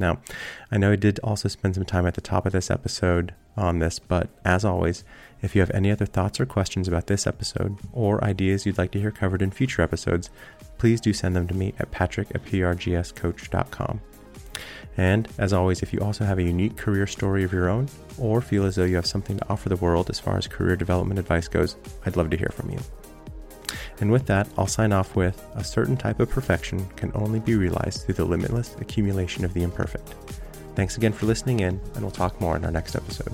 Now, 0.00 0.20
I 0.70 0.78
know 0.78 0.92
I 0.92 0.96
did 0.96 1.20
also 1.20 1.48
spend 1.48 1.74
some 1.74 1.84
time 1.84 2.06
at 2.06 2.14
the 2.14 2.20
top 2.20 2.46
of 2.46 2.52
this 2.52 2.70
episode 2.70 3.34
on 3.56 3.78
this, 3.78 3.98
but 3.98 4.30
as 4.44 4.64
always, 4.64 5.04
if 5.42 5.54
you 5.54 5.60
have 5.60 5.70
any 5.72 5.90
other 5.90 6.06
thoughts 6.06 6.40
or 6.40 6.46
questions 6.46 6.88
about 6.88 7.06
this 7.06 7.26
episode 7.26 7.78
or 7.92 8.24
ideas 8.24 8.64
you'd 8.64 8.78
like 8.78 8.90
to 8.92 9.00
hear 9.00 9.10
covered 9.10 9.42
in 9.42 9.50
future 9.50 9.82
episodes, 9.82 10.30
please 10.78 11.00
do 11.00 11.12
send 11.12 11.36
them 11.36 11.46
to 11.48 11.54
me 11.54 11.74
at 11.78 11.90
patrick 11.90 12.28
at 12.34 12.44
prgscoach.com. 12.44 14.00
And 14.96 15.28
as 15.38 15.52
always, 15.52 15.82
if 15.82 15.92
you 15.92 16.00
also 16.00 16.24
have 16.24 16.38
a 16.38 16.42
unique 16.42 16.76
career 16.76 17.06
story 17.06 17.44
of 17.44 17.52
your 17.52 17.68
own 17.68 17.88
or 18.18 18.40
feel 18.40 18.64
as 18.64 18.76
though 18.76 18.84
you 18.84 18.96
have 18.96 19.06
something 19.06 19.38
to 19.38 19.48
offer 19.48 19.68
the 19.68 19.76
world 19.76 20.10
as 20.10 20.20
far 20.20 20.36
as 20.36 20.46
career 20.46 20.76
development 20.76 21.18
advice 21.18 21.48
goes, 21.48 21.76
I'd 22.04 22.16
love 22.16 22.30
to 22.30 22.36
hear 22.36 22.50
from 22.52 22.70
you. 22.70 22.78
And 24.02 24.10
with 24.10 24.26
that, 24.26 24.48
I'll 24.58 24.66
sign 24.66 24.90
off 24.90 25.14
with 25.14 25.40
a 25.54 25.62
certain 25.62 25.96
type 25.96 26.18
of 26.18 26.28
perfection 26.28 26.84
can 26.96 27.12
only 27.14 27.38
be 27.38 27.54
realized 27.54 28.02
through 28.02 28.16
the 28.16 28.24
limitless 28.24 28.74
accumulation 28.80 29.44
of 29.44 29.54
the 29.54 29.62
imperfect. 29.62 30.16
Thanks 30.74 30.96
again 30.96 31.12
for 31.12 31.26
listening 31.26 31.60
in, 31.60 31.80
and 31.94 32.02
we'll 32.02 32.10
talk 32.10 32.40
more 32.40 32.56
in 32.56 32.64
our 32.64 32.72
next 32.72 32.96
episode. 32.96 33.32